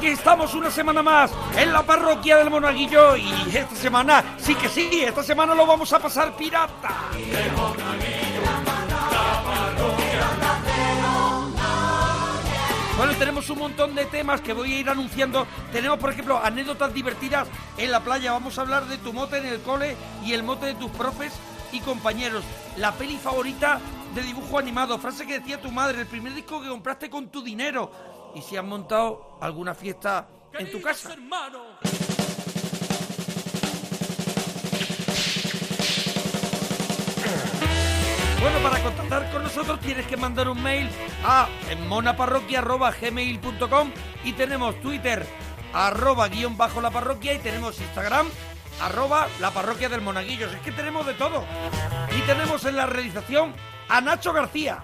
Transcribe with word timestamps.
Aquí 0.00 0.06
estamos 0.08 0.54
una 0.54 0.70
semana 0.70 1.02
más 1.02 1.30
en 1.58 1.74
la 1.74 1.82
parroquia 1.82 2.38
del 2.38 2.48
Monaguillo 2.48 3.16
y 3.16 3.30
esta 3.54 3.76
semana, 3.76 4.24
sí 4.38 4.54
que 4.54 4.66
sí, 4.66 4.88
esta 5.06 5.22
semana 5.22 5.54
lo 5.54 5.66
vamos 5.66 5.92
a 5.92 5.98
pasar 5.98 6.34
pirata. 6.34 7.10
Bueno, 12.96 13.12
tenemos 13.18 13.50
un 13.50 13.58
montón 13.58 13.94
de 13.94 14.06
temas 14.06 14.40
que 14.40 14.54
voy 14.54 14.72
a 14.72 14.78
ir 14.78 14.88
anunciando. 14.88 15.46
Tenemos, 15.70 15.98
por 15.98 16.10
ejemplo, 16.10 16.40
anécdotas 16.42 16.94
divertidas 16.94 17.48
en 17.76 17.90
la 17.90 18.00
playa. 18.00 18.32
Vamos 18.32 18.56
a 18.56 18.62
hablar 18.62 18.86
de 18.86 18.96
tu 18.96 19.12
mote 19.12 19.36
en 19.36 19.46
el 19.46 19.60
cole 19.60 19.96
y 20.24 20.32
el 20.32 20.42
mote 20.42 20.64
de 20.64 20.74
tus 20.76 20.90
profes 20.92 21.34
y 21.72 21.80
compañeros. 21.80 22.42
La 22.78 22.92
peli 22.92 23.18
favorita 23.18 23.78
de 24.14 24.22
dibujo 24.22 24.58
animado. 24.58 24.98
Frase 24.98 25.26
que 25.26 25.40
decía 25.40 25.60
tu 25.60 25.70
madre. 25.70 26.00
El 26.00 26.06
primer 26.06 26.34
disco 26.34 26.62
que 26.62 26.68
compraste 26.68 27.10
con 27.10 27.28
tu 27.28 27.42
dinero. 27.42 27.90
Y 28.34 28.42
si 28.42 28.56
has 28.56 28.64
montado 28.64 29.38
alguna 29.40 29.74
fiesta 29.74 30.28
en 30.58 30.70
tu 30.70 30.80
casa. 30.80 31.14
Bueno, 38.40 38.58
para 38.62 38.82
contactar 38.82 39.30
con 39.30 39.42
nosotros 39.42 39.78
tienes 39.80 40.06
que 40.06 40.16
mandar 40.16 40.48
un 40.48 40.62
mail 40.62 40.88
a 41.24 41.46
monaparroquia.gmail.com 41.88 43.90
y 44.24 44.32
tenemos 44.32 44.80
Twitter 44.80 45.26
arroba 45.72 46.28
guion 46.28 46.56
bajo 46.56 46.80
la 46.80 46.90
parroquia 46.90 47.34
y 47.34 47.38
tenemos 47.38 47.80
Instagram 47.80 48.26
arroba 48.80 49.28
la 49.40 49.50
parroquia 49.50 49.88
del 49.88 50.00
Monaguillos. 50.00 50.52
Es 50.52 50.60
que 50.60 50.72
tenemos 50.72 51.06
de 51.06 51.14
todo. 51.14 51.44
Y 52.16 52.20
tenemos 52.22 52.64
en 52.64 52.76
la 52.76 52.86
realización 52.86 53.54
a 53.88 54.00
Nacho 54.00 54.32
García. 54.32 54.82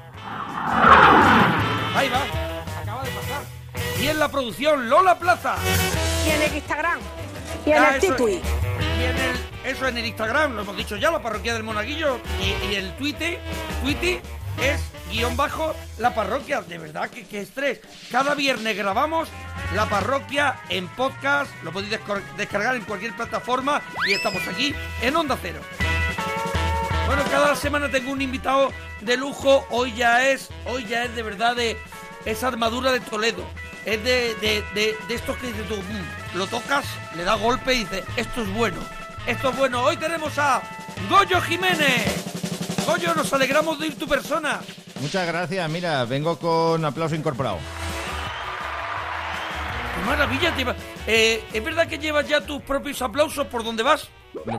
Ahí 1.95 2.09
va. 2.09 2.56
Y 4.01 4.09
en 4.09 4.19
la 4.19 4.31
producción 4.31 4.89
Lola 4.89 5.19
Plaza. 5.19 5.57
Y 6.27 6.31
en 6.31 6.43
el 6.43 6.55
Instagram. 6.55 6.99
Y 7.65 7.71
en 7.71 7.83
Ah, 7.83 7.97
el. 7.97 8.05
Y 8.05 9.05
en 9.05 9.17
el, 9.17 9.37
eso 9.65 9.87
en 9.89 9.99
el 9.99 10.07
Instagram, 10.07 10.55
lo 10.55 10.63
hemos 10.63 10.77
dicho 10.77 10.97
ya, 10.97 11.11
la 11.11 11.21
parroquia 11.23 11.55
del 11.55 11.63
Monaguillo. 11.63 12.21
Y, 12.41 12.67
y 12.71 12.75
el 12.77 12.95
Twitter, 12.97 13.39
Twitter 13.83 14.21
es 14.63 14.81
guion 15.11 15.37
bajo 15.37 15.75
la 15.99 16.15
parroquia. 16.15 16.61
De 16.63 16.79
verdad 16.79 17.09
que, 17.11 17.27
que 17.27 17.41
estrés. 17.41 17.81
Cada 18.11 18.35
viernes 18.35 18.77
grabamos 18.77 19.29
la 19.75 19.87
parroquia 19.89 20.61
en 20.69 20.89
podcast. 20.89 21.51
Lo 21.63 21.73
podéis 21.73 21.99
descargar 22.37 22.77
en 22.77 22.85
cualquier 22.85 23.15
plataforma. 23.17 23.83
Y 24.07 24.13
estamos 24.13 24.47
aquí 24.49 24.75
en 25.03 25.17
Onda 25.17 25.39
Cero. 25.41 25.61
Bueno, 27.07 27.23
cada 27.31 27.55
semana 27.57 27.91
tengo 27.91 28.13
un 28.13 28.21
invitado 28.21 28.73
de 29.01 29.17
lujo. 29.17 29.67
Hoy 29.71 29.93
ya 29.95 30.29
es, 30.29 30.49
hoy 30.67 30.85
ya 30.87 31.05
es 31.05 31.15
de 31.15 31.23
verdad 31.23 31.55
de 31.57 31.77
esa 32.25 32.49
armadura 32.49 32.93
de 32.93 33.01
Toledo. 33.01 33.45
Es 33.87 34.03
de, 34.03 34.35
de, 34.41 34.63
de, 34.75 34.97
de 35.09 35.15
estos 35.15 35.37
que 35.39 35.47
dices 35.47 35.67
tú, 35.69 35.77
"Mm", 35.77 36.37
lo 36.39 36.47
tocas, 36.49 36.85
le 37.15 37.23
da 37.25 37.35
golpe 37.37 37.73
y 37.73 37.79
dices, 37.85 38.03
esto 38.17 38.43
es 38.43 38.53
bueno, 38.53 38.79
esto 39.27 39.51
es 39.51 39.57
bueno. 39.57 39.83
Hoy 39.83 39.97
tenemos 39.97 40.37
a 40.39 40.61
Goyo 41.09 41.41
Jiménez. 41.41 42.85
Goyo, 42.85 43.15
nos 43.15 43.33
alegramos 43.33 43.79
de 43.79 43.87
ir 43.87 43.97
tu 43.99 44.09
persona. 44.09 44.61
Muchas 45.01 45.27
gracias, 45.27 45.71
mira, 45.71 46.05
vengo 46.05 46.37
con 46.39 46.85
aplauso 46.85 47.15
incorporado. 47.15 47.59
¡Qué 49.95 50.05
maravilla! 50.05 50.55
te 50.55 50.65
Eh, 51.07 51.45
¿Es 51.53 51.65
verdad 51.65 51.87
que 51.87 51.99
llevas 51.99 52.29
ya 52.29 52.41
tus 52.41 52.61
propios 52.63 53.01
aplausos 53.03 53.47
por 53.47 53.63
donde 53.63 53.83
vas? 53.83 54.09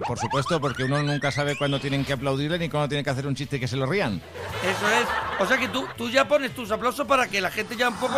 Por 0.06 0.18
supuesto, 0.18 0.60
porque 0.60 0.84
uno 0.84 1.02
nunca 1.04 1.32
sabe 1.32 1.56
cuándo 1.56 1.80
tienen 1.80 2.04
que 2.04 2.14
aplaudirle 2.14 2.58
ni 2.58 2.70
cuándo 2.70 2.90
tienen 2.90 3.04
que 3.04 3.12
hacer 3.12 3.28
un 3.28 3.36
chiste 3.36 3.58
y 3.58 3.60
que 3.60 3.68
se 3.68 3.78
lo 3.78 3.86
rían. 3.86 4.22
Eso 4.64 4.90
es. 4.90 5.08
O 5.40 5.46
sea 5.46 5.58
que 5.58 5.68
tú, 5.68 5.86
tú 5.96 6.10
ya 6.10 6.28
pones 6.28 6.54
tus 6.56 6.72
aplausos 6.72 7.06
para 7.06 7.28
que 7.28 7.40
la 7.42 7.52
gente 7.52 7.76
ya 7.76 7.90
un 7.90 7.98
poco 7.98 8.16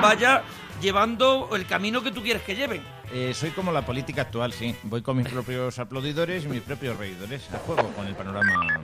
vaya 0.00 0.42
llevando 0.80 1.50
el 1.54 1.66
camino 1.66 2.02
que 2.02 2.12
tú 2.12 2.22
quieres 2.22 2.42
que 2.42 2.54
lleven. 2.54 2.82
Eh, 3.12 3.34
soy 3.34 3.50
como 3.50 3.72
la 3.72 3.84
política 3.84 4.22
actual, 4.22 4.52
sí. 4.52 4.74
Voy 4.84 5.02
con 5.02 5.16
mis 5.16 5.28
propios 5.28 5.78
aplaudidores 5.78 6.44
y 6.44 6.48
mis 6.48 6.62
propios 6.62 6.96
reidores 6.96 7.42
a 7.52 7.58
juego 7.58 7.88
con 7.92 8.06
el 8.06 8.14
panorama 8.14 8.80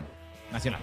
nacional. 0.51 0.81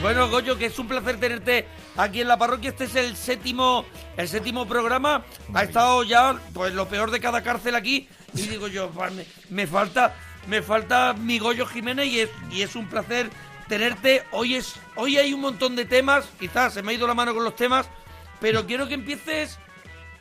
Bueno, 0.00 0.30
Goyo, 0.30 0.56
que 0.56 0.66
es 0.66 0.78
un 0.78 0.88
placer 0.88 1.18
tenerte 1.18 1.66
aquí 1.96 2.20
en 2.20 2.28
la 2.28 2.38
parroquia. 2.38 2.70
Este 2.70 2.84
es 2.84 2.94
el 2.94 3.16
séptimo, 3.16 3.84
el 4.16 4.28
séptimo 4.28 4.66
programa. 4.66 5.24
Ha 5.52 5.62
estado 5.64 6.04
ya, 6.04 6.38
pues, 6.54 6.72
lo 6.72 6.88
peor 6.88 7.10
de 7.10 7.20
cada 7.20 7.42
cárcel 7.42 7.74
aquí. 7.74 8.08
Y 8.34 8.42
digo 8.42 8.68
yo, 8.68 8.88
pues, 8.90 9.12
me, 9.12 9.26
me 9.50 9.66
falta, 9.66 10.14
me 10.46 10.62
falta 10.62 11.12
mi 11.14 11.38
Goyo 11.38 11.66
Jiménez 11.66 12.06
y 12.06 12.20
es, 12.20 12.30
y 12.50 12.62
es 12.62 12.74
un 12.76 12.86
placer 12.88 13.30
tenerte. 13.68 14.24
Hoy 14.32 14.56
es, 14.56 14.74
hoy 14.96 15.16
hay 15.18 15.32
un 15.32 15.40
montón 15.40 15.76
de 15.76 15.84
temas. 15.84 16.28
Quizás 16.38 16.74
se 16.74 16.82
me 16.82 16.92
ha 16.92 16.94
ido 16.94 17.06
la 17.06 17.14
mano 17.14 17.34
con 17.34 17.44
los 17.44 17.56
temas, 17.56 17.88
pero 18.40 18.66
quiero 18.66 18.88
que 18.88 18.94
empieces 18.94 19.58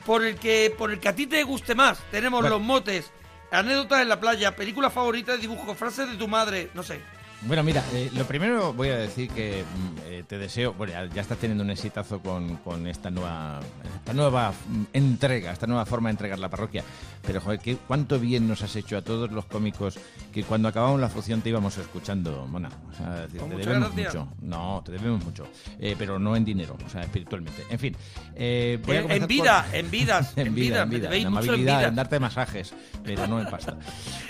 por 0.06 0.24
el 0.24 0.36
que, 0.38 0.74
por 0.78 0.92
el 0.92 1.00
que 1.00 1.10
a 1.10 1.16
ti 1.16 1.28
te 1.28 1.44
guste 1.44 1.76
más. 1.76 2.00
Tenemos 2.12 2.42
Bueno. 2.42 2.58
los 2.58 2.66
motes, 2.66 3.12
anécdotas 3.52 4.02
en 4.02 4.10
la 4.10 4.20
playa, 4.20 4.56
película 4.56 4.90
favorita 4.90 5.34
de 5.34 5.40
dibujo, 5.40 5.74
frases 5.76 6.10
de 6.10 6.18
tu 6.18 6.28
madre, 6.28 6.70
no 6.74 6.84
sé. 6.84 7.02
Bueno, 7.44 7.64
mira, 7.64 7.82
eh, 7.94 8.12
lo 8.16 8.26
primero 8.26 8.74
voy 8.74 8.90
a 8.90 8.98
decir 8.98 9.30
que 9.30 9.64
mm, 9.64 9.98
eh, 10.08 10.24
te 10.28 10.38
deseo, 10.38 10.74
bueno, 10.74 10.92
ya, 10.92 11.06
ya 11.06 11.22
estás 11.22 11.38
teniendo 11.38 11.64
un 11.64 11.70
exitazo 11.70 12.20
con, 12.20 12.58
con 12.58 12.86
esta 12.86 13.10
nueva 13.10 13.62
esta 13.96 14.12
nueva 14.14 14.52
mm, 14.52 14.84
entrega, 14.92 15.52
esta 15.54 15.66
nueva 15.66 15.86
forma 15.86 16.10
de 16.10 16.12
entregar 16.12 16.38
la 16.38 16.50
parroquia. 16.50 16.84
Pero, 17.26 17.40
joder, 17.40 17.60
¿qué, 17.60 17.78
cuánto 17.78 18.20
bien 18.20 18.46
nos 18.48 18.62
has 18.62 18.76
hecho 18.76 18.98
a 18.98 19.02
todos 19.02 19.32
los 19.32 19.46
cómicos 19.46 19.98
que 20.34 20.44
cuando 20.44 20.68
acabamos 20.68 21.00
la 21.00 21.08
función 21.08 21.42
te 21.42 21.48
íbamos 21.50 21.78
escuchando, 21.78 22.46
Mona. 22.46 22.70
O 22.92 22.94
sea, 22.96 23.26
te 23.28 23.38
debemos 23.38 23.96
gracias. 23.96 24.16
mucho. 24.16 24.28
No, 24.42 24.82
te 24.86 24.92
debemos 24.92 25.24
mucho. 25.24 25.48
Eh, 25.80 25.96
pero 25.98 26.20
no 26.20 26.36
en 26.36 26.44
dinero, 26.44 26.76
o 26.86 26.90
sea, 26.90 27.02
espiritualmente. 27.04 27.64
En 27.70 27.80
fin. 27.80 27.96
eh, 28.36 28.80
voy 28.86 28.98
a 28.98 29.02
En, 29.10 29.12
en 29.24 29.28
vida, 29.28 29.64
por- 29.66 29.76
en 29.76 29.92
vidas, 29.92 30.34
en 30.38 30.54
vida, 30.56 30.82
en 30.84 30.90
vida, 30.90 31.06
en 31.08 31.12
mucho 31.12 31.18
en 31.20 31.28
amabilidad, 31.28 31.78
vida. 31.80 31.88
en 31.88 31.96
darte 31.96 32.20
masajes, 32.20 32.74
pero 33.04 33.28
no 33.28 33.40
en 33.40 33.50
pasta. 33.50 33.78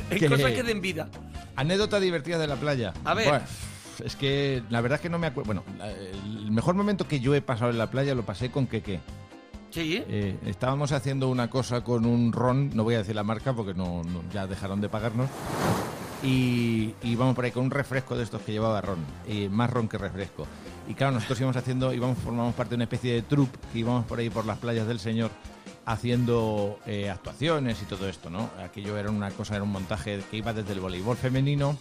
En 0.12 0.20
Que- 0.20 0.28
cosas 0.30 0.52
que 0.52 0.64
den 0.64 0.82
vida. 0.82 1.10
Anécdota 1.56 2.00
divertida 2.00 2.38
de 2.38 2.48
la 2.48 2.56
playa. 2.56 2.94
A 3.04 3.14
ver. 3.14 3.28
Buah, 3.28 3.42
es 4.06 4.16
que 4.16 4.64
la 4.70 4.80
verdad 4.82 4.96
es 4.98 5.02
que 5.02 5.10
no 5.10 5.20
me 5.20 5.28
acuerdo. 5.28 5.48
Bueno, 5.48 5.64
el 5.84 6.52
mejor 6.52 6.76
momento 6.76 7.08
que 7.08 7.20
yo 7.20 7.36
he 7.36 7.42
pasado 7.42 7.70
en 7.72 7.78
la 7.78 7.90
playa 7.92 8.16
lo 8.16 8.24
pasé 8.24 8.50
con 8.50 8.66
Keke. 8.68 9.00
Sí, 9.72 10.04
Eh, 10.08 10.36
estábamos 10.48 10.92
haciendo 10.94 11.28
una 11.30 11.50
cosa 11.50 11.84
con 11.84 12.06
un 12.06 12.32
ron, 12.34 12.72
no 12.76 12.84
voy 12.84 12.96
a 12.96 13.00
decir 13.00 13.16
la 13.16 13.24
marca 13.24 13.54
porque 13.54 13.74
no, 13.76 14.04
no- 14.04 14.24
ya 14.34 14.48
dejaron 14.48 14.82
de 14.82 14.90
pagarnos. 14.90 15.30
Y 16.22 16.94
y 17.02 17.12
íbamos 17.12 17.34
por 17.36 17.46
ahí 17.46 17.52
con 17.52 17.64
un 17.64 17.72
refresco 17.72 18.18
de 18.18 18.24
estos 18.24 18.42
que 18.42 18.52
llevaba 18.52 18.82
ron, 18.82 18.98
y 19.28 19.48
más 19.48 19.70
ron 19.70 19.88
que 19.88 19.98
refresco. 19.98 20.46
Y 20.88 20.94
claro, 20.94 21.14
nosotros 21.14 21.40
íbamos 21.40 21.56
haciendo, 21.56 21.94
íbamos, 21.94 22.18
formamos 22.18 22.56
parte 22.56 22.72
de 22.72 22.76
una 22.76 22.84
especie 22.86 23.14
de 23.14 23.22
troupe 23.22 23.58
que 23.72 23.80
íbamos 23.80 24.06
por 24.06 24.20
ahí 24.20 24.30
por 24.30 24.46
las 24.46 24.58
playas 24.58 24.88
del 24.88 25.00
Señor 25.00 25.30
haciendo 25.92 26.80
eh, 26.86 27.10
actuaciones 27.10 27.82
y 27.82 27.86
todo 27.86 28.08
esto, 28.08 28.30
¿no? 28.30 28.50
Aquello 28.64 28.96
era 28.98 29.10
una 29.10 29.32
cosa, 29.32 29.56
era 29.56 29.64
un 29.64 29.72
montaje 29.72 30.22
que 30.30 30.38
iba 30.38 30.54
desde 30.54 30.74
el 30.74 30.80
voleibol 30.80 31.18
femenino 31.18 31.76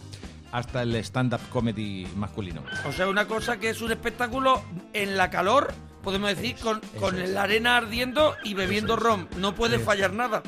hasta 0.51 0.81
el 0.81 0.95
stand-up 0.95 1.39
comedy 1.51 2.07
masculino. 2.15 2.63
o 2.87 2.91
sea, 2.91 3.07
una 3.07 3.27
cosa 3.27 3.59
que 3.59 3.69
es 3.69 3.81
un 3.81 3.91
espectáculo 3.91 4.63
en 4.93 5.15
la 5.15 5.29
calor, 5.29 5.71
podemos 6.03 6.29
decir, 6.35 6.55
con, 6.55 6.81
con 6.99 7.21
es. 7.21 7.29
la 7.29 7.43
arena 7.43 7.77
ardiendo 7.77 8.33
y 8.43 8.55
bebiendo 8.55 8.95
es. 8.95 8.99
ron. 8.99 9.27
No 9.37 9.53
puede 9.53 9.77
fallar 9.77 10.11
nada. 10.13 10.41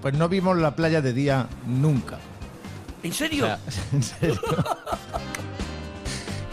Pues 0.00 0.14
no 0.14 0.28
vimos 0.28 0.56
la 0.56 0.76
playa 0.76 1.00
de 1.02 1.12
día 1.12 1.48
nunca. 1.66 2.18
¿En 3.02 3.10
O 3.10 3.14
serio? 3.14 3.46
sea, 3.46 3.58
en 3.92 4.02
serio. 4.04 4.40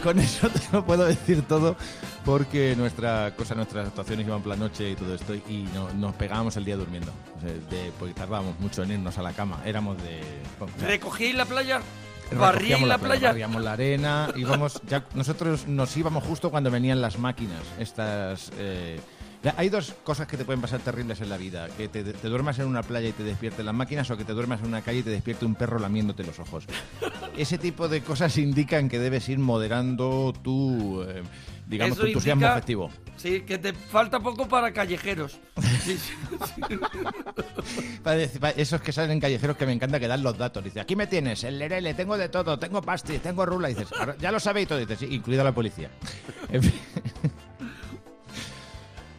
Con 0.04 0.20
eso 0.20 0.48
te 0.50 0.62
lo 0.72 0.86
puedo 0.86 1.06
decir 1.06 1.42
todo 1.42 1.76
porque 2.28 2.76
nuestra 2.76 3.34
cosa, 3.38 3.56
nuestras 3.56 3.88
actuaciones 3.88 4.28
iban 4.28 4.42
por 4.42 4.50
la 4.50 4.58
noche 4.58 4.92
y 4.92 4.96
todo 4.96 5.16
esto 5.16 5.34
y 5.34 5.66
no- 5.74 5.90
nos 5.94 6.14
pegábamos 6.16 6.58
el 6.58 6.66
día 6.66 6.76
durmiendo. 6.76 7.10
O 7.38 7.40
sea, 7.40 7.50
de- 7.54 7.92
porque 7.98 8.14
tardábamos 8.14 8.60
mucho 8.60 8.84
en 8.84 8.92
irnos 8.92 9.18
a 9.18 9.22
la 9.22 9.32
cama. 9.32 9.62
Éramos 9.66 9.96
de... 10.04 10.20
¿Recogíais 10.86 11.36
la 11.36 11.46
playa? 11.46 11.80
¿Barríais 12.38 12.86
la 12.86 12.98
playa? 12.98 13.30
Barríamos 13.30 13.62
la 13.64 13.72
arena, 13.72 14.28
íbamos, 14.36 14.82
ya, 14.90 15.06
nosotros 15.16 15.68
nos 15.68 15.96
íbamos 15.96 16.22
justo 16.26 16.52
cuando 16.52 16.70
venían 16.70 17.00
las 17.02 17.18
máquinas, 17.18 17.62
estas... 17.80 18.52
eh, 18.58 19.00
Hay 19.56 19.70
dos 19.70 19.96
cosas 20.04 20.28
que 20.28 20.36
te 20.36 20.44
pueden 20.44 20.60
pasar 20.60 20.82
terribles 20.82 21.22
en 21.22 21.30
la 21.30 21.38
vida. 21.38 21.70
Que 21.78 21.88
te, 21.88 22.04
te 22.04 22.28
duermas 22.28 22.60
en 22.60 22.68
una 22.68 22.84
playa 22.84 23.08
y 23.08 23.14
te 23.14 23.24
despierten 23.24 23.66
las 23.66 23.74
máquinas 23.76 24.12
o 24.12 24.18
que 24.18 24.26
te 24.26 24.34
duermas 24.34 24.60
en 24.60 24.66
una 24.68 24.82
calle 24.82 25.00
y 25.00 25.04
te 25.04 25.12
despierte 25.12 25.46
un 25.46 25.56
perro 25.56 25.80
lamiéndote 25.80 26.26
los 26.26 26.38
ojos. 26.40 26.66
Ese 27.38 27.58
tipo 27.58 27.88
de 27.88 28.02
cosas 28.02 28.38
indican 28.38 28.90
que 28.90 29.00
debes 29.00 29.30
ir 29.30 29.40
moderando 29.40 30.34
tu, 30.44 31.02
eh, 31.04 31.24
digamos, 31.68 31.94
Eso 31.98 32.02
tu 32.02 32.08
entusiasmo 32.08 32.42
indica- 32.42 32.54
afectivo. 32.54 32.92
Sí, 33.18 33.42
que 33.42 33.58
te 33.58 33.74
falta 33.74 34.20
poco 34.20 34.48
para 34.48 34.72
callejeros. 34.72 35.40
Sí, 35.84 35.98
sí. 35.98 36.14
Esos 38.58 38.82
que 38.82 38.92
salen 38.92 39.12
en 39.12 39.20
callejeros 39.20 39.58
que 39.58 39.66
me 39.66 39.74
encanta 39.74 40.00
que 40.00 40.08
dan 40.08 40.22
los 40.24 40.38
datos. 40.38 40.64
Dice, 40.64 40.80
aquí 40.80 40.96
me 40.96 41.08
tienes, 41.08 41.44
el 41.44 41.58
lerele, 41.58 41.94
tengo 41.96 42.18
de 42.18 42.30
todo, 42.30 42.58
tengo 42.60 42.82
pastis, 42.82 43.20
tengo 43.22 43.46
rula. 43.46 43.68
Dices, 43.70 43.88
"Ahora 43.98 44.16
ya 44.20 44.32
lo 44.32 44.40
sabéis 44.40 44.68
todo. 44.68 44.78
Dices, 44.80 45.00
sí, 45.00 45.08
incluida 45.10 45.44
la 45.44 45.52
policía. 45.54 45.90
En 46.52 46.64
fin. 46.64 46.74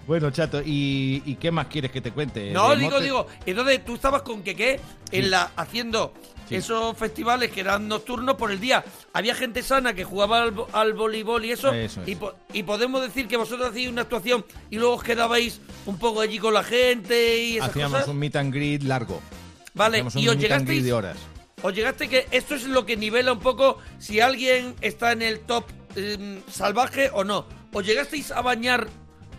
Bueno, 0.07 0.31
chato, 0.31 0.63
¿y, 0.65 1.23
y 1.27 1.35
qué 1.35 1.51
más 1.51 1.67
quieres 1.67 1.91
que 1.91 2.01
te 2.01 2.13
cuente? 2.13 2.51
No, 2.51 2.71
¿De 2.71 2.77
digo, 2.79 2.93
mote? 2.93 3.05
digo. 3.05 3.27
Entonces 3.45 3.85
tú 3.85 3.95
estabas 3.97 4.23
con 4.23 4.43
que 4.43 4.57
qué 4.57 4.81
en 5.13 5.31
la 5.31 5.51
haciendo 5.55 6.15
Sí. 6.49 6.57
esos 6.57 6.97
festivales 6.97 7.51
que 7.51 7.61
eran 7.61 7.89
nocturnos 7.89 8.37
por 8.37 8.51
el 8.51 8.59
día. 8.61 8.85
Había 9.13 9.35
gente 9.35 9.63
sana 9.63 9.93
que 9.95 10.05
jugaba 10.05 10.43
al, 10.43 10.55
al 10.73 10.93
voleibol 10.95 11.45
y 11.45 11.53
eso. 11.53 11.73
Eso 11.73 12.03
es. 12.03 12.09
y, 12.09 12.17
po- 12.17 12.35
y 12.53 12.63
podemos 12.63 13.03
decir 13.03 13.29
que 13.29 13.37
vosotros 13.37 13.69
hacíais 13.71 13.91
una 13.91 14.03
actuación 14.03 14.45
y 14.71 14.77
luego 14.77 14.95
os 14.95 15.03
quedabais 15.03 15.61
un 15.87 15.99
poco 15.99 16.21
allí 16.21 16.39
con 16.39 16.55
la 16.55 16.63
gente 16.65 17.39
y 17.45 17.57
esas 17.59 17.71
Hacíamos 17.71 17.93
cosas. 18.01 18.09
un 18.09 18.19
meet 18.19 18.37
and 18.37 18.53
greet 18.55 18.83
largo. 18.83 19.21
Vale, 19.75 19.99
Hacíamos 19.99 20.15
un 20.17 20.23
y 20.23 20.29
os 20.29 20.37
llegasteis. 20.39 20.85
de 20.85 20.93
horas. 20.93 21.17
Os 21.63 21.75
llegaste 21.75 22.09
que 22.09 22.27
esto 22.31 22.55
es 22.55 22.65
lo 22.69 22.87
que 22.87 22.97
nivela 22.97 23.33
un 23.33 23.41
poco 23.41 23.79
si 23.99 24.21
alguien 24.21 24.75
está 24.81 25.13
en 25.13 25.23
el 25.23 25.41
top 25.41 25.65
em, 25.97 26.41
salvaje 26.51 27.11
o 27.13 27.25
no. 27.25 27.47
¿Os 27.73 27.85
llegasteis 27.85 28.31
a 28.31 28.41
bañar 28.43 28.87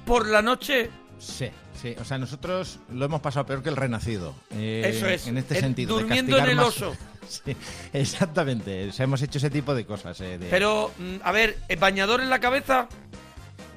por 0.06 0.28
la 0.28 0.42
noche? 0.42 0.90
Sí, 1.18 1.50
sí. 1.82 1.96
O 2.00 2.06
sea, 2.06 2.18
nosotros 2.18 2.80
lo 2.92 3.06
hemos 3.06 3.22
pasado 3.22 3.46
peor 3.46 3.62
que 3.64 3.70
el 3.70 3.76
renacido. 3.76 4.34
Eh, 4.52 4.84
Eso 4.86 5.08
es. 5.08 5.28
En 5.28 5.38
este 5.38 5.58
Eh, 5.58 5.62
sentido. 5.62 5.96
de 5.98 6.04
durmiendo 6.04 6.38
en 6.38 6.44
castigar 6.44 6.50
el 6.50 6.56
más- 6.56 6.68
oso. 6.68 6.96
Sí, 7.30 7.56
exactamente. 7.94 8.90
O 8.90 8.92
sea, 8.92 9.04
hemos 9.04 9.22
hecho 9.22 9.38
ese 9.38 9.50
tipo 9.52 9.76
de 9.76 9.86
cosas. 9.86 10.20
eh, 10.22 10.38
de- 10.40 10.50
Pero, 10.50 10.92
mm, 10.98 11.16
a 11.24 11.32
ver, 11.32 11.58
¿el 11.68 11.78
bañador 11.78 12.22
en 12.22 12.30
la 12.30 12.40
cabeza? 12.40 12.88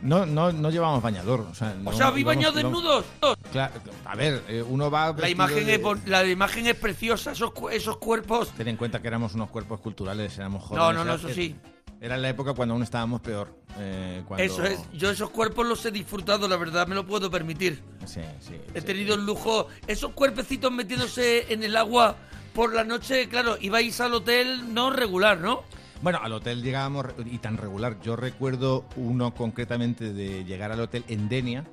No, 0.01 0.27
no, 0.27 0.51
no 0.53 0.71
llevamos 0.71 1.03
bañador. 1.03 1.41
O 1.41 1.55
sea, 1.55 1.73
O 1.79 1.83
no- 1.83 1.93
sea, 1.93 2.07
¿habéis 2.09 2.27
bañado 2.27 2.55
desnudos? 2.55 3.05
Claro, 3.53 3.75
a 4.05 4.17
ver, 4.17 4.43
eh, 4.49 4.63
uno 4.67 4.91
va. 4.91 5.15
La 5.17 5.29
imagen, 5.29 5.65
de- 5.67 5.75
es, 5.75 5.83
la 6.07 6.25
imagen 6.27 6.67
es 6.67 6.75
preciosa, 6.77 7.33
esos, 7.33 7.53
esos 7.71 7.99
cuerpos. 7.99 8.49
Ten 8.57 8.69
en 8.69 8.77
cuenta 8.77 9.01
que 9.01 9.09
éramos 9.09 9.35
unos 9.35 9.51
cuerpos 9.51 9.81
culturales, 9.81 10.37
éramos 10.39 10.65
jóvenes. 10.65 10.85
No, 10.87 10.93
no, 10.93 11.05
no, 11.05 11.15
eso 11.15 11.29
sí. 11.29 11.55
Era 12.03 12.17
la 12.17 12.29
época 12.29 12.53
cuando 12.53 12.75
aún 12.75 12.83
estábamos 12.83 13.21
peor. 13.21 13.57
eh, 13.79 14.23
cuando- 14.27 14.45
Eso 14.45 14.65
es. 14.65 14.79
Yo 14.93 15.11
esos 15.11 15.31
cuerpos 15.31 15.65
los 15.67 15.87
he 15.87 15.91
disfrutado, 15.93 16.47
la 16.49 16.57
verdad, 16.57 16.87
me 16.89 16.95
lo 16.97 17.07
puedo 17.07 17.31
permitir. 17.31 17.81
Sí, 18.05 18.21
sí. 18.41 18.55
He 18.75 18.81
sí. 18.81 18.87
tenido 18.87 19.15
el 19.15 19.25
lujo. 19.25 19.69
Esos 19.87 20.11
cuerpecitos 20.13 20.71
metiéndose 20.73 21.51
en 21.53 21.63
el 21.63 21.75
agua 21.77 22.17
por 22.55 22.75
la 22.75 22.85
noche, 22.85 23.29
claro, 23.29 23.57
ibais 23.61 23.99
al 24.01 24.13
hotel 24.15 24.75
no 24.75 24.91
regular, 24.91 25.39
¿no? 25.39 25.63
Bueno, 26.03 26.19
al 26.21 26.33
hotel 26.33 26.63
llegábamos 26.63 27.07
y 27.25 27.39
tan 27.39 27.57
regular. 27.57 27.97
Yo 28.03 28.17
recuerdo 28.17 28.85
uno 28.97 29.33
concretamente 29.33 30.13
de 30.13 30.45
llegar 30.45 30.73
al 30.73 30.81
hotel 30.81 31.05
en 31.09 31.29
Denia. 31.29 31.65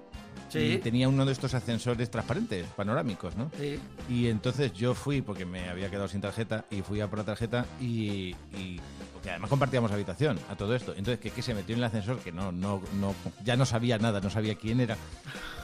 Sí. 0.47 0.59
Y 0.59 0.77
tenía 0.77 1.07
uno 1.09 1.25
de 1.25 1.31
estos 1.31 1.53
ascensores 1.53 2.09
transparentes, 2.09 2.65
panorámicos, 2.75 3.35
¿no? 3.35 3.51
Sí. 3.59 3.77
Y 4.09 4.27
entonces 4.29 4.73
yo 4.73 4.93
fui, 4.95 5.21
porque 5.21 5.45
me 5.45 5.69
había 5.69 5.89
quedado 5.91 6.07
sin 6.07 6.21
tarjeta, 6.21 6.65
y 6.71 6.81
fui 6.81 7.01
a 7.01 7.07
por 7.09 7.19
la 7.19 7.25
tarjeta 7.25 7.65
y... 7.81 8.35
y- 8.57 8.79
porque 9.19 9.31
además 9.31 9.49
compartíamos 9.49 9.91
habitación 9.91 10.39
a 10.49 10.55
todo 10.55 10.73
esto. 10.73 10.93
Entonces, 10.95 11.19
que, 11.19 11.29
que 11.29 11.41
se 11.41 11.53
metió 11.53 11.73
en 11.75 11.79
el 11.79 11.83
ascensor, 11.83 12.19
que 12.19 12.31
no, 12.31 12.53
no, 12.53 12.81
no, 13.01 13.13
ya 13.43 13.57
no 13.57 13.65
sabía 13.65 13.97
nada, 13.97 14.21
no 14.21 14.29
sabía 14.29 14.55
quién 14.55 14.79
era. 14.79 14.95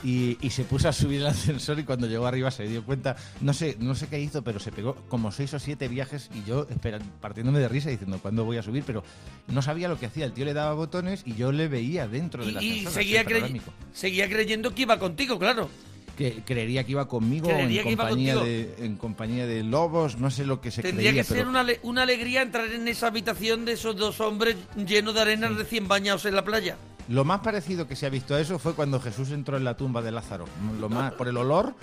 Y, 0.03 0.37
y 0.45 0.49
se 0.49 0.65
puso 0.65 0.89
a 0.89 0.93
subir 0.93 1.21
el 1.21 1.27
ascensor 1.27 1.79
y 1.79 1.83
cuando 1.85 2.05
llegó 2.05 2.27
arriba 2.27 2.51
se 2.51 2.67
dio 2.67 2.83
cuenta, 2.83 3.15
no 3.39 3.53
sé, 3.53 3.77
no 3.79 3.95
sé 3.95 4.07
qué 4.07 4.19
hizo, 4.19 4.43
pero 4.43 4.59
se 4.59 4.73
pegó 4.73 4.95
como 5.07 5.31
seis 5.31 5.53
o 5.53 5.59
siete 5.59 5.87
viajes 5.87 6.29
y 6.35 6.43
yo 6.43 6.67
espera, 6.69 6.99
partiéndome 7.21 7.59
de 7.59 7.69
risa 7.69 7.89
diciendo, 7.89 8.19
¿cuándo 8.21 8.43
voy 8.43 8.57
a 8.57 8.61
subir? 8.61 8.83
Pero 8.85 9.05
no 9.47 9.61
sabía 9.61 9.87
lo 9.87 9.97
que 9.97 10.07
hacía. 10.07 10.25
El 10.25 10.33
tío 10.33 10.43
le 10.43 10.53
daba 10.53 10.73
botones 10.73 11.21
y 11.25 11.35
yo 11.35 11.53
le 11.53 11.69
veía 11.69 12.09
dentro 12.09 12.45
del 12.45 12.55
Y, 12.55 12.57
ascensor. 12.57 12.91
y 12.91 12.93
seguía, 12.93 13.23
crey- 13.23 13.61
seguía 13.93 14.27
creyendo 14.29 14.75
que 14.75 14.81
iba 14.81 14.99
contigo, 14.99 15.39
claro. 15.39 15.69
Que 16.15 16.41
creería 16.45 16.83
que 16.83 16.91
iba 16.91 17.07
conmigo 17.07 17.49
en 17.49 17.83
compañía 17.83 18.35
de 18.37 18.75
en 18.79 18.95
compañía 18.95 19.45
de 19.45 19.63
lobos 19.63 20.17
no 20.17 20.31
sé 20.31 20.45
lo 20.45 20.61
que 20.61 20.71
se 20.71 20.81
Tendría 20.81 21.09
creía 21.11 21.23
que 21.23 21.27
ser 21.29 21.47
una, 21.47 21.59
ale- 21.61 21.79
una 21.83 22.03
alegría 22.03 22.41
entrar 22.41 22.71
en 22.71 22.87
esa 22.87 23.07
habitación 23.07 23.65
de 23.65 23.73
esos 23.73 23.95
dos 23.95 24.19
hombres 24.21 24.55
llenos 24.75 25.13
de 25.13 25.21
arena 25.21 25.49
recién 25.49 25.87
bañados 25.87 26.25
en 26.25 26.35
la 26.35 26.43
playa. 26.45 26.77
lo 27.09 27.23
más 27.25 27.41
parecido 27.41 27.87
que 27.87 27.95
se 27.95 28.05
ha 28.05 28.09
visto 28.09 28.33
a 28.35 28.39
eso 28.41 28.57
fue 28.59 28.73
cuando 28.73 28.99
Jesús 28.99 29.31
entró 29.31 29.57
en 29.57 29.63
la 29.63 29.75
tumba 29.77 30.01
de 30.01 30.11
Lázaro 30.11 30.45
lo 30.79 30.89
más 30.89 31.13
por 31.13 31.27
el 31.27 31.37
olor 31.37 31.75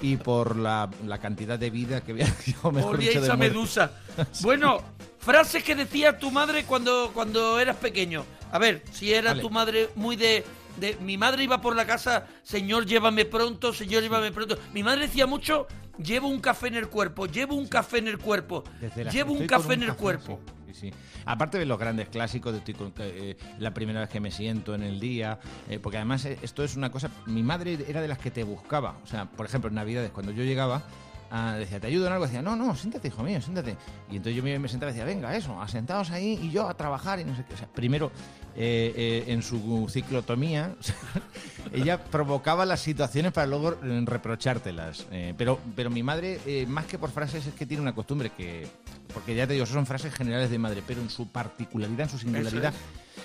y 0.00 0.16
por 0.16 0.54
la, 0.56 0.88
la 1.06 1.18
cantidad 1.18 1.58
de 1.58 1.70
vida 1.70 2.02
que 2.02 2.12
había 2.12 2.26
o 2.62 2.70
mejor 2.70 2.98
dicho, 2.98 3.10
Olíais 3.18 3.26
de 3.26 3.32
a 3.32 3.36
muerte. 3.36 3.54
Medusa. 3.54 3.90
Bueno, 4.42 4.78
frases 5.18 5.64
que 5.64 5.74
decía 5.74 6.18
tu 6.20 6.30
madre 6.30 6.64
cuando, 6.64 7.10
cuando 7.12 7.58
eras 7.58 7.76
pequeño. 7.76 8.24
A 8.52 8.58
ver, 8.58 8.84
si 8.92 9.12
era 9.12 9.30
Vale. 9.30 9.42
tu 9.42 9.50
madre 9.50 9.88
muy 9.96 10.14
de, 10.14 10.44
de... 10.78 10.96
Mi 11.00 11.16
madre 11.18 11.44
iba 11.44 11.60
por 11.60 11.74
la 11.76 11.86
casa, 11.86 12.26
señor, 12.42 12.86
llévame 12.86 13.24
pronto, 13.24 13.72
señor, 13.72 14.02
llévame 14.02 14.32
pronto. 14.32 14.58
Mi 14.72 14.82
madre 14.82 15.02
decía 15.02 15.26
mucho, 15.26 15.66
llevo 16.02 16.28
un 16.28 16.40
café 16.40 16.68
en 16.68 16.74
el 16.76 16.88
cuerpo, 16.88 17.26
llevo 17.26 17.54
un 17.54 17.66
café 17.66 17.98
en 17.98 18.08
el 18.08 18.18
cuerpo, 18.18 18.64
llevo 19.12 19.32
un 19.32 19.46
café 19.46 19.74
en 19.74 19.82
el 19.82 19.88
café, 19.88 20.00
cuerpo. 20.00 20.40
sí, 20.66 20.74
sí, 20.74 20.90
sí. 20.90 20.94
Aparte 21.24 21.58
de 21.58 21.66
los 21.66 21.78
grandes 21.78 22.08
clásicos, 22.08 22.52
de 22.52 22.58
estoy 22.58 22.74
con- 22.74 22.92
eh, 22.98 23.36
la 23.58 23.74
primera 23.74 24.00
vez 24.00 24.08
que 24.08 24.20
me 24.20 24.30
siento 24.30 24.74
en 24.74 24.82
el 24.82 24.98
día, 24.98 25.38
eh, 25.68 25.78
porque 25.78 25.98
además 25.98 26.24
eh, 26.24 26.38
esto 26.42 26.64
es 26.64 26.74
una 26.76 26.90
cosa, 26.90 27.10
mi 27.26 27.42
madre 27.42 27.78
era 27.86 28.00
de 28.00 28.08
las 28.08 28.18
que 28.18 28.30
te 28.30 28.44
buscaba, 28.44 28.96
o 29.04 29.06
sea, 29.06 29.26
por 29.26 29.44
ejemplo, 29.44 29.68
en 29.68 29.74
Navidades, 29.74 30.10
cuando 30.10 30.32
yo 30.32 30.42
llegaba, 30.44 30.82
ah, 31.30 31.54
decía, 31.58 31.80
¿te 31.80 31.86
ayudo 31.86 32.06
en 32.06 32.12
algo? 32.12 32.26
Decía, 32.26 32.42
no, 32.42 32.56
no, 32.56 32.74
siéntate, 32.74 33.08
hijo 33.08 33.22
mío, 33.22 33.40
siéntate. 33.40 33.76
Y 34.10 34.16
entonces 34.16 34.36
yo 34.36 34.42
me, 34.42 34.68
sentaba 34.68 34.90
y 34.90 34.94
decía, 34.94 35.04
venga, 35.04 35.36
eso, 35.36 35.60
asentados 35.60 36.10
ahí 36.10 36.38
y 36.42 36.50
yo 36.50 36.68
a 36.68 36.74
trabajar 36.74 37.20
y 37.20 37.24
no 37.24 37.36
sé 37.36 37.44
qué. 37.46 37.54
O 37.54 37.56
sea, 37.56 37.68
primero, 37.68 38.10
eh, 38.56 38.92
eh, 38.96 39.24
en 39.28 39.42
su 39.42 39.86
ciclotomía, 39.88 40.74
ella 41.72 42.02
provocaba 42.02 42.66
las 42.66 42.80
situaciones 42.80 43.32
para 43.32 43.46
luego 43.46 43.72
eh, 43.82 44.02
reprochártelas. 44.04 45.06
Pero, 45.36 45.60
pero 45.76 45.90
mi 45.90 46.02
madre, 46.02 46.66
más 46.66 46.86
que 46.86 46.98
por 46.98 47.10
frases, 47.10 47.46
es 47.46 47.54
que 47.54 47.66
tiene 47.66 47.82
una 47.82 47.94
costumbre 47.94 48.30
que. 48.30 48.66
Porque 49.14 49.34
ya 49.34 49.46
te 49.46 49.54
digo, 49.54 49.64
son 49.64 49.86
frases 49.86 50.12
generales 50.12 50.50
de 50.50 50.58
madre, 50.58 50.82
pero 50.86 51.00
en 51.00 51.08
su 51.08 51.28
particularidad, 51.28 52.02
en 52.02 52.08
su 52.10 52.18
singularidad. 52.18 52.74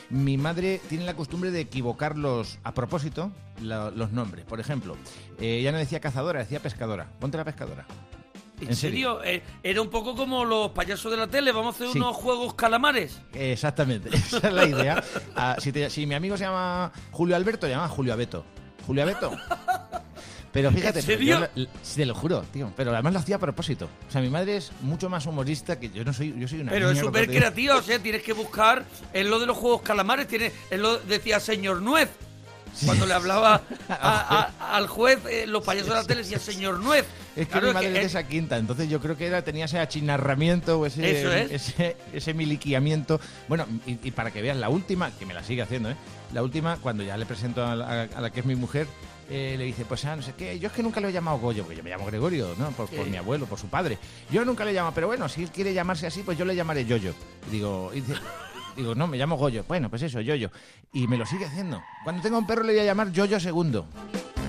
Mi 0.09 0.37
madre 0.37 0.79
tiene 0.89 1.05
la 1.05 1.15
costumbre 1.15 1.51
de 1.51 1.61
equivocarlos 1.61 2.59
a 2.63 2.73
propósito 2.73 3.31
la- 3.61 3.91
los 3.91 4.11
nombres. 4.11 4.45
Por 4.45 4.59
ejemplo, 4.59 4.95
eh, 5.39 5.57
ella 5.59 5.71
no 5.71 5.77
decía 5.77 5.99
cazadora, 5.99 6.39
decía 6.39 6.59
pescadora. 6.59 7.07
Ponte 7.19 7.37
la 7.37 7.43
pescadora. 7.45 7.85
¿En, 8.61 8.69
¿En 8.69 8.75
serio? 8.75 9.21
Eh, 9.23 9.41
era 9.63 9.81
un 9.81 9.89
poco 9.89 10.15
como 10.15 10.45
los 10.45 10.69
payasos 10.71 11.11
de 11.11 11.17
la 11.17 11.27
tele, 11.27 11.51
vamos 11.51 11.75
a 11.75 11.77
hacer 11.77 11.89
Sí. 11.91 11.97
unos 11.97 12.15
juegos 12.15 12.53
calamares. 12.53 13.19
Exactamente, 13.33 14.09
esa 14.15 14.37
es 14.47 14.53
la 14.53 14.65
idea. 14.65 15.03
Ah, 15.35 15.55
si, 15.59 15.71
te- 15.71 15.89
si 15.89 16.05
mi 16.05 16.15
amigo 16.15 16.37
se 16.37 16.45
llama 16.45 16.91
Julio 17.11 17.35
Alberto, 17.35 17.67
llama 17.67 17.87
Julio 17.89 18.13
Abeto. 18.13 18.45
Julio 18.85 19.03
Abeto. 19.03 19.31
Pero 20.53 20.71
fíjate, 20.71 20.99
¿En 20.99 21.05
serio? 21.05 21.39
yo 21.39 21.47
lo- 21.63 21.67
sí, 21.81 21.95
te 21.95 22.05
lo 22.05 22.13
juro, 22.15 22.43
tío. 22.53 22.71
Pero 22.77 22.91
además 22.93 23.11
lo 23.13 23.19
hacía 23.19 23.35
a 23.37 23.39
propósito. 23.39 23.89
O 24.07 24.11
sea, 24.11 24.21
mi 24.21 24.29
madre 24.29 24.55
es 24.57 24.71
mucho 24.81 25.09
más 25.09 25.25
humorista 25.25 25.79
que 25.79 25.89
yo 25.89 26.05
no 26.05 26.13
soy. 26.13 26.33
Yo 26.37 26.47
soy 26.47 26.61
una 26.61 26.71
Pero 26.71 26.91
es 26.91 26.99
súper 26.99 27.27
de- 27.27 27.35
creativa, 27.37 27.75
o 27.75 27.81
sea, 27.81 27.97
tienes 27.99 28.21
que 28.23 28.33
buscar 28.33 28.85
en 29.13 29.29
lo 29.31 29.39
de 29.39 29.47
los 29.47 29.57
juegos 29.57 29.81
calamares, 29.81 30.27
tiene, 30.27 30.51
en 30.69 30.81
lo 30.83 30.97
decía 30.99 31.39
señor 31.39 31.81
Nuez. 31.81 32.09
Cuando 32.85 33.05
le 33.05 33.13
hablaba 33.13 33.61
a- 33.89 34.51
a- 34.59 34.75
al 34.75 34.87
juez, 34.87 35.19
eh, 35.29 35.45
los 35.47 35.63
payasos 35.63 35.89
de 35.89 35.95
la 35.95 36.03
tele 36.05 36.21
decía 36.23 36.39
señor 36.39 36.79
Nuez. 36.79 37.05
Es 37.35 37.45
que 37.47 37.51
Claro, 37.51 37.67
mi 37.67 37.73
madre 37.73 37.87
que 37.87 37.93
es 37.93 37.99
de 37.99 38.05
es- 38.05 38.11
esa 38.15 38.27
quinta, 38.27 38.57
entonces 38.57 38.89
yo 38.89 38.99
creo 38.99 39.15
que 39.17 39.27
era, 39.27 39.43
tenía 39.43 39.65
ese 39.65 39.79
achinarramiento 39.79 40.79
o 40.79 40.85
ese, 40.85 41.19
Eso 41.19 41.31
es. 41.31 41.51
ese, 41.51 41.97
ese 42.13 42.33
miliquiamiento. 42.33 43.19
Bueno, 43.47 43.65
y, 43.85 43.97
y 44.03 44.11
para 44.11 44.31
que 44.31 44.41
veas, 44.41 44.57
la 44.57 44.69
última, 44.69 45.11
que 45.17 45.25
me 45.25 45.33
la 45.33 45.43
sigue 45.43 45.61
haciendo, 45.63 45.89
¿eh? 45.91 45.95
La 46.31 46.41
última, 46.43 46.77
cuando 46.77 47.03
ya 47.03 47.15
le 47.17 47.25
presento 47.27 47.65
a 47.65 47.75
la, 47.75 48.03
a 48.03 48.21
la 48.21 48.29
que 48.31 48.39
es 48.39 48.45
mi 48.45 48.55
mujer, 48.55 48.87
eh, 49.29 49.55
le 49.57 49.63
dice, 49.65 49.85
pues 49.85 50.03
ah, 50.05 50.15
no 50.15 50.21
sé 50.21 50.33
qué, 50.37 50.59
yo 50.59 50.67
es 50.67 50.73
que 50.73 50.83
nunca 50.83 50.99
lo 50.99 51.07
he 51.07 51.11
llamado 51.13 51.37
Goyo, 51.37 51.63
porque 51.63 51.77
yo 51.77 51.83
me 51.83 51.89
llamo 51.89 52.05
Gregorio, 52.05 52.55
¿no? 52.57 52.71
Por, 52.71 52.87
por 52.89 53.05
Sí. 53.05 53.09
mi 53.11 53.17
abuelo, 53.17 53.45
por 53.45 53.57
su 53.59 53.67
padre. 53.67 53.97
Yo 54.31 54.43
nunca 54.45 54.65
le 54.65 54.71
he 54.71 54.73
llamado, 54.73 54.93
pero 54.93 55.07
bueno, 55.07 55.27
si 55.29 55.43
él 55.43 55.49
quiere 55.49 55.73
llamarse 55.73 56.07
así, 56.07 56.21
pues 56.23 56.37
yo 56.37 56.45
le 56.45 56.55
llamaré 56.55 56.85
Yoyo. 56.85 57.13
Y 57.47 57.51
digo, 57.51 57.91
y 57.93 58.01
dice, 58.01 58.15
digo, 58.75 58.95
no, 58.95 59.07
me 59.07 59.17
llamo 59.17 59.37
Goyo. 59.37 59.63
Bueno, 59.67 59.89
pues 59.89 60.01
eso, 60.03 60.19
Yoyo. 60.21 60.51
Y 60.93 61.07
me 61.07 61.17
lo 61.17 61.25
sigue 61.25 61.45
haciendo. 61.45 61.81
Cuando 62.03 62.21
tenga 62.21 62.37
un 62.37 62.45
perro 62.47 62.63
le 62.63 62.73
voy 62.73 62.81
a 62.81 62.85
llamar 62.85 63.11
Yoyo 63.11 63.39
segundo. 63.39 63.85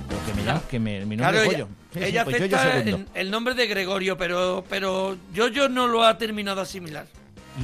Porque 0.09 0.35
me 0.41 0.45
llamo, 0.47 0.63
que 0.69 0.79
me, 0.81 1.05
mi 1.07 1.17
nombre 1.17 1.17
Claro, 1.19 1.39
es 1.39 1.47
Goyo. 1.47 1.69
Sí, 1.93 1.99
sí, 2.01 2.05
ella 2.07 2.25
pues 2.25 2.39
Yoyo 2.41 2.57
acepta 2.57 2.83
segundo. 2.85 2.97
el, 3.15 3.21
el 3.21 3.31
nombre 3.31 3.55
de 3.55 3.67
Gregorio, 3.67 4.17
pero, 4.17 4.65
pero 4.69 5.17
yo 5.33 5.69
no 5.69 5.87
lo 5.87 6.05
ha 6.05 6.19
terminado 6.19 6.57
de 6.57 6.63
asimilar. 6.63 7.07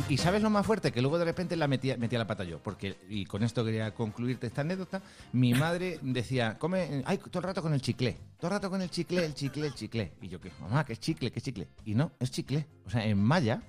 Y, 0.09 0.15
y 0.15 0.19
sabes 0.19 0.41
lo 0.43 0.51
más 0.51 0.65
fuerte, 0.65 0.93
que 0.93 1.01
luego 1.03 1.19
de 1.19 1.25
repente 1.25 1.57
la 1.57 1.67
metía, 1.67 1.97
metía 1.97 2.19
la 2.19 2.27
pata 2.27 2.45
yo, 2.45 2.59
porque, 2.63 2.97
y 3.09 3.25
con 3.25 3.43
esto 3.43 3.65
quería 3.65 3.93
concluirte 3.93 4.47
esta 4.47 4.61
anécdota, 4.61 5.03
mi 5.33 5.53
madre 5.53 5.99
decía, 6.03 6.57
come, 6.59 7.03
ay, 7.07 7.19
todo 7.19 7.41
el 7.41 7.45
rato 7.45 7.61
con 7.61 7.75
el 7.75 7.81
chicle, 7.83 8.17
todo 8.39 8.49
el 8.49 8.53
rato 8.53 8.71
con 8.71 8.81
el 8.83 8.89
chicle, 8.91 9.25
el 9.25 9.35
chicle, 9.35 9.67
el 9.67 9.75
chicle. 9.75 10.13
Y 10.23 10.29
yo, 10.29 10.41
¿qué? 10.41 10.53
Mamá, 10.61 10.85
que 10.85 10.93
es 10.93 11.01
chicle, 11.01 11.33
que 11.33 11.41
es 11.41 11.45
chicle. 11.45 11.69
Y 11.85 11.97
no, 11.97 12.13
es 12.21 12.31
chicle. 12.31 12.67
O 12.87 12.91
sea, 12.91 13.05
en 13.05 13.19
maya 13.21 13.63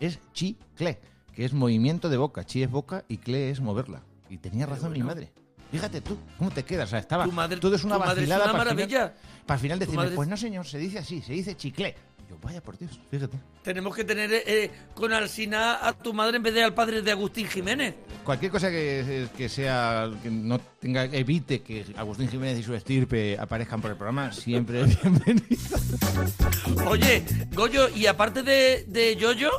es 0.00 0.18
chicle, 0.32 0.98
que 1.34 1.44
es 1.44 1.52
movimiento 1.52 2.08
de 2.08 2.16
boca. 2.16 2.44
Chi 2.44 2.62
es 2.62 2.70
boca 2.70 3.04
y 3.08 3.18
cle 3.18 3.50
es 3.50 3.60
moverla. 3.60 4.02
Y 4.30 4.38
tenía 4.38 4.64
razón 4.64 4.92
mi 4.92 5.02
madre. 5.02 5.30
Fíjate 5.70 6.00
tú, 6.00 6.16
¿cómo 6.38 6.50
te 6.52 6.64
quedas? 6.64 6.88
O 6.88 6.90
sea, 6.90 7.00
estaba 7.00 7.24
Tu 7.24 7.32
madre- 7.32 7.60
todo 7.60 7.74
es 7.74 7.84
una 7.84 7.96
tu 7.96 8.00
madre 8.00 8.22
es 8.22 8.28
una 8.30 8.38
para, 8.38 8.52
maravilla. 8.54 8.86
final, 8.86 9.12
para 9.44 9.54
al 9.56 9.60
final 9.60 9.78
madre- 9.94 10.14
pues 10.14 10.28
no 10.28 10.36
señor, 10.36 10.64
se 10.66 10.78
dice 10.78 11.00
así, 11.00 11.20
se 11.20 11.32
dice 11.34 11.54
chicle. 11.56 11.94
Yo, 12.28 12.36
vaya 12.42 12.60
por 12.60 12.76
Dios, 12.76 12.98
fíjate. 13.10 13.36
Tenemos 13.62 13.94
que 13.94 14.04
tener 14.04 14.30
eh, 14.32 14.70
con 14.94 15.12
Alsina 15.12 15.86
a 15.86 15.92
tu 15.92 16.12
madre 16.12 16.38
en 16.38 16.42
vez 16.42 16.54
de 16.54 16.64
al 16.64 16.74
padre 16.74 17.02
de 17.02 17.10
Agustín 17.12 17.46
Jiménez. 17.46 17.94
Cualquier 18.24 18.50
cosa 18.50 18.70
que, 18.70 19.28
que 19.36 19.48
sea, 19.48 20.10
que 20.22 20.30
no 20.30 20.58
tenga, 20.80 21.04
evite 21.04 21.62
que 21.62 21.84
Agustín 21.96 22.28
Jiménez 22.28 22.58
y 22.58 22.62
su 22.64 22.74
estirpe 22.74 23.38
aparezcan 23.38 23.80
por 23.80 23.92
el 23.92 23.96
programa, 23.96 24.32
siempre 24.32 24.80
es 24.80 25.00
bienvenido. 25.02 25.78
Oye, 26.88 27.24
Goyo, 27.54 27.88
y 27.90 28.06
aparte 28.06 28.42
de, 28.42 28.84
de 28.88 29.14
Yoyo, 29.16 29.50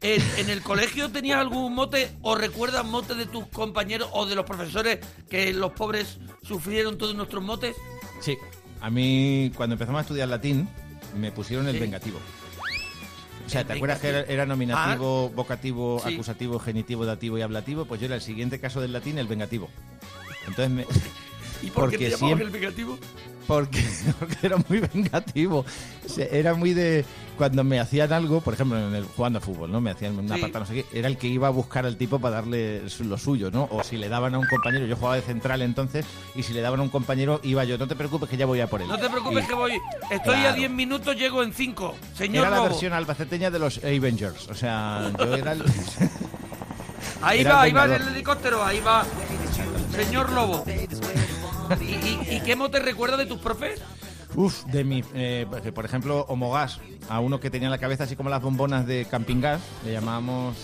¿en, 0.00 0.22
en 0.38 0.50
el 0.50 0.62
colegio 0.62 1.10
tenías 1.10 1.38
algún 1.38 1.74
mote 1.74 2.10
o 2.22 2.34
recuerdas 2.34 2.84
mote 2.84 3.14
de 3.14 3.26
tus 3.26 3.46
compañeros 3.48 4.08
o 4.12 4.26
de 4.26 4.34
los 4.34 4.44
profesores 4.44 4.98
que 5.30 5.52
los 5.52 5.72
pobres 5.72 6.18
sufrieron 6.42 6.98
todos 6.98 7.14
nuestros 7.14 7.44
motes? 7.44 7.76
Sí, 8.20 8.36
a 8.80 8.90
mí 8.90 9.52
cuando 9.56 9.74
empezamos 9.74 10.00
a 10.00 10.02
estudiar 10.02 10.28
latín 10.28 10.68
me 11.16 11.32
pusieron 11.32 11.66
el 11.68 11.74
Sí. 11.74 11.80
vengativo. 11.80 12.18
O 13.46 13.48
sea, 13.48 13.64
¿te 13.64 13.74
acuerdas 13.74 14.00
que 14.00 14.24
era, 14.28 14.44
nominativo, 14.44 15.30
vocativo, 15.30 16.02
Sí. 16.04 16.14
acusativo, 16.14 16.58
genitivo, 16.58 17.06
dativo 17.06 17.38
y 17.38 17.42
ablativo? 17.42 17.84
Pues 17.84 18.00
yo 18.00 18.06
era 18.06 18.16
el 18.16 18.20
siguiente 18.22 18.58
caso 18.58 18.80
del 18.80 18.92
latín, 18.92 19.18
el 19.18 19.26
vengativo. 19.28 19.68
Entonces 20.46 20.70
me... 20.70 20.86
¿Y 21.62 21.70
por 21.70 21.90
qué 21.90 21.96
Porque 21.96 21.98
te 21.98 22.10
llamaban 22.10 22.38
siempre- 22.38 22.46
el 22.46 22.52
negativo? 22.52 22.98
Porque, 23.46 23.80
porque 24.18 24.36
era 24.42 24.56
muy 24.68 24.80
vengativo. 24.80 25.64
O 26.04 26.08
sea, 26.08 26.26
era 26.26 26.54
muy 26.54 26.74
de. 26.74 27.04
Cuando 27.38 27.62
me 27.64 27.78
hacían 27.78 28.12
algo, 28.12 28.40
por 28.40 28.54
ejemplo, 28.54 28.76
en 28.78 28.94
el, 28.94 29.04
jugando 29.04 29.38
a 29.38 29.42
fútbol, 29.42 29.70
¿no? 29.70 29.80
Me 29.80 29.90
hacían 29.90 30.18
una 30.18 30.34
Sí. 30.36 30.40
patada, 30.40 30.60
no 30.60 30.66
sé 30.66 30.74
qué, 30.74 30.98
era 30.98 31.06
el 31.06 31.16
que 31.18 31.26
iba 31.28 31.46
a 31.46 31.50
buscar 31.50 31.84
al 31.86 31.96
tipo 31.96 32.18
para 32.18 32.36
darle 32.36 32.82
lo 33.00 33.18
suyo, 33.18 33.50
¿no? 33.52 33.68
O 33.70 33.84
si 33.84 33.98
le 33.98 34.08
daban 34.08 34.34
a 34.34 34.38
un 34.38 34.46
compañero, 34.46 34.86
yo 34.86 34.96
jugaba 34.96 35.16
de 35.16 35.22
central 35.22 35.60
entonces, 35.62 36.04
y 36.34 36.42
si 36.42 36.54
le 36.54 36.60
daban 36.62 36.80
a 36.80 36.82
un 36.82 36.88
compañero, 36.88 37.38
iba 37.44 37.62
yo, 37.64 37.76
no 37.78 37.86
te 37.86 37.94
preocupes 37.94 38.28
que 38.30 38.36
ya 38.38 38.46
voy 38.46 38.60
a 38.60 38.66
por 38.68 38.80
él. 38.82 38.88
No 38.88 38.98
te 38.98 39.08
preocupes 39.10 39.44
Y 39.44 39.46
que 39.48 39.54
voy. 39.54 39.72
Estoy 40.10 40.34
a 40.34 40.40
Claro. 40.40 40.56
10 40.56 40.70
minutos, 40.70 41.14
llego 41.16 41.42
en 41.42 41.52
5. 41.52 41.94
Señor 42.16 42.46
Era 42.46 42.50
la 42.50 42.56
Lobo. 42.56 42.68
versión 42.70 42.92
albaceteña 42.94 43.50
de 43.50 43.58
los 43.58 43.78
Avengers. 43.84 44.48
O 44.48 44.54
sea, 44.54 45.12
yo 45.18 45.34
era 45.34 45.52
el. 45.52 45.62
Ahí 47.22 47.40
era 47.42 47.54
va, 47.56 47.66
el 47.68 47.76
ahí 47.78 47.88
va 47.88 47.96
el 47.96 48.08
helicóptero, 48.08 48.64
ahí 48.64 48.80
va. 48.80 49.04
Señor 49.94 50.32
Lobo. 50.32 50.64
¿Y, 51.80 51.84
y, 51.84 52.36
y 52.36 52.40
qué 52.40 52.56
mote 52.56 52.78
recuerdas 52.80 53.18
de 53.18 53.26
tus 53.26 53.38
profes? 53.38 53.80
Uf, 54.34 54.64
de 54.66 54.84
mi. 54.84 55.02
eh, 55.14 55.46
que, 55.62 55.72
por 55.72 55.84
ejemplo, 55.86 56.26
Homogas, 56.28 56.78
a 57.08 57.20
uno 57.20 57.40
que 57.40 57.48
tenía 57.48 57.70
la 57.70 57.78
cabeza 57.78 58.04
así 58.04 58.16
como 58.16 58.28
las 58.28 58.42
bombonas 58.42 58.86
de 58.86 59.06
Camping 59.06 59.40
Gas, 59.40 59.60
le 59.84 59.92
llamábamos. 59.92 60.56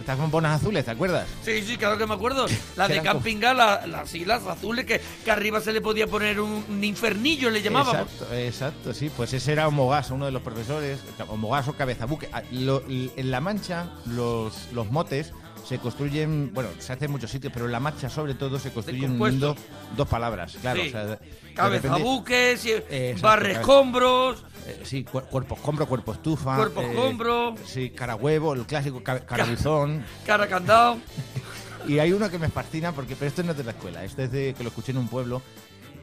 Estas 0.00 0.18
bombonas 0.18 0.60
azules, 0.60 0.84
¿te 0.84 0.90
acuerdas? 0.90 1.26
Sí, 1.44 1.62
sí, 1.62 1.76
claro 1.76 1.96
que 1.98 2.06
me 2.06 2.14
acuerdo. 2.14 2.46
La 2.76 2.88
Que 2.88 2.94
de 2.94 3.02
Camping 3.02 3.38
Gas, 3.38 3.56
la- 3.56 3.86
las 3.86 4.12
islas 4.14 4.44
azules, 4.46 4.86
que, 4.86 5.00
que 5.24 5.30
arriba 5.30 5.60
se 5.60 5.72
le 5.72 5.80
podía 5.80 6.06
poner 6.08 6.40
un, 6.40 6.64
un 6.68 6.82
infernillo, 6.84 7.48
le 7.50 7.62
llamábamos. 7.62 7.94
Exacto, 8.10 8.34
exacto, 8.34 8.94
sí. 8.94 9.10
Pues 9.16 9.32
ese 9.34 9.52
era 9.52 9.68
Homogas, 9.68 10.10
uno 10.10 10.26
de 10.26 10.32
los 10.32 10.42
profesores. 10.42 10.98
Homogas 11.28 11.68
o 11.68 11.74
Cabezabuque. 11.74 12.28
Ah, 12.32 12.42
lo- 12.50 12.82
En 12.88 13.30
La 13.30 13.40
Mancha, 13.40 13.90
los, 14.06 14.68
los 14.72 14.90
motes 14.90 15.32
se 15.70 15.78
construyen, 15.78 16.52
bueno, 16.52 16.68
se 16.80 16.92
hace 16.92 17.04
en 17.04 17.12
muchos 17.12 17.30
sitios, 17.30 17.52
pero 17.52 17.66
en 17.66 17.70
La 17.72 17.78
Mancha 17.78 18.10
sobre 18.10 18.34
todo 18.34 18.58
se 18.58 18.72
construyen 18.72 19.12
uniendo 19.20 19.54
dos 19.96 20.08
palabras, 20.08 20.56
claro. 20.60 20.80
Sí. 20.82 20.88
o 20.88 20.90
sea, 20.90 21.04
de- 21.04 21.10
de 21.16 21.54
Cabeza 21.54 21.82
repente- 21.88 22.02
buques, 22.02 22.64
y- 22.66 22.70
Exacto, 22.72 23.22
barre 23.22 23.42
cabeza- 23.44 23.60
escombros, 23.60 24.44
eh, 24.66 24.80
sí, 24.82 25.04
cuer- 25.04 25.26
cuerpo 25.26 25.54
escombro, 25.54 25.86
cuerpo 25.86 26.12
estufa. 26.14 26.56
Cuerpo 26.56 26.80
eh, 26.82 26.90
escombro. 26.90 27.54
Sí, 27.64 27.90
cara 27.90 28.16
huevo, 28.16 28.52
el 28.54 28.66
clásico 28.66 29.00
ca- 29.04 29.20
cara 29.24 29.44
buzón. 29.44 30.04
cara 30.26 30.48
candado. 30.48 30.98
Y 31.88 31.98
hay 32.00 32.12
uno 32.12 32.28
que 32.28 32.38
me 32.38 32.48
fascina, 32.50 32.92
porque, 32.92 33.14
pero 33.16 33.28
esto 33.28 33.42
no 33.44 33.52
es 33.52 33.56
de 33.58 33.64
la 33.64 33.70
escuela, 33.70 34.04
esto 34.04 34.22
es 34.22 34.30
de 34.32 34.52
que 34.54 34.62
lo 34.64 34.68
escuché 34.70 34.90
en 34.90 34.98
un 34.98 35.08
pueblo, 35.08 35.40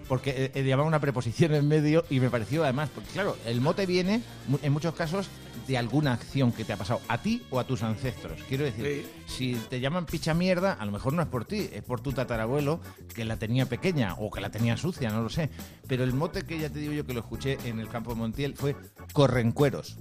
porque 0.08 0.30
eh, 0.32 0.52
eh, 0.54 0.64
llamaba 0.64 0.88
una 0.88 1.00
preposición 1.00 1.54
en 1.54 1.68
medio 1.68 2.06
y 2.10 2.20
me 2.20 2.30
pareció 2.30 2.64
además, 2.64 2.90
porque 2.94 3.10
claro, 3.12 3.38
el 3.46 3.62
mote 3.62 3.86
viene 3.86 4.22
en 4.62 4.74
muchos 4.74 4.94
casos 4.96 5.30
de 5.68 5.78
alguna 5.78 6.14
acción 6.14 6.52
que 6.52 6.64
te 6.64 6.74
ha 6.74 6.78
pasado 6.78 7.02
a 7.08 7.18
ti 7.18 7.44
o 7.50 7.60
a 7.60 7.66
tus 7.66 7.84
ancestros. 7.84 8.42
Quiero 8.48 8.64
decir, 8.64 9.06
si 9.28 9.56
te 9.70 9.80
llaman 9.80 10.06
picha 10.06 10.34
mierda, 10.34 10.74
a 10.74 10.86
lo 10.86 10.92
mejor 10.92 11.14
no 11.14 11.22
es 11.22 11.28
por 11.28 11.46
ti, 11.46 11.70
es 11.74 11.84
por 11.84 12.00
tu 12.00 12.14
tatarabuelo 12.14 12.80
que 13.14 13.26
la 13.26 13.38
tenía 13.38 13.66
pequeña 13.66 14.16
o 14.16 14.32
que 14.32 14.40
la 14.40 14.50
tenía 14.50 14.78
sucia, 14.78 15.10
no 15.10 15.22
lo 15.22 15.30
sé. 15.30 15.50
Pero 15.88 16.04
el 16.04 16.14
mote 16.14 16.44
que 16.44 16.58
ya 16.58 16.70
te 16.70 16.80
digo 16.80 16.94
yo 16.94 17.06
que 17.06 17.14
lo 17.14 17.20
escuché 17.20 17.58
en 17.66 17.80
el 17.80 17.90
campo 17.90 18.12
de 18.14 18.18
Montiel 18.18 18.56
fue 18.56 18.76
correncueros. 19.14 19.98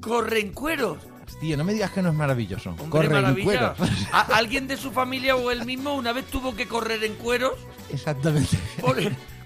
Correncueros. 0.00 0.98
Tío, 1.40 1.56
no 1.56 1.64
me 1.64 1.74
digas 1.74 1.90
que 1.90 2.00
no 2.02 2.08
es 2.10 2.14
maravilloso. 2.14 2.70
Hombre, 2.78 3.08
maravilla. 3.08 3.44
correncueros. 3.74 3.78
A- 4.12 4.36
alguien 4.36 4.66
de 4.66 4.76
su 4.76 4.90
familia 4.90 5.36
o 5.36 5.50
él 5.50 5.64
mismo 5.66 5.94
una 5.94 6.12
vez 6.12 6.24
tuvo 6.26 6.54
que 6.56 6.66
correr 6.66 7.02
en 7.04 7.14
cueros. 7.14 7.54
Exactamente. 7.90 8.56
Por- 8.80 8.96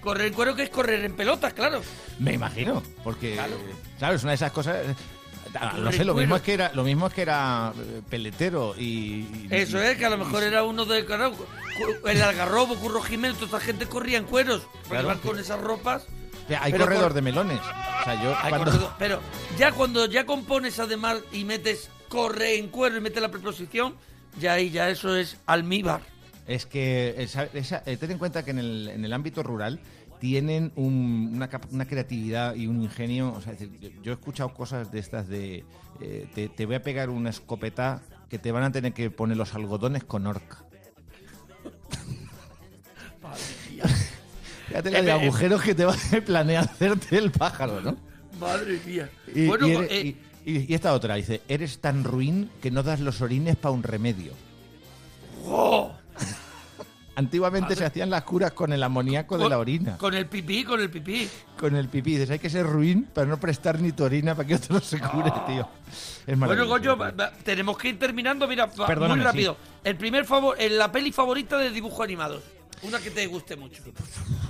correr 0.01 0.27
en 0.27 0.33
cuero 0.33 0.55
que 0.55 0.63
es 0.63 0.69
correr 0.69 1.03
en 1.05 1.13
pelotas, 1.13 1.53
claro. 1.53 1.81
Me 2.19 2.33
imagino, 2.33 2.81
porque 3.03 3.33
Claro. 3.33 3.55
claro, 3.99 4.15
es 4.15 4.23
una 4.23 4.31
de 4.31 4.35
esas 4.35 4.51
cosas. 4.51 4.77
eh, 4.87 4.95
ah, 5.59 5.73
No 5.77 5.91
sé, 5.91 6.05
lo 6.05 6.13
mismo 6.15 6.35
es 6.37 6.41
que 6.41 6.53
era, 6.53 6.71
lo 6.73 6.83
mismo 6.83 7.07
es 7.07 7.13
que 7.13 7.21
era 7.23 7.73
eh, 7.77 8.01
peletero 8.09 8.73
y, 8.77 8.83
y- 8.83 9.47
Eso 9.51 9.79
es, 9.81 9.97
que 9.97 10.05
a 10.05 10.09
lo 10.09 10.17
mejor 10.17 10.43
era 10.43 10.63
uno 10.63 10.85
de 10.85 11.05
claro, 11.05 11.35
el 12.07 12.21
algarrobo, 12.21 12.75
Curro 12.77 13.01
Jiménez, 13.01 13.37
toda 13.37 13.57
esa 13.57 13.65
gente 13.65 13.85
corría 13.85 14.17
en 14.17 14.23
cueros. 14.25 14.63
Claro, 14.89 15.19
con 15.21 15.37
esas 15.39 15.59
ropas. 15.59 16.07
O 16.45 16.47
sea, 16.47 16.63
hay 16.63 16.71
pero 16.71 16.85
corredor 16.85 17.03
cor- 17.05 17.13
de 17.13 17.21
melones. 17.21 17.59
O 17.59 18.03
sea, 18.03 18.21
yo 18.23 18.33
Ay, 18.41 18.49
cuando- 18.49 18.71
corredor- 18.71 18.93
Pero 18.99 19.19
ya 19.57 19.71
cuando 19.71 20.05
ya 20.05 20.25
compones 20.25 20.79
además 20.79 21.19
y 21.31 21.45
metes 21.45 21.89
corre 22.09 22.57
en 22.57 22.67
cuero 22.69 22.97
y 22.97 23.01
metes 23.01 23.21
la 23.21 23.29
preposición, 23.31 23.95
ya 24.39 24.53
ahí 24.53 24.69
ya 24.69 24.89
eso 24.89 25.15
es 25.15 25.37
almíbar. 25.45 26.01
es 26.47 26.65
que 26.65 27.15
esa- 27.17 27.43
esa- 27.53 27.83
eh, 27.85 27.95
ten 27.97 28.11
en 28.11 28.17
cuenta 28.17 28.43
que 28.43 28.51
en 28.51 28.59
el, 28.59 28.89
en 28.89 29.05
el 29.05 29.13
ámbito 29.13 29.41
rural 29.43 29.79
tienen 30.19 30.71
un- 30.75 31.31
una, 31.35 31.85
creatividad 31.87 32.55
y 32.55 32.67
un 32.67 32.81
ingenio. 32.81 33.31
O 33.33 33.41
sea, 33.41 33.53
es 33.53 33.59
decir, 33.59 33.79
yo, 33.79 33.89
yo 34.03 34.11
he 34.11 34.15
escuchado 34.15 34.53
cosas 34.53 34.91
de 34.91 34.99
estas 34.99 35.27
de 35.27 35.63
eh, 36.01 36.27
te, 36.35 36.49
te 36.49 36.65
voy 36.65 36.75
a 36.75 36.81
pegar 36.83 37.09
una 37.09 37.29
escopeta 37.29 38.01
que 38.29 38.39
te 38.39 38.51
van 38.51 38.63
a 38.63 38.71
tener 38.71 38.91
que 38.93 39.11
poner 39.11 39.37
los 39.37 39.53
algodones 39.53 40.03
con 40.03 40.25
orca. 40.27 40.63
Fíjate 44.71 44.91
la 44.91 44.99
Eh, 44.99 45.03
de 45.03 45.09
eh, 45.09 45.13
agujeros 45.13 45.61
que 45.61 45.75
te 45.75 45.85
va 45.85 45.93
a 45.93 46.21
planear 46.25 46.63
hacerte 46.65 47.17
el 47.17 47.31
pájaro, 47.31 47.81
¿no? 47.81 47.95
Madre 48.39 48.79
mía. 48.85 49.09
Y, 49.33 49.47
bueno, 49.47 49.67
y 49.67 49.71
eres- 49.71 49.91
eh, 49.91 50.15
y- 50.45 50.73
esta 50.73 50.93
otra 50.93 51.15
dice, 51.15 51.41
eres 51.47 51.79
tan 51.79 52.03
ruin 52.03 52.49
que 52.61 52.71
no 52.71 52.81
das 52.83 52.99
los 52.99 53.21
orines 53.21 53.55
para 53.55 53.71
un 53.73 53.83
remedio. 53.83 54.33
¡oh! 55.45 55.91
Antiguamente 57.13 57.75
se 57.75 57.83
hacían 57.85 58.09
las 58.09 58.23
curas 58.23 58.53
con 58.53 58.71
el 58.71 58.81
amoníaco 58.81 59.37
de 59.37 59.49
la 59.49 59.59
orina, 59.59 59.97
Con 59.97 60.13
el 60.13 60.27
pipí, 60.27 60.63
con 60.63 60.79
el 60.79 60.89
pipí. 60.89 61.29
con 61.59 61.75
el 61.75 61.89
pipí. 61.89 62.11
Dices, 62.13 62.29
hay 62.31 62.39
que 62.39 62.49
ser 62.49 62.65
ruin 62.65 63.03
para 63.03 63.27
no 63.27 63.37
prestar 63.37 63.79
ni 63.81 63.91
tu 63.91 64.05
orina 64.05 64.33
para 64.33 64.47
que 64.47 64.55
otro 64.55 64.79
se 64.79 64.97
cure, 64.99 65.31
tío. 65.45 65.67
Es 66.25 66.41
Ah. 66.41 66.45
Bueno, 66.47 66.65
va- 66.97 67.31
tenemos 67.43 67.77
que 67.77 67.89
ir 67.89 67.99
terminando. 67.99 68.47
Mira, 68.47 68.67
Perdóname, 68.71 69.15
muy 69.17 69.23
rápido. 69.25 69.57
sí. 69.61 69.79
El 69.83 69.97
primer 69.97 70.23
favor, 70.25 70.55
en 70.59 70.77
la 70.77 70.89
peli 70.91 71.11
favorita 71.11 71.57
de 71.57 71.69
dibujos 71.69 71.99
animados. 72.01 72.43
Una 72.83 72.99
que 72.99 73.11
te 73.11 73.27
guste 73.27 73.55
mucho. 73.55 73.81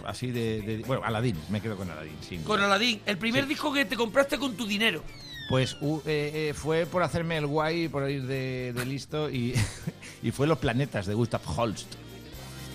Así 0.06 0.28
de, 0.32 0.62
de- 0.62 0.84
Bueno, 0.88 1.04
Aladín, 1.04 1.38
me 1.50 1.62
quedo 1.62 1.76
con 1.76 1.90
Aladín, 1.90 2.16
sin 2.28 2.44
Con. 2.44 2.62
Aladdin. 2.62 3.02
El 3.06 3.18
primer 3.18 3.46
disco 3.48 3.74
que 3.74 3.86
te 3.86 3.96
compraste 3.96 4.38
con 4.38 4.56
tu 4.56 4.66
dinero. 4.66 5.04
Pues 5.50 5.76
uh, 5.82 6.00
eh, 6.06 6.50
eh, 6.50 6.54
fue 6.56 6.86
por 6.86 7.04
hacerme 7.04 7.38
el 7.38 7.46
guay, 7.46 7.90
por 7.90 8.10
ir 8.10 8.24
de, 8.26 8.72
de 8.74 8.86
listo, 8.86 9.30
y, 9.30 9.54
y 10.24 10.32
fue 10.32 10.48
Los 10.48 10.60
Planetas 10.60 11.06
de 11.08 11.14
Gustav 11.14 11.42
Holst. 11.46 11.88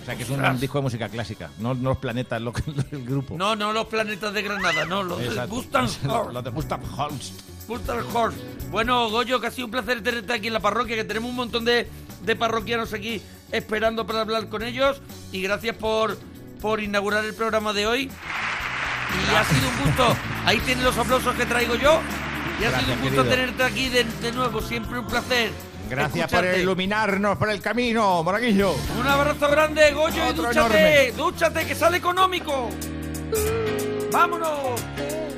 O 0.01 0.05
sea, 0.05 0.15
que 0.15 0.23
es 0.23 0.29
un 0.29 0.59
disco 0.59 0.77
de 0.77 0.83
música 0.83 1.09
clásica, 1.09 1.49
no, 1.57 1.73
no 1.73 1.89
Los 1.89 1.97
Planetas, 1.97 2.39
lo, 2.41 2.53
el 2.91 3.03
grupo. 3.03 3.35
No, 3.37 3.55
no 3.55 3.73
los 3.73 3.87
planetas 3.87 4.31
de 4.33 4.41
Granada, 4.41 4.85
no, 4.85 5.03
los 5.03 5.17
de 5.19 5.25
Exacto. 5.25 5.55
Mustang 5.55 5.89
Los- 6.03 6.33
Los 6.33 6.43
de 6.43 6.49
Gustav 6.51 6.79
Holst. 6.97 7.33
Mustang 7.67 8.15
Horse. 8.15 8.37
Bueno, 8.71 9.09
Goyo, 9.09 9.41
que 9.41 9.47
ha 9.47 9.51
sido 9.51 9.65
un 9.65 9.71
placer 9.71 10.01
tenerte 10.03 10.31
aquí 10.31 10.47
en 10.47 10.53
la 10.53 10.61
parroquia, 10.61 10.95
que 10.95 11.03
tenemos 11.03 11.29
un 11.29 11.35
montón 11.35 11.65
de, 11.65 11.87
de 12.23 12.35
parroquianos 12.37 12.93
aquí 12.93 13.21
esperando 13.51 14.05
para 14.07 14.21
hablar 14.21 14.47
con 14.49 14.63
ellos. 14.63 15.01
Y 15.31 15.41
gracias 15.41 15.75
por, 15.75 16.17
por 16.61 16.81
inaugurar 16.81 17.23
el 17.25 17.33
programa 17.33 17.73
de 17.73 17.87
hoy. 17.87 18.09
Y 18.09 19.35
ha 19.35 19.43
sido 19.45 19.69
un 19.69 19.85
gusto. 19.85 20.15
Ahí 20.45 20.59
tienen 20.59 20.83
los 20.83 20.97
aplausos 20.97 21.35
que 21.35 21.45
traigo 21.45 21.75
yo. 21.75 22.01
Y 22.59 22.63
ha 22.65 22.69
Gracias, 22.71 22.81
sido 22.85 22.93
un 22.95 23.01
gusto 23.01 23.23
querido. 23.23 23.35
tenerte 23.35 23.63
aquí 23.63 23.89
de, 23.89 24.03
de 24.03 24.31
nuevo. 24.31 24.61
Siempre 24.61 24.99
un 24.99 25.07
placer. 25.07 25.51
Gracias 25.89 26.29
por 26.29 26.39
escucharte. 26.39 26.61
iluminarnos 26.61 27.37
por 27.37 27.49
el 27.49 27.61
camino, 27.61 28.21
Moraguillo. 28.23 28.75
Un 28.99 29.07
abrazo 29.07 29.49
grande, 29.49 29.91
Goyo, 29.93 30.17
y 30.25 30.29
Otro 30.31 30.43
dúchate, 30.47 31.13
dúchate, 31.13 31.65
que 31.65 31.75
sale 31.75 31.97
económico. 31.97 32.69
¡Vámonos! 34.11 34.81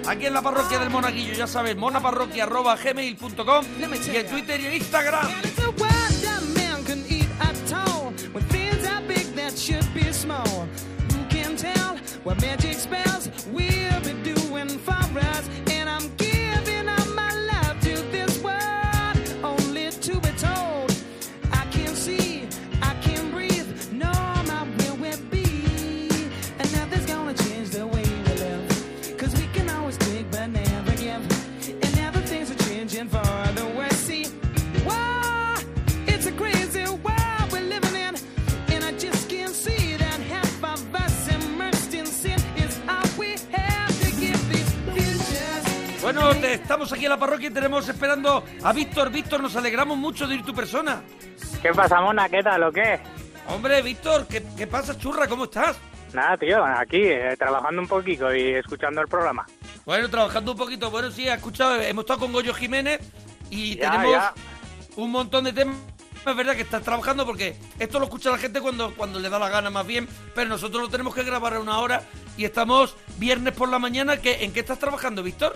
Aquí 0.08 0.26
en 0.26 0.34
la 0.34 0.42
parroquia 0.42 0.80
del 0.80 0.90
Monaguillo, 0.90 1.34
ya 1.34 1.46
sabes, 1.46 1.76
monaparroquia.gmail.com 1.78 3.66
y 3.80 4.16
en 4.16 4.28
Twitter 4.28 4.60
y 4.60 4.66
en 4.66 4.74
Instagram. 4.74 5.28
Small. 10.20 10.68
Who 11.14 11.24
can 11.30 11.56
tell 11.56 11.96
what 12.24 12.42
magic 12.42 12.74
spells 12.74 13.30
we'll 13.54 14.02
be 14.02 14.14
doing 14.22 14.68
for 14.68 15.20
us? 15.20 15.69
Estamos 46.54 46.92
aquí 46.94 47.06
en 47.06 47.12
la 47.12 47.18
parroquia 47.20 47.50
y 47.50 47.54
tenemos 47.54 47.88
esperando 47.88 48.44
a 48.64 48.74
Víctor. 48.74 49.10
Víctor, 49.12 49.42
nos 49.42 49.56
alegramos 49.56 49.98
mucho 49.98 50.28
de 50.28 50.36
ir 50.36 50.44
tu 50.44 50.54
persona. 50.54 51.02
¿Qué 51.62 51.72
pasa, 51.74 52.02
mona? 52.02 52.30
¿Qué 52.30 52.42
tal 52.44 52.64
o 52.64 52.72
qué? 52.72 53.00
Hombre, 53.48 53.82
Víctor, 53.82 54.28
¿qué, 54.28 54.44
qué 54.58 54.68
pasa, 54.68 54.98
churra? 54.98 55.28
¿Cómo 55.28 55.46
estás? 55.46 55.78
Nada, 56.14 56.38
tío, 56.38 56.64
aquí 56.66 57.02
eh, 57.02 57.36
trabajando 57.38 57.82
un 57.82 57.88
poquito 57.88 58.34
y 58.34 58.54
escuchando 58.56 59.02
el 59.02 59.08
programa. 59.08 59.46
Bueno, 59.86 60.10
trabajando 60.10 60.54
un 60.54 60.58
poquito. 60.58 60.90
Bueno, 60.92 61.12
sí, 61.12 61.28
he 61.28 61.34
escuchado, 61.34 61.76
hemos 61.82 62.04
estado 62.04 62.20
con 62.22 62.32
Goyo 62.32 62.54
Jiménez 62.54 63.00
y 63.50 63.76
Ya, 63.78 63.92
tenemos 63.92 64.12
ya. 64.14 64.34
un 64.96 65.12
montón 65.12 65.44
de 65.46 65.54
temas. 65.54 65.76
Es 66.26 66.36
verdad 66.36 66.54
que 66.56 66.64
estás 66.64 66.84
trabajando 66.84 67.26
porque 67.26 67.56
esto 67.80 67.98
lo 67.98 68.06
escucha 68.06 68.30
la 68.30 68.38
gente 68.38 68.60
cuando, 68.60 68.94
cuando 68.96 69.20
le 69.20 69.30
da 69.30 69.40
la 69.40 69.50
gana 69.50 69.70
más 69.70 69.88
bien, 69.88 70.08
pero 70.36 70.50
nosotros 70.50 70.82
lo 70.84 70.90
tenemos 70.90 71.16
que 71.16 71.24
grabar 71.24 71.54
a 71.54 71.60
una 71.60 71.80
hora 71.80 72.04
y 72.38 72.44
estamos 72.46 72.96
viernes 73.18 73.54
por 73.54 73.70
la 73.70 73.80
mañana. 73.80 74.18
¿Qué, 74.18 74.44
¿En 74.44 74.52
qué 74.52 74.60
estás 74.60 74.80
trabajando, 74.80 75.24
Víctor? 75.24 75.54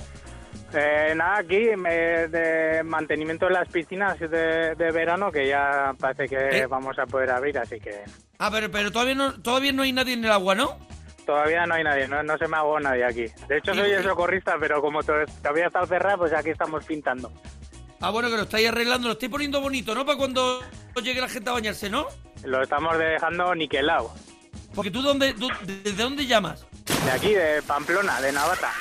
Eh, 0.76 1.14
nada, 1.16 1.38
aquí 1.40 1.58
eh, 1.58 2.28
de 2.30 2.84
mantenimiento 2.84 3.46
de 3.48 3.54
las 3.54 3.68
piscinas 3.70 4.20
de, 4.20 4.74
de 4.76 4.92
verano 4.92 5.32
que 5.32 5.48
ya 5.48 5.94
parece 6.00 6.28
que 6.28 6.60
¿Eh? 6.60 6.66
vamos 6.68 6.98
a 6.98 7.06
poder 7.06 7.30
abrir, 7.32 7.58
así 7.60 7.80
que 7.80 8.02
Ah, 8.40 8.50
pero, 8.52 8.70
pero 8.72 8.92
todavía, 8.92 9.16
no, 9.16 9.40
todavía 9.42 9.72
no 9.72 9.84
hay 9.84 9.94
nadie 9.94 10.14
en 10.14 10.26
el 10.26 10.32
agua, 10.32 10.56
¿no? 10.56 10.78
todavía 11.26 11.66
no 11.66 11.76
hay 11.76 11.84
nadie, 11.86 12.06
no, 12.06 12.22
no 12.22 12.38
se 12.38 12.48
me 12.50 12.58
hago 12.58 12.78
nadie 12.82 13.06
aquí. 13.06 13.26
De 13.48 13.58
hecho, 13.58 13.72
¿Y- 13.72 13.78
soy 13.78 13.92
el 13.92 14.04
socorrista, 14.04 14.56
pero 14.60 14.82
como 14.82 15.02
to- 15.04 15.14
todavía 15.42 15.68
está 15.68 15.86
cerrado, 15.86 16.18
pues 16.18 16.34
aquí 16.34 16.50
estamos 16.50 16.84
pintando. 16.84 17.32
Ah, 18.02 18.10
bueno, 18.10 18.30
que 18.30 18.36
lo 18.36 18.42
estáis 18.44 18.68
arreglando, 18.68 19.08
lo 19.08 19.14
estáis 19.14 19.32
poniendo 19.32 19.62
bonito, 19.62 19.96
¿no? 19.96 20.06
Para 20.06 20.18
cuando 20.18 20.60
llegue 21.02 21.22
la 21.22 21.30
gente 21.30 21.50
a 21.50 21.54
bañarse, 21.54 21.90
¿no? 21.90 22.08
Lo 22.44 22.62
estamos 22.62 22.98
dejando 22.98 23.56
niquelado. 23.56 24.14
Porque 24.76 24.92
tú, 24.92 25.02
dónde, 25.02 25.34
tú- 25.34 25.48
¿desde 25.62 26.04
dónde 26.04 26.26
llamas? 26.26 26.66
De 27.06 27.12
aquí, 27.12 27.34
de 27.34 27.62
Pamplona, 27.62 28.20
de 28.20 28.32
Navata. 28.34 28.72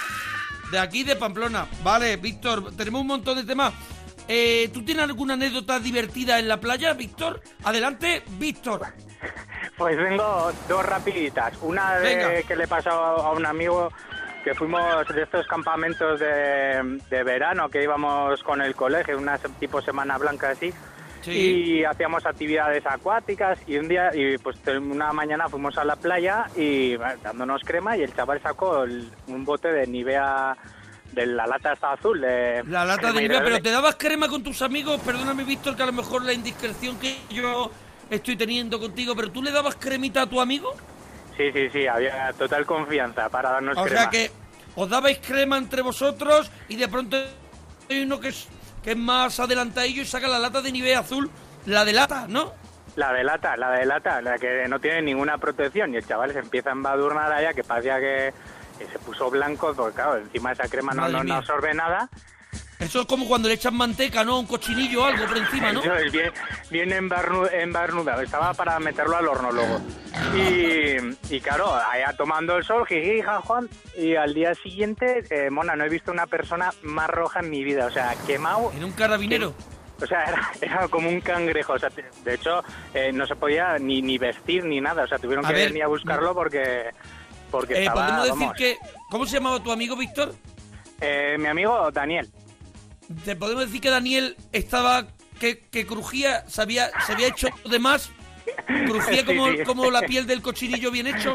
De 0.73 0.79
aquí, 0.79 1.05
de 1.05 1.17
Pamplona. 1.17 1.67
Vale, 1.85 2.17
Víctor, 2.17 2.75
tenemos 2.75 3.03
un 3.03 3.07
montón 3.07 3.37
de 3.37 3.45
temas. 3.45 3.75
Eh, 4.27 4.71
¿Tú 4.73 4.83
tienes 4.83 5.05
alguna 5.05 5.35
anécdota 5.35 5.79
divertida 5.79 6.39
en 6.39 6.49
la 6.49 6.61
playa, 6.61 6.95
Víctor? 6.95 7.43
Adelante, 7.63 8.25
Víctor. 8.39 8.81
Pues 9.77 9.97
vengo 9.97 10.53
dos 10.69 10.85
rapiditas. 10.85 11.55
Una 11.63 11.97
de 11.97 12.17
Venga. 12.17 12.43
que 12.43 12.55
le 12.57 12.69
pasó 12.69 12.91
a 12.91 13.33
un 13.33 13.47
amigo 13.47 13.91
que 14.45 14.55
fuimos 14.55 15.09
de 15.09 15.23
estos 15.23 15.47
campamentos 15.47 16.21
de, 16.21 17.01
de 17.11 17.23
verano 17.25 17.69
que 17.69 17.83
íbamos 17.83 18.43
con 18.43 18.61
el 18.61 18.75
colegio, 18.75 19.19
una 19.19 19.39
tipo 19.39 19.81
semana 19.81 20.19
blanca 20.19 20.51
así. 20.51 20.73
Sí. 21.23 21.31
Y 21.81 21.85
hacíamos 21.85 22.27
actividades 22.27 22.85
acuáticas 22.85 23.59
y 23.67 23.77
un 23.79 23.89
día, 23.89 24.11
y 24.15 24.37
pues 24.39 24.57
una 24.81 25.13
mañana 25.13 25.49
fuimos 25.49 25.79
a 25.79 25.85
la 25.85 25.97
playa 25.97 26.47
y 26.57 26.97
bueno, 26.97 27.15
dándonos 27.23 27.63
crema 27.65 27.97
y 27.97 28.03
el 28.03 28.15
chaval 28.15 28.43
sacó 28.43 28.83
el- 28.85 29.09
un 29.29 29.45
bote 29.45 29.69
de 29.73 29.87
Nivea 29.87 30.57
de 31.13 31.27
la 31.27 31.47
lata 31.47 31.73
esta 31.75 31.93
azul. 31.93 32.21
De 32.21 32.63
La 32.67 32.85
lata 32.85 33.13
de 33.13 33.21
Nivea, 33.23 33.43
pero. 33.45 33.61
¿te 33.63 33.71
dabas 33.71 33.95
crema 33.97 34.29
con 34.29 34.43
tus 34.43 34.63
amigos? 34.63 35.01
Perdóname, 35.05 35.45
Víctor, 35.45 35.77
que 35.77 35.83
a 35.83 35.87
lo 35.87 35.93
mejor 35.93 36.25
la 36.25 36.33
indiscreción 36.33 36.99
que 36.99 37.17
yo 37.31 37.71
estoy 38.11 38.37
teniendo 38.37 38.81
contigo, 38.81 39.15
pero 39.15 39.31
¿tú 39.31 39.43
le 39.43 39.51
dabas 39.53 39.77
cremita 39.77 40.23
a 40.23 40.27
tu 40.27 40.41
amigo? 40.41 40.75
Sí, 41.37 41.51
sí, 41.53 41.69
sí, 41.73 41.87
había 41.87 42.33
total 42.37 42.67
confianza 42.67 43.29
para 43.29 43.51
darnos 43.53 43.77
O 43.79 43.85
crema. 43.85 44.01
sea 44.01 44.11
que 44.11 44.31
os 44.75 44.89
dabais 44.89 45.19
crema 45.19 45.57
entre 45.57 45.83
vosotros 45.83 46.51
y 46.69 46.77
de 46.77 46.89
pronto 46.89 47.17
hay 47.89 48.03
uno 48.03 48.19
que 48.21 48.29
es, 48.29 48.49
que 48.83 48.93
es 48.93 48.97
más 48.97 49.39
adelantadillo 49.41 50.03
y 50.03 50.07
saca 50.07 50.29
la 50.29 50.39
lata 50.39 50.61
de 50.61 50.73
Nivea 50.73 51.01
azul, 51.01 51.31
la 51.67 51.85
de 51.85 51.93
lata, 51.93 52.27
¿no? 52.29 52.53
La 52.97 53.13
de 53.13 53.25
lata, 53.25 53.57
la 53.57 53.71
de 53.71 53.87
lata, 53.87 54.21
la 54.21 54.39
que 54.39 54.67
no 54.69 54.79
tiene 54.79 55.03
ninguna 55.03 55.39
protección 55.39 55.95
y 55.95 55.97
el 55.97 56.07
chaval 56.07 56.33
se 56.33 56.41
empieza 56.41 56.71
a 56.71 56.73
embadurnar 56.73 57.33
allá 57.33 57.55
que 57.55 57.65
parecía 57.65 57.99
que, 57.99 58.35
que 58.79 58.87
se 58.87 58.99
puso 58.99 59.31
blanco 59.31 59.73
porque 59.75 59.95
claro, 59.95 60.19
encima 60.19 60.53
esa 60.53 60.69
crema 60.69 60.93
no, 60.93 61.09
no, 61.09 61.25
no 61.25 61.35
absorbe 61.37 61.73
nada. 61.73 62.11
Eso 62.83 63.01
es 63.03 63.07
como 63.07 63.27
cuando 63.27 63.49
le 63.49 63.55
echan 63.55 63.75
manteca, 63.75 64.25
¿no? 64.25 64.41
Un 64.41 64.47
cochinillo 64.47 65.03
o 65.03 65.05
algo 65.07 65.25
por 65.27 65.37
encima, 65.39 65.73
¿no? 65.73 65.81
Eso 65.81 65.95
es 65.97 66.13
bien, 66.13 66.33
bien 66.71 66.91
embarnu- 66.91 67.51
embarnudado, 67.53 68.21
estaba 68.23 68.53
para 68.55 68.79
meterlo 68.81 69.17
al 69.17 69.29
horno 69.29 69.53
luego. 69.53 69.81
Y, 70.37 71.35
y 71.35 71.41
claro, 71.41 71.75
allá 71.75 72.15
tomando 72.17 72.57
el 72.57 72.65
sol, 72.65 72.87
jiji, 72.87 73.23
Juan 73.45 73.69
y 73.97 74.17
al 74.17 74.35
día 74.35 74.55
siguiente, 74.55 75.25
eh, 75.31 75.51
Mona, 75.51 75.77
no 75.77 75.85
he 75.85 75.89
visto 75.89 76.11
una 76.13 76.27
persona 76.27 76.71
más 76.83 77.09
roja 77.09 77.41
en 77.41 77.51
mi 77.51 77.65
vida, 77.65 77.87
o 77.87 77.91
sea, 77.91 78.15
quemado 78.27 78.73
En 78.77 78.85
un 78.85 78.93
carabinero. 78.93 79.55
O 80.01 80.07
sea, 80.07 80.25
era, 80.25 80.51
era 80.61 80.89
como 80.89 81.09
un 81.09 81.21
cangrejo. 81.21 81.75
O 81.75 81.79
sea, 81.79 81.89
de 82.25 82.35
hecho, 82.35 82.65
eh, 82.93 83.13
no 83.13 83.25
se 83.27 83.37
podía 83.37 83.79
ni, 83.79 84.03
ni 84.03 84.19
vestir 84.19 84.65
ni 84.65 84.81
nada. 84.81 85.05
O 85.05 85.07
sea, 85.07 85.19
tuvieron 85.19 85.45
A 85.45 85.49
que 85.49 85.55
ver, 85.55 85.69
venir 85.69 85.85
a 85.85 85.87
buscarlo 85.87 86.35
porque, 86.35 86.91
porque 87.53 87.75
Eh, 87.75 87.79
estaba, 87.85 88.07
Podemos 88.07 88.25
decir 88.25 88.41
vamos. 88.41 88.57
que... 88.57 88.79
¿Cómo 89.11 89.27
se 89.27 89.35
llamaba 89.37 89.63
tu 89.63 89.71
amigo, 89.71 89.95
Víctor? 89.95 90.35
Eh, 91.01 91.37
mi 91.39 91.47
amigo 91.47 91.89
Daniel. 91.93 92.29
Te 93.25 93.37
podemos 93.37 93.67
decir 93.67 93.81
que 93.81 93.91
Daniel 93.91 94.37
estaba... 94.53 95.07
Que, 95.41 95.59
que 95.59 95.85
crujía, 95.87 96.47
se 96.49 96.63
había, 96.63 96.91
se 97.05 97.15
había 97.15 97.27
hecho 97.27 97.49
de 97.69 97.81
más, 97.81 98.13
crujía 98.87 99.25
como, 99.27 99.51
sí. 99.51 99.65
como 99.65 99.91
la 99.91 100.03
piel 100.03 100.25
del 100.25 100.41
cochinillo 100.41 100.93
bien 100.93 101.09
hecho. 101.09 101.35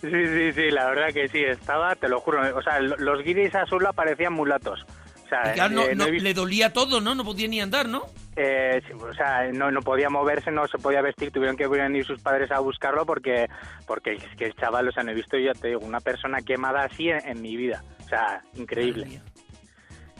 Sí, 0.00 0.10
sí, 0.10 0.52
sí, 0.54 0.70
la 0.72 0.86
verdad 0.88 1.12
que 1.12 1.28
sí, 1.28 1.38
estaba, 1.44 1.94
te 1.94 2.08
lo 2.08 2.18
juro. 2.20 2.56
O 2.56 2.62
sea, 2.62 2.80
lo- 2.80 2.96
los 2.96 3.22
guiris 3.22 3.54
azul 3.54 3.86
parecían 3.94 4.32
mulatos. 4.32 4.84
O 5.24 5.28
sea, 5.28 5.52
claro, 5.52 5.72
no- 5.74 5.82
eh, 5.84 5.94
no 5.94 6.02
no- 6.02 6.08
he 6.08 6.10
visto- 6.12 6.24
le 6.24 6.34
dolía 6.34 6.72
todo, 6.72 7.00
¿no? 7.00 7.14
No 7.14 7.22
podía 7.22 7.46
ni 7.46 7.60
andar, 7.60 7.86
¿no? 7.88 8.06
eh, 8.34 8.80
o 9.00 9.12
sea, 9.14 9.50
no, 9.52 9.70
no 9.70 9.82
podía 9.82 10.10
moverse, 10.10 10.50
no 10.50 10.66
se 10.68 10.78
podía 10.78 11.02
vestir, 11.02 11.30
tuvieron 11.32 11.56
que 11.56 11.66
venir 11.68 12.04
sus 12.04 12.20
padres 12.20 12.50
a 12.52 12.58
buscarlo 12.60 13.04
porque 13.06 13.48
porque 13.86 14.12
es 14.14 14.24
que 14.36 14.46
el 14.46 14.54
chaval, 14.54 14.88
o 14.88 14.92
sea, 14.92 15.02
no 15.04 15.10
he 15.10 15.14
visto, 15.14 15.36
ya 15.38 15.52
te 15.54 15.68
digo, 15.68 15.80
una 15.80 16.00
persona 16.00 16.40
quemada 16.42 16.84
así 16.84 17.08
en, 17.08 17.24
en 17.28 17.40
mi 17.42 17.56
vida. 17.56 17.84
O 18.04 18.08
sea, 18.08 18.42
increíble. 18.54 19.20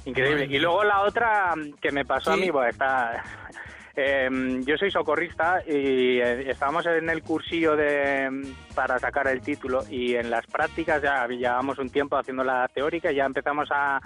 Increíble. 0.04 0.46
Y 0.50 0.58
luego 0.58 0.84
la 0.84 1.00
otra 1.02 1.54
que 1.80 1.90
me 1.92 2.04
pasó 2.04 2.32
a 2.32 2.36
mí, 2.36 2.50
pues 2.50 2.70
está... 2.70 3.22
em, 3.96 4.64
yo 4.64 4.76
soy 4.78 4.90
socorrista 4.90 5.62
y 5.66 6.18
eh, 6.20 6.50
estábamos 6.50 6.86
en 6.86 7.10
el 7.10 7.22
cursillo 7.22 7.74
de, 7.76 8.30
para 8.74 8.98
sacar 8.98 9.26
el 9.28 9.40
título 9.42 9.84
y 9.90 10.14
en 10.14 10.30
las 10.30 10.46
prácticas 10.46 11.02
ya 11.02 11.26
llevamos 11.26 11.78
un 11.78 11.90
tiempo 11.90 12.16
haciendo 12.16 12.44
la 12.44 12.68
teórica 12.68 13.10
y 13.10 13.16
ya 13.16 13.24
empezamos 13.24 13.68
a 13.72 14.00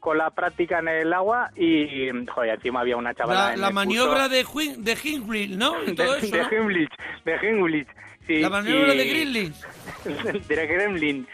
con 0.00 0.18
la 0.18 0.30
práctica 0.30 0.78
en 0.80 0.88
el 0.88 1.12
agua 1.12 1.50
y, 1.56 2.10
joder, 2.28 2.54
encima 2.54 2.80
había 2.80 2.96
una 2.96 3.12
chavala 3.14 3.46
La, 3.48 3.54
en 3.54 3.60
la 3.60 3.68
el 3.68 3.74
maniobra 3.74 4.28
curso- 4.28 4.28
de, 4.28 4.76
de 4.78 4.96
¿no? 5.58 5.82
Y 5.82 5.86
de, 5.86 5.94
todo 5.94 6.16
eso, 6.16 6.36
de 6.36 6.42
¿no? 6.42 6.48
Heimlich, 6.50 6.90
de 7.24 7.38
sí, 8.26 8.38
La 8.40 8.50
maniobra 8.50 8.94
y- 8.94 8.98
de 8.98 9.04
Gremlin. 9.08 9.54
de 10.48 10.66
Gremlin. 10.66 11.26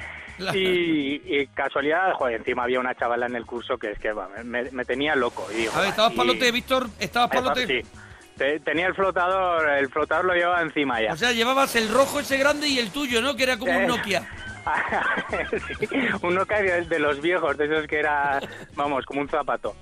Y, 0.54 1.22
y 1.24 1.46
casualidad, 1.48 2.12
joder, 2.14 2.36
encima 2.40 2.64
había 2.64 2.80
una 2.80 2.94
chavala 2.94 3.26
en 3.26 3.36
el 3.36 3.46
curso 3.46 3.78
que 3.78 3.92
es 3.92 3.98
que 3.98 4.12
me, 4.44 4.70
me 4.70 4.84
tenía 4.84 5.14
loco. 5.14 5.46
Y 5.52 5.56
digo, 5.58 5.72
A 5.74 5.80
ver, 5.80 5.88
estabas 5.90 6.12
y- 6.12 6.16
palote, 6.16 6.50
Víctor, 6.52 6.86
estabas 6.98 7.30
palote. 7.30 7.66
Sí. 7.66 7.88
Te- 8.36 8.60
Tenía 8.60 8.86
el 8.86 8.94
flotador, 8.94 9.68
el 9.70 9.88
flotador 9.90 10.24
lo 10.24 10.34
llevaba 10.34 10.62
encima 10.62 11.00
ya. 11.02 11.12
O 11.12 11.16
sea, 11.16 11.32
llevabas 11.32 11.76
el 11.76 11.88
rojo 11.90 12.18
ese 12.20 12.38
grande 12.38 12.66
y 12.66 12.78
el 12.78 12.90
tuyo, 12.90 13.20
¿no? 13.20 13.36
Que 13.36 13.42
era 13.44 13.58
como 13.58 13.72
un 13.72 13.82
Eh. 13.82 13.86
Nokia. 13.86 14.26
Sí, 15.78 15.86
un 16.22 16.34
Nokia 16.34 16.62
de, 16.82 16.98
los 16.98 17.20
viejos, 17.20 17.56
de 17.56 17.66
esos 17.66 17.86
que 17.86 17.98
era, 17.98 18.40
vamos, 18.74 19.04
como 19.06 19.20
un 19.20 19.28
zapato. 19.28 19.74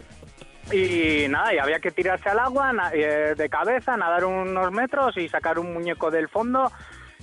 Y 0.72 1.26
nada, 1.28 1.52
y 1.54 1.58
había 1.58 1.80
que 1.80 1.90
tirarse 1.90 2.28
al 2.28 2.38
agua 2.38 2.72
eh, 2.92 3.34
de 3.36 3.48
cabeza, 3.48 3.96
nadar 3.96 4.24
unos 4.24 4.70
metros 4.72 5.16
y 5.16 5.28
sacar 5.28 5.58
un 5.58 5.72
muñeco 5.72 6.10
del 6.10 6.28
fondo. 6.28 6.70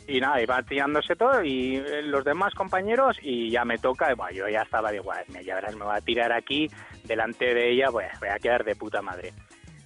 Y 0.07 0.21
nada, 0.21 0.41
iba 0.41 0.63
tirándose 0.63 1.15
todo 1.15 1.43
y 1.43 1.75
eh, 1.75 2.01
los 2.01 2.23
demás 2.23 2.53
compañeros 2.53 3.17
y 3.21 3.49
ya 3.51 3.65
me 3.65 3.77
toca, 3.77 4.11
y, 4.11 4.15
bueno, 4.15 4.31
yo 4.31 4.47
ya 4.47 4.61
estaba 4.61 4.89
de 4.89 4.97
igual, 4.97 5.25
me, 5.27 5.43
ya 5.43 5.55
verás, 5.55 5.75
me 5.75 5.83
voy 5.83 5.97
a 5.97 6.01
tirar 6.01 6.31
aquí 6.31 6.69
delante 7.03 7.53
de 7.53 7.71
ella, 7.71 7.87
pues 7.91 8.07
voy 8.19 8.29
a 8.29 8.39
quedar 8.39 8.63
de 8.63 8.75
puta 8.75 9.01
madre. 9.01 9.33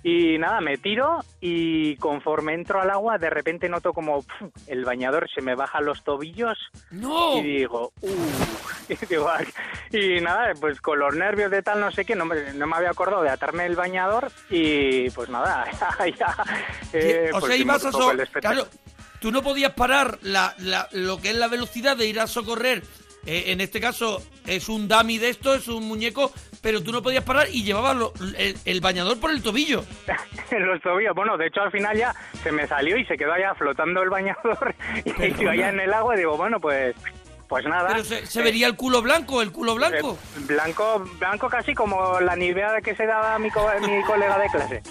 Y 0.04 0.40
nada, 0.40 0.62
me 0.62 0.78
tiro 0.78 1.20
y 1.40 1.96
conforme 1.98 2.56
entro 2.56 2.82
al 2.82 2.90
agua, 2.90 3.20
de 3.20 3.30
repente 3.30 3.70
noto 3.70 3.94
como 3.94 4.24
pf, 4.24 4.52
el 4.66 4.84
bañador 4.84 5.30
se 5.30 5.42
me 5.42 5.54
baja 5.54 5.80
los 5.80 6.04
tobillos 6.04 6.58
¡No! 6.90 7.38
y 7.38 7.44
digo, 7.44 7.92
uh, 8.02 8.10
y, 9.92 10.16
y 10.18 10.22
nada, 10.22 10.54
pues 10.60 10.82
con 10.82 10.98
los 10.98 11.16
nervios 11.16 11.52
de 11.52 11.62
tal 11.62 11.80
no 11.80 11.92
sé 11.92 12.04
qué, 12.04 12.16
no 12.16 12.26
me, 12.26 12.52
no 12.54 12.66
me 12.66 12.78
había 12.78 12.90
acordado 12.90 13.22
de 13.22 13.30
atarme 13.30 13.68
el 13.68 13.76
bañador 13.76 14.32
y 14.50 15.08
pues 15.12 15.30
nada, 15.30 15.68
ya, 16.18 16.36
eh, 16.94 17.30
o 17.32 17.40
pues 17.40 17.54
sea, 17.54 17.56
ibas 17.62 17.86
a 17.86 17.92
so-. 17.92 18.12
Claro, 18.40 18.66
tú 19.22 19.32
no 19.32 19.42
podías 19.42 19.72
parar 19.74 20.18
la, 20.24 20.54
la- 20.58 20.90
lo 20.92 21.22
que 21.22 21.30
es 21.30 21.36
la 21.38 21.48
velocidad 21.48 21.96
de 21.96 22.08
ir 22.08 22.20
a 22.20 22.28
socorrer. 22.28 22.84
Eh, 23.26 23.52
en 23.52 23.62
este 23.62 23.80
caso 23.80 24.20
es 24.48 24.68
un 24.68 24.88
dummy 24.88 25.20
de 25.20 25.30
esto, 25.30 25.54
es 25.54 25.68
un 25.68 25.88
muñeco, 25.88 26.34
pero 26.60 26.82
tú 26.82 26.92
no 26.92 27.04
podías 27.04 27.24
parar 27.24 27.48
y 27.52 27.64
llevabas 27.64 27.96
lo- 27.96 28.14
el, 28.36 28.58
el 28.66 28.82
bañador 28.82 29.20
por 29.20 29.30
el 29.30 29.44
tobillo. 29.44 29.86
en 30.50 30.66
los 30.68 30.82
tobillos. 30.82 31.14
Bueno, 31.16 31.38
de 31.38 31.46
hecho 31.48 31.62
al 31.62 31.72
final 31.72 31.96
ya 31.96 32.16
se 32.42 32.52
me 32.52 32.66
salió 32.68 32.98
y 32.98 33.06
se 33.06 33.16
quedó 33.18 33.34
allá 33.34 33.54
flotando 33.54 34.02
el 34.02 34.10
bañador 34.10 34.74
y 35.06 35.12
Pero 35.14 35.38
yo 35.40 35.50
allá 35.52 35.70
en 35.70 35.80
el 35.80 35.94
agua 35.94 36.16
y 36.16 36.18
digo, 36.18 36.36
bueno, 36.36 36.60
pues 36.60 36.96
pues 37.48 37.66
nada. 37.66 37.90
Pero 37.90 38.04
se, 38.06 38.26
se 38.26 38.42
vería 38.42 38.66
el 38.66 38.76
culo 38.76 39.02
blanco, 39.04 39.42
el 39.44 39.52
culo 39.52 39.76
blanco. 39.76 40.18
eh, 40.38 40.40
blanco, 40.48 41.04
blanco 41.20 41.48
casi 41.50 41.76
como 41.76 42.20
la 42.22 42.36
nivea 42.36 42.82
que 42.82 42.96
se 42.96 43.06
daba 43.06 43.38
mi, 43.38 43.52
co- 43.52 43.70
mi 43.82 44.02
colega 44.04 44.40
de 44.40 44.50
clase. 44.50 44.82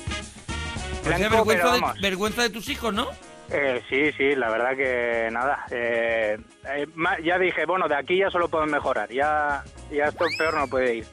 O 1.01 1.09
sea, 1.09 1.17
Blanco, 1.17 1.37
vergüenza, 1.37 1.73
pero 1.73 1.95
de, 1.95 2.01
vergüenza 2.01 2.43
de 2.43 2.51
tus 2.51 2.69
hijos, 2.69 2.93
¿no? 2.95 3.09
Eh, 3.53 3.83
sí, 3.89 4.13
sí, 4.13 4.35
la 4.37 4.49
verdad 4.51 4.77
que 4.77 5.29
nada. 5.33 5.65
eh, 5.71 6.39
eh, 6.69 6.87
ya 7.25 7.39
dije, 7.39 7.67
bueno, 7.67 7.89
de 7.89 7.97
aquí 7.97 8.19
ya 8.19 8.31
solo 8.31 8.49
puedo 8.49 8.65
mejorar. 8.67 9.11
Ya, 9.11 9.65
ya 9.91 10.05
esto 10.07 10.25
peor 10.39 10.55
no 10.55 10.67
puede 10.69 10.97
ir. 10.97 11.07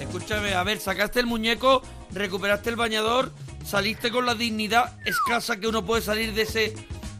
Escúchame, 0.00 0.54
a 0.54 0.62
ver, 0.64 0.78
sacaste 0.78 1.20
el 1.20 1.26
muñeco, 1.26 1.82
recuperaste 2.12 2.70
el 2.70 2.76
bañador, 2.76 3.32
saliste 3.64 4.10
con 4.10 4.24
la 4.24 4.34
dignidad 4.34 4.98
escasa 5.04 5.58
que 5.60 5.68
uno 5.68 5.84
puede 5.84 6.02
salir 6.02 6.32
de 6.32 6.42
ese... 6.42 6.74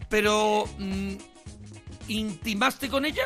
Pero... 0.08 0.64
mm, 0.78 1.12
¿Intimaste 2.08 2.88
con 2.88 3.04
ella? 3.04 3.22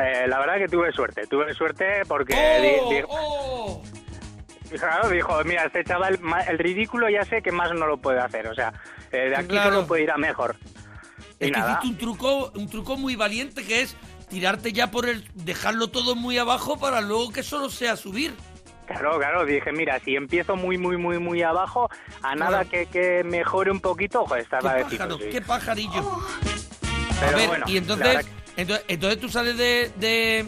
Eh, 0.00 0.26
la 0.28 0.38
verdad 0.38 0.56
que 0.58 0.68
tuve 0.68 0.90
suerte, 0.92 1.26
tuve 1.26 1.52
suerte 1.54 2.02
porque 2.08 2.34
¡Oh! 2.34 2.62
di- 2.88 2.94
di- 2.96 3.04
¡Oh! 3.08 3.82
claro, 4.70 5.08
dijo, 5.10 5.44
mira, 5.44 5.64
este 5.66 5.84
chaval, 5.84 6.18
el 6.48 6.58
ridículo 6.58 7.08
ya 7.10 7.22
sé 7.24 7.42
que 7.42 7.52
más 7.52 7.72
no 7.74 7.86
lo 7.86 7.98
puede 7.98 8.18
hacer, 8.20 8.46
o 8.48 8.54
sea, 8.54 8.72
eh, 9.16 9.28
de 9.30 9.36
aquí 9.36 9.48
Claro. 9.48 9.70
solo 9.70 9.86
puede 9.86 10.02
ir 10.04 10.10
a 10.10 10.16
mejor. 10.16 10.56
Y 11.38 11.46
Es 11.46 11.50
que 11.52 11.58
nada, 11.58 11.72
hiciste 11.72 11.88
un 11.88 11.98
truco, 11.98 12.52
un 12.54 12.68
truco 12.68 12.96
muy 12.96 13.16
valiente 13.16 13.64
que 13.64 13.82
es 13.82 13.96
tirarte 14.28 14.72
ya 14.72 14.90
por 14.90 15.08
el... 15.08 15.24
dejarlo 15.34 15.88
todo 15.88 16.14
muy 16.16 16.38
abajo 16.38 16.78
para 16.78 17.00
luego 17.00 17.32
que 17.32 17.42
solo 17.42 17.68
sea 17.70 17.96
subir. 17.96 18.34
claro, 18.86 19.18
claro, 19.18 19.44
dije, 19.44 19.72
mira, 19.72 19.98
si 20.00 20.16
empiezo 20.16 20.56
muy, 20.56 20.78
muy, 20.78 20.96
muy, 20.96 21.18
muy 21.18 21.42
abajo, 21.42 21.88
a 22.22 22.34
nada 22.34 22.64
que, 22.64 22.86
que 22.86 23.22
mejore 23.24 23.70
un 23.70 23.80
poquito, 23.80 24.24
joder, 24.26 24.46
¡Qué 24.48 24.56
estaba 24.56 24.74
de 24.74 24.84
pájaro! 24.84 25.18
sí. 25.18 25.24
¡Qué 25.30 25.40
pajarillo! 25.42 26.20
Pero 27.20 27.32
a 27.32 27.38
ver, 27.38 27.48
bueno, 27.48 27.64
y 27.68 27.76
entonces, 27.78 28.26
entonces, 28.56 28.84
entonces 28.88 29.20
tú 29.20 29.28
sales 29.28 29.56
de, 29.56 29.90
de, 29.96 30.46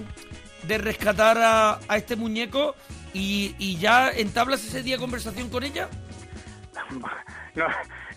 de 0.64 0.78
rescatar 0.78 1.38
a, 1.38 1.78
a 1.88 1.96
este 1.96 2.14
muñeco 2.16 2.74
y, 3.14 3.54
y 3.58 3.76
ya 3.78 4.10
entablas 4.10 4.64
ese 4.64 4.82
día 4.82 4.98
conversación 4.98 5.50
con 5.50 5.64
ella. 5.64 5.88
No, 7.54 7.66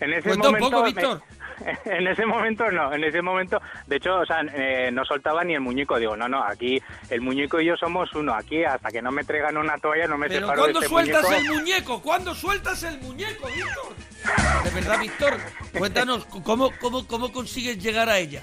en 0.04 0.12
ese 0.12 0.36
momento. 0.36 0.70
poco, 0.70 0.82
me-. 0.84 1.32
En 1.84 2.08
ese 2.08 2.26
momento 2.26 2.68
no, 2.72 2.92
en 2.92 3.04
ese 3.04 3.22
momento, 3.22 3.60
de 3.86 3.96
hecho, 3.96 4.16
o 4.18 4.26
sea, 4.26 4.40
eh, 4.52 4.90
no 4.92 5.04
soltaba 5.04 5.44
ni 5.44 5.54
el 5.54 5.60
muñeco. 5.60 5.96
Digo, 5.98 6.16
no, 6.16 6.28
no, 6.28 6.42
aquí 6.42 6.82
el 7.08 7.20
muñeco 7.20 7.60
y 7.60 7.66
yo 7.66 7.76
somos 7.76 8.12
uno. 8.14 8.34
Aquí 8.34 8.64
hasta 8.64 8.90
que 8.90 9.00
no 9.00 9.12
me 9.12 9.22
traigan 9.22 9.56
una 9.56 9.78
toalla 9.78 10.08
no 10.08 10.18
me 10.18 10.26
Pero 10.28 10.40
separo 10.48 10.66
de 10.66 10.72
¿cuándo 10.72 10.80
este 10.80 10.88
sueltas 10.88 11.22
muñeco. 11.22 11.42
el 11.52 11.58
muñeco? 11.60 12.02
¿Cuándo 12.02 12.34
sueltas 12.34 12.82
el 12.82 12.98
muñeco, 13.00 13.46
Víctor? 13.46 14.64
De 14.64 14.70
verdad, 14.70 14.98
Víctor, 15.00 15.34
cuéntanos, 15.78 16.24
¿cómo, 16.42 16.70
cómo, 16.80 17.06
cómo 17.06 17.32
consigues 17.32 17.78
llegar 17.80 18.08
a 18.08 18.18
ella? 18.18 18.42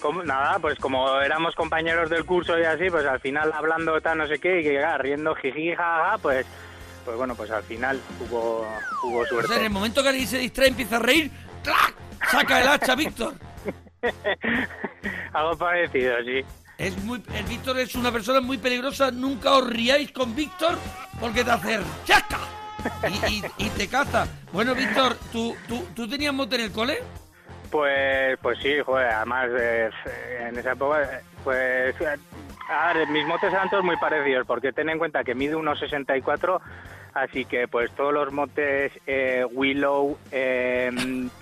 Como- 0.00 0.22
nada, 0.24 0.58
pues 0.58 0.78
como 0.78 1.20
éramos 1.20 1.54
compañeros 1.54 2.08
del 2.08 2.24
curso 2.24 2.58
y 2.58 2.64
así, 2.64 2.88
pues 2.90 3.04
al 3.06 3.20
final 3.20 3.52
hablando 3.52 4.00
tal 4.00 4.18
no 4.18 4.26
sé 4.26 4.38
qué 4.38 4.60
y 4.60 4.62
que 4.64 4.82
ah, 4.82 4.96
riendo 4.98 5.34
jiji 5.34 5.74
jaja, 5.74 6.18
pues 6.18 6.46
pues 7.04 7.16
bueno, 7.16 7.34
pues 7.34 7.50
al 7.50 7.62
final 7.64 8.00
hubo 8.20 8.66
hubo 9.02 9.18
O 9.20 9.24
sea, 9.26 9.38
en 9.40 9.46
suerte. 9.46 9.66
el 9.66 9.70
momento 9.70 10.02
que 10.02 10.08
alguien 10.10 10.26
se 10.28 10.38
distrae 10.38 10.68
empieza 10.68 10.96
a 10.96 11.00
reír, 11.00 11.30
¡clac! 11.62 11.94
Saca 12.30 12.60
el 12.60 12.68
hacha, 12.68 12.94
Víctor. 12.94 13.34
Algo 15.32 15.56
parecido, 15.58 16.14
sí. 16.24 16.44
Es 16.78 16.96
muy, 17.04 17.22
el 17.34 17.44
Víctor 17.44 17.78
es 17.78 17.94
una 17.94 18.10
persona 18.10 18.40
muy 18.40 18.58
peligrosa. 18.58 19.10
Nunca 19.10 19.52
os 19.54 19.68
riáis 19.68 20.10
con 20.12 20.34
Víctor 20.34 20.78
porque 21.20 21.44
te 21.44 21.50
hace 21.50 21.80
chaca 22.04 22.38
y, 23.08 23.34
y- 23.36 23.44
y 23.58 23.68
te 23.70 23.86
caza. 23.88 24.26
Bueno, 24.52 24.74
Víctor, 24.74 25.16
¿tú, 25.30 25.54
tú, 25.68 25.86
¿tú 25.94 26.08
tenías 26.08 26.34
mote 26.34 26.56
en 26.56 26.62
el 26.62 26.72
cole? 26.72 26.98
Pues, 27.70 28.36
pues 28.42 28.58
sí, 28.60 28.74
joder, 28.84 29.08
además 29.08 29.48
eh, 29.58 29.90
en 30.48 30.58
esa 30.58 30.72
época, 30.72 31.22
pues, 31.44 31.94
a 32.72 32.92
ver, 32.92 33.08
mis 33.08 33.26
motes 33.26 33.52
eran 33.52 33.70
todos 33.70 33.84
muy 33.84 33.96
parecidos, 33.96 34.46
porque 34.46 34.72
ten 34.72 34.88
en 34.88 34.98
cuenta 34.98 35.24
que 35.24 35.34
mide 35.34 35.54
unos 35.56 35.78
64, 35.78 36.60
así 37.14 37.44
que 37.44 37.68
pues 37.68 37.90
todos 37.92 38.12
los 38.12 38.32
motes, 38.32 38.92
eh, 39.06 39.44
Willow, 39.52 40.18
eh, 40.30 40.90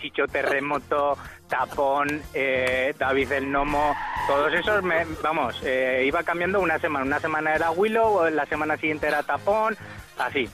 Chicho 0.00 0.26
Terremoto, 0.26 1.16
Tapón, 1.48 2.20
eh, 2.34 2.94
David 2.98 3.32
el 3.32 3.50
Nomo, 3.50 3.94
todos 4.26 4.52
esos, 4.54 4.82
me, 4.82 5.04
vamos, 5.22 5.60
eh, 5.64 6.04
iba 6.06 6.22
cambiando 6.22 6.60
una 6.60 6.78
semana, 6.78 7.04
una 7.04 7.20
semana 7.20 7.54
era 7.54 7.70
Willow, 7.70 8.28
la 8.30 8.46
semana 8.46 8.76
siguiente 8.76 9.06
era 9.08 9.22
Tapón, 9.22 9.76
así. 10.18 10.48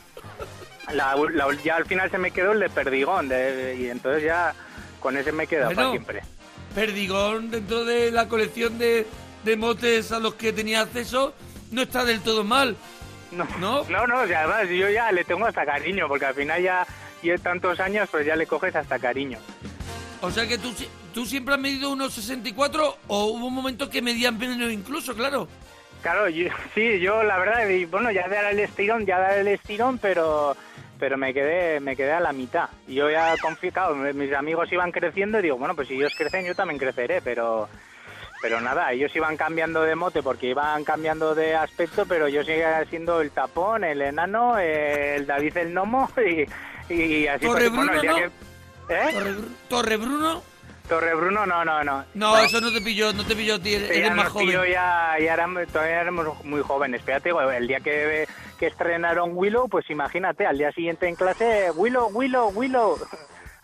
La, 0.93 1.17
la- 1.33 1.53
ya 1.65 1.77
al 1.77 1.85
final 1.87 2.11
se 2.11 2.19
me 2.19 2.31
quedó 2.31 2.53
el 2.53 2.61
de 2.61 2.71
Perdigón, 2.71 3.29
de- 3.29 3.77
y 3.79 3.89
entonces 3.91 4.23
ya 4.23 4.55
con 5.01 5.17
ese 5.17 5.33
me 5.33 5.47
quedo 5.47 5.65
para 5.65 5.75
Bueno. 5.75 5.91
siempre. 5.91 6.23
Perdigón, 6.75 7.51
dentro 7.51 7.85
de 7.85 8.11
la 8.11 8.29
colección 8.29 8.79
de, 8.79 9.07
de 9.47 9.57
motes 9.57 10.13
a 10.13 10.19
los 10.19 10.35
que 10.35 10.53
tenía 10.53 10.83
acceso, 10.83 11.33
no 11.71 11.81
está 11.83 12.05
del 12.05 12.21
todo 12.21 12.45
mal. 12.45 12.77
No, 13.31 13.47
¿No? 13.59 13.85
no, 13.89 14.07
no, 14.07 14.21
o 14.23 14.27
sea, 14.27 14.41
además 14.43 14.69
yo 14.69 14.91
ya 14.91 15.11
le 15.13 15.25
tengo 15.25 15.47
hasta 15.47 15.65
cariño, 15.65 16.07
porque 16.09 16.27
al 16.27 16.35
final 16.35 16.63
ya 16.63 16.87
y 17.23 17.35
tantos 17.39 17.81
años, 17.81 18.09
pues 18.11 18.27
ya 18.27 18.37
le 18.37 18.47
coges 18.47 18.77
hasta 18.77 18.99
cariño. 18.99 19.39
O 20.21 20.31
sea 20.31 20.47
que 20.47 20.59
tú, 20.59 20.73
tú 21.15 21.25
siempre 21.27 21.55
has 21.55 21.61
medido 21.61 21.91
unos 21.91 22.13
64 22.15 22.99
o 23.09 23.25
hubo 23.27 23.47
un 23.47 23.55
momento 23.55 23.89
que 23.89 24.03
medían 24.03 24.37
menos 24.39 24.71
incluso, 24.73 25.15
claro. 25.15 25.49
Claro, 26.03 26.29
yo- 26.29 26.49
sí, 26.75 27.01
yo 27.01 27.23
la 27.23 27.39
verdad, 27.39 27.63
bueno, 27.91 28.11
ya 28.11 28.29
dar 28.29 28.45
el 28.53 28.61
estirón, 28.61 29.07
ya 29.07 29.19
dar 29.19 29.39
el 29.39 29.49
estirón, 29.49 29.99
pero 29.99 30.57
pero 30.99 31.19
me 31.19 31.35
quedé 31.35 31.79
me 31.79 31.95
quedé 31.95 32.13
a 32.13 32.21
la 32.21 32.33
mitad. 32.33 32.69
Y 32.89 32.95
Yo 32.95 33.11
ya 33.11 33.35
confío, 33.41 33.71
claro, 33.73 33.95
mis 33.97 34.33
amigos 34.33 34.73
iban 34.73 34.93
creciendo 34.93 35.39
y 35.39 35.43
digo, 35.43 35.57
bueno, 35.59 35.75
pues 35.75 35.89
si 35.89 35.95
ellos 35.95 36.15
crecen, 36.17 36.47
yo 36.47 36.55
también 36.55 36.79
creceré, 36.79 37.21
pero 37.21 37.69
pero 38.47 38.61
nada, 38.61 38.93
ellos 38.93 39.11
iban 39.17 39.37
cambiando 39.37 39.83
de 39.83 39.97
mote 39.97 40.23
porque 40.23 40.47
iban 40.47 40.85
cambiando 40.85 41.35
de 41.35 41.57
aspecto, 41.57 42.07
pero 42.07 42.29
yo 42.29 42.45
seguía 42.45 42.85
siendo 42.89 43.21
el 43.21 43.33
tapón, 43.33 43.83
el 43.83 44.01
enano, 44.01 44.57
el 44.57 45.27
David 45.27 45.57
el 45.57 45.73
gnomo 45.75 46.09
y, 46.89 46.95
y 46.95 47.27
así 47.27 47.45
Torre 47.45 47.69
bueno, 47.71 47.91
Bruno, 47.91 48.01
día 48.03 48.11
¿no? 48.13 48.17
que- 48.19 48.25
¿Eh? 48.95 49.11
Torre, 49.13 49.31
Bru- 49.33 49.49
Torre 49.69 49.97
Bruno. 49.97 50.43
Torre 50.89 51.15
Bruno, 51.17 51.45
no, 51.45 51.65
no, 51.65 51.83
no. 51.83 52.05
No, 52.15 52.39
eso 52.39 52.61
no 52.61 52.73
te 52.73 52.81
pilló, 52.81 53.13
no 53.13 53.25
te 53.27 53.35
pilló 53.35 53.57
a 53.57 53.59
ti, 53.59 53.75
eres 53.75 53.89
Sí, 53.93 54.01
ya 54.01 54.15
más 54.15 54.29
joven. 54.29 54.49
ya, 54.71 55.17
ya 55.21 55.33
éramos, 55.35 55.67
todavía 55.67 56.03
éramos 56.03 56.45
muy 56.45 56.63
jóvenes. 56.63 57.03
Digo, 57.25 57.41
el 57.51 57.67
día 57.67 57.81
que, 57.81 58.29
que 58.61 58.67
estrenaron 58.69 59.31
Willow, 59.35 59.69
pues 59.69 59.91
imagínate, 59.91 60.47
al 60.47 60.57
día 60.57 60.71
siguiente 60.71 61.09
en 61.09 61.17
clase, 61.17 61.73
Willow, 61.75 62.11
Willow, 62.13 62.51
Willow. 62.55 62.97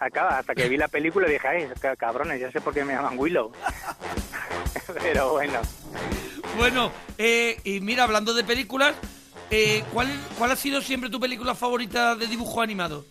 Acaba, 0.05 0.39
hasta 0.39 0.55
que 0.55 0.69
vi 0.69 0.77
la 0.77 0.89
película 0.89 1.29
dije, 1.29 1.47
ay, 1.47 1.69
ca- 1.81 1.95
cabrones, 1.97 2.41
ya 2.41 2.51
sé 2.51 2.61
por 2.61 2.75
qué 2.75 2.85
me 2.85 2.93
llaman 2.93 3.17
Willow. 3.19 3.53
Pero 5.03 5.33
bueno, 5.33 5.61
Bueno, 6.57 6.91
eh, 7.19 7.57
y 7.65 7.81
mira, 7.81 8.05
hablando 8.05 8.35
de 8.35 8.43
películas, 8.45 8.95
eh, 9.51 9.85
¿cuál, 9.93 10.09
¿cuál 10.39 10.51
ha 10.51 10.57
sido 10.57 10.81
siempre 10.83 11.09
tu 11.09 11.21
película 11.21 11.55
favorita 11.55 12.15
de 12.17 12.27
dibujo 12.27 12.61
animado? 12.61 13.05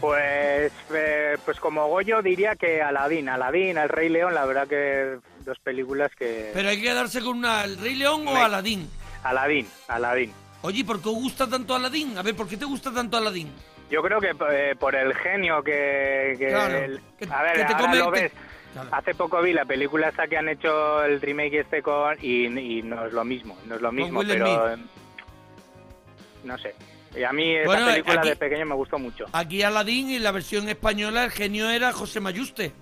pues 0.00 0.70
eh, 0.92 1.38
pues 1.46 1.58
como 1.60 1.88
Goyo 1.88 2.20
diría 2.20 2.56
que 2.56 2.82
Aladín, 2.82 3.28
Aladín, 3.30 3.78
El 3.78 3.88
Rey 3.88 4.08
León, 4.10 4.34
la 4.34 4.44
verdad 4.44 4.66
que 4.68 5.18
dos 5.46 5.58
películas 5.60 6.10
que... 6.18 6.50
Pero 6.52 6.68
hay 6.68 6.76
que 6.76 6.82
quedarse 6.82 7.22
con 7.22 7.38
una, 7.38 7.64
¿El 7.64 7.78
Rey 7.78 7.94
León 7.94 8.26
o 8.28 8.36
Aladín? 8.36 8.86
Aladín, 9.22 9.66
Aladín. 9.88 10.30
Oye, 10.60 10.84
¿por 10.84 11.00
qué 11.00 11.08
os 11.08 11.14
gusta 11.14 11.46
tanto 11.48 11.74
Aladín? 11.74 12.18
A 12.18 12.22
ver, 12.22 12.34
¿por 12.36 12.46
qué 12.48 12.56
te 12.58 12.66
gusta 12.66 12.92
tanto 12.92 13.16
Aladín? 13.16 13.50
Yo 13.94 14.02
creo 14.02 14.20
que 14.20 14.32
eh, 14.50 14.74
por 14.76 14.96
el 14.96 15.14
genio 15.14 15.62
que... 15.62 16.34
que 16.36 16.48
Claro, 16.48 16.76
el- 16.78 17.00
que- 17.16 17.28
a 17.32 17.42
ver, 17.44 17.52
que 17.52 17.58
te 17.58 17.64
ahora 17.64 17.78
come- 17.78 17.98
lo 17.98 18.10
ves. 18.10 18.32
Claro. 18.72 18.88
Hace 18.90 19.14
poco 19.14 19.40
vi 19.40 19.52
la 19.52 19.64
película 19.64 20.08
esta 20.08 20.26
que 20.26 20.36
han 20.36 20.48
hecho 20.48 21.04
el 21.04 21.20
remake 21.20 21.60
este 21.60 21.80
con... 21.80 22.16
Y, 22.20 22.46
y 22.46 22.82
no 22.82 23.06
es 23.06 23.12
lo 23.12 23.24
mismo, 23.24 23.56
no 23.66 23.76
es 23.76 23.80
lo 23.80 23.92
mismo, 23.92 24.20
pero... 24.26 24.72
Eh, 24.72 24.76
No 26.42 26.58
sé. 26.58 26.74
Y 27.16 27.22
a 27.22 27.32
mí 27.32 27.54
esa 27.54 27.66
Bueno, 27.66 27.86
película 27.86 28.18
aquí- 28.20 28.28
de 28.30 28.36
pequeño 28.36 28.66
me 28.66 28.74
gustó 28.74 28.98
mucho. 28.98 29.26
Aquí 29.32 29.62
Aladín 29.62 30.10
y 30.10 30.18
la 30.18 30.32
versión 30.32 30.68
española 30.68 31.24
el 31.24 31.30
genio 31.30 31.70
era 31.70 31.92
José 31.92 32.18
Mayuste. 32.18 32.72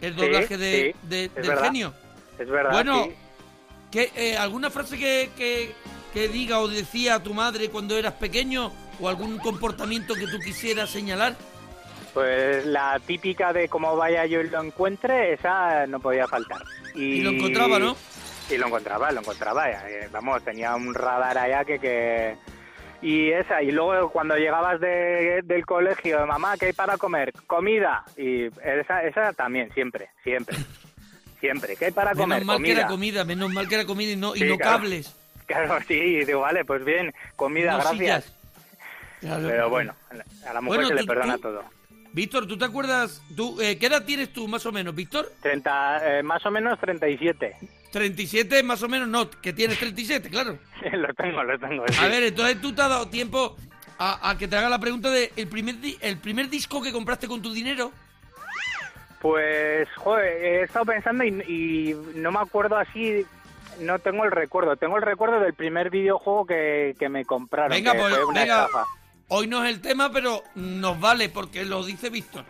El 0.00 0.14
Sí, 0.14 0.20
doblaje 0.20 0.56
de, 0.56 0.94
sí, 1.02 1.08
de- 1.08 1.28
del 1.30 1.48
verdad. 1.48 1.64
genio. 1.64 1.94
Es 2.38 2.48
verdad, 2.48 2.70
Bueno, 2.70 3.04
sí. 3.06 3.14
¿qué, 3.90 4.12
eh, 4.14 4.36
¿Alguna 4.36 4.70
frase 4.70 4.96
que, 4.96 5.30
que- 5.36 5.72
que 6.12 6.28
diga 6.28 6.60
o 6.60 6.68
decía 6.68 7.20
tu 7.20 7.34
madre 7.34 7.68
cuando 7.70 7.96
eras 7.98 8.12
pequeño? 8.12 8.70
¿O 9.00 9.08
algún 9.08 9.38
comportamiento 9.38 10.14
que 10.14 10.26
tú 10.26 10.38
quisieras 10.38 10.90
señalar? 10.90 11.34
Pues 12.14 12.64
la 12.64 12.98
típica 13.06 13.52
de 13.52 13.68
cómo 13.68 13.94
vaya 13.96 14.24
yo 14.24 14.40
y 14.40 14.48
lo 14.48 14.62
encuentre, 14.62 15.34
esa 15.34 15.86
no 15.86 16.00
podía 16.00 16.26
faltar. 16.26 16.62
Y 16.94 17.20
lo 17.20 17.30
encontraba, 17.30 17.78
¿no? 17.78 17.94
Y 18.50 18.56
lo 18.56 18.66
encontraba, 18.68 19.10
lo 19.12 19.20
encontraba. 19.20 19.68
eh, 19.70 20.08
Vamos, 20.10 20.42
tenía 20.44 20.74
un 20.74 20.94
radar 20.94 21.36
allá 21.36 21.64
que... 21.64 21.78
que... 21.78 22.36
Y 23.02 23.30
esa, 23.30 23.62
y 23.62 23.70
luego 23.72 24.10
cuando 24.10 24.36
llegabas 24.36 24.80
de- 24.80 25.42
del 25.44 25.66
colegio, 25.66 26.26
mamá, 26.26 26.56
¿qué 26.56 26.66
hay 26.66 26.72
para 26.72 26.96
comer? 26.96 27.30
Comida. 27.46 28.02
Y 28.16 28.44
esa, 28.64 29.02
esa 29.04 29.34
también, 29.34 29.70
siempre, 29.74 30.08
siempre. 30.24 30.56
Siempre. 31.38 31.76
¿Qué 31.76 31.84
hay 31.84 31.90
para 31.92 32.12
comer? 32.14 32.40
Menos 32.40 32.46
mal 32.46 32.62
que 32.62 32.72
era 32.72 32.86
comida, 32.86 33.22
menos 33.24 33.52
mal 33.52 33.68
que 33.68 33.74
era 33.74 33.84
comida 33.84 34.10
y 34.12 34.16
no, 34.16 34.34
y 34.34 34.40
no 34.40 34.56
claro. 34.56 34.78
cables. 34.78 35.14
Claro, 35.46 35.78
sí, 35.86 36.24
digo, 36.24 36.40
vale, 36.40 36.64
pues 36.64 36.82
bien, 36.84 37.14
comida, 37.36 37.72
no 37.72 37.78
gracias. 37.78 37.98
sillas. 38.24 38.35
Claro. 39.20 39.48
Pero 39.48 39.70
bueno, 39.70 39.94
a 40.46 40.52
la 40.52 40.60
mujer 40.60 40.80
Bueno, 40.82 40.88
se 40.88 40.94
le 41.02 41.06
perdona 41.06 41.34
tú- 41.36 41.42
todo. 41.42 41.64
Víctor, 42.12 42.46
¿tú 42.46 42.56
te 42.56 42.64
acuerdas? 42.64 43.22
Tú, 43.36 43.60
eh, 43.60 43.78
¿Qué 43.78 43.86
edad 43.86 44.04
tienes 44.04 44.32
tú, 44.32 44.48
más 44.48 44.64
o 44.64 44.72
menos, 44.72 44.94
Víctor? 44.94 45.30
30, 45.42 46.18
eh, 46.18 46.22
más 46.22 46.44
o 46.46 46.50
menos 46.50 46.78
37. 46.80 47.56
37, 47.92 48.62
más 48.62 48.82
o 48.82 48.88
menos, 48.88 49.06
no, 49.08 49.30
que 49.30 49.52
tienes 49.52 49.78
37, 49.78 50.30
claro. 50.30 50.58
lo 50.92 51.12
tengo, 51.14 51.42
lo 51.42 51.58
tengo. 51.58 51.84
sí. 51.88 51.98
A 52.02 52.08
ver, 52.08 52.22
entonces 52.22 52.60
tú 52.60 52.74
te 52.74 52.80
has 52.82 52.88
dado 52.88 53.08
tiempo 53.08 53.56
a, 53.98 54.30
a 54.30 54.38
que 54.38 54.48
te 54.48 54.56
haga 54.56 54.68
la 54.70 54.78
pregunta 54.78 55.10
de 55.10 55.30
el 55.36 55.46
primer, 55.48 55.78
di- 55.80 55.98
el 56.00 56.16
primer 56.18 56.48
disco 56.48 56.82
que 56.82 56.92
compraste 56.92 57.28
con 57.28 57.42
tu 57.42 57.52
dinero. 57.52 57.92
Pues, 59.20 59.88
joder, 59.96 60.26
he 60.44 60.62
estado 60.62 60.84
pensando 60.86 61.24
y, 61.24 61.28
y 61.48 61.94
no 62.18 62.30
me 62.32 62.38
acuerdo 62.40 62.76
así 62.76 63.24
no 63.80 63.98
tengo 63.98 64.24
el 64.24 64.30
recuerdo. 64.30 64.76
Tengo 64.76 64.96
el 64.96 65.02
recuerdo 65.02 65.40
del 65.40 65.52
primer 65.52 65.90
videojuego 65.90 66.46
que, 66.46 66.94
que 66.98 67.08
me 67.10 67.24
compraron. 67.26 67.70
Venga, 67.72 67.92
que 67.92 67.98
pues, 67.98 68.14
fue 68.14 68.24
una 68.24 68.40
venga. 68.40 68.64
estafa. 68.66 68.84
Hoy 69.28 69.46
no 69.48 69.64
es 69.64 69.70
el 69.74 69.80
tema, 69.80 70.10
pero 70.12 70.42
nos 70.54 71.00
vale 71.00 71.28
porque 71.28 71.64
lo 71.64 71.84
dice 71.84 72.10
Víctor. 72.10 72.44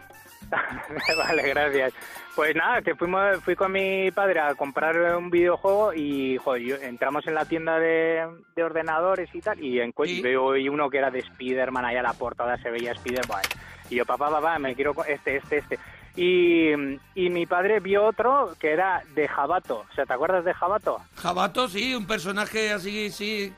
vale, 1.17 1.43
gracias. 1.49 1.93
Pues 2.35 2.55
nada, 2.55 2.83
que 2.83 2.95
fuimos, 2.95 3.43
fui 3.43 3.57
con 3.57 3.73
mi 3.73 4.11
padre 4.11 4.41
a 4.41 4.55
comprar 4.55 4.97
un 5.17 5.31
videojuego 5.31 5.95
y 5.95 6.37
joder, 6.37 6.83
entramos 6.85 7.27
en 7.27 7.35
la 7.35 7.47
tienda 7.47 7.79
de, 7.79 8.27
de 8.55 8.63
ordenadores 8.63 9.35
y 9.35 9.41
tal 9.41 9.59
y 9.63 9.81
en 9.81 9.95
Sí. 10.05 10.21
veo 10.21 10.49
uno 10.71 10.91
que 10.91 10.99
era 10.99 11.11
de 11.11 11.21
Spider-Man, 11.21 11.85
allá 11.87 12.03
la 12.03 12.13
portada 12.13 12.59
se 12.59 12.71
veía 12.71 12.93
Spider-Man. 12.93 13.43
Y 13.89 13.97
yo, 13.97 14.05
papá, 14.05 14.29
papá, 14.31 14.59
me 14.59 14.75
quiero 14.75 14.93
este, 15.07 15.37
este, 15.37 15.59
este. 15.59 15.79
Y, 16.15 16.73
y 17.15 17.31
mi 17.31 17.47
padre 17.47 17.81
vio 17.81 18.05
otro 18.05 18.55
que 18.61 18.73
era 18.73 19.03
de 19.15 19.27
Jabato. 19.29 19.87
O 19.91 19.95
sea, 19.95 20.05
¿te 20.05 20.13
acuerdas 20.13 20.45
de 20.45 20.53
Jabato? 20.55 20.99
Jabato, 21.17 21.69
sí, 21.69 21.95
un 21.95 22.07
personaje 22.07 22.73
así, 22.73 23.11
sí, 23.11 23.53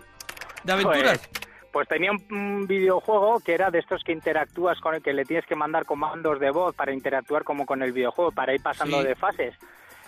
de 0.63 0.73
aventuras. 0.73 1.19
Pues, 1.19 1.48
pues 1.73 1.89
tenía 1.89 2.11
un, 2.13 2.67
videojuego 2.67 3.41
que 3.41 3.55
era 3.55 3.71
de 3.71 3.79
estos 3.81 4.03
que 4.05 4.13
interactúas 4.13 4.81
con 4.81 4.95
el 4.95 5.03
que 5.03 5.13
le 5.13 5.25
tienes 5.25 5.47
que 5.47 5.55
mandar 5.57 5.85
comandos 5.85 6.41
de 6.41 6.51
voz 6.51 6.75
para 6.75 6.93
interactuar 6.93 7.45
como 7.45 7.67
con 7.67 7.83
el 7.83 7.93
videojuego, 7.93 8.33
para 8.33 8.55
ir 8.55 8.63
pasando 8.63 9.01
Sí. 9.03 9.09
de 9.09 9.15
fases. 9.15 9.55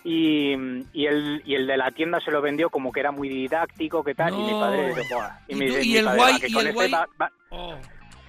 Y, 0.03 0.55
y, 0.94 1.07
el, 1.07 1.42
y 1.44 1.55
el 1.55 1.66
de 1.66 1.77
la 1.77 1.90
tienda 1.90 2.20
se 2.20 2.31
lo 2.31 2.40
vendió 2.40 2.70
como 2.70 2.90
que 2.90 3.01
era 3.01 3.11
muy 3.12 3.29
didáctico, 3.29 4.03
que 4.03 4.14
tal, 4.14 4.33
y 4.33 4.38
mi 4.38 4.53
padre. 4.53 4.94
¿Y 5.49 5.55
me 5.57 5.66
tú- 5.66 5.75
dice 5.75 5.85
y 5.85 5.88
mi 5.92 5.96
el 5.99 6.05
padre, 6.07 6.20
guay- 6.20 6.33
"Va, 6.33 6.38
que 6.40 6.46
y 6.49 6.53
con 6.53 6.61
el 6.62 6.68
este 6.68 6.79
guay- 6.81 6.92
va- 6.94 7.09
va". 7.20 7.33
Oh. 7.51 7.75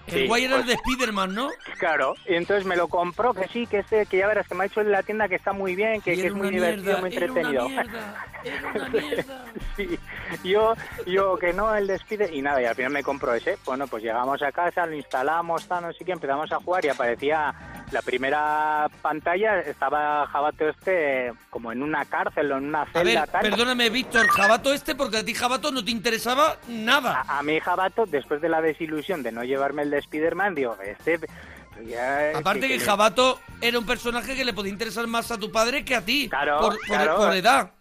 El 0.08 0.28
guay 0.28 0.46
era 0.46 0.58
el 0.58 0.66
de 0.66 0.76
Spiderman, 0.76 1.34
¿no? 1.34 1.50
Claro, 1.78 2.16
y 2.28 2.36
entonces 2.36 2.66
me 2.66 2.76
lo 2.76 2.88
compró, 2.88 3.34
que 3.34 3.48
sí, 3.48 3.68
que 3.68 3.80
este, 3.80 4.06
que 4.06 4.18
ya 4.18 4.28
verás, 4.28 4.48
que 4.48 4.56
me 4.56 4.64
ha 4.64 4.68
dicho 4.68 4.82
en 4.82 4.92
la 4.92 5.04
tienda 5.04 5.28
que 5.28 5.36
está 5.36 5.54
muy 5.54 5.76
bien, 5.76 6.02
que, 6.02 6.14
es 6.14 6.34
muy 6.34 6.50
divertido, 6.50 7.00
mierda, 7.00 7.02
muy 7.02 7.16
era 7.16 7.32
una 7.32 7.40
entretenido. 7.42 7.70
mierda, 7.70 8.26
era 8.44 8.70
una 8.70 8.90
mierda. 8.90 9.46
Sí, 9.76 10.00
yo, 10.44 10.74
yo 11.06 11.38
que 11.38 11.54
no, 11.54 11.74
el 11.76 11.88
despide 11.88 12.30
y 12.34 12.42
nada, 12.42 12.62
y 12.62 12.66
al 12.66 12.76
final 12.76 12.92
me 12.92 13.04
compro 13.04 13.34
ese. 13.34 13.58
Bueno, 13.66 13.88
pues 13.88 14.04
llegamos 14.04 14.42
a 14.42 14.52
casa, 14.52 14.86
lo 14.86 14.96
instalamos, 14.96 15.68
tal, 15.68 15.84
no 15.84 15.94
sé 15.94 16.04
qué, 16.04 16.12
empezamos 16.12 16.52
a 16.52 16.58
jugar 16.58 16.86
y 16.86 16.90
aparecía 16.90 17.54
la 17.92 18.02
primera 18.02 18.88
pantalla, 19.02 19.60
estaba 19.60 20.26
Jabato 20.28 20.70
este 20.70 21.32
como 21.50 21.72
en 21.72 21.84
una 21.84 22.06
cárcel 22.06 22.52
o 22.52 22.58
en 22.58 22.66
una 22.66 22.84
A 22.84 22.86
celda, 22.92 23.22
ver, 23.22 23.30
tal. 23.30 23.42
perdóname, 23.42 23.90
Víctor, 23.90 24.28
Jabato 24.28 24.74
este, 24.74 24.96
porque 24.96 25.18
a 25.18 25.26
ti 25.26 25.34
Jabato 25.34 25.72
no 25.72 25.84
te 25.84 25.92
interesaba 25.92 26.58
nada. 26.68 27.24
A, 27.28 27.40
a 27.40 27.44
mí 27.44 27.60
Jabato, 27.60 28.06
después 28.06 28.42
de 28.42 28.50
la 28.50 28.62
desilusión 28.62 29.24
de 29.24 29.32
no 29.32 29.44
llevarme 29.44 29.82
el 29.84 29.90
de 29.92 29.98
Spider-Man, 30.00 30.56
digo, 30.56 30.78
este... 30.86 31.20
pues 31.20 31.88
ya- 31.88 32.38
Aparte 32.38 32.68
que 32.68 32.80
Jabato 32.80 33.40
era 33.60 33.78
un 33.78 33.86
personaje 33.86 34.36
que 34.36 34.46
le 34.46 34.54
podía 34.54 34.72
interesar 34.72 35.06
más 35.08 35.30
a 35.32 35.38
tu 35.38 35.52
padre 35.52 35.84
que 35.84 35.96
a 35.96 36.02
ti, 36.02 36.30
Claro, 36.30 36.60
por, 36.60 36.78
por- 36.78 36.86
claro. 36.88 37.18
por 37.18 37.34
edad. 37.36 37.72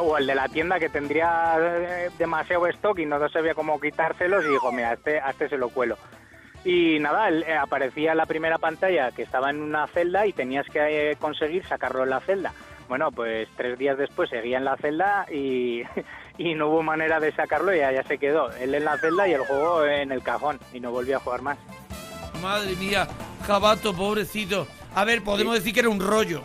O 0.00 0.18
el 0.18 0.26
de 0.26 0.34
la 0.34 0.48
tienda 0.48 0.78
que 0.80 0.88
tendría 0.88 1.54
eh, 1.58 2.10
demasiado 2.18 2.66
stock 2.66 2.98
y 2.98 3.06
no 3.06 3.26
sabía 3.28 3.54
cómo 3.54 3.80
quitárselos 3.80 4.44
y 4.44 4.48
dijo, 4.48 4.72
mira, 4.72 4.90
a 4.90 4.94
este, 4.94 5.20
a 5.20 5.30
este 5.30 5.48
se 5.48 5.56
lo 5.56 5.68
cuelo. 5.68 5.96
Y 6.64 6.98
nada, 6.98 7.30
eh, 7.30 7.56
aparecía 7.56 8.14
la 8.14 8.26
primera 8.26 8.58
pantalla 8.58 9.10
que 9.12 9.22
estaba 9.22 9.50
en 9.50 9.60
una 9.60 9.86
celda 9.86 10.26
y 10.26 10.32
tenías 10.32 10.66
que 10.66 11.12
eh, 11.12 11.16
conseguir 11.16 11.64
sacarlo 11.64 12.02
en 12.02 12.10
la 12.10 12.20
celda. 12.20 12.52
Bueno, 12.88 13.12
pues 13.12 13.48
tres 13.56 13.78
días 13.78 13.98
después 13.98 14.30
seguía 14.30 14.58
en 14.58 14.64
la 14.64 14.76
celda 14.76 15.26
y, 15.30 15.82
y 16.38 16.54
no 16.54 16.68
hubo 16.68 16.82
manera 16.82 17.20
de 17.20 17.32
sacarlo 17.32 17.74
y 17.74 17.80
allá 17.80 18.02
se 18.04 18.18
quedó. 18.18 18.50
Él 18.52 18.74
en 18.74 18.84
la 18.84 18.98
celda 18.98 19.28
y 19.28 19.32
el 19.32 19.40
juego 19.42 19.84
en 19.84 20.10
el 20.10 20.22
cajón 20.22 20.58
y 20.72 20.80
no 20.80 20.90
volvió 20.90 21.16
a 21.16 21.20
jugar 21.20 21.42
más. 21.42 21.58
Madre 22.42 22.74
mía, 22.76 23.06
Jabato, 23.46 23.94
pobrecito. 23.94 24.66
A 24.94 25.04
ver, 25.04 25.22
podemos 25.22 25.54
decir 25.54 25.74
que 25.74 25.80
era 25.80 25.88
un 25.88 26.00
rollo. 26.00 26.42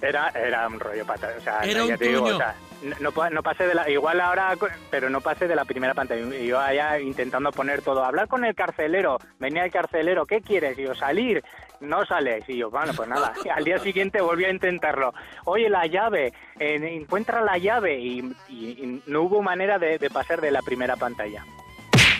Era, 0.00 0.28
era 0.30 0.66
un 0.66 0.80
rollo 0.80 1.04
pata, 1.04 1.30
o 1.36 1.40
sea, 1.40 1.60
Era 1.60 1.84
un 1.84 1.96
te 1.96 2.08
digo, 2.08 2.24
o 2.24 2.36
sea, 2.36 2.54
no, 2.82 2.96
no 3.00 3.12
pa- 3.12 3.30
no 3.30 3.42
pasé 3.42 3.66
de 3.66 3.74
la, 3.74 3.88
igual 3.90 4.20
ahora, 4.20 4.54
pero 4.90 5.10
no 5.10 5.20
pasé 5.20 5.46
de 5.48 5.54
la 5.54 5.64
primera 5.64 5.94
pantalla. 5.94 6.24
Yo 6.36 6.58
allá 6.58 6.98
intentando 6.98 7.50
poner 7.52 7.82
todo, 7.82 8.04
hablar 8.04 8.28
con 8.28 8.44
el 8.44 8.54
carcelero, 8.54 9.18
venía 9.38 9.64
el 9.64 9.70
carcelero, 9.72 10.26
¿qué 10.26 10.40
quieres? 10.40 10.78
Y 10.78 10.82
yo, 10.82 10.94
salir, 10.94 11.42
no 11.80 12.04
sales. 12.06 12.48
Y 12.48 12.56
yo, 12.58 12.70
bueno, 12.70 12.92
pues 12.96 13.08
nada, 13.08 13.32
al 13.54 13.64
día 13.64 13.78
siguiente 13.78 14.20
volví 14.20 14.44
a 14.44 14.50
intentarlo. 14.50 15.12
Oye, 15.44 15.68
la 15.68 15.86
llave, 15.86 16.32
eh, 16.58 16.76
encuentra 17.00 17.40
la 17.42 17.58
llave. 17.58 17.98
Y, 17.98 18.20
y- 18.48 18.70
y 18.84 19.02
no 19.06 19.22
hubo 19.22 19.42
manera 19.42 19.78
de, 19.78 19.98
de 19.98 20.10
pasar 20.10 20.40
de 20.40 20.50
la 20.50 20.62
primera 20.62 20.96
pantalla. 20.96 21.44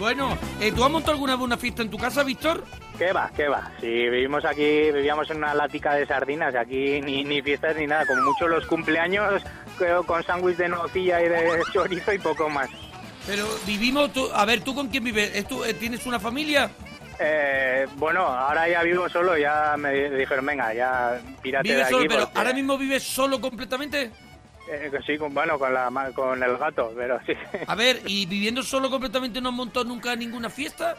Bueno, 0.00 0.36
eh, 0.62 0.72
¿tú 0.72 0.82
has 0.82 0.90
montado 0.90 1.12
alguna 1.12 1.36
vez 1.36 1.44
una 1.44 1.58
fiesta 1.58 1.82
en 1.82 1.90
tu 1.90 1.98
casa, 1.98 2.22
Víctor? 2.24 2.64
¿Qué 2.96 3.12
va? 3.12 3.30
¿Qué 3.36 3.48
va? 3.48 3.70
Si 3.82 3.86
vivimos 3.86 4.42
aquí, 4.46 4.90
vivíamos 4.90 5.28
en 5.30 5.36
una 5.36 5.52
lática 5.54 5.92
de 5.94 6.06
sardinas, 6.06 6.54
aquí 6.54 7.02
ni, 7.02 7.22
ni 7.22 7.42
fiestas 7.42 7.76
ni 7.76 7.86
nada, 7.86 8.06
como 8.06 8.22
mucho 8.22 8.48
los 8.48 8.64
cumpleaños 8.66 9.42
creo, 9.76 10.02
con 10.04 10.22
sándwich 10.24 10.56
de 10.56 10.70
nocilla 10.70 11.22
y 11.22 11.28
de 11.28 11.62
chorizo 11.74 12.14
y 12.14 12.18
poco 12.18 12.48
más. 12.48 12.70
Pero 13.26 13.46
vivimos, 13.66 14.10
tú, 14.14 14.26
a 14.34 14.46
ver, 14.46 14.62
¿tú 14.62 14.74
con 14.74 14.88
quién 14.88 15.04
vives? 15.04 15.32
¿Es 15.36 15.46
tú- 15.46 15.64
eh, 15.64 15.74
¿Tienes 15.74 16.06
una 16.06 16.18
familia? 16.18 16.70
Eh, 17.18 17.86
bueno, 17.96 18.22
ahora 18.22 18.66
ya 18.70 18.82
vivo 18.82 19.06
solo, 19.10 19.36
ya 19.36 19.74
me 19.78 19.92
dijeron, 20.10 20.46
venga, 20.46 20.72
ya 20.72 21.20
pírate 21.42 21.68
de 21.68 21.74
¿Vives 21.74 21.86
aquí. 21.88 21.94
solo, 21.94 22.06
pero 22.08 22.20
porque- 22.24 22.38
ahora 22.38 22.52
mismo 22.54 22.78
vives 22.78 23.02
solo 23.02 23.38
completamente? 23.38 24.10
Eh, 24.70 24.90
que 24.90 25.00
sí, 25.02 25.18
con, 25.18 25.34
bueno, 25.34 25.58
con, 25.58 25.72
la, 25.74 25.90
con 26.14 26.42
el 26.42 26.56
gato, 26.56 26.92
pero 26.96 27.18
sí. 27.26 27.32
A 27.66 27.74
ver, 27.74 28.00
¿y 28.06 28.26
viviendo 28.26 28.62
solo 28.62 28.90
completamente 28.90 29.40
no 29.40 29.48
has 29.50 29.54
montado 29.54 29.84
nunca 29.84 30.14
ninguna 30.16 30.48
fiesta? 30.50 30.96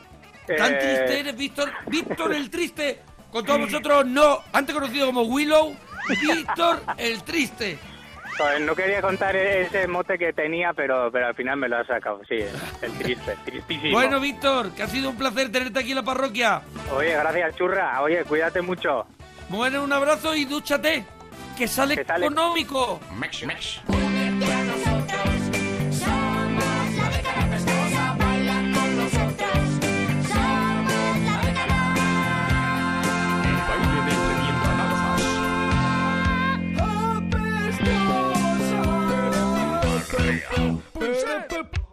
¿Tan 0.58 0.74
Eh. 0.74 0.78
triste 0.80 1.20
eres, 1.20 1.38
Víctor? 1.38 1.72
Víctor 1.88 2.34
el 2.34 2.50
triste. 2.50 3.02
Con 3.32 3.46
todos 3.46 3.62
vosotros, 3.62 4.06
no, 4.06 4.40
antes 4.52 4.76
conocido 4.76 5.06
como 5.06 5.22
Willow, 5.22 5.74
Víctor 6.22 6.82
el 6.98 7.24
triste. 7.24 7.80
Joder, 8.38 8.62
no 8.62 8.76
quería 8.76 9.02
contar 9.02 9.36
ese 9.36 9.88
mote 9.88 10.18
que 10.18 10.34
tenía, 10.34 10.74
pero, 10.74 11.10
pero 11.12 11.28
al 11.28 11.36
final 11.36 11.58
me 11.58 11.70
lo 11.70 11.78
ha 11.78 11.86
sacado, 11.86 12.22
sí, 12.28 12.40
el 12.82 12.92
triste, 12.98 13.38
tristísimo. 13.46 13.92
Bueno, 13.92 14.20
Víctor, 14.20 14.72
que 14.74 14.84
ha 14.84 14.88
sido 14.88 15.10
un 15.10 15.18
placer 15.18 15.50
tenerte 15.52 15.80
aquí 15.80 15.92
en 15.92 15.98
la 15.98 16.04
parroquia. 16.04 16.62
Oye, 16.94 17.14
gracias, 17.14 17.56
churra. 17.56 18.02
Oye, 18.02 18.24
cuídate 18.26 18.62
mucho. 18.62 19.06
Bueno, 19.50 19.84
un 19.84 19.92
abrazo 19.94 20.36
y 20.36 20.46
dúchate, 20.46 21.06
que 21.58 21.68
sale, 21.68 21.96
Que 21.96 22.06
sale- 22.06 22.26
económico. 22.28 23.00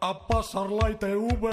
A 0.01 0.27
pasar 0.27 0.71
la 0.71 0.90
ITV. 0.90 1.51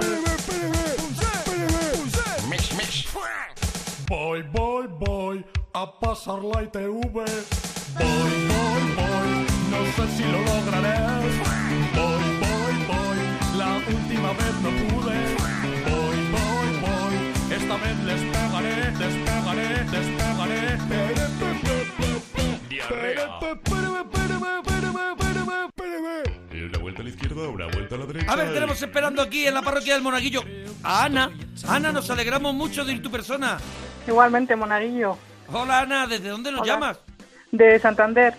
Voy, 4.07 4.41
voy, 4.43 4.87
voy 4.99 5.45
a 5.73 5.99
pasar 5.99 6.43
la 6.43 6.63
ITV. 6.63 7.74
Voy, 7.93 8.33
voy, 8.51 8.83
voy, 8.97 9.29
no 9.71 9.79
sé 9.95 10.03
si 10.17 10.23
lo 10.23 10.39
lograré. 10.41 10.97
Voy, 11.95 12.23
voy, 12.41 12.75
voy, 12.89 13.19
la 13.57 13.69
última 13.77 14.29
vez 14.33 14.53
no 14.63 14.69
pude. 14.69 15.15
Voy, 15.85 16.19
voy, 16.31 16.69
voy, 16.81 17.15
esta 17.55 17.75
vez 17.77 17.97
les 18.03 18.21
pegaré, 18.21 18.75
les 18.91 19.15
pegaré, 19.25 19.69
les 19.91 20.07
pegaré. 20.07 20.75
Una 26.51 26.79
vuelta 26.79 27.01
a 27.01 27.03
la 27.03 27.09
izquierda, 27.09 27.47
una 27.49 27.65
vuelta 27.67 27.95
a 27.95 27.97
la 27.97 28.05
derecha. 28.05 28.31
A 28.31 28.35
ver, 28.35 28.53
tenemos 28.53 28.81
esperando 28.81 29.21
aquí 29.21 29.45
en 29.45 29.53
la 29.53 29.61
parroquia 29.61 29.93
del 29.93 30.03
Monaguillo 30.03 30.43
a 30.83 31.05
Ana. 31.05 31.31
Ana, 31.67 31.91
nos 31.91 32.09
alegramos 32.09 32.53
mucho 32.53 32.83
de 32.85 32.93
ir 32.93 33.01
tu 33.01 33.11
persona. 33.11 33.57
Igualmente, 34.07 34.55
Monaguillo, 34.55 35.17
Hola, 35.51 35.81
Ana, 35.81 36.07
¿desde 36.07 36.29
dónde 36.29 36.51
nos 36.51 36.61
Hola. 36.61 36.73
llamas? 36.73 36.99
De 37.57 37.79
Santander. 37.79 38.33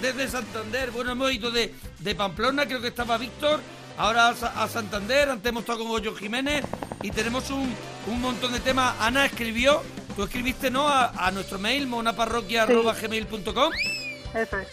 Desde 0.00 0.28
Santander. 0.28 0.90
Bueno, 0.90 1.12
hemos 1.12 1.32
ido 1.32 1.50
de, 1.50 1.74
de 1.98 2.14
Pamplona, 2.14 2.66
creo 2.66 2.80
que 2.80 2.88
estaba 2.88 3.18
Víctor. 3.18 3.60
Ahora 3.98 4.28
a, 4.28 4.34
Sa- 4.34 4.62
a 4.62 4.68
Santander, 4.68 5.28
antes 5.28 5.48
hemos 5.50 5.62
estado 5.62 5.80
con 5.80 5.88
Goyo 5.88 6.14
Jiménez 6.14 6.64
y 7.02 7.10
tenemos 7.10 7.50
un, 7.50 7.74
un 8.06 8.20
montón 8.20 8.52
de 8.52 8.60
temas. 8.60 8.94
Ana 8.98 9.26
escribió, 9.26 9.82
tú 10.16 10.22
escribiste, 10.24 10.70
¿no? 10.70 10.88
A, 10.88 11.08
a 11.26 11.30
nuestro 11.32 11.58
mail, 11.58 11.86
monaparroquia.gmail.com 11.86 13.72
Eso 14.34 14.58
es. 14.58 14.68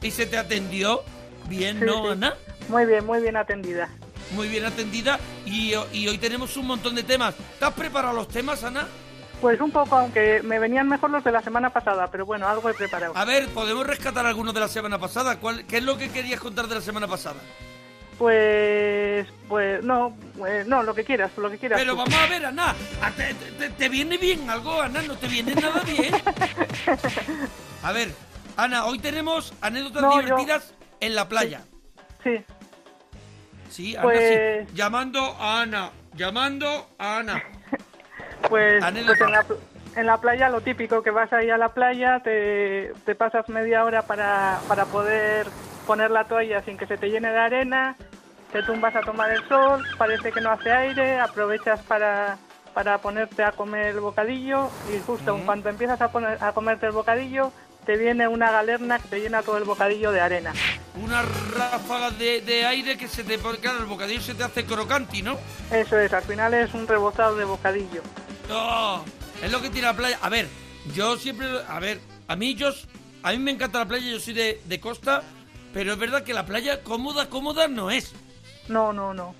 y 0.00 0.10
se 0.10 0.26
te 0.26 0.36
atendió. 0.38 1.02
Bien, 1.48 1.78
Sí, 1.80 1.84
¿no, 1.84 2.04
sí. 2.04 2.08
Ana? 2.12 2.34
Muy 2.68 2.86
bien, 2.86 3.04
muy 3.04 3.20
bien 3.20 3.36
atendida. 3.36 3.88
Muy 4.32 4.48
bien 4.48 4.64
atendida 4.64 5.18
y, 5.44 5.74
y 5.92 6.08
hoy 6.08 6.18
tenemos 6.18 6.56
un 6.56 6.66
montón 6.66 6.94
de 6.94 7.02
temas. 7.02 7.34
¿Te 7.58 7.64
has 7.64 7.74
preparado 7.74 8.14
los 8.14 8.28
temas, 8.28 8.62
Ana? 8.64 8.86
Pues 9.42 9.60
un 9.60 9.72
poco, 9.72 9.96
aunque 9.96 10.40
me 10.44 10.60
venían 10.60 10.88
mejor 10.88 11.10
los 11.10 11.24
de 11.24 11.32
la 11.32 11.42
semana 11.42 11.70
pasada, 11.70 12.06
pero 12.12 12.24
bueno, 12.24 12.46
algo 12.48 12.70
he 12.70 12.74
preparado. 12.74 13.12
A 13.16 13.24
ver, 13.24 13.48
podemos 13.48 13.84
rescatar 13.84 14.24
algunos 14.24 14.54
de 14.54 14.60
la 14.60 14.68
semana 14.68 15.00
pasada. 15.00 15.40
¿Cuál, 15.40 15.64
¿Qué 15.66 15.78
es 15.78 15.82
lo 15.82 15.98
que 15.98 16.10
querías 16.10 16.38
contar 16.38 16.68
de 16.68 16.76
la 16.76 16.80
semana 16.80 17.08
pasada? 17.08 17.40
Pues, 18.18 19.26
pues 19.48 19.82
no, 19.82 20.16
eh, 20.46 20.62
no, 20.64 20.84
lo 20.84 20.94
que 20.94 21.02
quieras, 21.04 21.32
lo 21.38 21.50
que 21.50 21.58
quieras. 21.58 21.80
Pero 21.80 21.94
tú. 21.94 21.98
vamos 21.98 22.14
a 22.14 22.26
ver, 22.28 22.46
Ana. 22.46 22.76
¿a 23.02 23.10
¿Te, 23.10 23.34
te, 23.34 23.70
te 23.70 23.88
viene 23.88 24.16
bien 24.16 24.48
algo, 24.48 24.80
Ana? 24.80 25.02
¿No 25.02 25.16
te 25.16 25.26
viene 25.26 25.56
nada 25.56 25.82
bien? 25.82 26.14
A 27.82 27.90
ver, 27.90 28.10
Ana, 28.56 28.84
hoy 28.84 29.00
tenemos 29.00 29.52
anécdotas 29.60 30.02
No, 30.02 30.20
yo- 30.20 30.22
divertidas 30.22 30.72
en 31.00 31.16
la 31.16 31.28
playa. 31.28 31.62
Sí, 32.22 32.44
Sí, 33.70 33.96
Ana, 33.96 34.02
Pues- 34.04 34.66
sí. 34.68 34.74
Llamando 34.76 35.20
a 35.40 35.62
Ana. 35.62 35.90
Llamando 36.14 36.88
a 36.96 37.16
Ana. 37.18 37.42
Pues, 38.48 38.84
pues 39.06 39.20
en, 39.20 39.30
la, 39.32 39.42
pl- 39.42 39.58
en 39.96 40.06
la 40.06 40.18
playa 40.18 40.48
lo 40.48 40.60
típico, 40.60 41.02
que 41.02 41.10
vas 41.10 41.32
ahí 41.32 41.50
a 41.50 41.56
la 41.58 41.70
playa, 41.70 42.20
te, 42.20 42.92
te 43.04 43.14
pasas 43.14 43.48
media 43.48 43.84
hora 43.84 44.02
para, 44.02 44.58
para 44.68 44.84
poder 44.86 45.46
poner 45.86 46.10
la 46.10 46.24
toalla 46.24 46.62
sin 46.62 46.76
que 46.76 46.86
se 46.86 46.96
te 46.96 47.08
llene 47.10 47.30
de 47.30 47.38
arena, 47.38 47.96
te 48.52 48.62
tumbas 48.62 48.94
a 48.96 49.00
tomar 49.00 49.30
el 49.30 49.42
sol, 49.48 49.82
parece 49.98 50.30
que 50.32 50.40
no 50.40 50.50
hace 50.50 50.70
aire, 50.72 51.18
aprovechas 51.20 51.80
para, 51.82 52.36
para 52.74 52.98
ponerte 52.98 53.42
a 53.42 53.52
comer 53.52 53.86
el 53.86 54.00
bocadillo 54.00 54.68
y 54.94 55.00
justo 55.06 55.34
en 55.36 55.44
cuanto 55.46 55.68
empiezas 55.68 56.00
a, 56.00 56.08
poner, 56.08 56.38
a 56.42 56.52
comerte 56.52 56.86
el 56.86 56.92
bocadillo, 56.92 57.50
te 57.86 57.96
viene 57.96 58.28
una 58.28 58.50
galerna 58.50 58.98
que 58.98 59.08
te 59.08 59.20
llena 59.20 59.42
todo 59.42 59.58
el 59.58 59.64
bocadillo 59.64 60.12
de 60.12 60.20
arena. 60.20 60.52
Una 61.02 61.22
ráfaga 61.22 62.10
de, 62.10 62.40
de 62.40 62.64
aire 62.66 62.96
que 62.96 63.08
se 63.08 63.24
te... 63.24 63.38
Claro, 63.38 63.78
el 63.78 63.86
bocadillo 63.86 64.20
se 64.20 64.34
te 64.34 64.44
hace 64.44 64.64
crocanti, 64.64 65.22
¿no? 65.22 65.38
Eso 65.70 65.98
es, 65.98 66.12
al 66.12 66.22
final 66.22 66.54
es 66.54 66.74
un 66.74 66.86
rebozado 66.86 67.36
de 67.36 67.44
bocadillo. 67.44 68.02
No, 68.48 69.04
es 69.42 69.50
lo 69.50 69.60
que 69.60 69.70
tiene 69.70 69.88
la 69.88 69.96
playa. 69.96 70.18
A 70.22 70.28
ver, 70.28 70.48
yo 70.94 71.16
siempre, 71.16 71.46
a 71.66 71.80
ver, 71.80 72.00
a 72.28 72.36
mí 72.36 72.54
yo, 72.54 72.72
a 73.22 73.32
mí 73.32 73.38
me 73.38 73.50
encanta 73.50 73.80
la 73.80 73.88
playa, 73.88 74.10
yo 74.10 74.20
soy 74.20 74.34
de, 74.34 74.60
de 74.64 74.80
costa, 74.80 75.22
pero 75.72 75.94
es 75.94 75.98
verdad 75.98 76.22
que 76.22 76.34
la 76.34 76.46
playa 76.46 76.82
cómoda, 76.82 77.28
cómoda 77.28 77.68
no 77.68 77.90
es. 77.90 78.12
No, 78.68 78.92
no, 78.92 79.12
no. 79.14 79.34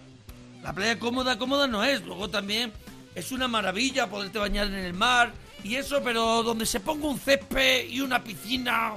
La 0.62 0.72
playa 0.72 0.98
cómoda, 0.98 1.38
cómoda 1.38 1.66
no 1.66 1.85
es. 1.85 2.02
Luego 2.02 2.28
también 2.31 2.72
es 3.14 3.31
una 3.31 3.46
maravilla 3.46 4.09
poderte 4.09 4.38
bañar 4.38 4.66
en 4.68 4.74
el 4.74 4.94
mar 4.94 5.33
y 5.64 5.77
eso, 5.77 6.01
pero 6.03 6.42
donde 6.42 6.66
se 6.66 6.81
ponga 6.81 7.07
un 7.09 7.18
césped 7.18 7.88
y 7.88 8.01
una 8.01 8.22
piscina 8.22 8.94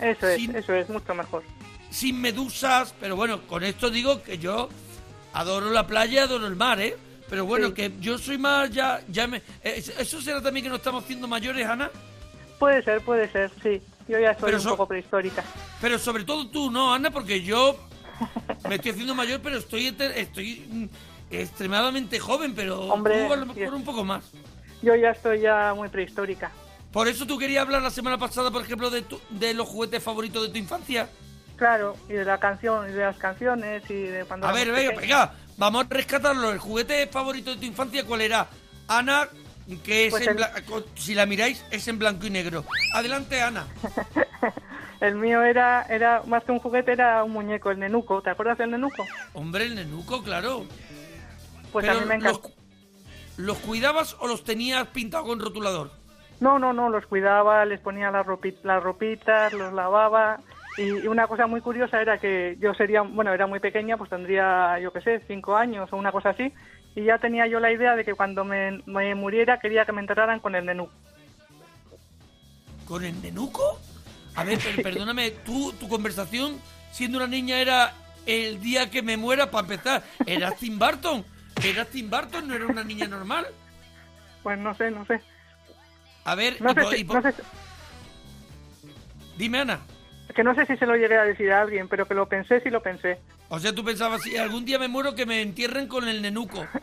Eso 0.00 0.28
es, 0.28 0.36
Sin- 0.36 0.54
eso 0.56 0.72
es 0.74 0.88
mucho 0.88 1.14
mejor. 1.14 1.42
sin 1.90 2.20
medusas, 2.20 2.94
pero 3.00 3.16
bueno, 3.16 3.42
con 3.46 3.64
esto 3.64 3.90
digo 3.90 4.22
que 4.22 4.38
yo 4.38 4.68
adoro 5.32 5.70
la 5.70 5.86
playa, 5.86 6.24
adoro 6.24 6.46
el 6.46 6.56
mar, 6.56 6.80
¿eh? 6.80 6.96
Pero 7.28 7.44
bueno, 7.44 7.68
Sí. 7.68 7.72
que 7.74 7.92
yo 8.00 8.16
soy 8.16 8.38
más 8.38 8.70
ya, 8.70 9.02
ya 9.08 9.26
me, 9.26 9.38
eh, 9.62 9.84
eso 9.98 10.20
será 10.22 10.40
también 10.40 10.64
que 10.64 10.70
nos 10.70 10.78
estamos 10.78 11.04
haciendo 11.04 11.26
mayores, 11.28 11.66
Ana. 11.66 11.90
Puede 12.58 12.82
ser, 12.82 13.00
puede 13.02 13.30
ser, 13.30 13.50
sí. 13.62 13.82
Yo 14.08 14.18
ya 14.18 14.30
estoy 14.30 14.46
Pero 14.46 14.56
un 14.58 14.62
so- 14.62 14.70
poco 14.70 14.88
prehistórica. 14.88 15.44
Pero 15.80 15.98
sobre 15.98 16.24
todo 16.24 16.48
tú, 16.48 16.70
¿no, 16.70 16.94
Ana? 16.94 17.10
Porque 17.10 17.42
yo 17.42 17.76
me 18.68 18.76
estoy 18.76 18.92
haciendo 18.92 19.14
mayor, 19.14 19.40
pero 19.42 19.58
estoy 19.58 19.94
estoy 20.16 20.64
mm, 20.70 20.84
extremadamente 21.30 22.18
joven, 22.18 22.54
pero 22.54 22.80
Hombre, 22.86 23.26
tú 23.26 23.32
a 23.32 23.36
lo 23.36 23.46
mejor 23.46 23.74
un 23.74 23.84
poco 23.84 24.04
más. 24.04 24.24
Yo 24.82 24.94
ya 24.94 25.10
estoy 25.10 25.40
ya 25.40 25.72
muy 25.74 25.88
prehistórica. 25.88 26.50
Por 26.92 27.08
eso 27.08 27.26
tú 27.26 27.38
querías 27.38 27.62
hablar 27.64 27.82
la 27.82 27.90
semana 27.90 28.16
pasada, 28.18 28.50
por 28.50 28.62
ejemplo, 28.62 28.90
de, 28.90 29.02
tu- 29.02 29.20
de 29.30 29.52
los 29.54 29.68
juguetes 29.68 30.02
favoritos 30.02 30.42
de 30.44 30.48
tu 30.50 30.58
infancia. 30.58 31.08
Claro, 31.56 31.96
y 32.08 32.12
de 32.12 32.24
la 32.24 32.38
canción, 32.38 32.88
y 32.88 32.92
de 32.92 33.00
las 33.04 33.16
canciones, 33.16 33.82
y 33.90 33.94
de 33.94 34.24
cuando... 34.24 34.46
A 34.46 34.52
ver, 34.52 34.70
venga, 34.70 34.98
venga, 35.00 35.34
vamos 35.56 35.84
a 35.84 35.88
rescatarlo. 35.94 36.52
¿El 36.52 36.58
juguete 36.58 37.06
favorito 37.08 37.50
de 37.50 37.56
tu 37.56 37.64
infancia 37.66 38.04
cuál 38.06 38.20
era? 38.22 38.46
Ana, 38.86 39.28
que 39.84 40.06
es 40.06 40.10
Pues 40.12 40.26
en 40.28 40.38
el- 40.38 40.84
si 40.94 41.14
la 41.14 41.26
miráis, 41.26 41.64
es 41.70 41.86
en 41.88 41.98
blanco 41.98 42.26
y 42.26 42.30
negro. 42.30 42.64
Adelante, 42.94 43.42
Ana. 43.42 43.66
El 45.00 45.14
mío 45.14 45.42
era, 45.44 45.82
era, 45.88 46.22
más 46.26 46.42
que 46.42 46.50
un 46.50 46.58
juguete, 46.58 46.90
era 46.90 47.22
un 47.22 47.30
muñeco, 47.30 47.70
el 47.70 47.78
nenuco. 47.78 48.20
¿Te 48.20 48.30
acuerdas 48.30 48.58
del 48.58 48.72
nenuco? 48.72 49.06
Hombre, 49.32 49.64
el 49.66 49.76
nenuco, 49.76 50.24
claro. 50.24 50.64
Pues 51.70 51.86
Pero 51.86 51.98
a 51.98 52.00
mí 52.00 52.06
me 52.08 52.14
encanta. 52.16 52.48
¿Los 52.48 52.52
cuidabas 53.58 54.16
o 54.20 54.26
los 54.26 54.44
tenías 54.44 54.86
pintados 54.88 55.26
con 55.26 55.40
rotulador? 55.40 55.90
No, 56.40 56.58
no, 56.58 56.72
no, 56.72 56.88
los 56.88 57.06
cuidaba, 57.06 57.64
les 57.64 57.80
ponía 57.80 58.10
las, 58.10 58.26
ropi- 58.26 58.56
las 58.62 58.82
ropitas, 58.82 59.52
los 59.52 59.72
lavaba. 59.72 60.40
Y, 60.76 61.06
una 61.06 61.26
cosa 61.26 61.46
muy 61.48 61.60
curiosa 61.60 62.00
era 62.00 62.18
que 62.18 62.56
yo 62.60 62.74
sería, 62.74 63.02
bueno, 63.02 63.32
era 63.32 63.46
muy 63.46 63.58
pequeña, 63.58 63.96
pues 63.96 64.10
tendría, 64.10 64.78
yo 64.80 64.92
qué 64.92 65.00
sé, 65.00 65.22
cinco 65.26 65.56
años 65.56 65.88
o 65.92 65.96
una 65.96 66.12
cosa 66.12 66.30
así. 66.30 66.52
Y 66.94 67.04
ya 67.04 67.18
tenía 67.18 67.46
yo 67.46 67.58
la 67.60 67.72
idea 67.72 67.96
de 67.96 68.04
que 68.04 68.14
cuando 68.14 68.44
me, 68.44 68.82
me 68.86 69.14
muriera 69.14 69.58
quería 69.58 69.84
que 69.84 69.92
me 69.92 70.00
enterraran 70.00 70.40
con 70.40 70.54
el 70.54 70.64
nenuco. 70.66 70.92
¿Con 72.86 73.04
el 73.04 73.20
nenuco? 73.20 73.78
A 74.34 74.44
ver, 74.44 74.58
per- 74.58 74.82
perdóname, 74.82 75.30
tú, 75.44 75.72
tu 75.72 75.88
conversación 75.88 76.58
siendo 76.92 77.18
una 77.18 77.26
niña 77.26 77.60
era 77.60 77.92
el 78.26 78.60
día 78.60 78.90
que 78.90 79.02
me 79.02 79.16
muera 79.16 79.50
para 79.50 79.62
empezar. 79.66 80.04
¿Eras 80.26 80.56
Tim 80.56 80.78
Burton? 80.78 81.24
¿Eras 81.64 81.88
Tim 81.88 82.08
Burton? 82.10 82.48
¿No 82.48 82.54
era 82.54 82.66
una 82.66 82.84
niña 82.84 83.06
normal? 83.06 83.46
Pues 84.42 84.58
no 84.58 84.74
sé, 84.74 84.90
no 84.90 85.04
sé. 85.06 85.20
A 86.24 86.34
ver, 86.34 86.60
No 86.60 86.70
sé, 86.74 86.82
po- 86.82 86.90
si- 86.90 86.96
y 87.00 87.04
po- 87.04 87.14
no 87.14 87.22
sé 87.22 87.32
si- 87.32 87.42
dime 89.36 89.60
Ana. 89.60 89.80
que 90.34 90.44
no 90.44 90.54
sé 90.54 90.66
si 90.66 90.76
se 90.76 90.86
lo 90.86 90.94
llegué 90.96 91.16
a 91.16 91.24
decir 91.24 91.50
a 91.50 91.62
alguien, 91.62 91.88
pero 91.88 92.06
que 92.06 92.14
lo 92.14 92.28
pensé, 92.28 92.60
sí 92.60 92.70
lo 92.70 92.82
pensé. 92.82 93.18
O 93.48 93.58
sea, 93.58 93.74
tú 93.74 93.82
pensabas, 93.84 94.22
si 94.22 94.36
algún 94.36 94.64
día 94.64 94.78
me 94.78 94.88
muero, 94.88 95.14
que 95.14 95.26
me 95.26 95.40
entierren 95.42 95.88
con 95.88 96.08
el 96.08 96.22
nenuco. 96.22 96.66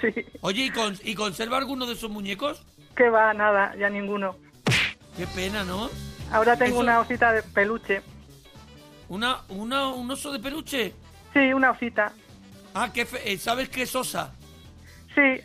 Sí. 0.00 0.12
Oye, 0.40 0.64
¿y, 0.64 0.70
con- 0.70 0.98
¿y 1.04 1.14
conserva 1.14 1.58
alguno 1.58 1.86
de 1.86 1.92
esos 1.92 2.10
muñecos? 2.10 2.64
Que 2.96 3.08
va, 3.08 3.32
nada, 3.34 3.72
ya 3.76 3.88
ninguno. 3.88 4.34
Qué 5.16 5.28
pena, 5.28 5.62
¿no? 5.62 5.88
Ahora 6.32 6.56
tengo 6.56 6.72
Eso- 6.72 6.80
una 6.80 6.98
osita 6.98 7.32
de 7.32 7.40
peluche. 7.44 8.02
Una, 9.08 9.42
una, 9.48 9.90
un 9.90 10.10
oso 10.10 10.32
de 10.32 10.40
peluche. 10.40 10.92
Sí, 11.32 11.52
una 11.52 11.70
osita. 11.70 12.12
Ah, 12.74 12.90
qué 12.92 13.04
fe- 13.06 13.32
eh, 13.32 13.38
¿sabes 13.38 13.68
qué 13.68 13.82
es 13.82 13.94
osa? 13.94 14.32
Sí, 15.14 15.40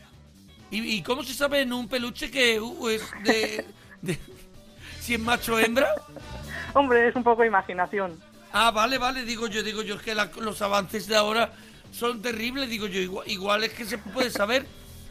¿Y, 0.71 0.95
y 0.97 1.01
cómo 1.03 1.23
se 1.23 1.33
sabe 1.33 1.61
en 1.61 1.71
un 1.73 1.87
peluche 1.87 2.29
que 2.29 2.59
uh, 2.59 2.89
es 2.89 3.01
de, 3.23 3.65
de- 4.01 4.19
si 5.01 5.13
es 5.15 5.19
macho 5.19 5.55
o 5.55 5.59
hembra? 5.59 5.93
hombre, 6.73 7.07
es 7.07 7.15
un 7.15 7.23
poco 7.23 7.43
imaginación. 7.45 8.19
Ah, 8.53 8.71
vale, 8.71 8.97
vale, 8.97 9.23
digo 9.25 9.47
yo, 9.47 9.63
digo 9.63 9.81
yo, 9.81 9.95
es 9.95 10.01
que 10.01 10.13
la- 10.15 10.29
los 10.39 10.61
avances 10.61 11.07
de 11.07 11.15
ahora 11.15 11.51
son 11.91 12.21
terribles, 12.21 12.69
digo 12.69 12.87
yo, 12.87 12.99
igual, 12.99 13.29
igual 13.29 13.63
es 13.63 13.73
que 13.73 13.85
se 13.85 13.97
puede 13.97 14.29
saber. 14.29 14.65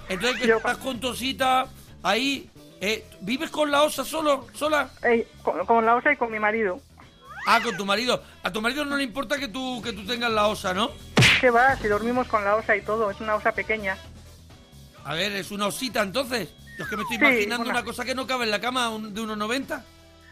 Entonces, 0.09 0.41
que 0.41 0.49
Yo- 0.49 0.57
estás 0.59 0.79
con 0.79 1.01
tu 1.01 1.09
osita 1.09 1.67
ahí, 2.03 2.49
eh, 2.81 3.05
¿vives 3.21 3.51
con 3.51 3.71
la 3.71 3.83
osa 3.83 4.05
solo, 4.05 4.47
sola? 4.55 4.91
Con 5.67 5.85
la 5.85 5.97
osa 5.97 6.13
y 6.13 6.17
con 6.17 6.31
mi 6.31 6.39
marido. 6.39 6.81
Ah, 7.47 7.61
con 7.63 7.77
tu 7.77 7.85
marido. 7.87 8.23
A 8.43 8.53
tu 8.53 8.61
marido 8.61 8.85
no 8.85 8.97
le 8.97 9.05
importa 9.05 9.39
que 9.39 9.49
tú, 9.49 9.81
que 9.83 9.93
tú 9.93 10.05
tengas 10.05 10.31
la 10.31 10.47
osa, 10.49 10.75
¿no? 10.75 10.91
¿Qué 11.41 11.51
va? 11.51 11.77
Si 11.77 11.89
dormimos 11.89 12.27
con 12.29 12.45
la 12.45 12.57
osa 12.57 12.77
y 12.77 12.83
todo, 12.83 13.11
es 13.11 13.21
una 13.21 13.35
osa 13.35 13.53
pequeña. 13.53 13.97
A 15.05 15.15
ver, 15.15 15.33
es 15.33 15.51
una 15.51 15.67
osita 15.67 16.03
entonces. 16.03 16.49
Yo 16.79 16.85
es 16.85 16.91
que 16.91 16.97
me 16.97 17.03
estoy 17.03 17.17
Sí, 17.19 17.23
imaginando 17.25 17.65
una- 17.65 17.73
una 17.79 17.85
cosa 17.85 18.05
que 18.05 18.15
no 18.15 18.27
cabe 18.27 18.45
en 18.45 18.51
la 18.51 18.61
cama 18.61 18.91
un- 18.91 19.15
de 19.15 19.21
unos 19.21 19.37
90. 19.39 19.85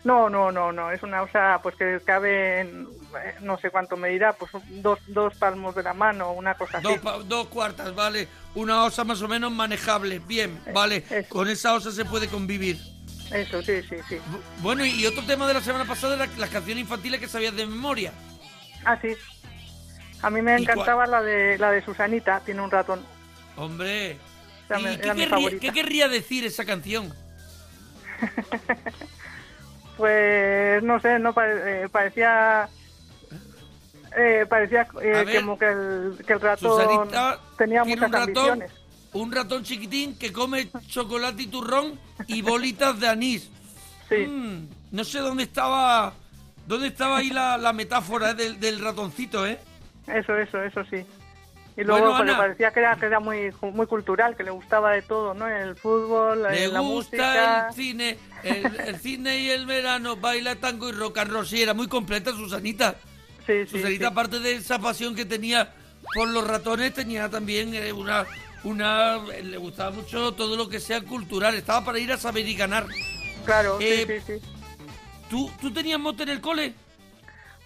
No, 0.03 0.29
no, 0.29 0.53
no, 0.53 0.71
no, 0.71 0.91
es 0.91 1.03
una 1.03 1.23
osa 1.23 1.59
pues 1.63 1.77
que 1.77 1.99
cabe 2.05 2.61
en, 2.61 2.87
eh, 3.25 3.37
no 3.41 3.57
sé 3.59 3.71
cuánto 3.71 3.97
me 3.97 4.11
dirá, 4.11 4.35
pues 4.35 4.53
dos, 4.83 4.99
dos 5.07 5.35
palmos 5.37 5.75
de 5.75 5.83
la 5.83 5.95
mano, 5.95 6.33
una 6.33 6.55
cosa 6.55 6.77
así. 6.79 6.87
Dos, 6.87 6.99
pa- 6.99 7.19
dos 7.25 7.47
cuartas, 7.49 7.95
vale. 7.95 8.29
Una 8.55 8.85
osa 8.85 9.03
más 9.05 9.23
o 9.23 9.29
menos 9.29 9.51
manejable. 9.51 10.19
Bien, 10.19 10.61
vale. 10.75 11.05
eso. 11.09 11.29
Con 11.31 11.49
esa 11.49 11.73
osa 11.73 11.91
se 11.91 12.05
puede 12.05 12.29
convivir. 12.29 12.79
Eso, 13.33 13.63
sí, 13.63 13.81
sí, 13.89 13.97
sí. 14.07 14.17
Bu- 14.17 14.41
Bueno, 14.61 14.85
y 14.85 15.07
otro 15.07 15.23
tema 15.23 15.47
de 15.49 15.55
la 15.55 15.63
semana 15.63 15.87
pasada 15.87 16.17
era 16.17 16.27
las 16.37 16.51
canciones 16.51 16.83
infantiles 16.83 17.19
que 17.19 17.27
sabías 17.29 17.57
de 17.57 17.65
memoria. 17.67 18.13
Ah, 18.85 18.99
sí. 19.01 19.09
A 20.25 20.31
mí 20.31 20.41
me 20.43 20.57
encantaba 20.57 21.07
la 21.07 21.23
de 21.23 21.59
la 21.59 21.71
de 21.71 21.85
Susanita, 21.85 22.41
tiene 22.41 22.63
un 22.63 22.71
ratón. 22.71 23.05
Hombre. 23.57 24.17
Era 24.69 24.81
¿Y 24.81 24.85
mi- 24.85 24.97
qué, 24.97 25.01
querría, 25.03 25.29
favorita. 25.29 25.61
qué 25.61 25.73
querría 25.73 26.09
decir 26.09 26.45
esa 26.45 26.65
canción? 26.65 27.13
Pues 29.97 30.83
no 30.83 30.99
sé, 31.01 31.19
no 31.21 31.33
pare- 31.33 31.85
eh, 31.85 31.89
parecía 31.89 32.69
eh, 34.17 34.45
parecía 34.49 34.89
eh, 35.01 35.25
ver, 35.25 35.37
como 35.41 35.57
que 35.59 35.67
el, 35.67 36.19
que 36.27 36.33
el 36.33 36.41
ratón 36.41 36.71
Susanita 36.71 37.39
tenía 37.57 37.85
muchas 37.85 38.03
un 38.07 38.13
ratón, 38.13 38.65
un 39.13 39.33
ratón 39.33 39.63
chiquitín 39.63 40.19
que 40.19 40.33
come 40.33 40.69
chocolate 40.89 41.43
y 41.45 41.47
turrón 41.47 41.99
y 42.27 42.43
bolitas 42.43 42.99
de 42.99 43.09
anís. 43.09 43.49
Sí. 44.09 44.17
Mm, 44.27 44.67
no 44.91 45.05
sé 45.05 45.21
dónde 45.21 45.45
estaba 45.45 46.13
dónde 46.67 46.89
estaba 46.89 47.19
ahí 47.19 47.31
la, 47.31 47.57
la 47.57 47.73
metáfora 47.73 48.31
eh, 48.31 48.35
del, 48.35 48.59
del 48.59 48.81
ratoncito, 48.81 49.47
¿eh? 49.47 49.61
Eso, 50.07 50.37
eso, 50.37 50.63
eso 50.63 50.85
sí. 50.91 51.05
Y 51.77 51.83
luego 51.83 52.01
Bueno, 52.11 52.17
pues, 52.19 52.29
le 52.31 52.35
parecía 52.37 52.71
que 52.73 52.81
era, 52.81 52.97
que 52.97 53.07
era 53.07 53.19
muy, 53.19 53.53
muy 53.73 53.87
cultural, 53.87 54.37
que 54.37 54.45
le 54.45 54.51
gustaba 54.53 54.93
de 54.93 55.03
todo, 55.03 55.35
¿no? 55.35 55.49
El 55.49 55.75
fútbol, 55.75 56.43
Le 56.45 56.65
eh, 56.65 56.69
la 56.69 56.81
gusta 56.81 57.17
música. 57.17 57.67
el 57.69 57.75
cine, 57.75 58.19
el, 58.45 58.81
el 58.81 58.97
cine 59.01 59.39
y 59.41 59.51
el 59.51 59.67
verano, 59.67 60.15
baila 60.17 60.55
tango 60.57 60.89
y 60.89 60.93
rock 60.93 61.19
and 61.19 61.33
roll. 61.33 61.47
Sí, 61.47 61.61
era 61.63 61.75
muy 61.75 61.89
completa 61.89 62.31
Susanita. 62.31 62.95
Sí, 63.47 63.65
sí, 63.65 63.67
Susanita, 63.67 64.07
sí. 64.07 64.13
aparte 64.13 64.39
de 64.39 64.53
esa 64.55 64.79
pasión 64.79 65.17
que 65.17 65.25
tenía 65.25 65.75
por 66.15 66.29
los 66.29 66.47
ratones, 66.47 66.95
tenía 66.95 67.29
también 67.29 67.75
eh, 67.75 67.93
una, 67.93 68.25
una... 68.63 69.17
Le 69.25 69.57
gustaba 69.57 69.91
mucho 69.91 70.33
todo 70.33 70.57
lo 70.57 70.69
que 70.69 70.79
sea 70.79 71.01
cultural. 71.01 71.57
Estaba 71.57 71.85
para 71.85 71.99
ir 71.99 72.13
a 72.13 72.19
saber 72.19 72.47
y 72.47 72.55
ganar. 72.55 72.87
Claro, 73.45 73.79
Eh, 73.81 74.05
sí, 74.07 74.21
sí, 74.27 74.39
sí. 74.41 74.47
¿Tú, 75.29 75.51
¿Tú 75.61 75.73
tenías 75.73 75.99
mote 75.99 76.23
en 76.23 76.29
el 76.29 76.41
cole? 76.41 76.75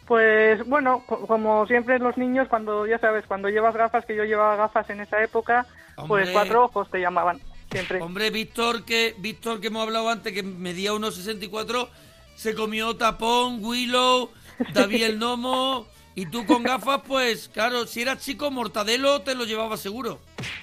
Pues 0.09 0.67
bueno, 0.67 1.05
co- 1.07 1.27
como 1.27 1.67
siempre 1.67 1.99
los 1.99 2.17
niños, 2.17 2.49
cuando 2.49 2.87
ya 2.87 2.99
sabes, 2.99 3.27
cuando 3.27 3.51
llevas 3.51 3.75
gafas, 3.77 4.07
que 4.07 4.17
yo 4.17 4.25
llevaba 4.25 4.57
gafas 4.57 4.89
en 4.89 5.01
esa 5.01 5.23
época, 5.23 5.67
Hombre. 5.97 6.23
pues 6.25 6.31
cuatro 6.31 6.65
ojos 6.65 6.91
te 6.91 6.99
llamaban, 6.99 7.39
siempre. 7.71 8.01
Hombre, 8.01 8.31
Víctor, 8.31 8.87
que 8.87 9.15
Víctor 9.19 9.61
que 9.61 9.67
hemos 9.67 9.83
hablado 9.83 10.09
antes, 10.09 10.33
que 10.33 10.43
medía 10.43 10.93
1,64, 10.95 11.89
se 12.35 12.55
comió 12.55 12.97
Tapón, 12.97 13.63
Willow, 13.63 14.31
David 14.73 15.03
el 15.05 15.19
Gnomo 15.19 15.87
Y 16.15 16.25
tú 16.27 16.47
con 16.47 16.63
gafas, 16.63 17.03
pues 17.07 17.49
claro, 17.51 17.87
si 17.87 18.01
eras 18.01 18.19
chico, 18.25 18.51
mortadelo 18.51 19.21
te 19.21 19.35
lo 19.35 19.45
llevaba 19.45 19.77
seguro. 19.77 20.19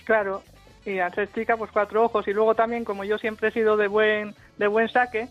Claro, 0.05 0.41
y 0.85 0.97
al 0.97 1.13
ser 1.13 1.31
chica, 1.33 1.55
pues 1.55 1.69
cuatro 1.71 2.03
ojos. 2.03 2.27
Y 2.27 2.33
luego 2.33 2.55
también, 2.55 2.83
como 2.83 3.03
yo 3.03 3.17
siempre 3.19 3.49
he 3.49 3.51
sido 3.51 3.77
de 3.77 3.87
buen, 3.87 4.33
de 4.57 4.67
buen 4.67 4.89
saque, 4.89 5.29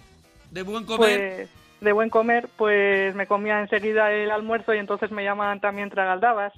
De 0.52 0.62
buen 0.62 0.84
comer. 0.84 1.46
pues 1.46 1.50
de 1.84 1.92
buen 1.92 2.10
comer, 2.10 2.48
pues 2.56 3.14
me 3.14 3.26
comía 3.26 3.60
enseguida 3.60 4.10
el 4.12 4.30
almuerzo 4.30 4.74
y 4.74 4.78
entonces 4.78 5.10
me 5.10 5.22
llamaban 5.24 5.60
también 5.60 5.90
tragaldabas. 5.90 6.52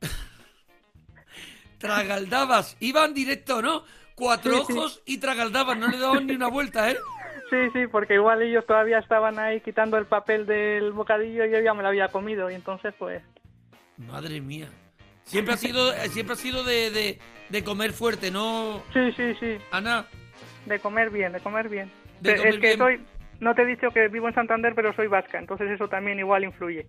Tragaldabas. 1.78 2.76
Iban 2.80 3.14
directo, 3.14 3.60
¿no? 3.62 3.84
Cuatro 4.14 4.52
Sí, 4.52 4.62
sí. 4.68 4.72
ojos 4.72 5.02
y 5.06 5.18
tragaldabas. 5.18 5.76
No 5.78 5.88
le 5.88 5.98
daban 5.98 6.26
ni 6.26 6.34
una 6.34 6.48
vuelta, 6.48 6.90
¿eh? 6.90 6.96
Sí, 7.50 7.56
sí, 7.72 7.86
porque 7.86 8.14
igual 8.14 8.42
ellos 8.42 8.64
todavía 8.66 8.98
estaban 8.98 9.38
ahí 9.38 9.60
quitando 9.60 9.96
el 9.98 10.06
papel 10.06 10.46
del 10.46 10.92
bocadillo 10.92 11.44
y 11.44 11.52
yo 11.52 11.60
ya 11.60 11.74
me 11.74 11.82
lo 11.82 11.88
había 11.88 12.08
comido 12.08 12.50
y 12.50 12.54
entonces 12.54 12.94
pues 12.98 13.22
Madre 13.98 14.40
mía. 14.40 14.68
Siempre 15.24 15.54
ha 15.54 15.56
sido, 15.56 15.92
eh, 15.92 16.08
siempre 16.08 16.32
ha 16.32 16.36
sido 16.38 16.64
de, 16.64 16.90
de, 16.90 17.18
de 17.50 17.62
comer 17.64 17.92
fuerte, 17.92 18.30
¿no? 18.30 18.82
sí, 18.92 19.12
sí, 19.12 19.34
sí, 19.38 19.58
Ana, 19.70 20.06
de 20.66 20.80
comer 20.80 21.10
bien, 21.10 21.32
de 21.32 21.40
comer 21.40 21.68
bien. 21.68 21.92
De 22.20 22.34
comer 22.34 22.54
es 22.54 22.60
que 22.60 22.66
bien. 22.68 22.78
soy, 22.78 23.00
no 23.44 23.54
te 23.54 23.62
he 23.62 23.66
dicho 23.66 23.90
que 23.90 24.08
vivo 24.08 24.26
en 24.28 24.34
Santander, 24.34 24.74
pero 24.74 24.92
soy 24.94 25.06
vasca, 25.06 25.38
entonces 25.38 25.70
eso 25.70 25.88
también 25.88 26.18
igual 26.18 26.42
influye. 26.44 26.86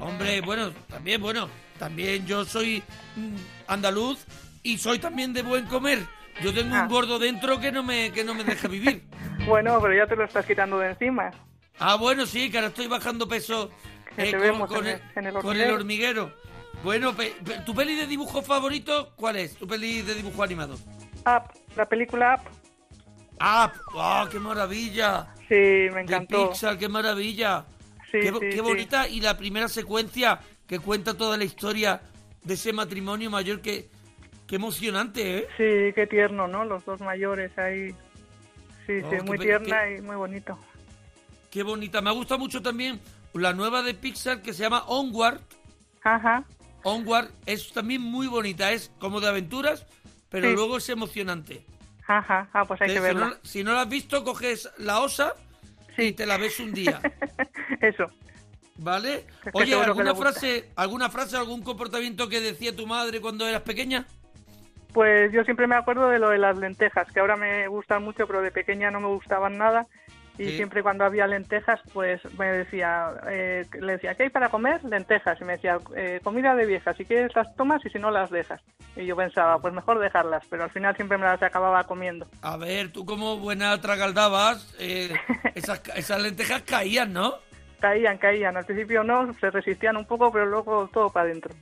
hombre, 0.00 0.40
bueno, 0.40 0.70
también, 0.88 1.20
bueno, 1.20 1.48
también 1.78 2.26
yo 2.26 2.44
soy 2.44 2.82
mm, 3.16 3.36
andaluz 3.66 4.24
y 4.62 4.78
soy 4.78 4.98
también 4.98 5.32
de 5.32 5.42
buen 5.42 5.66
comer. 5.66 5.98
Yo 6.42 6.54
tengo 6.54 6.74
Ah. 6.76 6.82
un 6.82 6.88
gordo 6.88 7.18
dentro 7.18 7.58
que 7.58 7.72
no 7.72 7.82
me, 7.82 8.12
que 8.12 8.22
no 8.24 8.34
me 8.34 8.44
deja 8.44 8.68
vivir. 8.68 9.02
Bueno, 9.46 9.78
pero 9.80 9.94
ya 9.94 10.06
te 10.06 10.14
lo 10.16 10.24
estás 10.24 10.44
quitando 10.44 10.78
de 10.78 10.90
encima. 10.90 11.30
Ah, 11.78 11.94
bueno, 11.94 12.26
sí, 12.26 12.50
que 12.50 12.58
ahora 12.58 12.68
estoy 12.68 12.86
bajando 12.88 13.26
peso 13.28 13.70
eh, 14.16 14.32
con, 14.66 14.86
el, 14.86 14.94
el- 14.94 15.02
en 15.16 15.26
el 15.26 15.34
con 15.34 15.56
el 15.56 15.70
hormiguero. 15.70 16.34
Bueno, 16.82 17.14
pe- 17.14 17.34
pe- 17.44 17.60
¿tu 17.64 17.72
peli 17.74 17.94
de 17.94 18.06
dibujo 18.06 18.42
favorito 18.42 19.12
cuál 19.16 19.36
es? 19.36 19.56
¿Tu 19.56 19.66
peli 19.66 20.02
de 20.02 20.14
dibujo 20.14 20.42
animado? 20.42 20.74
Up, 21.24 21.44
la 21.76 21.86
película 21.86 22.34
Up, 22.44 22.50
¡Ah! 23.40 23.72
¡Oh, 23.94 24.28
qué 24.30 24.38
maravilla! 24.40 25.28
Sí, 25.48 25.54
me 25.54 25.94
De 25.94 26.00
encantó. 26.02 26.50
Pixar, 26.50 26.78
qué 26.78 26.88
maravilla. 26.88 27.64
Sí, 28.10 28.18
qué, 28.20 28.30
sí, 28.32 28.38
qué 28.50 28.60
bonita 28.60 29.08
y 29.08 29.20
la 29.20 29.36
primera 29.36 29.68
secuencia 29.68 30.40
que 30.66 30.78
cuenta 30.78 31.14
toda 31.14 31.36
la 31.36 31.44
historia 31.44 32.00
de 32.42 32.54
ese 32.54 32.72
matrimonio 32.72 33.30
mayor 33.30 33.60
que 33.60 33.88
qué 34.46 34.56
emocionante, 34.56 35.38
¿eh? 35.38 35.46
Sí, 35.58 35.92
qué 35.94 36.06
tierno, 36.08 36.48
¿no? 36.48 36.64
Los 36.64 36.84
dos 36.86 37.00
mayores 37.00 37.56
ahí. 37.58 37.90
Sí, 38.86 39.00
Oh, 39.04 39.10
sí, 39.10 39.16
qué 39.16 39.22
muy 39.22 39.38
tierna 39.38 39.84
qué- 39.84 39.96
y 39.98 40.00
muy 40.00 40.16
bonito. 40.16 40.58
Qué 41.50 41.62
bonita. 41.62 42.00
Me 42.00 42.08
ha 42.08 42.12
gustado 42.14 42.38
mucho 42.38 42.62
también 42.62 42.98
la 43.34 43.52
nueva 43.52 43.82
de 43.82 43.92
Pixar 43.94 44.40
que 44.42 44.52
se 44.54 44.62
llama 44.62 44.84
Onward. 44.86 45.40
Ajá, 46.02 46.44
Onward 46.84 47.28
es 47.44 47.70
también 47.72 48.00
muy 48.00 48.26
bonita, 48.28 48.72
es 48.72 48.90
como 48.98 49.20
de 49.20 49.28
aventuras, 49.28 49.84
pero 50.30 50.48
Sí. 50.48 50.54
luego 50.54 50.78
es 50.78 50.88
emocionante. 50.88 51.64
Ajá, 52.08 52.48
ah, 52.52 52.64
pues 52.64 52.80
hay 52.82 52.88
que 52.88 52.96
Entonces, 52.96 53.12
si, 53.12 53.18
verla. 53.20 53.34
no, 53.36 53.36
si 53.42 53.64
no 53.64 53.72
la 53.74 53.82
has 53.82 53.88
visto, 53.88 54.24
coges 54.24 54.68
la 54.78 55.00
osa 55.00 55.34
y 55.96 56.12
te 56.12 56.26
la 56.26 56.36
ves 56.38 56.58
un 56.60 56.72
día, 56.72 57.00
Eso. 57.80 58.10
¿vale? 58.76 59.26
Oye, 59.52 59.74
¿alguna 59.74 60.14
frase, 60.14 60.70
¿alguna 60.76 61.08
frase, 61.10 61.36
algún 61.36 61.62
comportamiento 61.62 62.28
que 62.28 62.40
decía 62.40 62.74
tu 62.74 62.86
madre 62.86 63.20
cuando 63.20 63.46
eras 63.46 63.62
pequeña? 63.62 64.06
Pues 64.92 65.30
yo 65.32 65.44
siempre 65.44 65.66
me 65.66 65.76
acuerdo 65.76 66.08
de 66.08 66.18
lo 66.18 66.30
de 66.30 66.38
las 66.38 66.56
lentejas, 66.56 67.10
que 67.12 67.20
ahora 67.20 67.36
me 67.36 67.68
gustan 67.68 68.02
mucho, 68.02 68.26
pero 68.26 68.40
de 68.42 68.50
pequeña 68.50 68.90
no 68.90 69.00
me 69.00 69.08
gustaban 69.08 69.58
nada. 69.58 69.86
Y 70.38 70.44
Sí. 70.50 70.56
siempre 70.56 70.82
cuando 70.84 71.04
había 71.04 71.26
lentejas, 71.26 71.80
pues 71.92 72.20
me 72.38 72.46
decía, 72.46 73.10
eh, 73.28 73.66
le 73.80 73.92
decía, 73.94 74.14
¿qué 74.14 74.22
hay 74.24 74.30
para 74.30 74.48
comer? 74.48 74.82
Lentejas. 74.84 75.40
Y 75.40 75.44
me 75.44 75.54
decía, 75.54 75.78
eh, 75.96 76.20
comida 76.22 76.54
de 76.54 76.64
viejas, 76.64 76.96
si 76.96 77.04
quieres 77.04 77.34
las 77.34 77.54
tomas 77.56 77.84
y 77.84 77.90
si 77.90 77.98
no 77.98 78.10
las 78.12 78.30
dejas. 78.30 78.60
Y 78.96 79.04
yo 79.06 79.16
pensaba, 79.16 79.58
pues 79.58 79.74
mejor 79.74 79.98
dejarlas, 79.98 80.44
pero 80.48 80.64
al 80.64 80.70
final 80.70 80.94
siempre 80.94 81.18
me 81.18 81.24
las 81.24 81.42
acababa 81.42 81.82
comiendo. 81.84 82.26
A 82.42 82.56
ver, 82.56 82.92
tú 82.92 83.04
como 83.04 83.36
buena 83.38 83.80
tragaldabas, 83.80 84.74
eh, 84.78 85.12
esas, 85.56 85.82
esas 85.96 86.22
lentejas 86.22 86.62
caían, 86.62 87.12
¿no? 87.12 87.34
Caían, 87.80 88.18
caían. 88.18 88.56
Al 88.56 88.64
principio 88.64 89.02
no, 89.04 89.32
se 89.34 89.50
resistían 89.50 89.96
un 89.96 90.04
poco, 90.06 90.30
pero 90.32 90.46
luego 90.46 90.88
todo 90.92 91.10
para 91.10 91.26
adentro. 91.26 91.54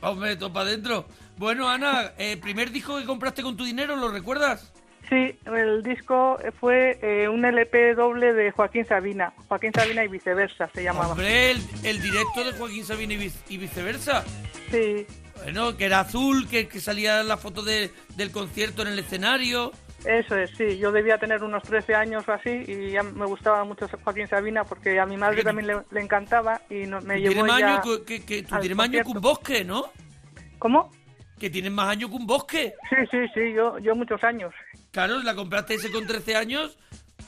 Hombre, 0.00 0.36
todo 0.36 0.52
para 0.52 0.66
adentro. 0.66 1.04
Bueno, 1.36 1.68
Ana, 1.68 2.12
eh, 2.18 2.36
primer 2.36 2.70
disco 2.70 2.98
que 2.98 3.04
compraste 3.04 3.42
con 3.42 3.56
tu 3.56 3.64
dinero, 3.64 3.96
¿lo 3.96 4.08
recuerdas? 4.08 4.72
Sí, 5.12 5.38
el 5.44 5.82
disco 5.82 6.38
fue 6.58 6.98
eh, 7.02 7.28
un 7.28 7.44
LP 7.44 7.94
doble 7.94 8.32
de 8.32 8.50
Joaquín 8.50 8.86
Sabina. 8.86 9.34
Joaquín 9.46 9.70
Sabina 9.74 10.02
y 10.02 10.08
viceversa 10.08 10.70
se 10.74 10.82
llamaba. 10.82 11.08
Hombre, 11.12 11.50
el, 11.50 11.58
el 11.84 12.00
directo 12.00 12.42
de 12.42 12.52
Joaquín 12.52 12.82
Sabina 12.82 13.12
y, 13.12 13.30
y 13.50 13.58
viceversa. 13.58 14.24
Sí, 14.70 15.06
Bueno, 15.42 15.76
que 15.76 15.84
era 15.84 16.00
azul, 16.00 16.48
que, 16.48 16.66
que 16.66 16.80
salía 16.80 17.22
la 17.24 17.36
foto 17.36 17.62
de- 17.62 17.90
del 18.16 18.30
concierto 18.32 18.80
en 18.80 18.88
el 18.88 18.98
escenario. 19.00 19.72
Eso 20.06 20.34
es, 20.34 20.50
sí. 20.56 20.78
Yo 20.78 20.90
debía 20.90 21.18
tener 21.18 21.42
unos 21.44 21.62
13 21.62 21.94
años 21.94 22.26
o 22.26 22.32
así 22.32 22.64
y 22.66 22.92
ya 22.92 23.02
me 23.02 23.26
gustaba 23.26 23.64
mucho 23.64 23.86
Joaquín 24.02 24.28
Sabina 24.28 24.64
porque 24.64 24.98
a 24.98 25.04
mi 25.04 25.18
madre 25.18 25.44
también 25.44 25.66
le, 25.66 25.76
le 25.90 26.00
encantaba 26.00 26.58
y 26.70 26.86
no- 26.86 27.02
me 27.02 27.20
llevó 27.20 27.46
ya... 27.48 27.80
años 27.82 27.98
que, 28.06 28.24
que- 28.24 28.44
tú 28.44 28.56
tienes 28.60 28.76
más 28.78 28.88
años 28.88 29.02
que 29.02 29.08
un 29.12 29.20
bosque, 29.20 29.62
¿no? 29.62 29.92
¿Cómo? 30.58 30.90
Que 31.38 31.50
tienes 31.50 31.70
más 31.70 31.88
años 31.88 32.08
que 32.08 32.16
un 32.16 32.26
bosque. 32.26 32.72
Sí, 32.88 32.96
sí, 33.10 33.18
sí, 33.34 33.52
yo, 33.52 33.78
yo 33.78 33.94
muchos 33.94 34.24
años. 34.24 34.54
Claro, 34.92 35.22
la 35.22 35.34
compraste 35.34 35.74
ese 35.74 35.90
con 35.90 36.06
13 36.06 36.36
años. 36.36 36.76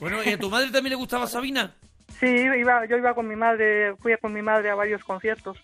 Bueno, 0.00 0.22
¿y 0.22 0.28
a 0.32 0.38
tu 0.38 0.50
madre 0.50 0.66
también 0.70 0.90
le 0.90 0.96
gustaba 0.96 1.26
Sabina? 1.26 1.72
Sí, 2.20 2.26
iba, 2.26 2.84
yo 2.86 2.96
iba 2.96 3.14
con 3.14 3.26
mi 3.26 3.36
madre, 3.36 3.94
fui 3.96 4.14
con 4.20 4.32
mi 4.32 4.42
madre 4.42 4.70
a 4.70 4.74
varios 4.74 5.02
conciertos. 5.02 5.56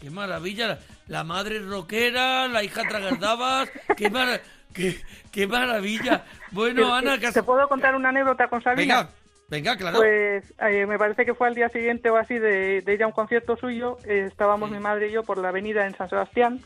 Qué 0.00 0.10
maravilla, 0.10 0.78
la, 1.08 1.24
madre 1.24 1.58
rockera, 1.60 2.48
la 2.48 2.62
hija 2.62 2.82
tragaldabas, 2.88 3.68
qué, 3.96 4.08
mara- 4.10 4.40
qué, 4.74 4.96
qué 5.32 5.46
maravilla. 5.46 6.24
Bueno, 6.52 6.94
Ana, 6.94 7.14
has- 7.14 7.34
¿Te 7.34 7.42
puedo 7.42 7.66
contar 7.68 7.94
una 7.94 8.10
anécdota 8.10 8.48
con 8.48 8.62
Sabina? 8.62 8.80
venga, 8.80 9.10
venga, 9.48 9.76
claro. 9.76 9.98
Pues 9.98 10.44
eh, 10.60 10.86
me 10.86 10.98
parece 10.98 11.24
que 11.24 11.34
fue 11.34 11.48
al 11.48 11.54
día 11.54 11.68
siguiente 11.70 12.08
o 12.10 12.16
así 12.16 12.38
de, 12.38 12.80
de 12.82 12.94
ir 12.94 13.02
a 13.02 13.06
un 13.06 13.12
concierto 13.12 13.56
suyo. 13.56 13.98
eh, 14.06 14.26
estábamos 14.30 14.68
Sí. 14.70 14.76
mi 14.76 14.80
madre 14.82 15.08
y 15.08 15.12
yo 15.12 15.22
por 15.22 15.38
la 15.38 15.48
avenida 15.48 15.86
en 15.86 15.94
San 15.96 16.08
Sebastián 16.08 16.60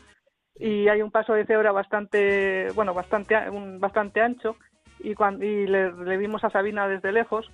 y 0.59 0.87
hay 0.87 1.01
un 1.01 1.11
paso 1.11 1.33
de 1.33 1.45
cebra 1.45 1.71
bastante, 1.71 2.67
bueno, 2.75 2.93
bastante, 2.93 3.35
un- 3.49 3.79
bastante 3.79 4.21
ancho 4.21 4.55
y, 4.99 5.13
cuando, 5.13 5.43
y 5.45 5.67
le, 5.67 5.91
le 5.91 6.17
vimos 6.17 6.43
a 6.43 6.49
Sabina 6.49 6.87
desde 6.87 7.11
lejos 7.11 7.49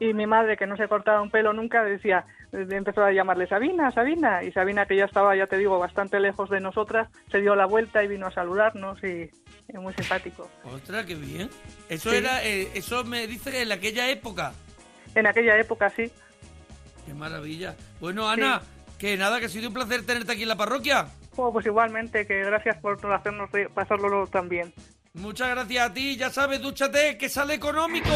y 0.00 0.14
mi 0.14 0.26
madre 0.26 0.56
que 0.56 0.66
no 0.66 0.76
se 0.76 0.88
cortaba 0.88 1.20
un 1.22 1.30
pelo 1.30 1.52
nunca 1.52 1.84
decía, 1.84 2.24
empezó 2.52 3.04
a 3.04 3.12
llamarle 3.12 3.46
Sabina, 3.46 3.90
Sabina 3.92 4.42
y 4.42 4.50
Sabina 4.50 4.86
que 4.86 4.96
ya 4.96 5.04
estaba, 5.04 5.36
ya 5.36 5.46
te 5.46 5.58
digo, 5.58 5.78
bastante 5.78 6.18
lejos 6.18 6.48
de 6.50 6.58
nosotras, 6.60 7.08
se 7.30 7.40
dio 7.40 7.54
la 7.54 7.66
vuelta 7.66 8.02
y 8.02 8.08
vino 8.08 8.26
a 8.26 8.32
saludarnos 8.32 8.98
y, 9.04 9.30
y 9.68 9.78
muy 9.78 9.92
simpático. 9.92 10.48
Ostras, 10.64 11.04
qué 11.04 11.14
bien. 11.14 11.50
Eso 11.90 12.10
Sí. 12.10 12.16
era, 12.16 12.42
eh, 12.44 12.68
eso 12.74 13.04
me 13.04 13.26
dice 13.26 13.60
en 13.62 13.70
aquella 13.72 14.08
época. 14.08 14.52
En 15.14 15.26
aquella 15.26 15.58
época 15.58 15.90
sí. 15.90 16.10
Qué 17.06 17.12
maravilla. 17.14 17.76
Bueno, 18.00 18.26
Ana, 18.28 18.62
que 18.98 19.16
nada, 19.18 19.38
que 19.38 19.46
ha 19.46 19.48
sido 19.50 19.68
un 19.68 19.74
placer 19.74 20.04
tenerte 20.06 20.32
aquí 20.32 20.42
en 20.42 20.48
la 20.48 20.56
parroquia. 20.56 21.08
Oh, 21.36 21.52
pues 21.52 21.66
igualmente, 21.66 22.26
que 22.26 22.44
gracias 22.44 22.76
por 22.78 22.98
hacernos 23.12 23.50
pasarlo 23.74 24.26
tan 24.26 24.48
bien. 24.48 24.72
Muchas 25.14 25.50
gracias 25.50 25.90
a 25.90 25.92
ti, 25.92 26.16
ya 26.16 26.30
sabes, 26.30 26.60
dúchate, 26.60 27.18
que 27.18 27.28
sale 27.28 27.54
económico. 27.54 28.10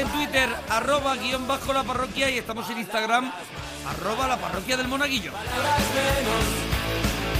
En 0.00 0.08
Twitter, 0.08 0.48
arroba 0.68 1.14
guion 1.16 1.46
bajo 1.46 1.72
la 1.72 1.82
parroquia 1.84 2.30
y 2.30 2.38
estamos 2.38 2.68
en 2.70 2.78
Instagram, 2.78 3.30
arroba 3.86 4.26
la 4.28 4.36
parroquia 4.38 4.76
del 4.76 4.88
monaguillo. 4.88 5.32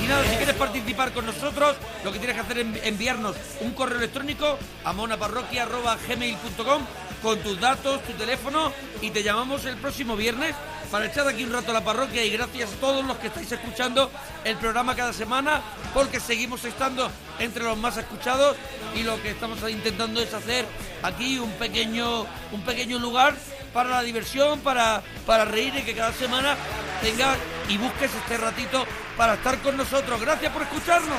Y 0.02 0.06
nada, 0.06 0.24
si 0.24 0.36
quieres 0.36 0.54
participar 0.56 1.12
con 1.12 1.26
nosotros, 1.26 1.76
lo 2.04 2.12
que 2.12 2.18
tienes 2.18 2.36
que 2.36 2.42
hacer 2.42 2.58
es 2.58 2.66
envi- 2.66 2.80
enviarnos 2.84 3.36
un 3.60 3.72
correo 3.72 3.98
electrónico 3.98 4.58
a 4.84 4.92
monaparroquia.gmail.com 4.92 6.82
con 7.22 7.38
tus 7.40 7.60
datos, 7.60 8.02
tu 8.04 8.12
teléfono 8.14 8.72
y 9.02 9.10
te 9.10 9.22
llamamos 9.22 9.64
el 9.66 9.76
próximo 9.76 10.16
viernes 10.16 10.54
para 10.90 11.06
echar 11.06 11.26
aquí 11.28 11.44
un 11.44 11.52
rato 11.52 11.70
a 11.70 11.74
la 11.74 11.84
parroquia 11.84 12.24
y 12.24 12.30
gracias 12.30 12.72
a 12.72 12.76
todos 12.76 13.04
los 13.04 13.16
que 13.18 13.28
estáis 13.28 13.50
escuchando 13.52 14.10
el 14.44 14.56
programa 14.56 14.96
cada 14.96 15.12
semana 15.12 15.60
porque 15.94 16.20
seguimos 16.20 16.64
estando 16.64 17.10
entre 17.38 17.64
los 17.64 17.78
más 17.78 17.96
escuchados 17.96 18.56
y 18.94 19.02
lo 19.02 19.20
que 19.22 19.30
estamos 19.30 19.58
intentando 19.68 20.20
es 20.20 20.34
hacer 20.34 20.64
aquí 21.02 21.38
un 21.38 21.52
pequeño 21.52 22.26
un 22.52 22.62
pequeño 22.62 22.98
lugar 22.98 23.34
para 23.72 23.90
la 23.90 24.02
diversión, 24.02 24.60
para, 24.60 25.02
para 25.26 25.44
reír 25.44 25.74
y 25.76 25.82
que 25.82 25.94
cada 25.94 26.12
semana 26.12 26.56
tengas 27.00 27.38
y 27.68 27.78
busques 27.78 28.10
este 28.14 28.36
ratito 28.36 28.84
para 29.16 29.34
estar 29.34 29.58
con 29.60 29.76
nosotros. 29.76 30.20
Gracias 30.20 30.52
por 30.52 30.62
escucharnos. 30.62 31.18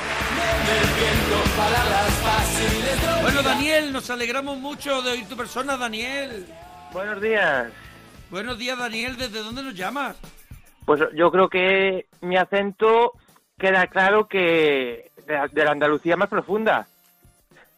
Bueno, 3.21 3.41
Daniel, 3.41 3.93
nos 3.93 4.09
alegramos 4.09 4.57
mucho 4.57 5.01
de 5.01 5.11
oír 5.11 5.27
tu 5.27 5.37
persona, 5.37 5.77
Daniel. 5.77 6.45
Buenos 6.91 7.21
días. 7.21 7.67
Buenos 8.31 8.57
días, 8.57 8.77
Daniel. 8.77 9.17
¿Desde 9.17 9.39
dónde 9.43 9.61
nos 9.63 9.75
llamas? 9.75 10.15
Pues 10.85 11.01
yo 11.13 11.31
creo 11.31 11.49
que 11.49 12.07
mi 12.21 12.37
acento 12.37 13.13
queda 13.59 13.87
claro 13.87 14.27
que 14.27 15.11
de 15.27 15.33
la, 15.33 15.47
de 15.47 15.63
la 15.65 15.71
Andalucía 15.71 16.17
más 16.17 16.29
profunda, 16.29 16.87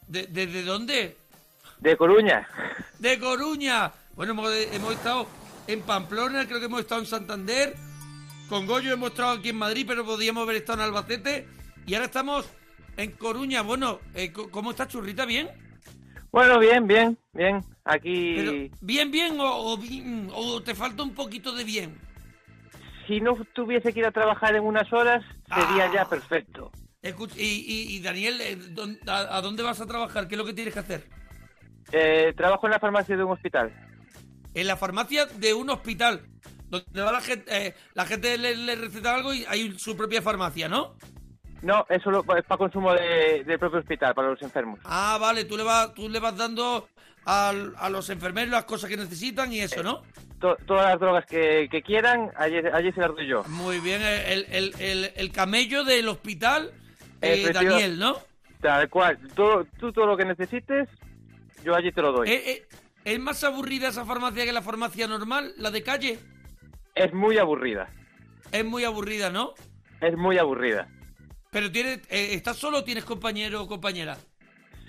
¿De- 0.08 0.28
¿Desde 0.28 0.64
dónde? 0.64 1.18
de 1.80 1.98
Coruña. 1.98 2.48
De 3.00 3.20
Coruña. 3.20 3.92
Bueno, 4.16 4.32
hemos, 4.34 4.54
hemos 4.54 4.94
estado 4.94 5.28
en 5.68 5.82
Pamplona, 5.82 6.46
creo 6.48 6.60
que 6.60 6.68
hemos 6.68 6.80
estado 6.82 7.02
en 7.02 7.08
Santander. 7.08 7.76
Con 8.48 8.66
Goyo 8.68 8.94
hemos 8.94 9.10
estado 9.12 9.32
aquí 9.32 9.50
en 9.50 9.58
Madrid, 9.58 9.86
pero 9.88 10.06
podíamos 10.06 10.44
haber 10.44 10.58
estado 10.58 10.80
en 10.80 10.86
Albacete. 10.86 11.48
Y 11.86 11.96
ahora 11.96 12.06
estamos 12.06 12.46
en 12.96 13.12
Coruña. 13.12 13.64
Bueno, 13.64 14.00
eh, 14.14 14.32
¿cómo 14.32 14.72
está 14.72 14.88
Churrita? 14.88 15.26
¿Bien? 15.26 15.50
Bueno, 16.34 16.58
bien, 16.60 16.86
bien, 16.88 17.18
bien. 17.32 17.64
Aquí, 17.86 18.34
Pero, 18.36 18.52
¿Bien, 18.82 19.12
bien 19.12 19.40
o, 19.40 19.46
o 19.74 19.78
bien- 19.78 20.30
o 20.34 20.62
te 20.64 20.74
falta 20.76 21.04
un 21.04 21.14
poquito 21.14 21.54
de 21.54 21.64
bien? 21.64 21.98
si 23.08 23.20
no 23.20 23.36
tuviese 23.54 23.92
que 23.94 24.00
ir 24.00 24.06
a 24.06 24.12
trabajar 24.12 24.56
en 24.56 24.64
unas 24.64 24.92
horas, 24.94 25.24
sería 25.54 25.86
Ah. 25.86 25.92
ya 25.94 26.06
perfecto. 26.06 26.72
Escuch- 27.04 27.36
y, 27.38 27.42
y- 27.44 27.96
y, 27.98 28.00
Daniel, 28.02 28.40
eh, 28.42 28.56
¿dón- 28.58 28.98
a, 29.08 29.38
a 29.38 29.42
dónde 29.42 29.62
vas 29.62 29.80
a 29.82 29.86
trabajar? 29.86 30.28
¿Qué 30.28 30.36
es 30.36 30.40
lo 30.40 30.46
que 30.46 30.54
tienes 30.54 30.74
que 30.74 30.80
hacer? 30.80 31.04
Eh, 31.92 32.34
trabajo 32.36 32.66
en 32.66 32.72
la 32.72 32.80
farmacia 32.80 33.16
de 33.18 33.24
un 33.26 33.32
hospital. 33.34 33.72
En 34.54 34.68
la 34.68 34.78
farmacia 34.78 35.26
de 35.26 35.54
un 35.54 35.70
hospital. 35.70 36.22
Donde 36.70 37.02
va 37.02 37.12
la 37.12 37.20
gente, 37.22 37.46
eh, 37.68 37.74
la 37.94 38.06
gente 38.06 38.38
le, 38.38 38.56
le 38.56 38.76
receta 38.76 39.14
algo 39.14 39.34
y 39.34 39.44
hay 39.50 39.78
su 39.78 39.96
propia 39.98 40.22
farmacia, 40.22 40.70
¿no? 40.70 40.96
No, 41.64 41.86
eso 41.90 42.12
lo- 42.12 42.20
es 42.38 42.44
para 42.46 42.58
consumo 42.58 42.94
de- 42.94 43.44
del 43.46 43.58
propio 43.58 43.80
hospital, 43.80 44.14
para 44.14 44.28
los 44.30 44.42
enfermos. 44.42 44.80
Ah, 44.84 45.18
vale, 45.20 45.46
tú 45.46 45.56
le 45.58 45.64
vas, 45.64 45.94
tú 45.94 46.10
le 46.10 46.20
vas 46.20 46.36
dando 46.38 46.90
al- 47.26 47.74
a 47.78 47.90
los 47.90 48.10
enfermeros 48.10 48.52
las 48.52 48.66
cosas 48.66 48.90
que 48.90 48.98
necesitan 48.98 49.52
y 49.54 49.62
eso, 49.62 49.82
¿no? 49.82 50.04
To- 50.42 50.58
todas 50.68 50.90
las 50.92 51.00
drogas 51.00 51.26
que, 51.26 51.70
que 51.72 51.82
quieran, 51.82 52.32
allí, 52.36 52.58
allí 52.74 52.92
se 52.92 53.00
las 53.00 53.12
doy 53.16 53.28
yo. 53.28 53.44
Muy 53.46 53.80
bien, 53.80 54.02
el, 54.02 54.46
el- 54.52 54.74
el- 54.80 55.12
el 55.16 55.32
camello 55.32 55.86
del 55.86 56.10
hospital, 56.10 56.74
eh, 57.22 57.50
Daniel, 57.54 57.98
¿no? 57.98 58.18
Tal 58.62 58.90
cual. 58.90 59.18
Todo, 59.34 59.66
tú 59.80 59.94
todo 59.94 60.06
lo 60.06 60.18
que 60.18 60.26
necesites, 60.26 60.90
yo 61.64 61.74
allí 61.76 61.94
te 61.94 62.02
lo 62.02 62.12
doy. 62.12 62.30
Eh, 62.30 62.44
eh, 62.52 62.68
¿Es 63.06 63.20
más 63.20 63.42
aburrida 63.46 63.88
esa 63.90 64.04
farmacia 64.06 64.44
que 64.46 64.52
la 64.54 64.62
farmacia 64.62 65.08
normal, 65.08 65.54
la 65.58 65.72
de 65.72 65.82
calle? 65.84 66.20
Es 66.96 67.14
muy 67.14 67.38
aburrida. 67.38 67.90
Es 68.52 68.64
muy 68.66 68.84
aburrida, 68.84 69.30
¿no? 69.30 69.54
Es 70.02 70.16
muy 70.18 70.38
aburrida. 70.38 70.88
Pero 71.54 71.72
tienes, 71.72 72.00
eh, 72.10 72.34
¿estás 72.34 72.58
solo 72.58 72.80
o 72.80 72.84
tienes 72.84 73.06
compañero 73.06 73.62
o 73.62 73.68
compañera? 73.68 74.18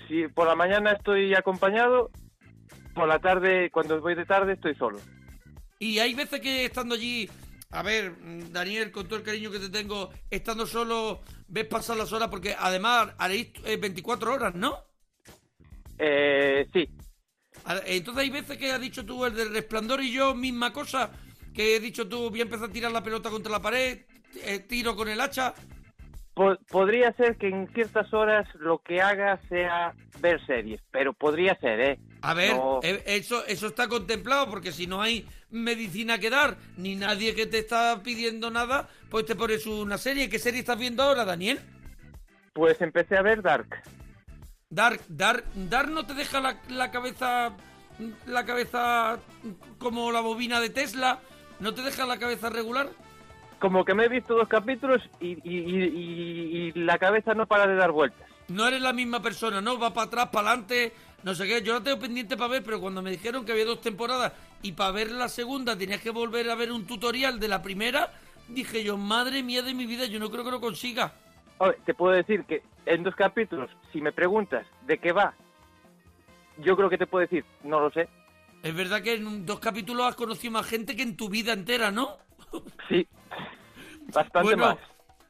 Si 0.07 0.27
por 0.27 0.47
la 0.47 0.55
mañana 0.55 0.93
estoy 0.93 1.35
acompañado, 1.35 2.09
por 2.95 3.07
la 3.07 3.19
tarde, 3.19 3.69
cuando 3.69 4.01
voy 4.01 4.15
de 4.15 4.25
tarde, 4.25 4.53
estoy 4.53 4.73
solo. 4.75 4.99
Y 5.77 5.99
hay 5.99 6.15
veces 6.15 6.41
que 6.41 6.65
estando 6.65 6.95
allí, 6.95 7.29
a 7.69 7.83
ver, 7.83 8.13
Daniel, 8.51 8.91
con 8.91 9.05
todo 9.07 9.19
el 9.19 9.23
cariño 9.23 9.51
que 9.51 9.59
te 9.59 9.69
tengo, 9.69 10.09
estando 10.31 10.65
solo, 10.65 11.21
ves 11.47 11.65
pasar 11.65 11.97
las 11.97 12.11
horas, 12.11 12.29
porque 12.29 12.55
además 12.57 13.09
haréis 13.19 13.49
eh, 13.65 13.77
24 13.77 14.33
horas, 14.33 14.55
¿no? 14.55 14.79
Eh, 15.99 16.67
sí, 16.73 16.89
Entonces 17.85 18.23
hay 18.23 18.29
veces 18.31 18.57
que 18.57 18.71
has 18.71 18.81
dicho 18.81 19.05
tú 19.05 19.23
el 19.23 19.35
del 19.35 19.53
resplandor 19.53 20.01
y 20.01 20.11
yo, 20.11 20.33
misma 20.33 20.73
cosa, 20.73 21.11
que 21.53 21.75
he 21.75 21.79
dicho 21.79 22.07
tú, 22.07 22.31
voy 22.31 22.39
a 22.39 22.43
empezar 22.43 22.69
a 22.69 22.73
tirar 22.73 22.91
la 22.91 23.03
pelota 23.03 23.29
contra 23.29 23.51
la 23.51 23.61
pared, 23.61 23.99
eh, 24.43 24.59
tiro 24.59 24.95
con 24.95 25.07
el 25.09 25.21
hacha. 25.21 25.53
Po- 26.35 26.57
podría 26.69 27.11
ser 27.13 27.37
que 27.37 27.47
en 27.47 27.67
ciertas 27.73 28.13
horas 28.13 28.47
lo 28.55 28.79
que 28.79 29.01
haga 29.01 29.39
sea 29.49 29.93
ver 30.19 30.45
series, 30.45 30.81
pero 30.91 31.13
podría 31.13 31.55
ser, 31.59 31.79
¿eh? 31.79 31.99
A 32.21 32.33
ver, 32.33 32.55
No- 32.55 32.79
eh, 32.83 33.01
eso, 33.07 33.45
eso 33.47 33.67
está 33.67 33.87
contemplado, 33.87 34.49
porque 34.49 34.71
si 34.71 34.85
no 34.85 35.01
hay 35.01 35.25
medicina 35.49 36.19
que 36.19 36.29
dar, 36.29 36.57
ni 36.77 36.95
nadie 36.95 37.33
que 37.35 37.45
te 37.45 37.59
está 37.59 38.01
pidiendo 38.03 38.51
nada, 38.51 38.89
pues 39.09 39.25
te 39.25 39.35
pones 39.35 39.65
una 39.65 39.97
serie. 39.97 40.29
¿Qué 40.29 40.37
serie 40.37 40.59
estás 40.59 40.77
viendo 40.77 41.03
ahora, 41.03 41.23
Daniel? 41.23 41.59
Pues 42.53 42.81
empecé 42.81 43.17
a 43.17 43.21
ver 43.21 43.41
Dark. 43.41 43.81
Dark, 44.69 45.01
Dark, 45.07 45.45
Dark 45.55 45.89
no 45.89 46.05
te 46.05 46.13
deja 46.15 46.41
la, 46.41 46.59
la 46.69 46.91
cabeza 46.91 47.55
la 48.25 48.43
cabeza 48.45 49.19
como 49.77 50.11
la 50.11 50.19
bobina 50.19 50.59
de 50.59 50.69
Tesla, 50.69 51.19
no 51.61 51.73
te 51.73 51.81
deja 51.81 52.05
la 52.05 52.17
cabeza 52.19 52.49
regular. 52.49 52.89
Como 53.59 53.85
que 53.85 53.93
me 53.93 54.05
he 54.05 54.09
visto 54.09 54.35
dos 54.35 54.47
capítulos 54.47 55.01
y, 55.19 55.29
y- 55.29 55.59
y- 55.59 55.83
y- 55.83 56.57
y 56.67 56.71
la 56.73 56.97
cabeza 56.97 57.33
no 57.33 57.45
para 57.47 57.67
de 57.67 57.75
dar 57.75 57.91
vueltas. 57.91 58.27
No 58.49 58.67
eres 58.67 58.81
la 58.81 58.93
misma 58.93 59.21
persona, 59.21 59.61
¿no? 59.61 59.79
Va 59.79 59.93
para 59.93 60.07
atrás, 60.07 60.29
para 60.31 60.49
adelante, 60.49 60.93
no 61.23 61.33
sé 61.33 61.47
qué. 61.47 61.61
Yo 61.63 61.73
la 61.73 61.81
tengo 61.83 61.99
pendiente 61.99 62.37
para 62.37 62.49
ver, 62.49 62.63
pero 62.63 62.79
cuando 62.79 63.01
me 63.01 63.09
dijeron 63.11 63.43
que 63.45 63.53
había 63.53 63.65
dos 63.65 63.81
temporadas 63.81 64.33
y 64.61 64.73
para 64.73 64.91
ver 64.91 65.11
la 65.11 65.29
segunda 65.29 65.77
tenías 65.77 66.01
que 66.01 66.11
volver 66.11 66.49
a 66.49 66.55
ver 66.55 66.71
un 66.71 66.85
tutorial 66.85 67.39
de 67.39 67.47
la 67.47 67.61
primera, 67.61 68.11
dije 68.47 68.83
yo, 68.83 68.97
madre 68.97 69.41
mía 69.41 69.63
de 69.63 69.73
mi 69.73 69.85
vida, 69.85 70.05
yo 70.05 70.19
no 70.19 70.29
creo 70.29 70.43
que 70.43 70.51
lo 70.51 70.61
consiga. 70.61 71.13
Oye, 71.57 71.77
te 71.85 71.93
puedo 71.93 72.13
decir 72.13 72.43
que 72.43 72.61
en 72.85 73.01
dos 73.03 73.15
capítulos, 73.15 73.71
si 73.91 74.01
me 74.01 74.11
preguntas 74.11 74.67
de 74.85 74.97
qué 74.99 75.11
va, 75.11 75.33
yo 76.57 76.75
creo 76.75 76.89
que 76.89 76.97
te 76.97 77.07
puedo 77.07 77.21
decir, 77.21 77.43
no 77.63 77.79
lo 77.79 77.89
sé. 77.91 78.07
Es 78.63 78.75
verdad 78.75 79.01
que 79.01 79.13
en 79.15 79.45
dos 79.45 79.59
capítulos 79.59 80.07
has 80.07 80.15
conocido 80.15 80.51
más 80.53 80.65
gente 80.67 80.95
que 80.95 81.01
en 81.03 81.15
tu 81.17 81.29
vida 81.29 81.53
entera, 81.53 81.91
¿no? 81.91 82.17
Sí, 82.89 83.07
bastante 84.15 84.43
bueno, 84.43 84.65
más. 84.65 84.77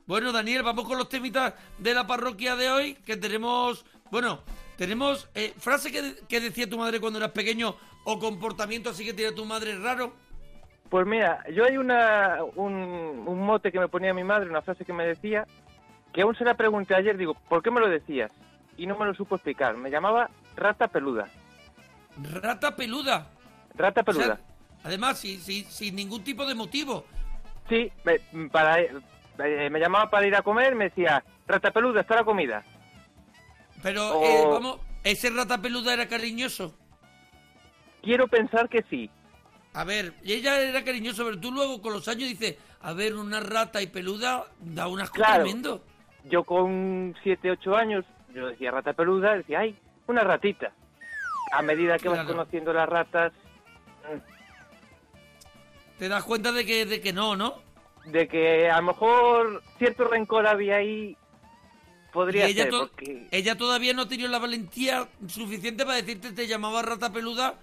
Bueno, 0.05 0.31
Daniel, 0.31 0.63
vamos 0.63 0.85
con 0.85 0.97
los 0.97 1.09
temitas 1.09 1.53
de 1.77 1.93
la 1.93 2.05
parroquia 2.05 2.55
de 2.55 2.69
hoy, 2.69 2.93
que 3.05 3.17
tenemos, 3.17 3.85
bueno, 4.11 4.41
tenemos 4.77 5.27
eh, 5.33 5.53
frase 5.57 5.91
que, 5.91 6.15
que 6.29 6.39
decía 6.39 6.69
tu 6.69 6.77
madre 6.77 6.99
cuando 6.99 7.17
eras 7.19 7.31
pequeño 7.31 7.75
o 8.03 8.19
comportamiento 8.19 8.91
así 8.91 9.03
que 9.03 9.13
tiene 9.13 9.31
tu 9.31 9.45
madre 9.45 9.77
raro. 9.79 10.13
Pues 10.89 11.07
mira, 11.07 11.43
yo 11.51 11.65
hay 11.65 11.77
una, 11.77 12.37
un, 12.55 12.73
un 13.25 13.39
mote 13.45 13.71
que 13.71 13.79
me 13.79 13.87
ponía 13.87 14.13
mi 14.13 14.23
madre, 14.23 14.49
una 14.49 14.61
frase 14.61 14.85
que 14.85 14.93
me 14.93 15.05
decía, 15.07 15.47
que 16.13 16.21
aún 16.21 16.35
se 16.35 16.45
la 16.45 16.53
pregunté 16.55 16.93
ayer, 16.95 17.17
digo, 17.17 17.33
¿por 17.49 17.63
qué 17.63 17.71
me 17.71 17.79
lo 17.79 17.89
decías? 17.89 18.31
Y 18.77 18.85
no 18.85 18.95
me 18.97 19.05
lo 19.05 19.15
supo 19.15 19.35
explicar. 19.35 19.75
Me 19.75 19.89
llamaba 19.89 20.29
rata 20.55 20.87
peluda. 20.87 21.27
Rata 22.21 22.75
peluda. 22.75 23.27
Rata 23.73 24.01
O 24.05 24.13
sea, 24.13 24.21
peluda. 24.21 24.39
además, 24.83 25.17
sin, 25.19 25.41
sin, 25.41 25.65
sin 25.65 25.95
ningún 25.95 26.23
tipo 26.23 26.45
de 26.45 26.53
motivo. 26.55 27.05
Sí, 27.69 27.91
me, 28.03 28.49
para, 28.49 28.79
eh, 28.81 29.69
me 29.69 29.79
llamaba 29.79 30.09
para 30.09 30.27
ir 30.27 30.35
a 30.35 30.41
comer, 30.41 30.75
me 30.75 30.85
decía, 30.85 31.23
rata 31.47 31.71
peluda, 31.71 32.01
está 32.01 32.15
la 32.15 32.23
comida. 32.23 32.63
Pero, 33.81 34.17
O- 34.19 34.23
eh, 34.23 34.47
vamos, 34.49 34.79
ese 35.03 35.29
rata 35.29 35.61
peluda 35.61 35.93
era 35.93 36.07
cariñoso. 36.07 36.75
Quiero 38.01 38.27
pensar 38.27 38.69
que 38.69 38.83
sí. 38.89 39.09
A 39.73 39.83
ver, 39.83 40.13
ella 40.23 40.59
era 40.61 40.83
cariñoso, 40.83 41.25
pero 41.25 41.39
tú 41.39 41.51
luego 41.51 41.81
con 41.81 41.93
los 41.93 42.07
años 42.07 42.29
dices, 42.29 42.55
a 42.81 42.93
ver, 42.93 43.15
una 43.15 43.39
rata 43.39 43.81
y 43.81 43.87
peluda 43.87 44.45
da 44.59 44.87
un 44.87 45.01
asco 45.01 45.15
Claro. 45.15 45.43
tremendo. 45.43 45.83
Yo 46.23 46.43
con 46.43 47.15
7, 47.23 47.51
8 47.51 47.75
años, 47.75 48.05
yo 48.33 48.47
decía 48.47 48.71
rata 48.71 48.93
peluda, 48.93 49.35
decía, 49.37 49.59
ay, 49.59 49.77
una 50.07 50.23
ratita. 50.23 50.71
A 51.51 51.61
medida 51.61 51.97
que 51.97 52.09
vas 52.09 52.25
conociendo 52.25 52.73
las 52.73 52.87
ratas, 52.87 53.33
Te 55.99 56.09
das 56.09 56.23
cuenta 56.23 56.51
de 56.51 56.65
que, 56.65 56.85
de 56.85 57.01
que 57.01 57.13
no, 57.13 57.35
¿no? 57.35 57.63
de 58.05 58.27
que 58.27 58.69
a 58.69 58.77
lo 58.81 58.87
mejor 58.87 59.63
cierto 59.79 60.07
rencor 60.07 60.45
había 60.45 60.75
ahí, 60.75 61.17
podría 62.13 62.47
y 62.47 62.51
ella, 62.51 62.63
ser, 62.63 62.71
to- 62.71 62.87
porque 62.89 63.27
ella 63.31 63.57
todavía 63.57 63.93
no 63.93 64.07
tenía 64.07 64.27
la 64.27 64.37
valentía 64.37 65.07
suficiente 65.27 65.85
para 65.85 65.97
decirte 65.97 66.31
te 66.31 66.45
llamaba 66.47 66.83
rata 66.83 67.11
peluda 67.11 67.55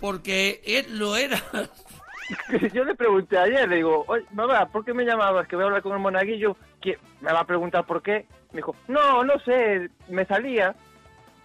porque 0.00 0.62
él 0.64 0.98
lo 0.98 1.16
era. 1.16 1.42
yo 2.72 2.84
le 2.84 2.94
pregunté 2.94 3.36
ayer, 3.38 3.68
le 3.68 3.76
digo, 3.76 4.04
oye, 4.08 4.24
mamá, 4.32 4.66
¿por 4.66 4.84
qué 4.84 4.94
me 4.94 5.04
llamabas? 5.04 5.46
Que 5.46 5.56
voy 5.56 5.64
a 5.64 5.66
hablar 5.66 5.82
con 5.82 5.92
el 5.92 5.98
monaguillo, 5.98 6.56
que 6.80 6.98
me 7.20 7.32
va 7.32 7.40
a 7.40 7.46
preguntar 7.46 7.84
por 7.86 8.02
qué. 8.02 8.26
Me 8.52 8.58
dijo, 8.58 8.74
no, 8.88 9.22
no 9.22 9.34
sé, 9.44 9.90
me 10.08 10.24
salía. 10.24 10.74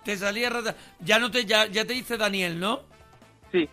te 0.05 0.15
salía 0.17 0.49
rata. 0.49 0.75
Ya 1.01 1.19
no 1.19 1.29
te 1.29 1.45
ya, 1.45 1.65
ya 1.65 1.83
te 1.85 1.93
dice 1.93 2.17
Daniel, 2.17 2.57
¿no? 2.59 2.81
Sí, 3.51 3.69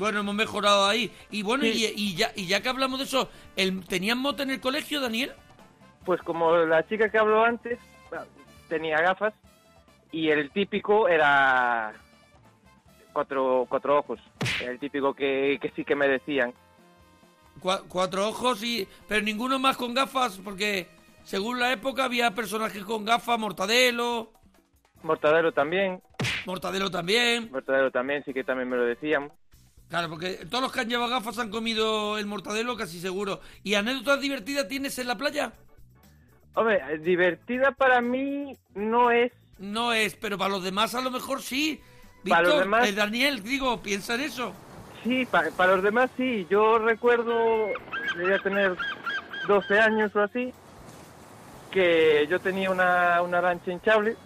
Bueno, 0.00 0.20
hemos 0.20 0.34
mejorado 0.34 0.86
ahí. 0.86 1.12
Y 1.30 1.42
bueno, 1.42 1.62
Sí. 1.64 1.92
y, 1.94 2.02
y 2.10 2.16
ya, 2.16 2.32
y 2.34 2.46
ya 2.46 2.60
que 2.62 2.68
hablamos 2.70 2.98
de 2.98 3.04
eso, 3.04 3.30
¿el, 3.54 3.84
¿tenían 3.86 4.18
mote 4.18 4.42
en 4.42 4.50
el 4.50 4.60
colegio, 4.60 5.00
Daniel? 5.00 5.32
pues 6.06 6.20
como 6.22 6.56
la 6.56 6.84
chica 6.88 7.10
que 7.10 7.18
habló 7.18 7.44
antes 7.44 7.78
tenía 8.70 8.96
gafas 9.02 9.34
y 10.10 10.30
el 10.30 10.50
típico 10.50 11.06
era 11.08 11.92
cuatro, 13.12 13.66
cuatro 13.68 13.98
ojos. 13.98 14.18
El 14.64 14.78
típico 14.78 15.12
que, 15.12 15.58
que 15.60 15.70
sí 15.76 15.84
que 15.84 15.94
me 15.94 16.08
decían. 16.08 16.54
Cua- 17.60 17.82
cuatro 17.86 18.28
ojos 18.28 18.64
y... 18.64 18.88
Pero 19.06 19.20
ninguno 19.22 19.58
más 19.58 19.76
con 19.76 19.92
gafas, 19.92 20.40
porque 20.42 20.88
según 21.22 21.60
la 21.60 21.70
época 21.72 22.04
había 22.04 22.30
personajes 22.34 22.82
con 22.84 23.04
gafas, 23.04 23.38
Mortadelo, 23.38 24.32
Mortadelo 25.02 25.52
también, 25.52 26.02
Mortadelo 26.46 26.90
también. 26.90 27.50
Mortadelo 27.52 27.90
también, 27.90 28.24
sí 28.24 28.32
que 28.32 28.42
también 28.42 28.68
me 28.70 28.76
lo 28.78 28.84
decían. 28.84 29.30
Claro, 29.90 30.08
porque 30.08 30.46
todos 30.48 30.62
los 30.62 30.72
que 30.72 30.80
han 30.80 30.88
llevado 30.88 31.10
gafas 31.10 31.38
han 31.38 31.50
comido 31.50 32.16
el 32.16 32.24
mortadelo 32.26 32.76
casi 32.76 33.00
seguro. 33.00 33.40
¿Y 33.64 33.74
anécdotas 33.74 34.20
divertidas 34.20 34.68
tienes 34.68 34.98
en 34.98 35.08
la 35.08 35.16
playa? 35.18 35.52
Hombre, 36.54 36.80
divertida 37.00 37.72
para 37.72 38.00
mí 38.00 38.56
no 38.74 39.10
es. 39.10 39.32
No 39.58 39.92
es, 39.92 40.14
pero 40.14 40.38
para 40.38 40.50
los 40.50 40.62
demás 40.62 40.94
a 40.94 41.00
lo 41.00 41.10
mejor 41.10 41.42
sí. 41.42 41.80
Para 42.28 42.42
los 42.42 42.50
Víctor, 42.52 42.64
demás- 42.64 42.88
eh, 42.88 42.92
Daniel, 42.92 43.42
digo, 43.42 43.82
piensa 43.82 44.14
en 44.14 44.20
eso. 44.22 44.52
Sí, 45.02 45.26
pa- 45.26 45.50
para 45.56 45.74
los 45.74 45.82
demás 45.82 46.08
sí. 46.16 46.46
Yo 46.48 46.78
recuerdo, 46.78 47.34
debía 48.16 48.38
tener 48.38 48.76
12 49.48 49.80
años 49.80 50.14
o 50.14 50.20
así, 50.22 50.52
que 51.70 52.26
yo 52.30 52.38
tenía 52.40 52.70
una, 52.70 53.22
una 53.22 53.40
lancha 53.40 53.72
hinchable 53.72 54.16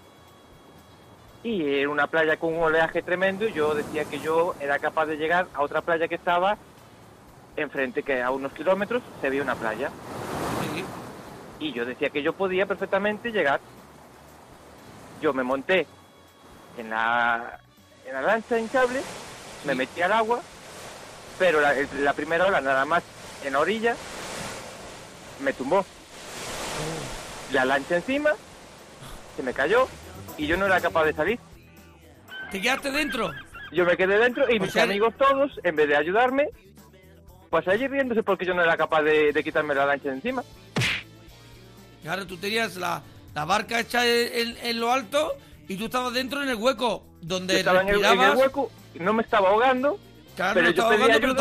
y 1.45 1.81
era 1.81 1.91
una 1.91 2.07
playa 2.07 2.39
con 2.39 2.55
un 2.55 2.63
oleaje 2.63 3.03
tremendo 3.03 3.47
y 3.47 3.53
yo 3.53 3.75
decía 3.75 4.07
que 4.07 4.19
yo 4.19 4.55
era 4.61 4.79
capaz 4.79 5.05
de 5.07 5.19
llegar 5.19 5.47
a 5.53 5.61
otra 5.61 5.83
playa 5.83 6.09
que 6.09 6.15
estaba 6.15 6.57
enfrente, 7.55 8.03
que 8.03 8.23
a 8.23 8.31
unos 8.31 8.53
kilómetros 8.53 9.03
se 9.21 9.29
veía 9.29 9.43
una 9.43 9.55
playa. 9.55 9.91
Sí. 10.73 10.85
Y 11.61 11.73
yo 11.75 11.85
decía 11.85 12.09
que 12.09 12.23
yo 12.23 12.33
podía 12.33 12.65
perfectamente 12.65 13.31
llegar. 13.31 13.61
Yo 15.21 15.35
me 15.35 15.43
monté 15.43 15.87
en 16.79 16.89
la, 16.89 17.61
en 18.07 18.15
la 18.15 18.23
lancha 18.23 18.59
hinchable, 18.59 19.03
me 19.67 19.75
metí 19.75 20.01
al 20.01 20.13
agua, 20.13 20.41
pero 21.39 21.61
la, 21.61 21.75
la 22.01 22.15
primera 22.15 22.47
ola 22.47 22.63
nada 22.63 22.87
más 22.87 23.03
en 23.45 23.53
la 23.53 23.61
orilla 23.61 23.95
me 25.41 25.53
tumbó. 25.53 25.85
La 27.53 27.67
lancha 27.67 27.97
encima, 27.97 28.33
se 29.37 29.43
me 29.43 29.53
cayó 29.53 29.87
y 30.39 30.47
yo 30.47 30.57
no 30.57 30.67
era 30.67 30.81
capaz 30.81 31.05
de 31.05 31.13
salir. 31.13 31.39
¿Te 32.51 32.61
quedaste 32.61 32.91
dentro? 32.91 33.31
Yo 33.73 33.85
me 33.85 33.97
quedé 33.97 34.19
dentro 34.19 34.45
y 34.53 34.59
O 34.59 34.63
mis 34.63 34.73
sea, 34.73 34.85
amigos 34.85 35.15
todos, 35.19 35.53
en 35.65 35.75
vez 35.77 35.89
de 35.89 35.97
ayudarme, 35.97 36.49
pues 37.51 37.67
allí 37.69 37.87
riéndose 37.89 38.23
porque 38.23 38.45
yo 38.45 38.55
no 38.55 38.63
era 38.63 38.77
capaz 38.77 39.03
de, 39.03 39.33
de 39.33 39.45
quitarme 39.45 39.75
la 39.75 39.87
lancha 39.87 40.09
de 40.11 40.17
encima. 40.17 40.45
Claro, 42.03 42.27
tú 42.27 42.37
tenías 42.37 42.77
la, 42.77 43.03
la 43.35 43.45
barca 43.45 43.81
hecha 43.81 44.07
en, 44.07 44.57
en 44.63 44.81
lo 44.81 44.93
alto 44.93 45.33
y 45.69 45.77
tú 45.77 45.87
estabas 45.87 46.13
dentro 46.13 46.43
en 46.43 46.49
el 46.51 46.57
hueco, 46.57 47.05
donde 47.23 47.55
Yo 47.55 47.59
estaba 47.61 47.81
en 47.83 47.89
el, 47.89 47.95
en 47.97 48.01
el 48.05 48.11
respirabas. 48.11 48.39
hueco, 48.39 48.71
no 49.01 49.13
me 49.13 49.23
estaba 49.23 49.49
ahogando, 49.49 49.99
Claro, 50.37 50.55
pero 50.55 50.67
no 50.67 50.73
yo 50.73 50.83
estaba 50.83 50.91
pedí 50.91 51.03
ahogando, 51.03 51.35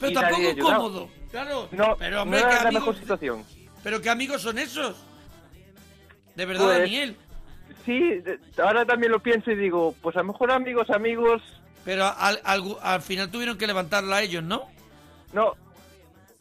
pero, 0.00 0.10
ayuda 0.10 0.20
tampoco 0.20 0.48
ayudaba. 0.50 0.76
cómodo. 0.76 1.08
Claro, 1.30 1.68
No, 1.72 1.96
pero 1.98 2.16
no 2.16 2.22
hombre, 2.22 2.38
era 2.40 2.48
¿qué 2.48 2.54
la 2.54 2.60
amigos, 2.68 2.80
mejor 2.86 2.96
situación. 3.00 3.44
pero 3.82 4.00
qué 4.00 4.10
amigos 4.10 4.42
son 4.42 4.58
esos. 4.58 4.96
De 6.36 6.44
verdad, 6.44 6.64
Pues- 6.66 6.78
Daniel. 6.78 7.16
Sí, 7.84 8.22
ahora 8.62 8.84
también 8.86 9.12
lo 9.12 9.20
pienso 9.20 9.50
y 9.50 9.56
digo, 9.56 9.94
pues 10.02 10.16
a 10.16 10.20
lo 10.20 10.26
mejor 10.32 10.50
amigos, 10.50 10.88
amigos, 10.90 11.42
Pero 11.84 12.06
al, 12.06 12.40
al- 12.44 12.76
al 12.82 13.02
final 13.02 13.30
tuvieron 13.30 13.58
que 13.58 13.66
levantarla 13.66 14.22
ellos, 14.22 14.42
¿no? 14.42 14.62
no. 15.32 15.52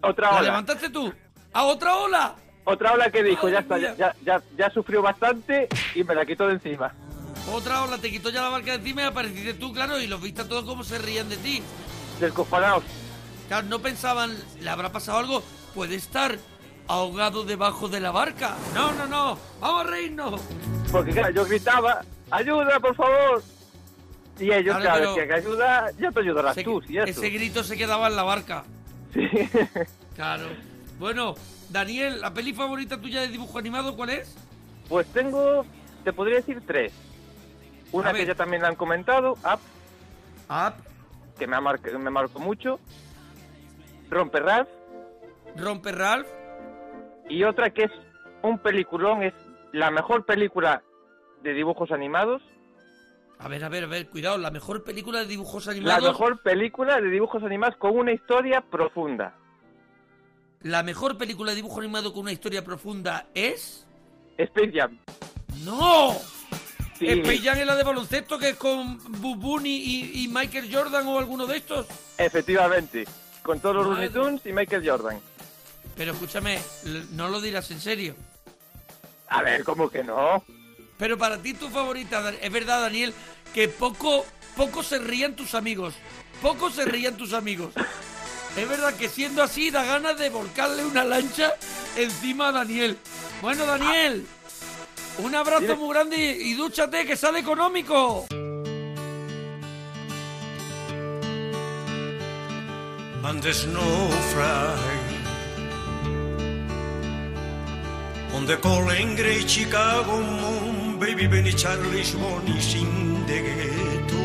Otra 0.01 0.27
¿La 0.31 0.37
ola. 0.37 0.41
levantaste 0.41 0.89
tú? 0.89 1.13
¿A 1.53 1.63
otra 1.63 1.95
ola? 1.95 2.35
Otra 2.65 2.93
ola 2.93 3.09
que 3.09 3.23
dijo, 3.23 3.49
ya 3.49 3.59
está, 3.59 3.77
ya, 3.77 3.93
ya, 3.95 4.15
ya, 4.23 4.41
ya 4.57 4.69
sufrió 4.69 5.01
bastante 5.01 5.67
y 5.95 6.03
me 6.03 6.15
la 6.15 6.25
quitó 6.25 6.47
de 6.47 6.53
encima. 6.53 6.93
Otra 7.51 7.83
ola 7.83 7.97
te 7.97 8.09
quitó 8.09 8.29
ya 8.29 8.41
la 8.41 8.49
barca 8.49 8.71
de 8.71 8.77
encima 8.77 9.01
y 9.01 9.05
apareciste 9.05 9.53
tú, 9.55 9.73
claro, 9.73 9.99
y 9.99 10.07
los 10.07 10.21
viste 10.21 10.41
a 10.41 10.47
todos 10.47 10.63
como 10.63 10.83
se 10.85 10.97
rían 10.97 11.27
de 11.29 11.37
ti. 11.37 11.61
Descojonados. 12.21 12.83
Claro, 13.49 13.67
no 13.67 13.79
pensaban, 13.79 14.33
¿le 14.61 14.69
habrá 14.69 14.91
pasado 14.93 15.19
algo? 15.19 15.43
Puede 15.75 15.95
estar 15.95 16.37
ahogado 16.87 17.43
debajo 17.43 17.87
de 17.87 17.99
la 17.99 18.11
barca. 18.11 18.55
No, 18.73 18.91
no, 18.93 19.07
no, 19.07 19.37
vamos 19.59 19.85
a 19.85 19.89
reírnos. 19.89 20.41
Porque 20.91 21.11
claro, 21.11 21.29
yo 21.33 21.45
gritaba, 21.45 22.01
ayuda, 22.31 22.79
por 22.79 22.95
favor. 22.95 23.43
Y 24.39 24.51
ellos, 24.51 24.75
Claro, 24.77 24.81
claro, 24.81 25.13
pero- 25.15 25.27
que 25.27 25.33
ayuda, 25.33 25.91
ya 25.99 26.11
te 26.11 26.19
ayudarás 26.19 26.55
Se- 26.55 26.63
tú, 26.63 26.81
si 26.81 26.97
eso. 26.97 27.07
ese 27.07 27.29
grito 27.29 27.63
se 27.63 27.77
quedaba 27.77 28.07
en 28.07 28.15
la 28.15 28.23
barca. 28.23 28.63
Sí. 29.13 29.27
Claro. 30.15 30.45
Bueno, 30.99 31.33
Daniel, 31.69 32.21
¿la 32.21 32.31
peli 32.35 32.53
favorita 32.53 33.01
tuya 33.01 33.21
de 33.21 33.29
dibujo 33.29 33.57
animado 33.57 33.95
cuál 33.95 34.11
es? 34.11 34.35
Pues 34.87 35.07
tengo, 35.07 35.65
te 36.03 36.13
podría 36.13 36.35
decir 36.35 36.61
tres. 36.67 36.93
Una 37.91 38.13
que 38.13 38.23
ya 38.25 38.35
también 38.35 38.61
la 38.61 38.67
han 38.67 38.75
comentado, 38.75 39.31
Up, 39.33 39.59
Up, 40.49 40.73
que 41.39 41.47
me, 41.47 41.55
ha 41.55 41.61
mar- 41.61 41.79
me 41.97 42.09
marcó 42.11 42.39
mucho. 42.39 42.79
Romper 44.09 44.43
Ralph. 44.43 44.69
Rompe 45.57 45.91
Ralph. 45.91 46.27
Y 47.29 47.43
otra 47.43 47.69
que 47.71 47.83
es 47.83 47.91
un 48.41 48.59
peliculón, 48.59 49.23
es 49.23 49.33
la 49.71 49.91
mejor 49.91 50.25
película 50.25 50.83
de 51.41 51.53
dibujos 51.53 51.91
animados. 51.91 52.41
A 53.39 53.47
ver, 53.47 53.63
a 53.63 53.69
ver, 53.69 53.83
a 53.85 53.87
ver, 53.87 54.07
cuidado, 54.09 54.37
la 54.37 54.51
mejor 54.51 54.83
película 54.83 55.19
de 55.19 55.25
dibujos 55.27 55.65
La 55.65 55.71
animados. 55.73 56.03
mejor 56.03 56.41
película 56.41 57.01
de 57.01 57.09
dibujos 57.09 57.43
animados 57.43 57.75
con 57.77 57.97
una 57.97 58.11
historia 58.11 58.61
profunda. 58.61 59.35
La 60.61 60.81
mejor 60.81 61.17
película 61.17 61.51
de 61.51 61.57
dibujo 61.57 61.79
animado 61.81 62.13
con 62.13 62.21
una 62.21 62.31
historia 62.31 62.63
profunda 62.63 63.25
es. 63.33 63.85
Space 64.37 64.71
Jam. 64.73 64.97
¡No! 65.65 66.13
Sí. 66.97 67.07
Space 67.09 67.39
Jam 67.39 67.57
es 67.57 67.65
la 67.65 67.75
de 67.75 67.83
baloncesto 67.83 68.39
que 68.39 68.49
es 68.49 68.55
con 68.55 68.97
Boo 69.21 69.35
Bunny 69.35 69.75
y, 69.75 70.23
y 70.23 70.27
Michael 70.29 70.73
Jordan 70.73 71.05
o 71.07 71.19
alguno 71.19 71.45
de 71.47 71.57
estos. 71.57 71.85
Efectivamente. 72.17 73.05
Con 73.41 73.59
todos 73.59 73.75
los. 73.75 73.87
Looney 73.87 74.09
Tunes 74.09 74.45
y 74.45 74.53
Michael 74.53 74.89
Jordan. 74.89 75.19
Pero 75.95 76.13
escúchame, 76.13 76.59
no 77.11 77.27
lo 77.29 77.41
dirás 77.41 77.69
en 77.71 77.79
serio. 77.79 78.15
A 79.27 79.41
ver, 79.41 79.63
¿cómo 79.63 79.89
que 79.89 80.03
no? 80.03 80.43
Pero 80.97 81.17
para 81.17 81.37
ti 81.37 81.53
tu 81.53 81.69
favorita, 81.69 82.33
es 82.41 82.51
verdad, 82.51 82.81
Daniel, 82.81 83.13
que 83.53 83.67
poco, 83.67 84.25
poco 84.55 84.83
se 84.83 84.99
rían 84.99 85.35
tus 85.35 85.55
amigos. 85.55 85.95
Poco 86.41 86.69
se 86.69 86.85
rían 86.85 87.17
tus 87.17 87.33
amigos. 87.33 87.73
Es 88.55 88.69
verdad 88.69 88.93
que 88.95 89.09
siendo 89.09 89.41
así 89.41 89.71
da 89.71 89.83
ganas 89.83 90.17
de 90.17 90.29
volcarle 90.29 90.85
una 90.85 91.03
lancha 91.03 91.53
encima 91.95 92.49
a 92.49 92.51
Daniel. 92.51 92.97
Bueno, 93.41 93.65
Daniel, 93.65 94.25
un 95.19 95.35
abrazo 95.35 95.75
muy 95.75 95.93
grande 95.93 96.17
y, 96.17 96.51
y 96.51 96.53
dúchate 96.53 97.05
que 97.05 97.17
sale 97.17 97.39
económico. 97.39 98.27
and 103.25 103.41
fry. 104.33 105.02
On 108.43 108.47
the 108.49 108.57
calling 108.57 109.15
great 109.15 109.47
Chicago 109.49 110.19
moon, 110.19 110.99
baby 110.99 111.27
Benny 111.27 111.53
Charlie's 111.53 112.13
morning 112.13 112.59
in 112.75 113.25
the 113.25 113.39
ghetto. 113.39 114.23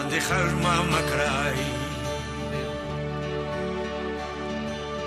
And 0.00 0.08
the 0.10 0.16
her 0.28 0.48
mama 0.64 1.00
cry. 1.12 1.52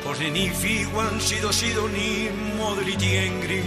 Cause 0.04 0.30
ni 0.30 0.50
figuan 0.54 1.18
sido 1.20 1.50
sido 1.52 1.90
ni 1.90 2.30
modliti 2.56 3.18
engri 3.26 3.64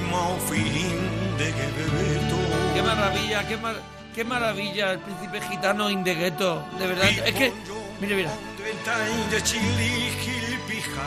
fin 0.46 0.98
de 1.36 1.50
ghetto. 1.50 2.38
Qué 2.74 2.82
maravilla, 2.82 3.48
qué, 3.48 3.56
mar- 3.56 3.82
qué 4.14 4.22
maravilla 4.24 4.92
el 4.92 5.00
príncipe 5.00 5.40
gitano 5.50 5.90
in 5.90 6.04
the 6.04 6.14
ghetto. 6.14 6.62
De 6.78 6.86
verdad, 6.86 7.08
es 7.10 7.34
que, 7.34 7.52
mira, 8.00 8.14
mira. 8.14 8.51
Time 8.84 9.30
de 9.30 9.40
chili 9.44 10.10
gil 10.22 10.58
pija, 10.66 11.06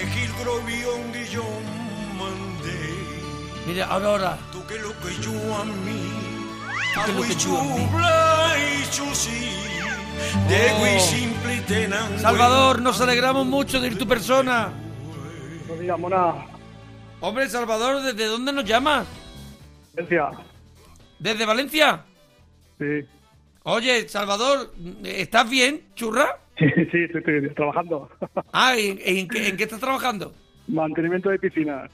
e 0.00 0.06
gil 0.06 0.32
grovión 0.40 1.12
de 1.12 1.26
yo 1.28 1.44
mandé. 2.16 2.80
Mira, 3.66 3.84
ahora, 3.86 4.06
ahora. 4.08 4.38
Tú 4.50 4.66
que 4.66 4.78
lo 4.78 4.92
que 5.00 5.14
yo 5.20 5.32
a 5.56 5.64
mí, 5.64 6.02
a 6.96 7.04
y 8.56 8.84
de 10.48 10.72
Oh. 10.72 11.66
tenan. 11.66 12.18
Salvador, 12.18 12.80
nos 12.80 12.98
alegramos 12.98 13.44
mucho 13.44 13.78
de 13.78 13.88
ir 13.88 13.98
tu 13.98 14.08
persona. 14.08 14.70
Buenos 15.66 15.80
días, 15.80 15.98
mona. 15.98 16.46
Hombre, 17.20 17.48
Salvador, 17.50 18.02
¿desde 18.02 18.26
dónde 18.26 18.52
nos 18.52 18.64
llamas? 18.64 19.06
Valencia. 19.94 20.30
¿Desde 21.18 21.44
Valencia? 21.44 22.04
Sí. 22.78 23.06
Oye, 23.64 24.08
Salvador, 24.08 24.72
¿estás 25.04 25.48
bien, 25.48 25.88
churra? 25.94 26.38
Sí, 26.58 26.66
sí, 26.92 26.98
estoy, 27.04 27.20
estoy 27.20 27.54
trabajando. 27.54 28.08
Ah, 28.52 28.76
¿en, 28.76 29.00
en 29.02 29.28
qué, 29.28 29.48
en 29.48 29.56
qué 29.56 29.64
estás 29.64 29.80
trabajando? 29.80 30.32
Mantenimiento 30.68 31.30
de 31.30 31.38
piscinas. 31.38 31.90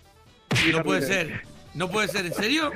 No 0.72 0.82
puede 0.82 1.02
ser. 1.02 1.42
No 1.74 1.88
puede 1.88 2.08
ser, 2.08 2.26
¿en 2.26 2.34
serio? 2.34 2.72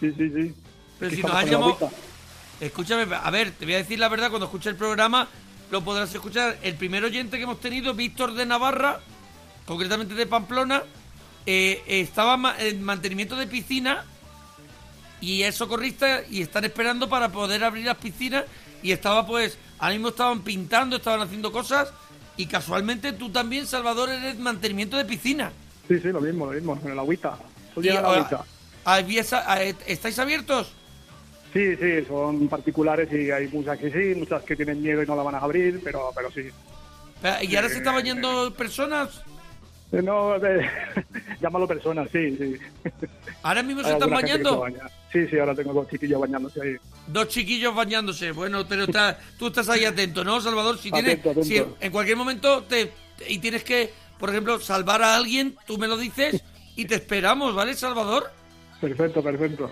Sí, 0.00 0.12
sí, 0.16 0.30
sí. 0.30 0.54
Pero 0.98 1.14
si 1.14 1.22
nos 1.22 1.32
has 1.32 1.50
llamado... 1.50 1.78
Escúchame, 2.60 3.06
a 3.14 3.30
ver, 3.30 3.50
te 3.52 3.64
voy 3.64 3.74
a 3.74 3.78
decir 3.78 3.98
la 3.98 4.08
verdad, 4.08 4.30
cuando 4.30 4.46
escuches 4.46 4.68
el 4.68 4.76
programa 4.76 5.28
lo 5.72 5.82
podrás 5.82 6.14
escuchar. 6.14 6.58
El 6.62 6.74
primer 6.74 7.02
oyente 7.02 7.38
que 7.38 7.44
hemos 7.44 7.60
tenido, 7.60 7.94
Víctor 7.94 8.34
de 8.34 8.44
Navarra, 8.44 9.00
concretamente 9.66 10.14
de 10.14 10.26
Pamplona, 10.26 10.82
eh, 11.46 11.82
estaba 11.86 12.54
en 12.58 12.82
mantenimiento 12.82 13.36
de 13.36 13.46
piscina 13.46 14.04
y 15.20 15.42
es 15.42 15.54
socorrista 15.54 16.22
y 16.30 16.42
están 16.42 16.64
esperando 16.64 17.08
para 17.08 17.30
poder 17.30 17.64
abrir 17.64 17.86
las 17.86 17.96
piscinas 17.96 18.44
y 18.82 18.92
estaba 18.92 19.26
pues, 19.26 19.58
ahora 19.82 19.94
mismo 19.94 20.08
estaban 20.10 20.42
pintando, 20.42 20.96
estaban 20.96 21.20
haciendo 21.22 21.50
cosas 21.50 21.92
y 22.36 22.46
casualmente 22.46 23.12
tú 23.12 23.30
también, 23.30 23.66
Salvador, 23.66 24.10
eres 24.10 24.38
mantenimiento 24.38 24.96
de 24.96 25.04
piscina. 25.04 25.50
Sí, 25.88 25.98
sí, 25.98 26.08
lo 26.08 26.20
mismo, 26.20 26.46
lo 26.46 26.52
mismo, 26.52 26.78
en 26.84 26.92
el 26.92 26.98
agüita. 27.00 27.36
En 27.76 27.94
la 27.94 28.44
¿Estáis 29.86 30.18
abiertos? 30.20 30.72
Sí, 31.52 31.76
sí, 31.76 32.04
son 32.06 32.48
particulares 32.48 33.12
y 33.12 33.32
hay 33.32 33.48
muchas 33.48 33.76
que 33.76 33.90
sí, 33.90 34.18
muchas 34.18 34.44
que 34.44 34.54
tienen 34.54 34.80
miedo 34.80 35.02
y 35.02 35.06
no 35.06 35.16
la 35.16 35.24
van 35.24 35.34
a 35.34 35.38
abrir, 35.38 35.80
pero, 35.82 36.12
pero 36.14 36.30
sí. 36.30 36.48
Eh, 37.24 37.38
¿Y 37.42 37.56
ahora 37.56 37.68
se 37.68 37.78
está 37.78 37.90
bañando 37.90 38.54
personas? 38.54 39.22
No, 39.92 40.38
de- 40.38 40.66
llámalo 41.40 41.68
personas, 41.68 42.08
sí, 42.10 42.34
sí. 42.36 42.56
¿Ahora 43.42 43.62
mismo 43.62 43.82
se 43.82 43.92
están 43.92 44.08
bañando? 44.10 44.60
baña. 44.60 44.80
Sí, 45.12 45.26
sí, 45.28 45.38
ahora 45.38 45.54
tengo 45.54 45.74
dos 45.74 45.88
chiquillos 45.90 46.18
bañándose 46.20 46.62
ahí. 46.62 46.76
Dos 47.08 47.28
chiquillos 47.28 47.74
bañándose. 47.74 48.32
Bueno, 48.32 48.64
pero 48.66 48.84
está, 48.84 49.18
tú 49.38 49.48
estás 49.48 49.68
ahí 49.68 49.84
atento, 49.84 50.24
¿no, 50.24 50.40
Salvador? 50.40 50.78
Si 50.78 50.90
tienes, 50.90 51.18
Atento, 51.18 51.44
si 51.44 51.62
en- 51.80 51.92
cualquier 51.92 52.16
momento 52.16 52.62
te 52.62 52.92
y 53.28 53.38
tienes 53.38 53.64
que, 53.64 53.92
por 54.18 54.30
ejemplo, 54.30 54.58
salvar 54.60 55.02
a 55.02 55.14
alguien, 55.16 55.56
tú 55.66 55.76
me 55.76 55.88
lo 55.88 55.98
dices 55.98 56.42
y 56.74 56.86
te 56.86 56.94
esperamos, 56.94 57.54
¿vale, 57.54 57.74
Salvador? 57.74 58.30
Perfecto, 58.80 59.22
perfecto. 59.22 59.70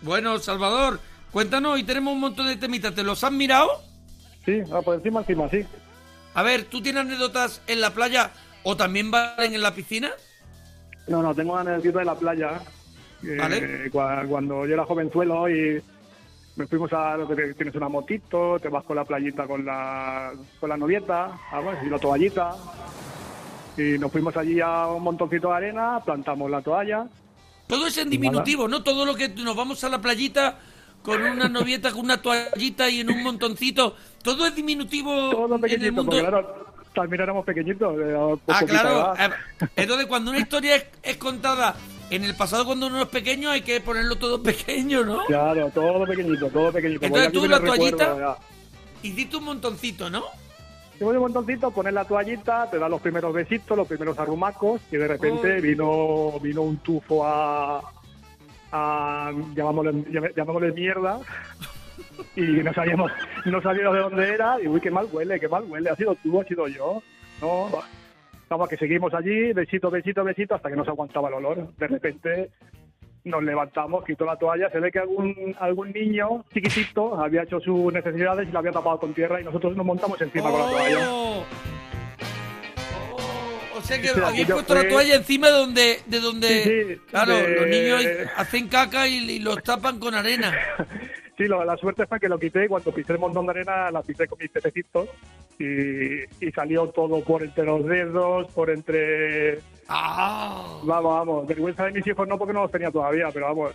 Bueno, 0.00 0.38
Salvador, 0.38 0.98
cuéntanos, 1.30 1.78
y 1.78 1.84
tenemos 1.84 2.14
un 2.14 2.20
montón 2.20 2.46
de 2.46 2.56
temitas. 2.56 2.94
¿Te 2.94 3.02
los 3.02 3.22
han 3.24 3.36
mirado? 3.36 3.68
Sí, 4.46 4.62
ah, 4.72 4.80
por 4.80 4.94
encima, 4.94 5.20
encima, 5.20 5.50
sí. 5.50 5.66
A 6.32 6.42
ver, 6.42 6.64
¿tú 6.64 6.80
tienes 6.80 7.02
anécdotas 7.02 7.60
en 7.66 7.82
la 7.82 7.90
playa 7.92 8.30
o 8.64 8.76
también 8.76 9.10
valen 9.10 9.54
en 9.54 9.62
la 9.62 9.74
piscina? 9.74 10.10
No, 11.08 11.22
no, 11.22 11.34
tengo 11.34 11.52
una 11.54 11.62
anécdota 11.62 11.98
de 12.00 12.04
la 12.04 12.14
playa. 12.14 12.60
Vale. 13.22 13.90
cua- 13.90 14.26
Cuando 14.28 14.66
yo 14.66 14.74
era 14.74 14.84
jovenzuelo 14.84 15.48
y 15.48 15.82
me 16.56 16.66
fuimos 16.66 16.92
a 16.92 17.16
lo 17.16 17.28
que 17.28 17.54
tienes 17.54 17.74
una 17.74 17.88
motito, 17.88 18.58
te 18.60 18.68
vas 18.68 18.84
con 18.84 18.96
la 18.96 19.04
playita 19.04 19.46
con 19.46 19.64
la, 19.64 20.32
con 20.58 20.68
la 20.68 20.76
novieta, 20.76 21.30
vamos, 21.52 21.74
y 21.84 21.88
la 21.90 21.98
toallita. 21.98 22.54
Y 23.76 23.98
nos 23.98 24.10
fuimos 24.12 24.36
allí 24.36 24.60
a 24.60 24.88
un 24.88 25.02
montoncito 25.02 25.48
de 25.50 25.54
arena, 25.56 26.00
plantamos 26.04 26.50
la 26.50 26.60
toalla. 26.60 27.06
Todo 27.66 27.86
es 27.86 27.96
en 27.98 28.10
diminutivo, 28.10 28.68
¿no? 28.68 28.82
Todo 28.82 29.06
lo 29.06 29.14
que 29.14 29.28
nos 29.28 29.56
vamos 29.56 29.82
a 29.84 29.88
la 29.88 30.00
playita 30.00 30.58
con 31.02 31.22
una 31.22 31.48
novieta, 31.48 31.90
con 31.92 32.00
una 32.00 32.20
toallita 32.20 32.90
y 32.90 33.00
en 33.00 33.10
un 33.10 33.22
montoncito. 33.22 33.94
Todo 34.22 34.46
es 34.46 34.54
diminutivo 34.54 35.30
Todo 35.30 35.56
en 35.66 35.82
el 35.82 35.92
mundo. 35.92 36.18
claro, 36.18 36.69
también 36.94 37.22
éramos 37.22 37.44
pequeñitos. 37.44 37.96
eh, 37.98 38.38
Ah, 38.48 38.62
claro. 38.66 39.14
Eh, 39.18 39.68
Entonces, 39.76 40.06
cuando 40.06 40.30
una 40.30 40.40
historia 40.40 40.76
es, 40.76 40.86
es 41.02 41.16
contada 41.16 41.74
en 42.10 42.24
el 42.24 42.34
pasado, 42.34 42.64
cuando 42.66 42.88
uno 42.88 43.02
es 43.02 43.08
pequeño, 43.08 43.50
hay 43.50 43.62
que 43.62 43.80
ponerlo 43.80 44.16
todo 44.16 44.42
pequeño, 44.42 45.04
¿no? 45.04 45.24
Claro, 45.26 45.70
todo 45.74 46.04
pequeñito, 46.06 46.48
todo 46.48 46.72
pequeñito. 46.72 47.06
Entonces 47.06 47.32
tú 47.32 47.46
la 47.46 47.58
recuerdo, 47.58 47.96
toallita-. 47.96 48.36
Hiciste 49.02 49.36
un 49.36 49.44
montoncito, 49.44 50.10
¿no? 50.10 50.24
Te 50.98 51.04
voy 51.04 51.16
un 51.16 51.22
montoncito, 51.22 51.70
pones 51.70 51.94
la 51.94 52.04
toallita, 52.04 52.68
te 52.70 52.78
da 52.78 52.86
los 52.86 53.00
primeros 53.00 53.32
besitos, 53.32 53.74
los 53.74 53.88
primeros 53.88 54.18
arrumacos, 54.18 54.82
y 54.92 54.96
de 54.98 55.08
repente 55.08 55.56
Oh. 55.58 55.62
vino 55.62 56.40
vino 56.42 56.60
un 56.62 56.76
tufo 56.78 57.24
a, 57.26 57.80
a 58.72 59.32
llamámosle, 59.54 59.92
llam- 59.92 60.34
llamámosle 60.36 60.72
mierda, 60.72 61.18
y 62.36 62.42
no 62.42 62.72
sabíamos, 62.74 63.10
no 63.44 63.62
sabíamos 63.62 63.94
de 63.94 64.00
dónde 64.00 64.28
era, 64.34 64.60
y 64.62 64.66
uy, 64.68 64.80
qué 64.80 64.90
mal 64.90 65.06
huele, 65.10 65.38
qué 65.40 65.48
mal 65.48 65.64
huele, 65.68 65.90
ha 65.90 65.96
sido 65.96 66.14
tú, 66.16 66.40
ha 66.40 66.44
sido 66.44 66.68
yo, 66.68 67.02
no, 67.40 67.70
vamos, 68.48 68.68
que 68.68 68.76
seguimos 68.76 69.12
allí, 69.14 69.52
besito, 69.52 69.90
besito, 69.90 70.24
besito, 70.24 70.54
hasta 70.54 70.68
que 70.70 70.76
no 70.76 70.84
se 70.84 70.90
aguantaba 70.90 71.28
el 71.28 71.34
olor, 71.34 71.74
de 71.76 71.86
repente 71.86 72.50
nos 73.24 73.42
levantamos, 73.42 74.02
quitó 74.04 74.24
la 74.24 74.36
toalla, 74.36 74.70
se 74.70 74.80
ve 74.80 74.90
que 74.90 74.98
algún 74.98 75.54
algún 75.60 75.92
niño 75.92 76.44
chiquitito 76.54 77.20
había 77.22 77.42
hecho 77.42 77.60
sus 77.60 77.92
necesidades 77.92 78.48
y 78.48 78.52
la 78.52 78.60
había 78.60 78.72
tapado 78.72 78.98
con 78.98 79.12
tierra 79.12 79.38
y 79.40 79.44
nosotros 79.44 79.76
nos 79.76 79.84
montamos 79.84 80.18
encima 80.22 80.50
con 80.50 80.58
la 80.60 80.66
toalla. 80.70 81.06
Oh. 81.12 81.44
Oh, 83.12 83.78
O 83.78 83.82
sea 83.82 84.00
que 84.00 84.08
habéis 84.08 84.46
puesto 84.50 84.74
la 84.74 84.88
toalla 84.88 85.14
encima 85.16 85.48
de 85.48 85.52
donde, 85.52 85.98
de 86.06 86.20
donde, 86.20 86.48
Sí, 86.64 86.94
sí, 86.94 87.00
claro, 87.10 87.34
de- 87.36 87.56
los 87.56 87.66
niños 87.68 88.04
hacen 88.36 88.68
caca 88.68 89.06
y, 89.06 89.16
y 89.30 89.38
los 89.40 89.62
tapan 89.62 89.98
con 89.98 90.14
arena. 90.14 90.52
Sí, 91.40 91.46
lo- 91.48 91.64
la 91.64 91.74
suerte 91.78 92.06
fue 92.06 92.20
que 92.20 92.28
lo 92.28 92.38
quité 92.38 92.66
y 92.66 92.68
cuando 92.68 92.92
pisé 92.92 93.14
el 93.14 93.18
montón 93.18 93.46
de 93.46 93.52
arena 93.52 93.90
la 93.90 94.02
pisé 94.02 94.28
con 94.28 94.38
mis 94.38 94.50
pececitos 94.50 95.08
y, 95.58 96.44
y 96.44 96.52
salió 96.54 96.88
todo 96.88 97.24
por 97.24 97.42
entre 97.42 97.64
los 97.64 97.86
dedos, 97.86 98.46
por 98.52 98.68
entre... 98.68 99.58
¡Ah! 99.88 100.78
Vamos, 100.84 101.14
vamos, 101.14 101.46
vergüenza 101.46 101.84
de 101.86 101.92
mis 101.92 102.06
hijos 102.06 102.28
no 102.28 102.36
porque 102.36 102.52
no 102.52 102.62
los 102.62 102.70
tenía 102.70 102.90
todavía, 102.90 103.28
pero 103.32 103.46
vamos. 103.46 103.72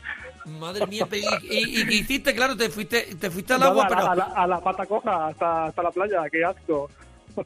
Madre 0.59 0.85
mía, 0.85 1.07
y, 1.11 1.17
y, 1.17 1.81
y 1.81 1.87
qué 1.87 1.95
hiciste? 1.95 2.35
Claro, 2.35 2.55
te 2.55 2.69
fuiste, 2.69 3.15
te 3.19 3.31
fuiste 3.31 3.53
al 3.53 3.63
agua, 3.63 3.87
a, 3.87 3.89
la, 3.89 3.95
pero, 3.95 4.11
a 4.11 4.15
la- 4.15 4.23
a 4.43 4.47
la 4.47 4.59
pata 4.61 4.85
coja 4.85 5.27
hasta, 5.29 5.65
hasta 5.65 5.81
la 5.81 5.89
playa, 5.91 6.21
qué 6.31 6.45
asco. 6.45 6.87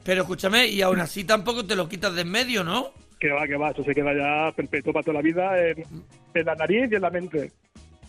pero 0.04 0.20
escúchame, 0.20 0.66
y 0.66 0.82
aún 0.82 1.00
así 1.00 1.24
tampoco 1.24 1.64
te 1.64 1.74
lo 1.76 1.88
quitas 1.88 2.14
de 2.14 2.20
en 2.22 2.30
medio, 2.30 2.62
¿no? 2.62 2.90
Que 3.18 3.30
va, 3.32 3.46
que 3.46 3.56
va, 3.56 3.70
eso 3.70 3.82
se 3.84 3.94
queda 3.94 4.12
ya 4.14 4.52
perpetuo 4.54 4.92
para 4.92 5.02
toda 5.02 5.14
la 5.14 5.22
vida 5.22 5.66
en, 5.66 5.82
en 6.34 6.44
la 6.46 6.54
nariz 6.54 6.92
y 6.92 6.94
en 6.94 7.02
la 7.02 7.10
mente. 7.10 7.52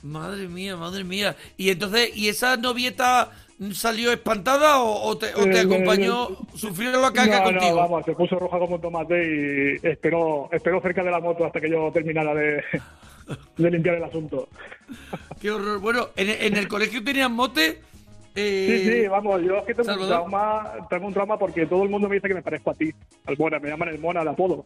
Madre 0.04 0.48
mía, 0.48 0.76
madre 0.78 1.04
mía. 1.04 1.36
Y 1.58 1.70
entonces, 1.70 2.16
¿y 2.16 2.28
esa 2.30 2.58
novieta 2.58 3.32
salió 3.74 4.12
espantada 4.12 4.80
o, 4.82 5.04
o 5.10 5.18
te, 5.18 5.28
o 5.36 5.44
te 5.44 5.58
Eh, 5.60 5.62
acompañó? 5.62 6.30
¿Sufrió 6.56 6.92
la 7.00 7.12
caca 7.14 7.40
no, 7.40 7.44
contigo? 7.44 7.72
No, 7.72 7.76
vamos, 7.78 8.06
se 8.06 8.14
puso 8.14 8.40
roja 8.40 8.58
como 8.58 8.76
un 8.76 8.82
tomate 8.82 9.78
y 9.84 9.88
esperó, 9.88 10.50
esperó 10.52 10.82
cerca 10.82 11.04
de 11.04 11.12
la 11.12 11.20
moto 11.20 11.46
hasta 11.46 11.62
que 11.62 11.70
yo 11.70 11.92
terminara 11.94 12.34
de, 12.34 12.64
de 13.58 13.72
limpiar 13.72 13.96
el 13.96 14.04
asunto. 14.04 14.48
Qué 15.40 15.52
horror. 15.52 15.80
Bueno, 15.80 16.08
¿en, 16.16 16.30
en 16.30 16.58
el 16.58 16.68
colegio 16.68 17.04
tenían 17.04 17.34
mote? 17.34 17.82
Eh, 18.34 18.82
Sí, 18.86 18.92
sí, 19.02 19.08
vamos, 19.08 19.42
yo 19.44 19.58
es 19.58 19.66
que 19.66 19.74
tengo 19.76 20.02
un, 20.02 20.08
trauma, 20.08 20.72
tengo 20.90 21.08
un 21.08 21.14
trauma 21.14 21.38
porque 21.38 21.66
todo 21.66 21.84
el 21.84 21.90
mundo 21.90 22.08
me 22.10 22.16
dice 22.16 22.30
que 22.30 22.34
me 22.34 22.42
parezco 22.42 22.72
a 22.72 22.74
ti, 22.74 22.90
al 23.26 23.38
Mona, 23.38 23.60
me 23.60 23.70
llaman 23.70 23.90
el 23.90 24.00
Mona 24.00 24.24
de 24.24 24.30
apodo. 24.30 24.64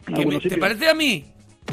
En 0.00 0.04
¿que 0.06 0.10
me- 0.12 0.18
algunos 0.20 0.42
¿Te 0.42 0.56
parece 0.56 0.88
a 0.88 0.94
mí? 0.94 1.24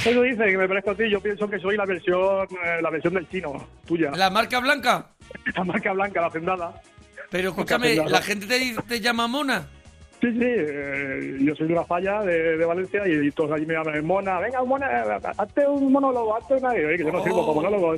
Eso 0.03 0.21
dice 0.21 0.45
que 0.45 0.57
me 0.57 0.67
parezco 0.67 0.91
a 0.91 0.95
ti, 0.95 1.09
yo 1.09 1.19
pienso 1.21 1.47
que 1.49 1.59
soy 1.59 1.77
la 1.77 1.85
versión 1.85 2.47
eh, 2.63 2.81
la 2.81 2.89
versión 2.89 3.13
del 3.13 3.27
chino, 3.29 3.53
tuya. 3.87 4.11
¿La 4.15 4.29
marca 4.29 4.59
blanca? 4.59 5.07
La 5.55 5.63
marca 5.63 5.93
blanca, 5.93 6.21
la 6.21 6.27
hacendada. 6.27 6.81
Pero 7.31 7.49
escúchame. 7.49 7.95
¿la 7.95 8.21
gente 8.21 8.45
te, 8.45 8.75
te 8.87 8.99
llama 9.01 9.27
mona? 9.27 9.67
Sí, 10.21 10.31
sí, 10.31 10.39
eh, 10.41 11.37
yo 11.41 11.55
soy 11.55 11.67
de 11.67 11.73
una 11.73 11.83
falla 11.83 12.21
de, 12.21 12.57
de 12.57 12.65
Valencia 12.65 13.07
y, 13.07 13.29
todos 13.31 13.51
allí 13.51 13.65
me 13.65 13.73
llaman 13.73 14.05
Mona, 14.05 14.39
venga, 14.39 14.63
Mona, 14.63 15.19
hazte 15.37 15.67
un 15.67 15.91
monólogo, 15.91 16.35
hazte 16.37 16.55
una... 16.55 16.69
Oye, 16.69 16.97
que 16.97 17.03
yo 17.03 17.11
no 17.11 17.23
sirvo 17.23 17.41
Oh. 17.41 17.45
como 17.47 17.61
monólogo. 17.61 17.95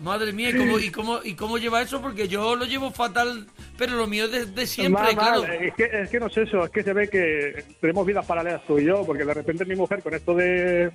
Madre 0.00 0.32
mía, 0.32 0.50
¿y 0.50 0.54
cómo, 0.56 0.78
y, 0.78 0.90
cómo, 0.90 1.20
¿y 1.24 1.34
cómo 1.34 1.58
lleva 1.58 1.82
eso? 1.82 2.00
Porque 2.00 2.28
yo 2.28 2.56
lo 2.56 2.64
llevo 2.64 2.90
fatal, 2.90 3.46
pero 3.78 3.96
lo 3.96 4.06
mío 4.06 4.26
es 4.26 4.32
de, 4.32 4.46
de 4.46 4.66
siempre, 4.66 5.02
Mal, 5.02 5.14
claro. 5.16 5.42
mal. 5.42 5.52
Es, 5.54 5.74
que, 5.74 5.84
es 5.92 6.10
que 6.10 6.20
no 6.20 6.26
es 6.26 6.36
eso, 6.36 6.64
es 6.64 6.70
que 6.70 6.82
se 6.82 6.92
ve 6.92 7.08
que 7.08 7.64
tenemos 7.80 8.06
vidas 8.06 8.26
paralelas 8.26 8.64
tú 8.66 8.78
y 8.78 8.84
yo, 8.84 9.04
porque 9.04 9.24
de 9.24 9.34
repente 9.34 9.64
mi 9.64 9.74
mujer 9.76 10.02
con 10.02 10.14
esto 10.14 10.34
de, 10.34 10.90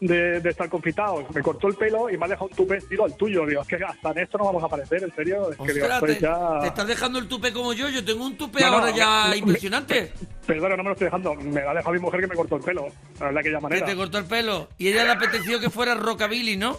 de, 0.00 0.40
de 0.40 0.50
estar 0.50 0.68
confitados 0.68 1.24
me 1.34 1.40
cortó 1.42 1.68
el 1.68 1.74
pelo 1.76 2.10
y 2.10 2.16
me 2.18 2.24
ha 2.24 2.28
dejado 2.28 2.48
un 2.50 2.56
tupé 2.56 2.76
estilo 2.78 3.04
al 3.04 3.16
tuyo. 3.16 3.46
Digo, 3.46 3.62
es 3.62 3.68
que 3.68 3.76
hasta 3.76 4.10
en 4.10 4.18
esto 4.18 4.36
no 4.38 4.44
vamos 4.44 4.62
a 4.62 4.66
aparecer, 4.66 5.02
en 5.02 5.14
serio. 5.14 5.50
Es 5.52 5.56
que 5.58 5.72
digo, 5.72 5.86
Ostras, 5.86 6.02
estoy 6.02 6.14
te, 6.16 6.20
ya... 6.20 6.58
te 6.60 6.66
estás 6.68 6.86
dejando 6.88 7.18
el 7.20 7.28
tupe 7.28 7.52
como 7.52 7.72
yo. 7.72 7.88
Yo 7.88 8.04
tengo 8.04 8.24
un 8.26 8.36
tupe 8.36 8.60
No, 8.62 8.70
no, 8.70 8.76
ahora 8.78 8.90
ya 8.90 9.28
me- 9.30 9.36
impresionante. 9.36 10.12
Perdona, 10.46 10.76
no 10.76 10.82
me 10.82 10.88
lo 10.88 10.92
estoy 10.94 11.04
dejando. 11.06 11.34
Me 11.36 11.62
la 11.62 11.70
ha 11.70 11.74
dejado 11.74 11.92
mi 11.94 12.00
mujer 12.00 12.20
que 12.20 12.26
me 12.26 12.34
cortó 12.34 12.56
el 12.56 12.62
pelo. 12.62 12.88
La 13.20 13.26
verdad, 13.26 13.42
Que 13.42 13.50
manera. 13.60 13.86
te 13.86 13.94
cortó 13.96 14.18
el 14.18 14.24
pelo. 14.24 14.68
Y 14.76 14.88
ella 14.88 15.04
le 15.04 15.10
apeteció 15.12 15.60
que 15.60 15.70
fuera 15.70 15.94
rockabilly, 15.94 16.56
¿no? 16.56 16.76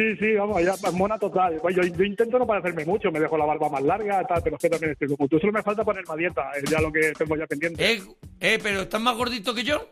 Sí, 0.00 0.16
sí, 0.18 0.32
vamos, 0.34 0.62
ya 0.64 0.72
pues, 0.80 0.94
mona 0.94 1.18
total. 1.18 1.58
Pues 1.60 1.76
yo, 1.76 1.82
yo 1.82 2.04
intento 2.04 2.38
no 2.38 2.46
parecerme 2.46 2.86
mucho, 2.86 3.10
me 3.12 3.20
dejo 3.20 3.36
la 3.36 3.44
barba 3.44 3.68
más 3.68 3.82
larga, 3.82 4.24
tal, 4.24 4.42
pero 4.42 4.56
es 4.56 4.62
que 4.62 4.70
también 4.70 4.92
estoy 4.92 5.08
como 5.14 5.28
tú. 5.28 5.38
Solo 5.38 5.52
me 5.52 5.62
falta 5.62 5.84
ponerme 5.84 6.10
a 6.14 6.16
dieta, 6.16 6.50
es 6.56 6.70
ya 6.70 6.80
lo 6.80 6.90
que 6.90 7.12
tengo 7.18 7.36
ya 7.36 7.46
pendiente. 7.46 7.84
Eh, 7.92 8.02
eh, 8.40 8.58
pero 8.62 8.80
¿estás 8.80 9.00
más 9.00 9.14
gordito 9.14 9.54
que 9.54 9.62
yo? 9.62 9.88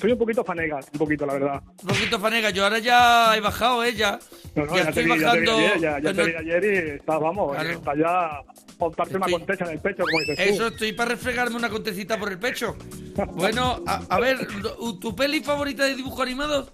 Soy 0.00 0.12
un 0.12 0.18
poquito 0.18 0.42
fanega, 0.44 0.76
un 0.92 0.98
poquito, 0.98 1.26
la 1.26 1.34
verdad. 1.34 1.62
Un 1.82 1.88
poquito 1.88 2.18
fanega. 2.18 2.48
Yo 2.50 2.64
ahora 2.64 2.78
ya 2.78 3.36
he 3.36 3.40
bajado, 3.40 3.84
¿eh? 3.84 3.94
Ya, 3.94 4.18
No, 4.54 4.64
no, 4.64 4.76
ya 4.76 4.84
ya, 4.84 4.92
te 4.92 5.00
estoy 5.00 5.04
vi, 5.04 5.10
ya 5.10 5.32
te 5.32 5.40
vi 5.40 5.46
bajando. 5.46 5.52
ayer, 5.58 5.80
ya, 5.80 5.98
ya 6.00 6.12
No, 6.12 6.22
te 6.22 6.24
vi 6.30 6.34
ayer 6.36 6.64
y 6.64 6.90
estás, 6.98 7.20
vamos, 7.20 7.54
Claro. 7.54 7.70
está 7.70 7.94
ya 7.96 8.30
montarte 8.78 9.16
una 9.16 9.26
contesa 9.28 9.64
en 9.66 9.70
el 9.72 9.78
pecho, 9.78 10.02
como 10.04 10.20
dices 10.20 10.38
Eso, 10.38 10.68
tú. 10.68 10.74
estoy 10.74 10.92
para 10.94 11.10
refregarme 11.10 11.56
una 11.56 11.68
contecita 11.68 12.18
por 12.18 12.30
el 12.32 12.38
pecho. 12.38 12.76
Bueno, 13.34 13.82
a, 13.86 14.00
a 14.08 14.20
ver, 14.20 14.38
¿tu 15.00 15.14
peli 15.14 15.40
favorita 15.40 15.84
de 15.84 15.94
dibujos 15.96 16.20
animados? 16.20 16.72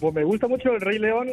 Pues 0.00 0.14
me 0.14 0.24
gusta 0.24 0.48
mucho 0.48 0.72
el 0.72 0.80
Rey 0.80 0.98
León, 0.98 1.28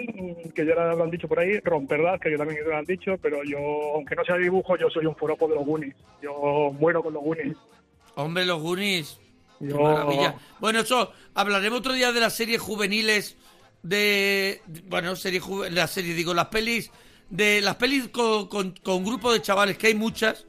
que 0.54 0.66
ya 0.66 0.76
lo 0.76 1.04
han 1.04 1.10
dicho 1.12 1.28
por 1.28 1.40
ahí, 1.40 1.60
Romperlas, 1.62 2.20
que 2.20 2.36
también 2.38 2.60
lo 2.68 2.76
han 2.76 2.86
dicho, 2.86 3.18
pero 3.22 3.44
yo, 3.44 3.58
aunque 3.96 4.16
no 4.16 4.26
sea 4.26 4.36
dibujo, 4.36 4.76
yo 4.78 4.90
soy 4.90 5.06
un 5.06 5.16
foropo 5.16 5.48
de 5.48 5.56
los 5.56 5.66
Goonies. 5.66 5.96
Yo 6.22 6.72
muero 6.78 7.02
con 7.02 7.14
los 7.14 7.24
Goonies. 7.24 7.56
Hombre, 8.16 8.46
los 8.46 8.62
Goonies. 8.62 9.20
Qué 9.60 9.70
Yo- 9.70 9.80
maravilla. 9.80 10.36
Bueno, 10.60 10.80
eso, 10.82 11.12
hablaremos 11.34 11.80
otro 11.80 11.94
día 11.94 12.12
de 12.12 12.20
las 12.20 12.34
series 12.36 12.60
juveniles 12.62 13.38
de... 13.84 14.62
Bueno, 14.88 15.16
series 15.16 15.44
las 15.72 15.92
series, 15.92 16.16
digo, 16.16 16.34
las 16.34 16.48
pelis... 16.48 16.92
De 17.30 17.60
las 17.62 17.76
pelis 17.76 18.08
con, 18.08 18.48
con, 18.48 18.72
con 18.84 19.04
grupo 19.04 19.34
de 19.34 19.42
chavales, 19.42 19.78
que 19.78 19.88
hay 19.88 19.96
muchas, 19.96 20.46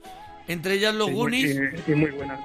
entre 0.47 0.75
ellas 0.75 0.95
los 0.95 1.09
muy- 1.11 1.17
Goonies. 1.17 1.61
Y, 1.89 1.93
y 1.93 1.95
muy 1.97 2.11
buenas. 2.13 2.39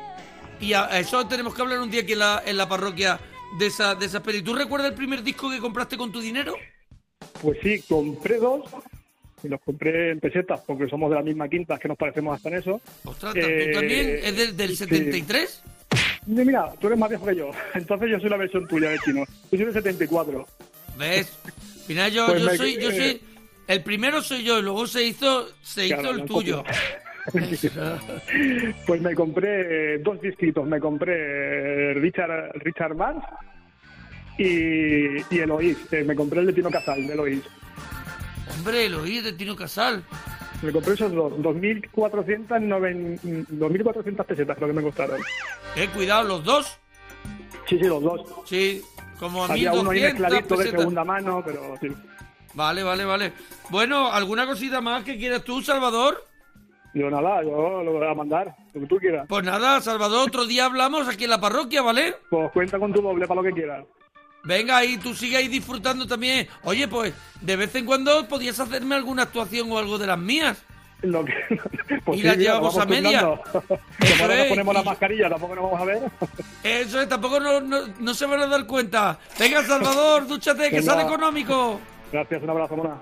Y 0.59 0.73
a 0.73 0.85
a 0.85 0.99
eso 0.99 1.27
tenemos 1.27 1.53
que 1.53 1.61
hablar 1.61 1.79
un 1.79 1.91
día 1.91 2.01
aquí 2.01 2.13
en 2.13 2.19
la, 2.19 2.41
en 2.45 2.57
la 2.57 2.67
parroquia 2.67 3.19
de 3.59 3.67
esa, 3.67 3.95
de 3.95 4.05
esa 4.05 4.21
peli. 4.23 4.41
¿Tú 4.41 4.53
recuerdas 4.53 4.89
el 4.91 4.95
primer 4.95 5.23
disco 5.23 5.49
que 5.49 5.59
compraste 5.59 5.97
con 5.97 6.11
tu 6.11 6.19
dinero? 6.19 6.55
Pues 7.41 7.57
sí, 7.61 7.83
compré 7.87 8.37
dos 8.37 8.63
y 9.43 9.47
los 9.49 9.59
compré 9.61 10.11
en 10.11 10.19
pesetas 10.19 10.61
porque 10.65 10.87
somos 10.87 11.09
de 11.09 11.15
la 11.17 11.21
misma 11.21 11.47
quinta, 11.49 11.77
que 11.77 11.87
nos 11.87 11.97
parecemos 11.97 12.35
hasta 12.35 12.49
en 12.49 12.55
eso. 12.55 12.81
Ostras, 13.03 13.35
Eh, 13.35 13.69
¿tú 13.73 13.79
también? 13.79 14.19
¿Es 14.23 14.35
del, 14.37 14.57
del 14.57 14.69
sí. 14.71 14.75
73? 14.77 15.63
Y 16.27 16.31
Mira, 16.31 16.71
tú 16.79 16.87
eres 16.87 16.97
más 16.99 17.09
viejo 17.09 17.25
que 17.25 17.35
yo, 17.35 17.51
entonces 17.73 18.09
yo 18.09 18.19
soy 18.19 18.29
la 18.29 18.37
versión 18.37 18.67
tuya 18.67 18.89
de 18.89 18.99
chino. 18.99 19.23
Yo 19.51 19.57
soy 19.57 19.65
del 19.65 19.73
74. 19.73 20.47
¿Ves? 20.97 21.31
Al 21.45 21.51
final 21.85 22.11
yo, 22.11 22.25
Pues 22.27 22.41
yo 22.41 22.49
me- 22.49 22.57
soy, 22.57 22.73
yo 22.81 22.89
eh, 22.89 22.95
soy 22.97 23.21
El 23.67 23.83
primero 23.83 24.21
soy 24.21 24.43
yo 24.43 24.59
y 24.59 24.61
luego 24.61 24.87
se 24.87 25.03
hizo, 25.03 25.47
se 25.61 25.87
hizo 25.87 26.11
el 26.11 26.25
tuyo. 26.25 26.63
Pues 28.85 29.01
me 29.01 29.15
compré 29.15 29.97
dos 29.99 30.19
disquitos. 30.21 30.65
Me 30.67 30.79
compré 30.79 31.13
eh, 31.15 31.93
Richard, 31.95 32.51
Richard 32.55 32.95
Marx 32.95 33.25
y, 34.37 35.17
y 35.33 35.39
Eloís. 35.39 35.77
Eh, 35.91 36.03
me 36.03 36.15
compré 36.15 36.41
el 36.41 36.47
de 36.47 36.53
Tino 36.53 36.69
Casal, 36.69 37.05
de 37.07 37.13
Eloís. 37.13 37.43
Hombre, 38.57 38.89
lo 38.89 39.01
oí 39.03 39.21
de 39.21 39.33
Tino 39.33 39.55
Casal. 39.55 40.03
Me 40.61 40.71
compré 40.71 40.93
esos 40.93 41.11
dos. 41.13 41.33
2.400 41.33 42.61
noven- 42.61 43.19
2.400 43.21 44.25
pesetas 44.25 44.55
creo 44.55 44.67
que 44.69 44.73
me 44.73 44.81
costaron. 44.83 45.19
Eh, 45.75 45.89
cuidado, 45.93 46.23
los 46.27 46.43
dos. 46.43 46.77
Sí, 47.67 47.77
sí, 47.79 47.85
los 47.85 48.01
dos. 48.03 48.21
Sí, 48.45 48.81
como 49.19 49.43
a 49.45 49.47
Había 49.49 49.73
uno 49.73 49.91
ahí 49.91 50.01
1200 50.01 50.19
mezcladito 50.31 50.57
de 50.57 50.69
segunda 50.79 51.03
mano, 51.03 51.41
pero 51.45 51.75
sí. 51.81 51.87
Vale, 52.53 52.83
vale, 52.83 53.03
vale. 53.05 53.33
Bueno, 53.69 54.11
¿alguna 54.11 54.45
cosita 54.45 54.79
más 54.81 55.03
que 55.03 55.17
quieras 55.17 55.43
tú, 55.43 55.61
Salvador? 55.61 56.23
Yo 56.93 57.09
nada, 57.09 57.41
yo 57.41 57.81
lo 57.83 57.91
voy 57.93 58.07
a 58.07 58.13
mandar, 58.13 58.55
lo 58.73 58.81
que 58.81 58.87
tú 58.87 58.97
quieras. 58.97 59.25
Pues 59.27 59.43
nada, 59.43 59.81
Salvador, 59.81 60.27
otro 60.27 60.45
día 60.45 60.65
hablamos 60.65 61.07
aquí 61.07 61.23
en 61.23 61.31
la 61.31 61.41
parroquia, 61.41 61.81
¿vale? 61.81 62.15
Pues 62.29 62.51
cuenta 62.51 62.77
con 62.77 62.93
tu 62.93 63.01
doble 63.01 63.25
para 63.27 63.41
lo 63.41 63.47
que 63.47 63.53
quieras. 63.53 63.83
Venga, 64.43 64.77
ahí 64.77 64.97
tú 64.97 65.13
sigue 65.15 65.37
ahí 65.37 65.47
disfrutando 65.47 66.05
también. 66.05 66.47
Oye, 66.63 66.87
pues, 66.87 67.13
de 67.41 67.55
vez 67.55 67.73
en 67.75 67.85
cuando 67.85 68.27
podías 68.27 68.59
hacerme 68.59 68.93
alguna 68.95 69.23
actuación 69.23 69.71
o 69.71 69.77
algo 69.79 69.97
de 69.97 70.05
las 70.07 70.19
mías. 70.19 70.61
Lo 71.01 71.25
que, 71.25 71.33
pues 72.05 72.17
Y 72.19 72.21
sí, 72.21 72.27
las 72.27 72.37
mira, 72.37 72.49
llevamos 72.51 72.75
vamos 72.75 72.77
a 72.77 73.01
media. 73.01 73.19
Eso 73.99 74.31
es, 74.31 74.49
ponemos 74.49 74.73
y- 74.73 74.77
la 74.77 74.83
mascarilla, 74.83 75.29
tampoco 75.29 75.55
nos 75.55 75.63
vamos 75.63 75.81
a 75.81 75.85
ver. 75.85 76.01
Eso 76.63 77.01
es, 77.01 77.09
tampoco 77.09 77.39
no, 77.39 77.59
no, 77.61 77.79
no 77.99 78.13
se 78.13 78.25
van 78.25 78.41
a 78.41 78.47
dar 78.47 78.67
cuenta. 78.67 79.17
Venga, 79.39 79.63
Salvador, 79.63 80.27
dúchate, 80.27 80.69
que 80.69 80.79
Venga. 80.79 80.91
sale 80.93 81.03
económico. 81.03 81.79
Gracias, 82.11 82.43
un 82.43 82.49
abrazo, 82.51 82.75
mona. 82.77 83.01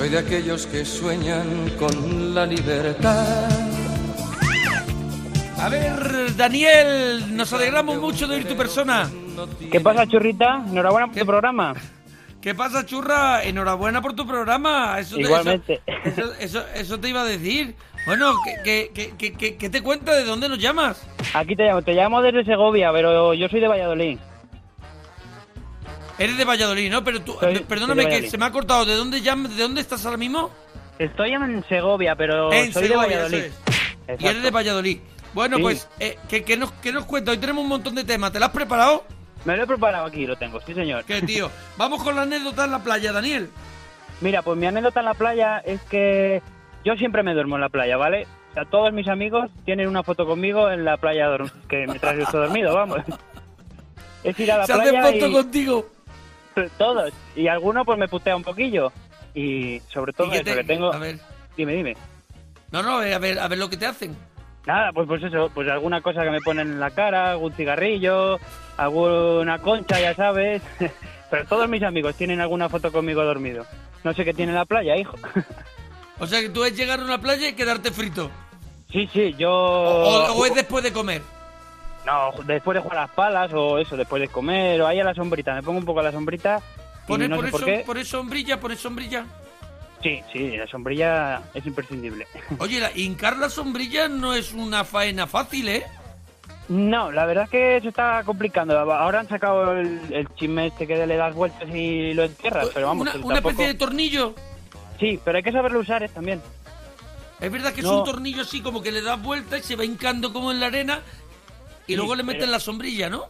Soy 0.00 0.08
de 0.08 0.18
aquellos 0.18 0.66
que 0.66 0.82
sueñan 0.86 1.70
con 1.78 2.34
la 2.34 2.46
libertad. 2.46 3.50
A 5.58 5.68
ver, 5.68 6.34
Daniel, 6.36 7.36
nos 7.36 7.52
alegramos 7.52 7.98
mucho 7.98 8.26
de 8.26 8.36
oír 8.36 8.48
tu 8.48 8.56
persona. 8.56 9.10
¿Qué 9.70 9.78
pasa, 9.78 10.06
churrita? 10.06 10.64
Enhorabuena 10.70 11.06
por 11.08 11.16
tu 11.18 11.26
programa. 11.26 11.74
¿Qué 12.40 12.54
pasa, 12.54 12.86
churra? 12.86 13.42
Enhorabuena 13.44 14.00
por 14.00 14.14
tu 14.14 14.26
programa. 14.26 14.98
Eso 14.98 15.16
te- 15.16 15.20
Igualmente. 15.22 15.82
Eso, 15.86 16.32
eso, 16.32 16.34
eso- 16.40 16.64
eso 16.74 16.98
te 17.00 17.10
iba 17.10 17.20
a 17.20 17.26
decir. 17.26 17.74
Bueno, 18.06 18.32
¿qué, 18.42 18.54
qué, 18.64 18.90
qué, 18.94 19.12
qué- 19.18 19.32
qué- 19.36 19.56
qué 19.58 19.68
te 19.68 19.82
cuenta? 19.82 20.14
¿De 20.14 20.24
dónde 20.24 20.48
nos 20.48 20.58
llamas? 20.58 21.06
Aquí 21.34 21.54
te 21.54 21.64
llamo, 21.64 21.82
te 21.82 21.92
llamo 21.92 22.22
desde 22.22 22.42
Segovia, 22.46 22.90
pero 22.90 23.34
yo 23.34 23.46
soy 23.50 23.60
de 23.60 23.68
Valladolid. 23.68 24.18
Eres 26.20 26.36
de 26.36 26.44
Valladolid, 26.44 26.90
¿no? 26.90 27.02
Pero 27.02 27.20
tú, 27.22 27.34
Soy- 27.40 27.60
perdóname 27.60 28.06
que 28.08 28.28
se 28.30 28.36
me 28.38 28.44
ha 28.44 28.52
cortado. 28.52 28.84
¿De 28.84 28.94
dónde, 28.94 29.22
llam- 29.22 29.48
¿De 29.48 29.62
dónde 29.62 29.80
estás 29.80 30.04
ahora 30.04 30.18
mismo? 30.18 30.50
Estoy 30.98 31.32
en 31.32 31.64
Segovia, 31.68 32.14
pero 32.14 32.52
En 32.52 32.72
soy 32.72 32.88
Segovia, 32.88 33.08
de 33.08 33.14
Valladolid. 33.24 33.44
es. 34.06 34.20
Y 34.20 34.26
eres 34.26 34.42
de 34.42 34.50
Valladolid. 34.50 34.98
Bueno, 35.32 35.56
Sí. 35.56 35.62
pues, 35.62 35.88
eh, 35.98 36.18
¿qué, 36.28 36.44
qué 36.44 36.56
nos, 36.56 36.72
¿qué 36.72 36.92
nos 36.92 37.04
cuenta? 37.06 37.30
Hoy 37.30 37.38
tenemos 37.38 37.62
un 37.62 37.70
montón 37.70 37.94
de 37.94 38.04
temas. 38.04 38.32
¿Te 38.32 38.38
lo 38.38 38.44
has 38.46 38.50
preparado? 38.52 39.04
Me 39.46 39.56
lo 39.56 39.62
he 39.62 39.66
preparado 39.66 40.04
aquí, 40.04 40.26
lo 40.26 40.36
tengo, 40.36 40.60
sí 40.60 40.74
señor. 40.74 41.04
¿Qué, 41.04 41.22
tío? 41.22 41.50
Vamos 41.78 42.02
con 42.02 42.14
la 42.14 42.22
anécdota 42.22 42.66
en 42.66 42.72
la 42.72 42.80
playa, 42.82 43.12
Daniel. 43.12 43.48
Mira, 44.20 44.42
pues 44.42 44.58
mi 44.58 44.66
anécdota 44.66 45.00
en 45.00 45.06
la 45.06 45.14
playa 45.14 45.58
es 45.64 45.80
que 45.82 46.42
yo 46.84 46.94
siempre 46.96 47.22
me 47.22 47.32
duermo 47.32 47.54
en 47.54 47.62
la 47.62 47.70
playa, 47.70 47.96
¿vale? 47.96 48.26
O 48.50 48.52
sea, 48.54 48.64
todos 48.66 48.92
mis 48.92 49.08
amigos 49.08 49.48
tienen 49.64 49.88
una 49.88 50.02
foto 50.02 50.26
conmigo 50.26 50.70
en 50.70 50.84
la 50.84 50.98
playa 50.98 51.28
que 51.68 51.86
mientras 51.86 52.16
yo 52.16 52.24
estoy 52.24 52.40
dormido, 52.40 52.74
vamos. 52.74 52.98
Es 54.22 54.38
ir 54.38 54.52
a 54.52 54.58
la 54.58 54.66
Se 54.66 54.74
hace 54.74 54.82
playa 54.90 55.02
foto 55.12 55.26
y... 55.28 55.32
contigo. 55.32 55.86
Todos. 56.76 57.12
Y 57.36 57.48
alguno 57.48 57.84
pues 57.84 57.98
me 57.98 58.08
putea 58.08 58.36
un 58.36 58.42
poquillo. 58.44 58.92
Y 59.34 59.80
sobre 59.92 60.12
todo 60.12 60.26
¿Y 60.26 60.30
qué 60.30 60.36
eso, 60.36 60.44
te- 60.44 60.54
que 60.56 60.64
tengo... 60.64 60.92
A 60.92 60.98
ver. 60.98 61.18
Dime, 61.56 61.72
dime. 61.74 61.96
No, 62.72 62.82
no, 62.82 62.98
a 62.98 63.18
ver, 63.18 63.38
a 63.38 63.48
ver 63.48 63.58
lo 63.58 63.68
que 63.70 63.76
te 63.76 63.86
hacen. 63.86 64.16
Nada, 64.66 64.90
pues 64.92 65.08
pues 65.08 65.22
eso, 65.22 65.50
pues 65.54 65.68
alguna 65.68 66.00
cosa 66.02 66.22
que 66.22 66.30
me 66.30 66.40
ponen 66.40 66.68
en 66.72 66.80
la 66.80 66.90
cara, 66.90 67.30
algún 67.32 67.52
cigarrillo, 67.54 68.38
alguna 68.76 69.58
concha, 69.58 69.98
ya 70.00 70.14
sabes. 70.14 70.62
Pero 71.30 71.44
todos 71.46 71.68
mis 71.68 71.82
amigos 71.82 72.14
tienen 72.16 72.40
alguna 72.40 72.68
foto 72.68 72.90
conmigo 72.92 73.24
dormido. 73.24 73.64
No 74.04 74.12
sé 74.12 74.24
qué 74.24 74.34
tiene 74.34 74.52
la 74.52 74.64
playa, 74.64 74.96
hijo. 74.96 75.16
O 76.18 76.26
sea, 76.26 76.40
que 76.40 76.48
tú 76.50 76.64
es 76.64 76.76
llegar 76.76 77.00
a 77.00 77.04
una 77.04 77.20
playa 77.20 77.48
y 77.48 77.52
quedarte 77.54 77.90
frito. 77.92 78.30
Sí, 78.90 79.08
sí, 79.12 79.34
yo... 79.38 79.50
O, 79.52 80.32
o 80.32 80.46
es 80.46 80.54
después 80.54 80.82
de 80.82 80.92
comer. 80.92 81.22
No, 82.10 82.42
después 82.44 82.74
de 82.74 82.80
jugar 82.80 82.98
a 82.98 83.02
las 83.02 83.10
palas 83.10 83.52
o 83.54 83.78
eso, 83.78 83.96
después 83.96 84.20
de 84.20 84.28
comer 84.28 84.80
o 84.82 84.86
ahí 84.86 84.98
a 85.00 85.04
la 85.04 85.14
sombrita. 85.14 85.54
Me 85.54 85.62
pongo 85.62 85.78
un 85.78 85.84
poco 85.84 86.00
a 86.00 86.02
la 86.02 86.12
sombrita 86.12 86.60
¿Pones 87.06 87.28
no 87.28 87.36
por, 87.36 87.50
por 87.50 87.84
por 87.84 87.98
eso 87.98 88.18
sombrilla? 88.18 88.60
¿Pones 88.60 88.80
sombrilla? 88.80 89.24
Sí, 90.02 90.20
sí, 90.32 90.56
la 90.56 90.66
sombrilla 90.66 91.42
es 91.54 91.66
imprescindible. 91.66 92.26
Oye, 92.58 92.80
la, 92.80 92.90
hincar 92.96 93.36
la 93.36 93.48
sombrilla 93.50 94.08
no 94.08 94.32
es 94.34 94.52
una 94.52 94.84
faena 94.84 95.26
fácil, 95.26 95.68
¿eh? 95.68 95.84
No, 96.68 97.10
la 97.10 97.26
verdad 97.26 97.44
es 97.44 97.50
que 97.50 97.80
se 97.82 97.88
está 97.88 98.22
complicando. 98.24 98.78
Ahora 98.78 99.20
han 99.20 99.28
sacado 99.28 99.72
el, 99.72 100.00
el 100.10 100.28
chisme 100.36 100.68
este 100.68 100.86
que 100.86 101.04
le 101.06 101.16
das 101.16 101.34
vueltas 101.34 101.68
y 101.68 102.14
lo 102.14 102.24
entierras, 102.24 102.68
pero 102.72 102.86
vamos, 102.86 103.02
Una, 103.02 103.12
una 103.24 103.34
tampoco- 103.36 103.50
especie 103.50 103.66
de 103.66 103.74
tornillo. 103.74 104.34
Sí, 104.98 105.18
pero 105.24 105.36
hay 105.38 105.42
que 105.42 105.52
saberlo 105.52 105.80
usar 105.80 106.02
eh, 106.02 106.08
también. 106.08 106.40
Es 107.40 107.50
verdad 107.50 107.72
que 107.72 107.80
es 107.80 107.86
un 107.86 108.04
tornillo 108.04 108.42
así, 108.42 108.60
como 108.60 108.82
que 108.82 108.92
le 108.92 109.00
das 109.00 109.20
vuelta 109.20 109.58
y 109.58 109.62
se 109.62 109.74
va 109.74 109.84
hincando 109.84 110.32
como 110.32 110.52
en 110.52 110.60
la 110.60 110.66
arena 110.66 111.00
y 111.86 111.96
luego 111.96 112.14
le 112.14 112.22
meten 112.22 112.40
pero- 112.42 112.52
la 112.52 112.60
sombrilla, 112.60 113.08
¿no? 113.10 113.24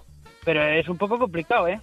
Pero 0.44 0.62
es 0.62 0.88
un 0.88 0.96
poco 0.96 1.18
complicado, 1.18 1.68
¿eh? 1.68 1.80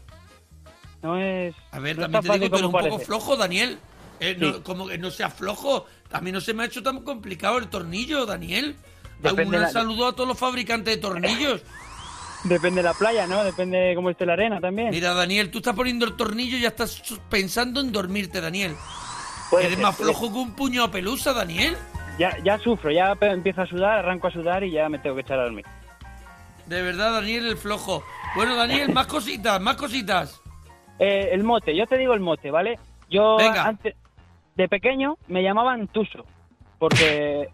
No 1.03 1.17
es... 1.19 1.53
A 1.71 1.79
ver, 1.79 1.95
no 1.97 2.03
también 2.09 2.23
te 2.23 2.39
digo, 2.39 2.55
eres 2.57 2.65
un 2.65 2.71
poco 2.71 2.99
flojo, 2.99 3.37
Daniel. 3.37 3.77
Eh, 4.19 4.35
no- 4.39 4.63
como 4.63 4.87
que 4.87 4.97
no 4.97 5.11
sea 5.11 5.29
flojo. 5.29 5.85
A 6.11 6.21
mí 6.21 6.31
no 6.31 6.41
se 6.41 6.53
me 6.53 6.63
ha 6.63 6.65
hecho 6.65 6.81
tan 6.81 7.03
complicado 7.03 7.59
el 7.59 7.67
tornillo, 7.67 8.25
Daniel. 8.25 8.75
Un 9.23 9.51
la- 9.51 9.69
saludo 9.69 10.07
a 10.07 10.13
todos 10.13 10.27
los 10.27 10.37
fabricantes 10.39 10.95
de 10.95 11.01
tornillos. 11.01 11.61
Depende 12.43 12.81
de 12.81 12.87
la 12.87 12.93
playa, 12.93 13.27
¿no? 13.27 13.43
Depende 13.43 13.77
de 13.77 13.95
cómo 13.95 14.09
esté 14.09 14.25
la 14.25 14.33
arena 14.33 14.59
también. 14.59 14.89
Mira, 14.91 15.13
Daniel, 15.13 15.49
tú 15.51 15.57
estás 15.59 15.75
poniendo 15.75 16.05
el 16.05 16.15
tornillo 16.15 16.57
y 16.57 16.61
ya 16.61 16.69
estás 16.69 17.01
pensando 17.29 17.79
en 17.81 17.91
dormirte, 17.91 18.41
Daniel. 18.41 18.75
Puede 19.49 19.65
Eres 19.65 19.77
ser, 19.77 19.83
más 19.85 19.95
flojo 19.97 20.31
que 20.31 20.37
un 20.37 20.51
puño 20.55 20.83
a 20.83 20.91
pelusa, 20.91 21.33
Daniel. 21.33 21.75
Ya, 22.19 22.35
ya 22.43 22.57
sufro, 22.59 22.91
ya 22.91 23.15
empiezo 23.21 23.61
a 23.61 23.67
sudar, 23.67 23.99
arranco 23.99 24.27
a 24.27 24.31
sudar 24.31 24.63
y 24.63 24.71
ya 24.71 24.87
me 24.89 24.97
tengo 24.99 25.15
que 25.15 25.21
echar 25.21 25.39
a 25.39 25.43
dormir. 25.43 25.65
De 26.67 26.81
verdad, 26.81 27.13
Daniel, 27.13 27.47
el 27.47 27.57
flojo. 27.57 28.03
Bueno, 28.35 28.55
Daniel, 28.55 28.93
más 28.93 29.07
cositas, 29.07 29.59
más 29.61 29.75
cositas. 29.77 30.41
Eh, 30.99 31.29
el 31.31 31.43
mote, 31.43 31.75
yo 31.75 31.85
te 31.85 31.97
digo 31.97 32.13
el 32.13 32.19
mote, 32.19 32.51
¿vale? 32.51 32.77
Yo 33.09 33.37
Venga. 33.37 33.63
antes, 33.63 33.95
de 34.55 34.67
pequeño 34.67 35.17
me 35.27 35.43
llamaban 35.43 35.87
Tuso, 35.87 36.25
porque, 36.79 37.47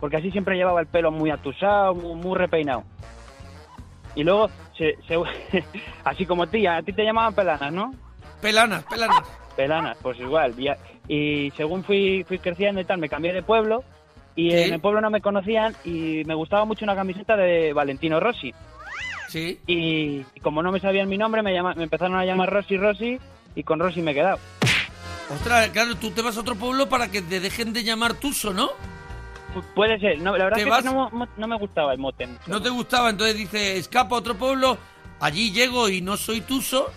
porque 0.00 0.16
así 0.16 0.30
siempre 0.30 0.56
llevaba 0.56 0.80
el 0.80 0.86
pelo 0.86 1.10
muy 1.10 1.30
atusado, 1.30 1.94
muy, 1.94 2.14
muy 2.20 2.36
repeinado. 2.36 2.84
Y 4.14 4.24
luego, 4.24 4.50
se, 4.76 4.96
se- 5.06 5.64
así 6.04 6.26
como 6.26 6.46
ti, 6.48 6.66
a 6.66 6.82
ti 6.82 6.92
te 6.92 7.04
llamaban 7.04 7.34
Pelanas, 7.34 7.72
¿no? 7.72 7.94
Pelanas, 8.42 8.84
pelanas. 8.84 9.22
Pelanas, 9.56 9.96
pues 10.02 10.18
igual. 10.20 10.54
Y, 10.58 10.68
y 11.08 11.50
según 11.52 11.82
fui, 11.84 12.24
fui 12.28 12.38
creciendo 12.38 12.80
y 12.80 12.84
tal, 12.84 12.98
me 12.98 13.08
cambié 13.08 13.32
de 13.32 13.42
pueblo 13.42 13.82
y 14.38 14.50
Sí. 14.52 14.56
en 14.56 14.74
el 14.74 14.80
pueblo 14.80 15.00
no 15.00 15.10
me 15.10 15.20
conocían 15.20 15.74
y 15.84 16.22
me 16.24 16.34
gustaba 16.34 16.64
mucho 16.64 16.84
una 16.84 16.94
camiseta 16.94 17.34
de 17.36 17.72
Valentino 17.72 18.20
Rossi. 18.20 18.54
Sí. 19.28 19.58
Y, 19.66 20.24
y 20.34 20.40
como 20.40 20.62
no 20.62 20.70
me 20.70 20.78
sabían 20.80 21.08
mi 21.08 21.18
nombre, 21.18 21.42
me, 21.42 21.52
llama- 21.52 21.74
me 21.74 21.82
empezaron 21.82 22.16
a 22.16 22.24
llamar 22.24 22.48
Rossi 22.50 22.76
Rossi 22.76 23.18
y 23.56 23.62
con 23.64 23.80
Rossi 23.80 24.00
me 24.00 24.12
he 24.12 24.14
quedado. 24.14 24.38
Ostras, 25.30 25.68
claro, 25.70 25.96
tú 25.96 26.10
te 26.12 26.22
vas 26.22 26.36
a 26.36 26.40
otro 26.40 26.54
pueblo 26.54 26.88
para 26.88 27.10
que 27.10 27.20
te 27.20 27.40
dejen 27.40 27.72
de 27.72 27.82
llamar 27.84 28.14
Tuso, 28.14 28.54
¿no? 28.54 28.68
Pu- 29.54 29.64
Puede 29.74 29.98
ser, 29.98 30.18
no, 30.20 30.36
la 30.36 30.44
verdad 30.44 30.56
¿Te 30.56 30.62
es 30.62 30.64
que 30.66 30.70
vas? 30.70 30.84
no, 31.36 31.46
me 31.48 31.56
gustaba 31.58 31.92
el 31.92 31.98
mote. 31.98 32.26
mucho. 32.26 32.40
No 32.46 32.62
te 32.62 32.70
gustaba, 32.70 33.10
entonces 33.10 33.36
dice, 33.36 33.76
escapo 33.76 34.14
a 34.14 34.18
otro 34.18 34.36
pueblo, 34.36 34.78
allí 35.20 35.52
llego 35.52 35.88
y 35.88 36.00
no 36.00 36.16
soy 36.16 36.40
Tuso, 36.40 36.90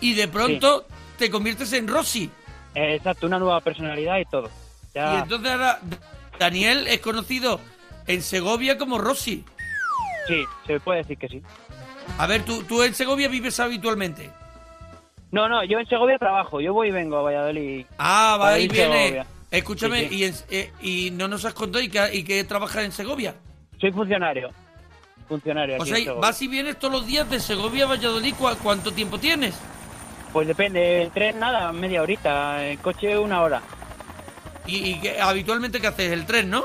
y 0.00 0.14
de 0.14 0.28
pronto 0.28 0.84
te 1.18 1.30
conviertes 1.30 1.72
en 1.72 1.88
Rossi. 1.88 2.30
Eh, 2.74 2.94
exacto, 2.96 3.26
una 3.26 3.38
nueva 3.38 3.60
personalidad 3.60 4.18
y 4.18 4.24
todo. 4.26 4.50
Y 4.94 4.98
entonces 4.98 5.50
ahora 5.50 5.80
Daniel 6.38 6.86
es 6.88 7.00
conocido 7.00 7.60
en 8.06 8.22
Segovia 8.22 8.76
como 8.78 8.98
Rossi. 8.98 9.44
sí, 10.28 10.44
se 10.66 10.80
puede 10.80 10.98
decir 11.00 11.18
que 11.18 11.28
sí. 11.28 11.42
A 12.18 12.26
ver, 12.26 12.42
tú, 12.44 12.62
tú 12.64 12.82
en 12.82 12.94
Segovia 12.94 13.28
vives 13.28 13.58
habitualmente. 13.60 14.30
No, 15.30 15.48
no, 15.48 15.64
yo 15.64 15.78
en 15.78 15.86
Segovia 15.86 16.18
trabajo, 16.18 16.60
yo 16.60 16.72
voy 16.72 16.88
y 16.88 16.92
vengo 16.92 17.16
a 17.18 17.22
Valladolid. 17.22 17.86
Ah, 17.98 18.36
va 18.40 18.58
y 18.58 18.68
viene. 18.68 19.02
Segovia. 19.04 19.26
Escúchame, 19.50 20.00
Sí, 20.00 20.08
sí. 20.08 20.14
Y, 20.16 20.24
en- 20.24 20.34
eh, 20.50 20.72
y 20.80 21.10
no 21.12 21.28
nos 21.28 21.44
has 21.44 21.54
contado 21.54 21.82
y 21.82 21.88
que, 21.88 22.10
y 22.12 22.24
que 22.24 22.42
trabajas 22.44 22.84
en 22.84 22.92
Segovia. 22.92 23.34
Soy 23.80 23.90
funcionario. 23.92 24.50
Funcionario. 25.28 25.76
O 25.80 25.86
sea, 25.86 26.12
vas 26.14 26.40
y 26.42 26.48
vienes 26.48 26.78
todos 26.78 26.92
los 26.92 27.06
días 27.06 27.28
de 27.30 27.40
Segovia 27.40 27.84
a 27.84 27.88
Valladolid. 27.88 28.34
¿cu- 28.34 28.48
¿Cuánto 28.62 28.92
tiempo 28.92 29.18
tienes? 29.18 29.54
Pues 30.32 30.46
depende, 30.48 31.02
el 31.02 31.10
tren 31.12 31.38
nada, 31.38 31.72
media 31.72 32.02
horita, 32.02 32.64
el 32.66 32.78
coche 32.78 33.16
una 33.18 33.40
hora. 33.42 33.62
¿Y, 34.66 34.76
y 34.76 35.08
habitualmente 35.20 35.80
qué 35.80 35.86
haces? 35.88 36.12
¿El 36.12 36.26
tren, 36.26 36.50
no? 36.50 36.64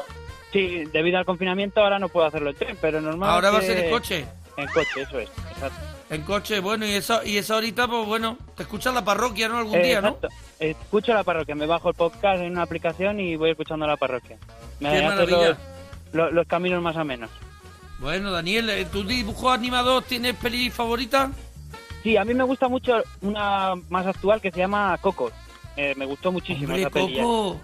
Sí, 0.54 0.86
debido 0.92 1.18
al 1.20 1.26
confinamiento 1.26 1.82
ahora 1.82 2.00
no 2.00 2.10
puedo 2.10 2.26
hacerlo 2.26 2.50
en 2.52 2.56
tren, 2.56 2.78
pero 2.82 3.02
normalmente... 3.02 3.34
Ahora 3.34 3.52
va 3.52 3.60
a 3.60 3.62
ser 3.62 3.78
en 3.86 3.92
coche. 3.92 4.26
En 4.58 4.68
coche, 4.68 5.02
eso 5.02 5.20
es, 5.20 5.30
exacto. 5.52 5.80
En 6.10 6.22
coche, 6.24 6.60
bueno, 6.60 6.86
y 6.86 6.94
esa, 6.94 7.24
y 7.24 7.38
esa 7.38 7.56
horita, 7.56 7.88
pues 7.88 8.06
bueno, 8.08 8.38
te 8.58 8.64
escuchas 8.64 8.94
la 8.94 9.06
parroquia, 9.06 9.48
¿no? 9.48 9.60
Algún 9.60 9.78
Eh, 9.78 9.84
día, 9.84 10.02
¿no? 10.02 10.08
exacto. 10.10 10.28
Escucho 10.60 11.14
la 11.14 11.24
parroquia, 11.24 11.54
me 11.56 11.68
bajo 11.68 11.90
el 11.90 11.96
podcast 11.96 12.42
en 12.42 12.52
una 12.54 12.64
aplicación 12.64 13.20
y 13.20 13.36
voy 13.36 13.52
escuchando 13.52 13.86
la 13.86 13.96
parroquia. 13.96 14.38
Me 14.80 14.92
Qué 14.92 15.02
maravilla. 15.04 15.38
los, 15.50 15.58
los- 16.14 16.34
los 16.34 16.48
caminos 16.48 16.82
más 16.82 16.96
o 16.98 17.06
menos. 17.06 17.30
Bueno, 18.00 18.32
Daniel, 18.32 18.70
eh, 18.72 18.86
¿tu 18.86 19.04
dibujo 19.04 19.52
animado 19.52 20.02
tienes 20.02 20.34
peli 20.36 20.70
favorita? 20.72 21.32
Sí, 22.02 22.18
a 22.18 22.26
mí 22.26 22.34
me 22.34 22.44
gusta 22.44 22.68
mucho 22.68 23.04
una 23.22 23.76
más 23.90 24.08
actual 24.08 24.42
que 24.42 24.52
se 24.52 24.58
llama 24.60 24.98
Coco. 25.02 25.32
Eh, 25.78 25.94
me 25.96 26.06
gustó 26.06 26.32
muchísimo 26.32 26.68
Hombre, 26.74 26.82
esa 26.82 26.90
peli. 26.90 27.18
¿eh? 27.20 27.22
Coco. 27.22 27.62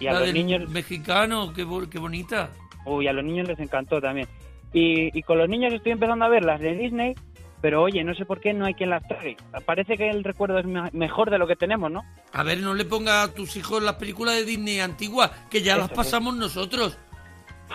Y 0.00 0.06
a 0.06 0.12
la 0.12 0.18
los 0.20 0.26
del 0.28 0.34
niños, 0.34 0.68
mexicano, 0.68 1.52
qué, 1.54 1.66
qué 1.90 1.98
bonita. 1.98 2.50
uy, 2.84 3.08
a 3.08 3.12
los 3.12 3.24
niños 3.24 3.48
les 3.48 3.58
encantó 3.58 4.00
también. 4.00 4.28
Y, 4.72 5.16
y 5.16 5.22
con 5.22 5.38
los 5.38 5.48
niños 5.48 5.72
estoy 5.72 5.92
empezando 5.92 6.24
a 6.24 6.28
ver 6.28 6.44
las 6.44 6.60
de 6.60 6.74
Disney, 6.74 7.14
pero 7.62 7.82
oye, 7.82 8.04
no 8.04 8.14
sé 8.14 8.26
por 8.26 8.40
qué 8.40 8.52
no 8.52 8.66
hay 8.66 8.74
quien 8.74 8.90
las 8.90 9.06
trague. 9.08 9.36
Parece 9.64 9.96
que 9.96 10.10
el 10.10 10.22
recuerdo 10.22 10.58
es 10.58 10.66
me- 10.66 10.90
mejor 10.92 11.30
de 11.30 11.38
lo 11.38 11.46
que 11.46 11.56
tenemos, 11.56 11.90
¿no? 11.90 12.04
A 12.32 12.42
ver, 12.42 12.58
no 12.60 12.74
le 12.74 12.84
pongas 12.84 13.28
a 13.28 13.34
tus 13.34 13.56
hijos 13.56 13.82
las 13.82 13.94
películas 13.94 14.34
de 14.34 14.44
Disney 14.44 14.80
antiguas, 14.80 15.30
que 15.50 15.62
ya 15.62 15.76
las 15.76 15.90
pasamos 15.90 16.36
nosotros. 16.36 16.98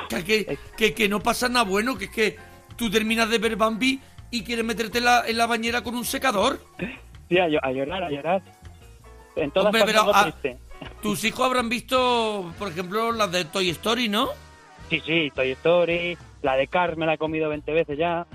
Que, 0.09 0.23
que, 0.23 0.57
que, 0.77 0.93
que 0.93 1.09
no 1.09 1.19
pasa 1.21 1.49
nada 1.49 1.65
bueno, 1.65 1.97
que 1.97 2.05
es 2.05 2.11
que 2.11 2.37
tú 2.77 2.89
terminas 2.89 3.29
de 3.29 3.39
ver 3.39 3.55
Bambi 3.57 3.99
y 4.29 4.43
quieres 4.43 4.63
meterte 4.63 4.99
en 4.99 5.05
la, 5.05 5.23
en 5.27 5.37
la 5.37 5.47
bañera 5.47 5.81
con 5.81 5.95
un 5.95 6.05
secador. 6.05 6.61
Sí, 7.27 7.37
a, 7.39 7.47
llo- 7.47 7.59
a 7.63 7.71
llorar, 7.71 8.03
a 8.03 8.09
llorar. 8.09 8.41
En 9.35 9.49
todas 9.51 9.67
Hombre, 9.67 9.83
pero, 9.85 10.11
ah, 10.13 10.23
triste. 10.31 10.57
Tus 11.01 11.23
hijos 11.23 11.45
habrán 11.45 11.69
visto, 11.69 12.53
por 12.59 12.69
ejemplo, 12.69 13.11
las 13.11 13.31
de 13.31 13.45
Toy 13.45 13.69
Story, 13.71 14.07
¿no? 14.09 14.29
Sí, 14.89 15.01
sí, 15.05 15.31
Toy 15.33 15.51
Story, 15.51 16.17
la 16.41 16.55
de 16.55 16.67
Cars 16.67 16.97
me 16.97 17.05
la 17.05 17.15
he 17.15 17.17
comido 17.17 17.49
20 17.49 17.71
veces 17.71 17.97
ya. 17.97 18.25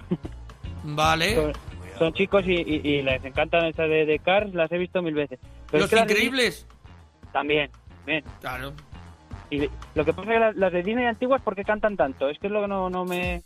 Vale. 0.84 1.34
Son, 1.34 1.52
son 1.98 2.12
chicos 2.14 2.44
y, 2.46 2.52
y- 2.54 2.80
y 2.84 3.02
les 3.02 3.24
encantan 3.24 3.66
esas 3.66 3.88
de, 3.88 4.06
de 4.06 4.18
Cars, 4.18 4.54
las 4.54 4.70
he 4.72 4.78
visto 4.78 5.02
mil 5.02 5.14
veces. 5.14 5.38
Pero 5.70 5.82
Los 5.82 5.92
es 5.92 5.98
que 5.98 6.02
Increíbles. 6.02 6.66
Disney- 6.66 7.32
También, 7.32 7.70
bien. 8.06 8.24
Claro. 8.40 8.72
Y 9.50 9.68
lo 9.94 10.04
que 10.04 10.12
pasa 10.12 10.22
es 10.22 10.28
que 10.34 10.38
las, 10.40 10.56
las 10.56 10.72
de 10.72 10.82
Disney 10.82 11.06
antiguas, 11.06 11.40
¿por 11.42 11.54
qué 11.54 11.64
cantan 11.64 11.96
tanto? 11.96 12.28
Es 12.28 12.38
que 12.38 12.48
es 12.48 12.52
lo 12.52 12.62
que 12.62 12.68
no, 12.68 12.90
no 12.90 13.04
me... 13.04 13.42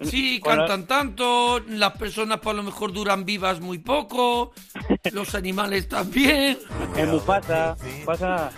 Sí, 0.00 0.40
cantan 0.40 0.86
tanto, 0.86 1.60
las 1.60 1.92
personas 1.92 2.40
por 2.40 2.54
lo 2.54 2.62
mejor 2.62 2.92
duran 2.92 3.24
vivas 3.24 3.60
muy 3.60 3.78
poco, 3.78 4.52
los 5.12 5.34
animales 5.34 5.88
también. 5.88 6.58
El 6.96 7.08
Mufasa, 7.08 7.76
pasa... 8.04 8.50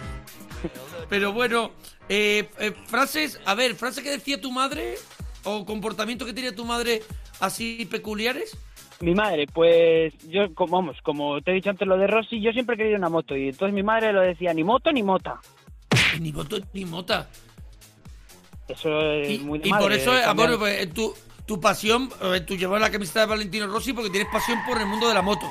Pero 1.09 1.33
bueno, 1.33 1.73
eh, 2.09 2.49
eh, 2.59 2.73
frases, 2.87 3.41
a 3.45 3.55
ver, 3.55 3.75
frases 3.75 4.03
que 4.03 4.11
decía 4.11 4.41
tu 4.41 4.51
madre 4.51 4.95
o 5.45 5.65
comportamiento 5.67 6.25
que 6.25 6.33
tenía 6.33 6.55
tu 6.55 6.65
madre 6.65 7.03
así 7.41 7.87
peculiares. 7.91 8.57
Mi 9.01 9.15
madre, 9.15 9.47
pues 9.53 10.15
yo, 10.29 10.55
como, 10.55 10.77
vamos, 10.77 10.97
como 11.03 11.41
te 11.43 11.51
he 11.51 11.55
dicho 11.55 11.71
antes 11.71 11.87
lo 11.87 11.99
de 11.99 12.07
Rossi, 12.07 12.41
yo 12.41 12.53
siempre 12.53 12.75
he 12.75 12.79
querido 12.79 12.97
una 12.97 13.09
moto 13.09 13.37
y 13.37 13.49
entonces 13.49 13.75
mi 13.75 13.83
madre 13.83 14.13
lo 14.13 14.23
decía, 14.23 14.55
ni 14.55 14.65
moto 14.65 14.93
ni 14.93 15.03
mota. 15.03 15.41
Ni 16.21 16.33
moto 16.33 16.59
ni 16.73 16.85
mota. 16.85 17.29
Eso 18.69 19.01
es 19.13 19.31
Y, 19.31 19.39
muy 19.41 19.59
de 19.59 19.69
y 19.69 19.71
madre, 19.71 19.83
por 19.85 19.93
eso, 19.93 20.17
eh, 20.17 20.23
cambiar- 20.25 20.35
bueno, 20.49 20.59
pues, 20.59 20.81
eh, 20.83 20.87
tu, 20.87 21.15
tu 21.47 21.61
pasión, 21.61 22.11
eh, 22.23 22.41
tú 22.41 22.57
llevas 22.57 22.81
la 22.81 22.91
camiseta 22.91 23.21
de 23.21 23.27
Valentino 23.27 23.67
Rossi 23.67 23.93
porque 23.93 24.11
tienes 24.11 24.31
pasión 24.33 24.59
por 24.67 24.79
el 24.81 24.87
mundo 24.87 25.09
de 25.09 25.15
la 25.15 25.23
moto. 25.23 25.47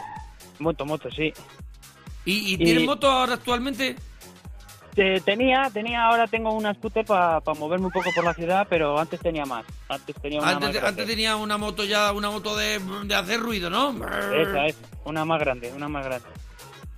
Moto, 0.59 0.85
moto, 0.85 1.09
sí. 1.11 1.31
¿Y, 2.25 2.31
y 2.33 2.53
Y- 2.53 2.57
tienes 2.57 2.85
moto 2.85 3.09
ahora 3.11 3.33
actualmente? 3.35 3.95
Eh, 4.95 5.19
tenía, 5.25 5.71
tenía, 5.73 6.05
ahora 6.05 6.27
tengo 6.27 6.51
una 6.53 6.71
scooter 6.75 7.03
para 7.03 7.41
moverme 7.57 7.87
un 7.87 7.91
poco 7.91 8.11
por 8.13 8.23
la 8.23 8.33
ciudad, 8.35 8.67
pero 8.69 8.99
antes 8.99 9.19
tenía 9.19 9.43
más. 9.43 9.65
Antes 9.89 10.15
tenía 10.21 10.39
una 10.39 10.51
Antes, 10.51 10.75
más 10.75 10.83
antes 10.83 11.07
tenía 11.07 11.35
una 11.35 11.57
moto 11.57 11.83
ya, 11.83 12.11
una 12.11 12.29
moto 12.29 12.55
de, 12.55 12.79
de 13.05 13.15
hacer 13.15 13.39
ruido, 13.39 13.71
¿no? 13.71 13.89
Esa 14.35 14.67
es, 14.67 14.77
una 15.05 15.25
más 15.25 15.39
grande, 15.39 15.71
una 15.75 15.87
más 15.89 16.05
grande. 16.05 16.27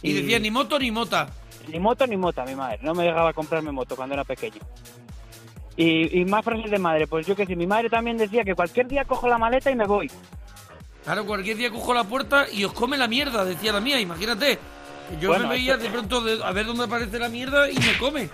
Y 0.01 0.11
decía 0.11 0.39
ni 0.39 0.51
moto 0.51 0.77
ni 0.77 0.91
mota. 0.91 1.29
Ni 1.69 1.79
moto 1.79 2.05
ni 2.05 2.17
mota, 2.17 2.43
mi 2.43 2.53
madre. 2.53 2.79
No 2.81 2.93
me 2.93 3.05
dejaba 3.05 3.31
comprarme 3.31 3.71
moto 3.71 3.95
cuando 3.95 4.13
era 4.13 4.25
pequeño. 4.25 4.59
Y, 5.77 6.21
y 6.21 6.25
más 6.25 6.43
frases 6.45 6.71
de 6.71 6.79
madre, 6.79 7.05
pues 7.07 7.27
yo 7.27 7.35
que 7.35 7.45
sé, 7.45 7.55
mi 7.55 7.67
madre 7.67 7.89
también 7.89 8.17
decía 8.17 8.43
que 8.43 8.55
cualquier 8.55 8.87
día 8.87 9.03
cojo 9.05 9.27
la 9.27 9.37
maleta 9.37 9.69
y 9.71 9.75
me 9.75 9.85
voy. 9.85 10.09
Claro, 11.03 11.25
cualquier 11.25 11.57
día 11.57 11.69
cojo 11.69 11.93
la 11.93 12.03
puerta 12.05 12.45
y 12.51 12.63
os 12.63 12.73
come 12.73 12.97
la 12.97 13.07
mierda, 13.07 13.43
decía 13.45 13.73
la 13.73 13.81
mía, 13.81 13.99
imagínate. 13.99 14.57
Yo 15.19 15.29
Bueno, 15.29 15.43
me 15.47 15.55
veía 15.55 15.77
de 15.77 15.89
pronto 15.89 16.21
de- 16.21 16.43
a 16.43 16.51
ver 16.51 16.65
dónde 16.65 16.85
aparece 16.85 17.19
la 17.19 17.29
mierda 17.29 17.69
y 17.69 17.75
me 17.75 17.97
come. 17.99 18.29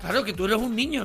Claro, 0.00 0.24
que 0.24 0.32
tú 0.32 0.46
eres 0.46 0.56
un 0.56 0.74
niño. 0.74 1.04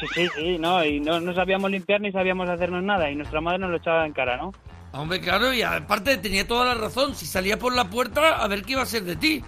Sí, 0.00 0.06
sí, 0.14 0.28
sí, 0.34 0.58
no, 0.58 0.84
y 0.84 1.00
no, 1.00 1.20
no 1.20 1.34
sabíamos 1.34 1.70
limpiar 1.70 2.00
ni 2.00 2.10
sabíamos 2.10 2.48
hacernos 2.48 2.82
nada, 2.82 3.10
y 3.10 3.14
nuestra 3.16 3.40
madre 3.40 3.58
nos 3.58 3.70
lo 3.70 3.76
echaba 3.76 4.06
en 4.06 4.12
cara, 4.12 4.36
¿no? 4.36 4.52
Hombre, 4.92 5.20
claro, 5.20 5.52
y 5.52 5.62
aparte 5.62 6.16
tenía 6.16 6.48
toda 6.48 6.64
la 6.64 6.74
razón. 6.74 7.14
Si 7.14 7.26
salía 7.26 7.58
por 7.58 7.74
la 7.74 7.84
puerta, 7.90 8.42
a 8.42 8.48
ver 8.48 8.62
qué 8.62 8.72
iba 8.72 8.82
a 8.82 8.86
ser 8.86 9.04
de 9.04 9.16
ti. 9.16 9.44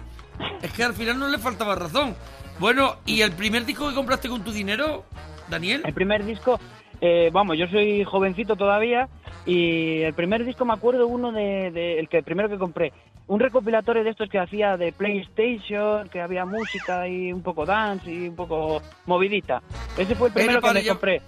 Es 0.61 0.71
que 0.71 0.83
al 0.83 0.93
final 0.93 1.17
no 1.19 1.27
le 1.27 1.37
faltaba 1.39 1.75
razón. 1.75 2.15
Bueno, 2.59 2.97
¿y 3.05 3.21
el 3.21 3.31
primer 3.31 3.65
disco 3.65 3.89
que 3.89 3.95
compraste 3.95 4.29
con 4.29 4.43
tu 4.43 4.51
dinero, 4.51 5.03
Daniel? 5.51 5.83
El 5.85 5.93
primer 5.93 6.25
disco, 6.25 6.59
eh, 6.99 7.29
vamos, 7.31 7.57
yo 7.57 7.67
soy 7.67 8.03
jovencito 8.03 8.55
todavía, 8.55 9.07
y 9.45 10.01
el 10.01 10.13
primer 10.15 10.43
disco 10.45 10.65
me 10.65 10.73
acuerdo 10.73 11.05
uno 11.07 11.31
de, 11.31 11.69
de- 11.71 11.99
el 11.99 12.09
que 12.09 12.23
primero 12.23 12.49
que 12.49 12.57
compré, 12.57 12.91
un 13.27 13.39
recopilatorio 13.39 14.03
de 14.03 14.09
estos 14.09 14.29
que 14.29 14.39
hacía 14.39 14.75
de 14.77 14.91
PlayStation, 14.91 16.09
que 16.09 16.19
había 16.21 16.45
música 16.45 17.07
y 17.07 17.31
un 17.31 17.41
poco 17.43 17.65
dance 17.65 18.11
y 18.11 18.27
un 18.27 18.35
poco 18.35 18.81
movidita. 19.05 19.61
Ese 19.97 20.15
fue 20.15 20.29
el 20.29 20.33
primero 20.33 20.61
que 20.61 20.73
me 20.73 20.85
compré. 20.87 21.21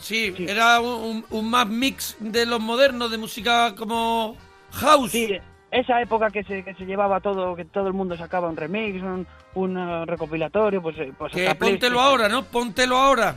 Sí, 0.00 0.34
era 0.38 0.80
un, 0.80 0.86
un, 0.88 1.24
un 1.30 1.50
más 1.50 1.68
mix 1.68 2.16
de 2.18 2.46
los 2.46 2.60
modernos, 2.60 3.10
de 3.12 3.18
música 3.18 3.74
como 3.76 4.36
house. 4.72 5.12
Sí, 5.12 5.38
esa 5.80 6.00
época 6.00 6.30
que 6.30 6.44
se, 6.44 6.62
que 6.64 6.74
se 6.74 6.86
llevaba 6.86 7.20
todo, 7.20 7.56
que 7.56 7.64
todo 7.64 7.88
el 7.88 7.92
mundo 7.92 8.16
sacaba 8.16 8.48
un 8.48 8.56
remix, 8.56 9.02
un, 9.02 9.26
un, 9.54 9.76
eh, 9.78 10.04
recopilatorio, 10.06 10.80
pues, 10.80 10.96
eh, 10.98 11.12
pues 11.16 11.32
Que 11.32 11.48
hasta 11.48 11.58
póntelo 11.58 12.00
ahora, 12.00 12.28
¿no? 12.28 12.44
Póntelo 12.44 12.96
ahora. 12.96 13.34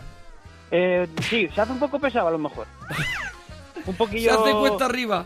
Eh, 0.70 1.08
sí, 1.22 1.48
se 1.54 1.62
hace 1.62 1.72
un 1.72 1.80
poco 1.80 2.00
pesado 2.00 2.28
a 2.28 2.32
lo 2.32 2.38
mejor. 2.38 2.68
Un 3.86 3.96
poquillo... 3.96 4.34
Se 4.34 4.38
hace 4.50 4.52
cuesta 4.60 4.84
arriba. 4.86 5.26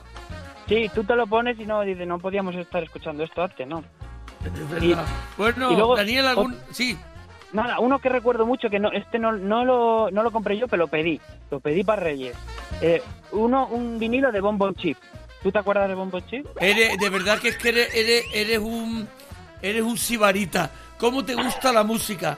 Sí, 0.67 0.89
tú 0.93 1.03
te 1.03 1.15
lo 1.15 1.25
pones 1.25 1.59
y 1.59 1.65
no 1.65 1.81
dices, 1.81 2.07
no 2.07 2.19
podíamos 2.19 2.53
estar 2.55 2.83
escuchando 2.83 3.23
esto 3.23 3.41
antes, 3.41 3.67
¿no? 3.67 3.83
Es 4.45 4.83
Y- 4.83 4.95
bueno, 5.35 5.71
y 5.71 5.75
luego- 5.75 5.95
Daniel, 5.95 6.27
algún... 6.27 6.55
Sí, 6.69 6.95
Nada, 7.53 7.79
uno 7.79 7.99
que 7.99 8.07
recuerdo 8.07 8.45
mucho, 8.45 8.69
que 8.69 8.79
no, 8.79 8.91
este 8.91 9.19
no, 9.19 9.33
no, 9.33 9.65
lo, 9.65 10.09
no 10.11 10.23
lo 10.23 10.31
compré 10.31 10.57
yo, 10.57 10.67
pero 10.67 10.83
lo 10.83 10.87
pedí. 10.87 11.19
Lo 11.49 11.59
pedí 11.59 11.83
para 11.83 12.01
Reyes. 12.03 12.35
Eh, 12.81 13.01
uno, 13.33 13.67
un 13.67 13.99
vinilo 13.99 14.31
de 14.31 14.39
Bonbon 14.39 14.75
Chip. 14.75 14.97
¿Tú 15.43 15.51
te 15.51 15.59
acuerdas 15.59 15.87
de 15.89 15.95
Bonbon 15.95 16.23
Chip? 16.27 16.45
eres, 16.59 16.97
de 16.99 17.09
verdad 17.09 17.39
que 17.39 17.49
es 17.49 17.57
que 17.57 17.69
eres, 17.69 17.93
eres, 17.95 18.25
eres 18.33 18.59
un... 18.59 19.07
Eres 19.63 19.83
un 19.83 19.95
sibarita. 19.97 20.71
¿Cómo 20.97 21.23
te 21.23 21.35
gusta 21.35 21.71
la 21.71 21.83
música? 21.83 22.35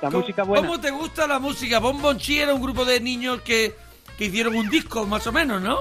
La 0.00 0.08
¿Cómo- 0.08 0.20
música 0.20 0.42
buena. 0.42 0.66
¿Cómo 0.66 0.80
te 0.80 0.90
gusta 0.90 1.26
la 1.26 1.38
música? 1.38 1.78
Bon 1.80 2.00
Bon 2.00 2.16
Chi 2.18 2.38
era 2.40 2.54
un 2.54 2.62
grupo 2.62 2.84
de 2.86 2.98
niños 2.98 3.42
que, 3.42 3.74
que 4.16 4.24
hicieron 4.26 4.56
un 4.56 4.70
disco, 4.70 5.04
más 5.06 5.26
o 5.26 5.32
menos, 5.32 5.60
¿no? 5.60 5.76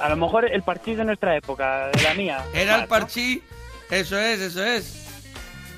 A 0.00 0.08
lo 0.10 0.16
mejor 0.16 0.44
el 0.44 0.62
partido 0.62 0.98
de 0.98 1.04
nuestra 1.06 1.34
época, 1.34 1.88
de 1.94 2.02
la 2.02 2.12
mía. 2.12 2.44
Era 2.52 2.74
el 2.74 2.80
Más, 2.80 2.80
¿no? 2.82 2.88
parchí. 2.88 3.42
Eso 3.90 4.18
es, 4.18 4.40
eso 4.40 4.62
es. 4.62 4.84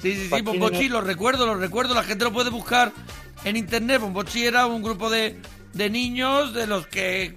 Sí, 0.03 0.15
sí, 0.15 0.23
sí, 0.25 0.29
Parchí 0.31 0.45
Bon 0.45 0.59
Bon 0.59 0.73
de 0.73 0.79
Chi, 0.81 0.89
no- 0.89 0.95
lo 0.97 1.01
recuerdo, 1.03 1.47
lo 1.47 1.55
recuerdo. 1.55 1.95
La 1.95 2.03
gente 2.03 2.25
lo 2.25 2.33
puede 2.33 2.51
buscar 2.51 2.91
en 3.45 3.55
internet. 3.57 4.01
Bon 4.01 4.13
Bon 4.13 4.27
Chi 4.27 4.45
era 4.47 4.67
un 4.67 4.83
grupo 4.83 5.09
de, 5.11 5.41
de 5.75 5.91
niños 5.91 6.55
de 6.55 6.67
los 6.67 6.89
que 6.89 7.37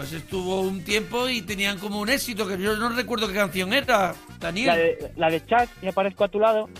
pues 0.00 0.12
estuvo 0.14 0.62
un 0.62 0.82
tiempo 0.82 1.28
y 1.28 1.42
tenían 1.42 1.76
como 1.78 2.00
un 2.00 2.08
éxito, 2.08 2.48
que 2.48 2.56
yo 2.56 2.74
no 2.74 2.88
recuerdo 2.88 3.28
qué 3.28 3.34
canción 3.34 3.70
era, 3.74 4.14
Daniel. 4.38 4.66
La 4.68 4.76
de, 4.76 5.12
la 5.14 5.28
de 5.28 5.44
Chas, 5.44 5.68
y 5.82 5.88
aparezco 5.88 6.24
a 6.24 6.28
tu 6.28 6.40
lado. 6.40 6.70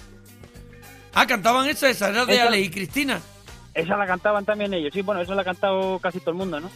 Ah, 1.12 1.26
cantaban 1.26 1.68
esa, 1.68 1.90
esa 1.90 2.08
era 2.08 2.24
de 2.24 2.36
Esa- 2.36 2.46
Ale 2.46 2.60
y 2.60 2.70
Cristina. 2.70 3.20
Esa 3.74 3.98
la 3.98 4.06
cantaban 4.06 4.46
también 4.46 4.72
ellos. 4.72 4.90
Sí, 4.94 5.02
bueno, 5.02 5.20
eso 5.20 5.34
la 5.34 5.42
ha 5.42 5.44
cantado 5.44 5.98
casi 5.98 6.18
todo 6.20 6.30
el 6.30 6.36
mundo, 6.38 6.60
¿no? 6.60 6.70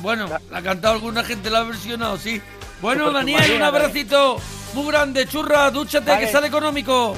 Bueno, 0.00 0.26
la 0.50 0.58
ha 0.58 0.62
cantado 0.62 0.94
alguna 0.94 1.22
gente, 1.22 1.48
la 1.48 1.60
ha 1.60 1.62
versionado, 1.62 2.18
sí. 2.18 2.42
Bueno, 2.82 3.12
Daniel, 3.12 3.52
un 3.54 3.62
abracito 3.62 4.36
muy 4.74 4.88
grande, 4.88 5.28
churra, 5.28 5.70
dúchate, 5.70 6.10
Vale. 6.10 6.26
que 6.26 6.32
sale 6.32 6.48
económico. 6.48 7.10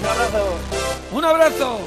Un 0.00 0.06
abrazo. 0.06 0.58
Un 1.12 1.24
abrazo. 1.24 1.80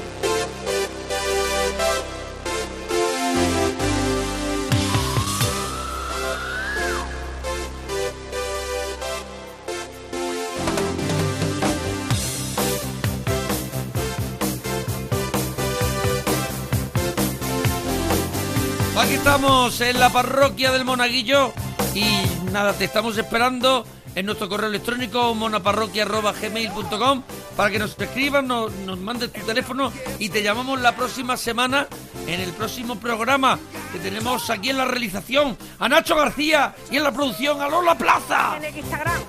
Estamos 19.24 19.80
en 19.80 19.98
la 19.98 20.10
parroquia 20.10 20.70
del 20.70 20.84
Monaguillo 20.84 21.54
y 21.94 22.04
nada, 22.52 22.74
te 22.74 22.84
estamos 22.84 23.16
esperando 23.16 23.86
en 24.14 24.26
nuestro 24.26 24.50
correo 24.50 24.68
electrónico 24.68 25.34
monaparroquia.gmail.com 25.34 27.22
para 27.56 27.70
que 27.70 27.78
nos 27.78 27.98
escribas, 27.98 28.44
nos, 28.44 28.70
nos 28.70 28.98
mandes 28.98 29.32
tu 29.32 29.40
teléfono 29.40 29.90
y 30.18 30.28
te 30.28 30.42
llamamos 30.42 30.78
la 30.82 30.94
próxima 30.94 31.38
semana 31.38 31.88
en 32.26 32.38
el 32.38 32.50
próximo 32.52 32.96
programa 32.96 33.58
que 33.94 33.98
tenemos 33.98 34.50
aquí 34.50 34.68
en 34.68 34.76
la 34.76 34.84
realización 34.84 35.56
a 35.78 35.88
Nacho 35.88 36.16
García 36.16 36.74
y 36.90 36.98
en 36.98 37.04
la 37.04 37.12
producción 37.12 37.62
a 37.62 37.68
Lola 37.70 37.96
Plaza. 37.96 38.58
En 38.58 38.64
el 38.64 38.76
Instagram. 38.76 39.22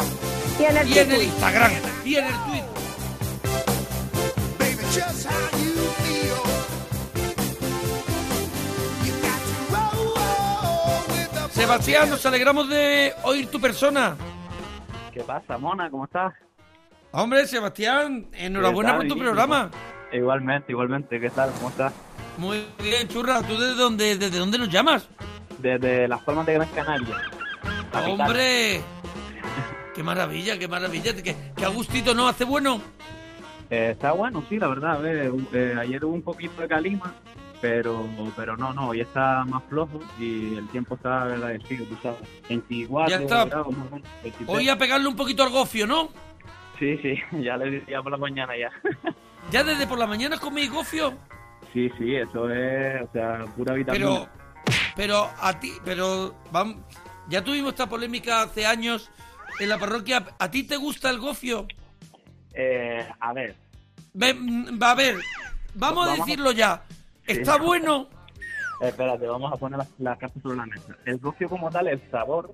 Y 0.60 0.64
en 0.64 0.78
el 0.78 0.90
Y 0.90 1.00
en 1.00 1.12
el. 1.14 1.24
Instagram 1.24 1.72
y 2.04 2.16
en 2.16 2.26
el 2.26 2.34
Twitter. 2.44 2.66
Sebastián, 11.66 12.12
nos 12.12 12.24
alegramos 12.28 12.70
de 12.70 13.12
oír 13.24 13.50
tu 13.50 13.60
persona. 13.60 14.16
¿Qué 15.12 15.22
pasa, 15.22 15.58
Mona? 15.58 15.90
¿Cómo 15.90 16.06
estás? 16.06 16.32
Hombre, 17.12 17.48
Sebastián, 17.48 18.28
enhorabuena 18.34 18.92
¿Qué 18.92 18.98
por 18.98 19.08
tu 19.08 19.18
programa. 19.18 19.72
Igualmente, 20.14 20.72
igualmente. 20.74 21.20
¿Qué 21.20 21.32
tal? 21.32 21.52
¿Cómo 21.54 21.70
estás? 21.70 21.92
Muy 22.38 22.64
bien, 22.84 23.08
churra. 23.08 23.42
¿Tú 23.42 23.58
desde 23.58 23.74
dónde, 23.74 24.16
desde 24.16 24.38
dónde 24.38 24.60
nos 24.60 24.70
llamas? 24.70 25.10
Desde 25.58 26.08
Las 26.08 26.22
Palmas 26.22 26.46
de 26.46 26.54
Gran 26.54 26.70
Canaria. 26.70 27.16
capital. 27.92 28.12
¡Hombre! 28.12 28.82
¡Qué 29.96 30.04
maravilla, 30.04 30.60
qué 30.60 30.68
maravilla! 30.68 31.16
¡Qué, 31.16 31.36
qué 31.56 31.66
a 31.66 31.70
gustito, 31.70 32.14
¿no? 32.14 32.28
¿Hace 32.28 32.44
bueno? 32.44 32.80
Eh, 33.72 33.90
está 33.94 34.12
bueno, 34.12 34.44
sí, 34.48 34.60
la 34.60 34.68
verdad. 34.68 34.92
a 34.92 34.98
ver, 34.98 35.34
eh, 35.52 35.76
ayer 35.80 36.06
hubo 36.06 36.14
un 36.14 36.22
poquito 36.22 36.62
de 36.62 36.68
calima, 36.68 37.12
pero 37.62 38.08
pero 38.36 38.56
no, 38.58 38.74
no, 38.74 38.90
hoy 38.90 39.02
está 39.02 39.44
más 39.46 39.64
flojo 39.70 40.00
y 40.20 40.56
el 40.58 40.68
tiempo 40.70 40.96
está 40.96 41.24
agradecido, 41.24 41.86
tú 41.86 41.98
sabes. 42.02 42.20
24 42.50 43.10
Ya 43.10 43.24
está. 43.24 43.46
grados, 43.46 43.76
más 43.78 43.88
o 43.88 43.96
menos, 43.96 44.10
23. 44.24 44.50
Hoy 44.50 44.70
a 44.70 44.78
pegarle 44.78 45.08
un 45.08 45.16
poquito 45.16 45.44
al 45.44 45.50
gofio, 45.50 45.88
¿no? 45.88 46.10
Sí, 46.80 46.98
sí, 47.02 47.16
ya 47.44 47.58
le 47.58 47.72
diría 47.72 48.02
por 48.02 48.12
la 48.12 48.18
mañana 48.18 48.54
ya. 48.58 48.70
¿Ya 49.52 49.64
desde 49.64 49.88
por 49.88 49.98
la 50.00 50.08
mañana 50.08 50.38
coméis 50.38 50.72
gofio? 50.72 51.14
Sí, 51.74 51.90
sí, 51.98 52.16
eso 52.16 52.50
es, 52.50 53.02
o 53.04 53.12
sea, 53.12 53.46
pura 53.56 53.74
vitamina. 53.74 54.06
Pero, 54.06 54.30
pero 54.96 55.30
a 55.42 55.60
ti, 55.60 55.74
pero 55.84 56.36
vamos, 56.52 56.78
ya 57.28 57.44
tuvimos 57.44 57.72
esta 57.72 57.88
polémica 57.88 58.44
hace 58.44 58.66
años 58.66 59.10
en 59.60 59.70
la 59.70 59.78
parroquia. 59.78 60.26
¿A 60.40 60.50
ti 60.50 60.64
te 60.64 60.78
gusta 60.78 61.10
el 61.10 61.20
gofio? 61.20 61.68
Eh, 62.54 63.06
a 63.20 63.34
ver, 63.34 63.56
Ve- 64.14 64.38
va 64.82 64.92
a 64.92 64.96
ver, 64.96 65.16
Vamos 65.74 66.08
a- 66.08 66.14
decirlo 66.16 66.52
ya. 66.54 66.84
¿Está 67.28 67.58
bueno? 67.58 68.10
Espérate, 68.82 69.26
vamos 69.28 69.52
a 69.54 69.58
poner 69.58 69.78
las, 69.80 69.90
las 70.00 70.18
cartas 70.18 70.42
sobre 70.44 70.58
la 70.58 70.66
mesa. 70.66 70.96
El 71.06 71.18
gofio 71.20 71.48
como 71.50 71.70
tal, 71.70 71.88
el 71.88 72.02
sabor 72.12 72.54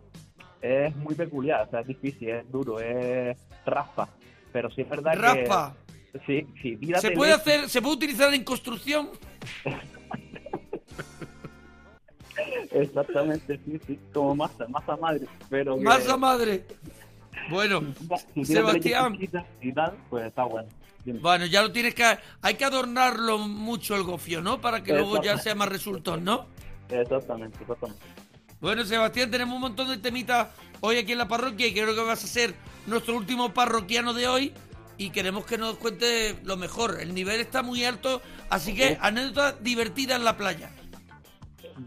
es 0.62 0.96
muy 0.98 1.16
peculiar, 1.16 1.68
o 1.68 1.72
sea, 1.72 1.80
es 1.82 1.88
difícil, 1.88 2.30
es 2.30 2.52
duro, 2.52 2.80
es 2.80 3.38
raspa. 3.66 4.08
Pero 4.54 4.70
sí 4.70 4.82
es 4.82 4.90
verdad 4.90 5.14
Raspa. 5.16 5.74
que... 6.14 6.20
Sí, 6.28 6.46
sí, 6.62 6.76
tírate 6.76 7.08
¿Se 7.08 7.12
puede 7.14 7.32
hacer, 7.34 7.70
se 7.70 7.82
puede 7.82 7.96
utilizar 7.96 8.34
en 8.34 8.44
construcción? 8.44 9.10
Exactamente, 12.72 13.60
sí, 13.66 13.80
sí, 13.86 14.00
como 14.14 14.36
masa, 14.36 14.68
masa 14.68 14.96
madre. 14.98 15.28
Pero 15.50 15.78
que- 15.78 15.84
Masa 15.84 16.18
madre. 16.18 16.66
Bueno, 17.50 17.82
si 18.34 18.46
Sebastián. 18.46 19.18
y 19.62 19.74
tal, 19.74 19.94
pues 20.10 20.26
está 20.26 20.44
bueno. 20.44 20.70
Dime. 21.06 21.20
Bueno, 21.20 21.46
ya 21.46 21.62
lo 21.62 21.72
tienes 21.72 21.96
que... 21.96 22.18
Hay 22.42 22.56
que 22.56 22.66
adornarlo 22.66 23.38
mucho 23.40 23.96
el 23.96 24.04
gofio, 24.04 24.42
¿no? 24.42 24.62
Para 24.62 24.84
que 24.84 24.94
luego 24.94 25.22
ya 25.24 25.38
sea 25.38 25.56
más 25.56 25.70
resultón, 25.70 26.24
¿no? 26.24 26.46
Exactamente, 26.90 27.58
exactamente. 27.62 28.02
Bueno, 28.60 28.84
Sebastián, 28.86 29.32
tenemos 29.32 29.56
un 29.56 29.62
montón 29.62 29.88
de 29.88 29.98
temitas 29.98 30.48
hoy 30.82 30.98
aquí 30.98 31.14
en 31.14 31.18
la 31.18 31.28
parroquia 31.28 31.66
y 31.68 31.74
creo 31.74 31.96
que 31.96 32.02
vas 32.02 32.24
a 32.24 32.28
ser 32.28 32.54
nuestro 32.86 33.16
último 33.16 33.54
parroquiano 33.54 34.14
de 34.14 34.28
hoy 34.28 34.54
y 34.98 35.10
queremos 35.10 35.46
que 35.46 35.58
nos 35.58 35.78
cuente 35.78 36.38
lo 36.44 36.58
mejor. 36.58 37.00
El 37.02 37.16
nivel 37.16 37.40
está 37.42 37.64
muy 37.64 37.84
alto, 37.86 38.22
así 38.52 38.76
que 38.76 38.98
anécdotas 39.02 39.64
divertidas 39.64 40.18
en 40.20 40.26
la 40.26 40.38
playa. 40.38 40.70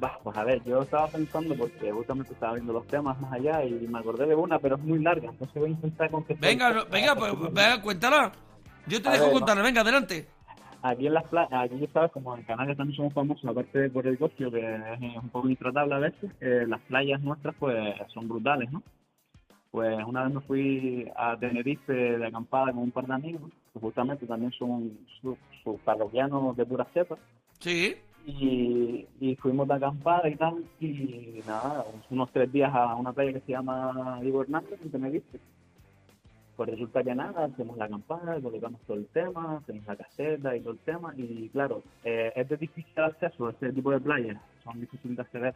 Va, 0.03 0.19
pues 0.25 0.37
a 0.37 0.43
ver, 0.43 0.65
yo 0.65 0.83
estaba 0.83 1.07
pensando 1.07 1.55
porque 1.55 1.93
justamente 1.93 2.33
estaba 2.33 2.55
viendo 2.55 2.73
los 2.73 2.87
temas 2.89 3.21
más 3.21 3.33
allá 3.33 3.63
y 3.65 3.71
me 3.87 3.99
acordé 4.01 4.27
de 4.27 4.35
una, 4.35 4.59
pero 4.59 4.75
es 4.77 4.83
muy 4.83 4.99
larga, 4.99 5.31
entonces 5.31 5.55
voy 5.55 5.71
a 5.71 5.73
intentar 5.75 6.11
contestar. 6.11 6.49
Venga, 6.51 6.73
no- 6.73 6.87
venga, 6.87 7.15
pues 7.15 7.33
venga, 7.53 7.81
cuéntala. 7.83 8.33
Yo 8.87 9.01
te 9.03 9.09
A 9.09 9.13
dejo 9.13 9.25
ver, 9.27 9.33
contarla, 9.35 9.63
venga, 9.63 9.81
adelante. 9.81 10.27
Aquí 10.83 11.07
en 11.07 11.15
las 11.15 11.25
playas, 11.25 11.51
aquí 11.53 11.89
sabes, 11.93 12.13
como 12.13 12.37
en 12.37 12.43
Canarias 12.43 12.77
también 12.77 12.97
somos 12.97 13.15
famosos, 13.15 13.45
aparte 13.51 13.89
por 13.89 14.07
el 14.07 14.19
gofio, 14.19 14.51
que 14.51 14.61
es 14.61 15.17
un 15.23 15.31
poco 15.31 15.49
intratable 15.49 15.95
a 15.95 15.99
veces, 15.99 16.31
eh, 16.41 16.67
las 16.69 16.81
playas 16.83 17.23
nuestras 17.23 17.55
pues 17.59 17.95
son 18.13 18.29
brutales, 18.29 18.71
¿no? 18.71 18.83
Pues 19.71 19.97
una 20.07 20.25
vez 20.25 20.35
me 20.35 20.41
fui 20.43 21.11
a 21.17 21.37
Tenerife 21.39 21.93
de 21.93 22.27
acampada 22.27 22.67
con 22.73 22.83
un 22.83 22.91
par 22.91 23.07
de 23.07 23.15
amigos, 23.15 23.51
que 23.73 23.81
justamente 23.81 24.27
también 24.27 24.53
son 24.53 24.99
sus 25.23 25.37
sus 25.65 25.81
parroquianos 25.81 26.55
de 26.57 26.67
pura 26.67 26.87
cepa, 26.93 27.17
Sí. 27.61 27.97
y, 28.27 29.07
y 29.21 29.37
fuimos 29.37 29.67
de 29.67 29.75
acampada 29.75 30.29
y 30.29 30.37
tal, 30.37 30.63
y 30.81 31.41
nada, 31.47 31.87
unos 32.11 32.31
tres 32.31 32.53
días 32.53 32.71
a 32.75 32.95
una 32.95 33.15
playa 33.15 33.33
que 33.33 33.41
se 33.41 33.53
llama 33.53 34.19
Diego 34.21 34.43
Hernández 34.43 34.79
en 34.83 34.91
Tenerife. 34.91 35.41
Pues 36.57 36.71
resulta 36.71 37.03
que 37.03 37.15
nada, 37.15 37.47
hacemos 37.47 37.77
la 37.77 37.87
acampada, 37.87 38.41
colocamos 38.41 38.81
todo 38.83 38.97
el 38.97 39.07
tema, 39.07 39.57
hacemos 39.59 39.85
la 39.87 39.97
caseta 39.97 40.55
y 40.57 40.61
todo 40.61 40.73
el 40.75 40.79
tema, 40.81 41.13
y 41.17 41.49
claro, 41.49 41.83
eh, 42.05 42.33
es 42.37 42.49
de 42.49 42.57
difícil 42.57 42.93
acceso 43.03 43.49
a 43.49 43.51
este 43.51 43.73
tipo 43.73 43.91
de 43.91 44.01
playas, 44.01 44.41
son 44.63 44.81
difíciles 44.81 45.17
de 45.17 45.23
acceder. 45.23 45.55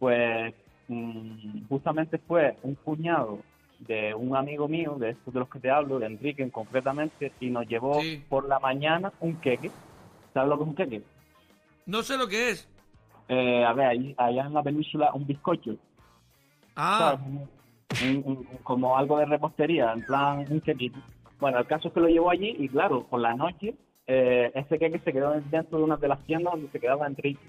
Pues 0.00 0.52
mm, 0.88 1.66
justamente 1.68 2.18
fue 2.18 2.56
un 2.64 2.74
cuñado 2.74 3.38
de 3.78 4.14
un 4.14 4.34
amigo 4.36 4.66
mío, 4.66 4.96
de 4.98 5.10
estos 5.10 5.32
de 5.32 5.40
los 5.40 5.48
que 5.48 5.60
te 5.60 5.70
hablo, 5.70 5.98
de 6.00 6.06
Enrique 6.06 6.50
concretamente, 6.50 7.32
y 7.38 7.50
nos 7.50 7.68
llevó 7.68 8.00
por 8.28 8.48
la 8.48 8.58
mañana 8.58 9.12
un 9.20 9.36
queque. 9.36 9.70
¿Sabes 10.34 10.48
lo 10.48 10.56
que 10.56 10.62
es 10.64 10.68
un 10.68 10.74
queque? 10.74 11.02
No 11.86 12.02
sé 12.02 12.16
lo 12.18 12.26
que 12.26 12.50
es. 12.50 12.68
Eh, 13.28 13.64
a 13.64 13.72
ver, 13.74 13.86
ahí- 13.86 14.14
allá 14.18 14.46
en 14.46 14.54
la 14.54 14.62
península 14.62 15.12
un 15.14 15.24
bizcocho. 15.26 15.76
Ah, 16.74 17.16
¿sabes? 17.18 17.48
Un- 18.02 18.16
un- 18.24 18.36
un- 18.38 18.46
como 18.62 18.96
algo 18.96 19.18
de 19.18 19.26
repostería, 19.26 19.92
en 19.92 20.02
plan 20.04 20.44
un 20.50 20.60
quequito. 20.60 20.98
Bueno, 21.38 21.58
el 21.58 21.66
caso 21.66 21.88
es 21.88 21.94
que 21.94 22.00
lo 22.00 22.08
llevó 22.08 22.30
allí 22.30 22.54
y 22.58 22.68
claro, 22.68 23.04
por 23.04 23.20
la 23.20 23.34
noche 23.34 23.74
eh, 24.06 24.50
ese 24.54 24.78
queque 24.78 24.98
se 25.00 25.12
quedó 25.12 25.32
dentro 25.50 25.78
de 25.78 25.84
una 25.84 25.96
de 25.96 26.08
las 26.08 26.22
tiendas 26.24 26.52
donde 26.54 26.70
se 26.70 26.78
quedaba 26.80 27.06
Enrique. 27.06 27.40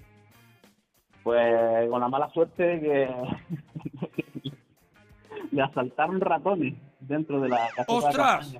Pues 1.22 1.88
con 1.90 2.00
la 2.00 2.08
mala 2.08 2.28
suerte 2.30 2.80
que 2.80 3.08
le 5.52 5.62
asaltaron 5.62 6.20
ratones 6.20 6.74
dentro 7.00 7.40
de 7.40 7.48
la 7.48 7.68
caseta 7.74 7.84
de 7.86 7.98
¡Ostras! 7.98 8.56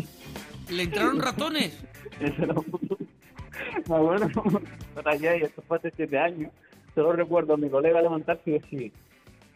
¿le 0.70 0.82
entraron 0.82 1.20
ratones? 1.20 1.84
Ese 2.20 2.46
lo- 2.46 2.64
Me 3.88 3.94
acuerdo 3.96 4.28
por 4.94 5.08
allá, 5.08 5.36
y 5.36 5.42
esto 5.42 5.62
fue 5.62 5.76
hace 5.78 5.92
siete 5.94 6.18
años. 6.18 6.50
Solo 6.94 7.12
recuerdo 7.12 7.54
a 7.54 7.56
mi 7.56 7.68
colega 7.68 8.00
levantarse 8.02 8.50
y 8.50 8.52
decir, 8.54 8.92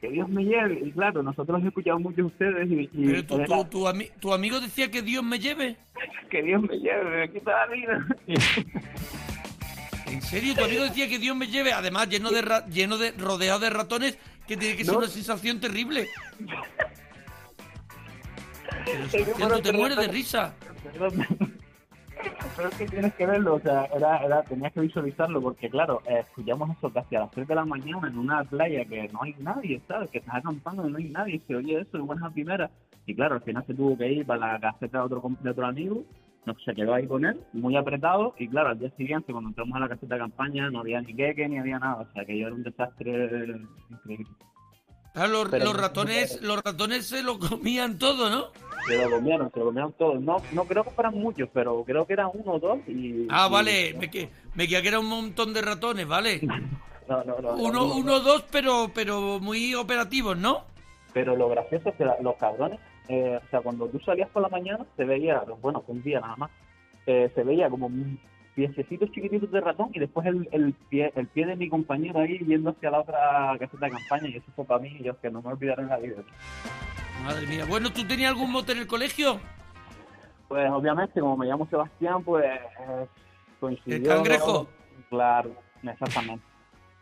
que 0.01 0.09
Dios 0.11 0.29
me 0.29 0.45
lleve. 0.45 0.81
Y 0.85 0.93
claro, 0.93 1.23
nosotros 1.23 1.57
hemos 1.59 1.69
escuchado 1.69 1.99
mucho 1.99 2.17
de 2.17 2.23
ustedes 2.23 2.71
y, 2.71 2.89
y 2.93 3.07
Pero 3.07 3.25
tu, 3.27 3.39
tu, 3.45 3.65
tu, 3.67 3.87
ami- 3.87 4.11
tu 4.21 4.33
amigo 4.33 4.61
decía 4.61 4.91
que 4.91 5.03
Dios 5.03 5.23
me 5.23 5.39
lleve. 5.39 5.77
que 6.31 6.43
Dios 6.43 6.63
me 6.63 6.79
lleve, 6.79 7.27
me 7.27 7.33
quita 7.33 7.51
la 7.53 7.67
vida. 7.75 8.07
¿En 10.07 10.23
serio? 10.23 10.55
Tu 10.57 10.65
amigo 10.65 10.85
decía 10.85 11.09
que 11.09 11.19
Dios 11.19 11.37
me 11.37 11.47
lleve, 11.47 11.73
además 11.73 12.09
lleno 12.09 12.31
de 12.31 12.43
ra- 12.43 12.67
lleno 12.67 12.99
de 12.99 13.13
rodeado 13.13 13.61
de 13.61 13.71
ratones, 13.71 14.19
que 14.49 14.57
tiene 14.57 14.77
que 14.77 14.85
ser 14.85 14.95
No. 14.95 14.99
una 15.01 15.09
sensación 15.09 15.61
terrible. 15.61 16.09
Pero, 19.39 19.61
te 19.61 19.73
mueres 19.73 19.99
de 19.99 20.09
risa. 20.09 20.55
Perdón. 20.83 21.27
Pero 22.57 22.69
es 22.69 22.75
que 22.77 22.87
tienes 22.87 23.15
que 23.15 23.27
verlo, 23.27 23.55
o 23.55 23.61
sea, 23.61 23.85
era, 23.87 24.19
era, 24.19 24.43
tenías 24.43 24.73
que 24.73 24.81
visualizarlo 24.81 25.41
porque, 25.41 25.71
claro, 25.71 26.03
eh, 26.07 26.21
escuchamos 26.21 26.77
eso 26.77 26.93
casi 26.93 27.17
a 27.17 27.21
las 27.21 27.31
3 27.31 27.49
de 27.49 27.55
la 27.55 27.65
mañana 27.65 28.09
en 28.09 28.19
una 28.19 28.45
playa 28.45 28.85
que 28.85 29.09
no 29.09 29.23
hay 29.23 29.35
nadie, 29.39 29.81
¿sabes? 29.89 30.11
Que 30.11 30.19
estás 30.19 30.37
acampando 30.37 30.87
y 30.87 30.93
no 30.93 30.99
hay 30.99 31.09
nadie, 31.09 31.37
y 31.37 31.41
se 31.41 31.57
oye 31.57 31.81
eso 31.81 31.97
de 31.97 32.03
buenas 32.03 32.33
primeras. 32.33 32.71
Y 33.07 33.15
claro, 33.15 33.37
al 33.37 33.43
final 33.43 33.65
se 33.67 33.75
tuvo 33.75 33.97
que 33.97 34.13
ir 34.13 34.27
para 34.27 34.53
la 34.53 34.61
caseta 34.61 34.99
de 34.99 35.05
otro, 35.05 35.23
de 35.41 35.51
otro 35.51 35.67
amigo, 35.67 36.05
no, 36.47 36.55
se 36.65 36.75
quedó 36.75 36.95
ahí 36.95 37.07
con 37.07 37.25
él, 37.25 37.41
muy 37.53 37.77
apretado, 37.77 38.35
y 38.39 38.49
claro, 38.49 38.71
al 38.71 38.79
día 38.79 38.91
siguiente, 38.97 39.33
cuando 39.33 39.51
entramos 39.51 39.77
a 39.77 39.81
la 39.81 39.89
caseta 39.89 40.15
de 40.15 40.21
campaña, 40.21 40.71
no 40.71 40.81
había 40.81 41.01
ni 41.01 41.15
queque 41.15 41.49
ni 41.49 41.59
había 41.59 41.79
nada, 41.79 42.03
o 42.03 42.13
sea, 42.13 42.25
que 42.25 42.39
yo 42.39 42.47
era 42.47 42.57
un 42.57 42.63
desastre 42.63 43.61
increíble. 43.91 44.27
Claro, 45.13 45.45
los, 45.45 45.77
ratones, 45.77 46.41
los 46.43 46.63
ratones 46.63 47.09
se 47.09 47.23
lo 47.23 47.39
comían 47.39 47.99
todo, 47.99 48.31
¿no? 48.31 48.47
Se 48.87 48.97
lo 48.97 49.11
comieron, 49.11 49.51
se 49.53 49.59
lo 49.59 49.65
comieron 49.67 49.93
todos. 49.95 50.21
No, 50.21 50.37
no 50.53 50.65
creo 50.65 50.85
que 50.85 50.91
fueran 50.91 51.15
muchos, 51.15 51.49
pero 51.53 51.83
creo 51.85 52.07
que 52.07 52.13
eran 52.15 52.31
uno 52.33 52.53
o 52.53 52.59
dos 52.59 52.79
y... 52.87 53.27
Ah, 53.29 53.47
y- 53.49 53.53
vale, 53.53 53.95
me, 53.99 54.11
que, 54.11 54.31
me 54.55 54.67
queda 54.69 54.83
que 54.83 54.89
era 54.89 55.01
un 55.01 55.07
montón 55.09 55.53
de 55.53 55.63
ratones, 55.63 56.07
¿vale? 56.07 56.41
No, 57.09 57.25
no, 57.25 57.41
no. 57.41 57.55
Uno, 57.55 57.73
no, 57.73 57.95
uno, 57.97 58.21
dos, 58.21 58.45
pero, 58.53 58.89
pero 58.95 59.41
muy 59.41 59.75
operativos, 59.75 60.39
¿no? 60.39 60.63
Pero 61.13 61.35
lo 61.35 61.49
gracioso 61.49 61.89
es 61.89 61.97
que 61.97 62.05
los 62.05 62.37
cabrones, 62.37 62.79
eh, 63.09 63.41
o 63.45 63.51
sea, 63.51 63.61
cuando 63.63 63.89
tú 63.89 63.99
salías 63.99 64.29
por 64.29 64.43
la 64.43 64.49
mañana, 64.49 64.87
se 64.97 65.05
veía, 65.05 65.43
bueno, 65.61 65.83
un 65.89 66.01
día 66.05 66.21
nada 66.21 66.37
más, 66.37 66.53
eh, 67.07 67.29
se 67.35 67.43
veía 67.43 67.69
como 67.69 67.91
piececitos 68.55 69.11
chiquititos 69.13 69.51
de 69.51 69.61
ratón 69.61 69.91
y 69.95 70.01
después 70.01 70.27
el, 70.27 70.49
el 70.53 70.73
pie 70.89 71.13
el 71.15 71.27
pie 71.29 71.47
de 71.47 71.57
mi 71.57 71.69
compañero 71.69 72.21
ahí 72.21 72.39
yendo 72.39 72.71
hacia 72.71 72.91
la 72.91 73.01
otra 73.01 73.57
caseta 73.59 73.87
de 73.87 73.93
campaña 73.93 74.29
y 74.29 74.37
eso 74.37 74.47
fue 74.55 74.65
para 74.65 74.81
mí 74.81 74.97
y 74.99 75.05
yo 75.05 75.19
que 75.21 75.31
no 75.31 75.41
me 75.43 75.51
olvidaré 75.51 75.83
en 75.83 75.89
la 75.89 75.99
vida. 75.99 76.23
Madre 77.25 77.47
mía. 77.47 77.65
Bueno, 77.69 77.93
¿tú 77.93 78.07
tenías 78.07 78.31
algún 78.31 78.51
mote 78.51 78.73
en 78.73 78.79
el 78.79 78.87
colegio? 78.87 79.41
Pues 80.49 80.69
obviamente, 80.71 81.21
como 81.21 81.37
me 81.37 81.47
llamo 81.47 81.67
Sebastián, 81.69 82.25
pues 82.25 82.45
eh, 82.45 83.07
coincidió... 83.61 83.97
¿El 83.97 84.03
cangrejo? 84.05 84.69
Claro, 85.09 85.55
exactamente. 85.83 86.45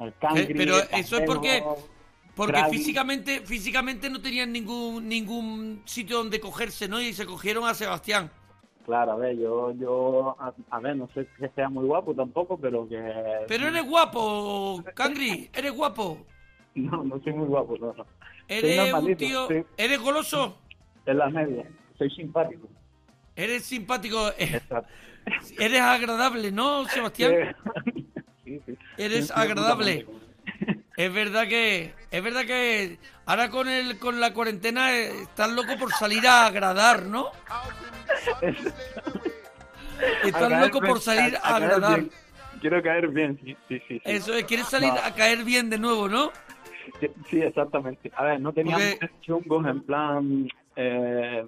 El 0.00 0.08
Eh, 0.08 0.14
cangri, 0.20 0.54
Pero 0.54 0.78
el 0.78 0.88
eso 0.92 1.16
es 1.18 1.26
porque... 1.26 1.60
cangrejo, 1.60 1.88
Porque 2.34 2.64
físicamente, 2.70 3.40
físicamente 3.40 4.10
no 4.10 4.20
tenían 4.20 4.52
ningún 4.52 5.08
ningún 5.08 5.82
sitio 5.86 6.18
donde 6.18 6.38
cogerse, 6.38 6.86
¿no? 6.88 7.00
Y 7.00 7.12
se 7.12 7.26
cogieron 7.26 7.66
a 7.66 7.74
Sebastián. 7.74 8.30
Claro, 8.88 9.12
a 9.12 9.16
ver, 9.16 9.36
yo, 9.36 9.70
yo, 9.72 10.34
a, 10.40 10.54
a 10.70 10.80
ver, 10.80 10.96
no 10.96 11.10
sé 11.12 11.26
que 11.38 11.50
sea 11.50 11.68
muy 11.68 11.84
guapo 11.84 12.14
tampoco, 12.14 12.56
pero 12.58 12.88
que... 12.88 12.98
Pero 13.46 13.68
eres 13.68 13.84
guapo, 13.86 14.82
Cangri, 14.94 15.50
eres 15.52 15.72
guapo. 15.72 16.18
No, 16.74 17.04
no 17.04 17.20
soy 17.22 17.34
muy 17.34 17.48
guapo, 17.48 17.76
no, 17.76 17.94
Eres 18.46 18.94
un 18.94 19.16
tío... 19.16 19.46
¿Eres 19.76 20.00
goloso? 20.00 20.56
en 21.04 21.18
la 21.18 21.28
media. 21.28 21.66
Soy 21.98 22.08
simpático. 22.10 22.66
Eres 23.36 23.64
simpático. 23.64 24.30
eh, 24.38 24.58
Eres 25.58 25.80
agradable, 25.82 26.50
¿no, 26.50 26.86
Sebastián? 26.86 27.54
Sí, 28.44 28.58
sí. 28.64 28.78
Eres 28.96 29.30
agradable. 29.30 30.06
Es 30.96 31.12
verdad 31.12 31.46
que 31.46 31.92
es 32.10 32.24
verdad 32.24 32.46
que 32.46 32.98
ahora 33.26 33.50
con 33.50 33.68
el 33.68 33.98
con 33.98 34.18
la 34.20 34.32
cuarentena 34.32 34.90
eh, 34.96 35.22
estás 35.24 35.50
loco 35.50 35.76
por 35.78 35.92
salir 35.92 36.26
a 36.26 36.46
agradar, 36.46 37.04
¿no? 37.04 37.26
Estás 40.24 40.52
A 40.52 40.60
loco 40.60 40.80
por 40.80 41.00
salir 41.00 41.36
a 41.36 41.40
caer 41.40 41.62
agradar. 41.64 41.98
bien. 42.00 42.10
Quiero 42.60 42.82
caer 42.82 43.08
bien, 43.08 43.38
sí, 43.44 43.56
sí, 43.68 43.78
sí. 43.88 43.98
sí. 43.98 44.00
Eso 44.04 44.34
es, 44.34 44.44
quieres 44.44 44.66
salir 44.66 44.92
No. 44.92 44.98
a 45.02 45.14
caer 45.14 45.44
bien 45.44 45.70
de 45.70 45.78
nuevo, 45.78 46.08
¿no? 46.08 46.30
Sí, 47.30 47.40
exactamente. 47.40 48.10
A 48.16 48.24
ver, 48.24 48.40
no 48.40 48.52
teníamos 48.52 48.96
chungos 49.20 49.66
en 49.66 49.82
plan... 49.82 50.48
eh, 50.76 51.44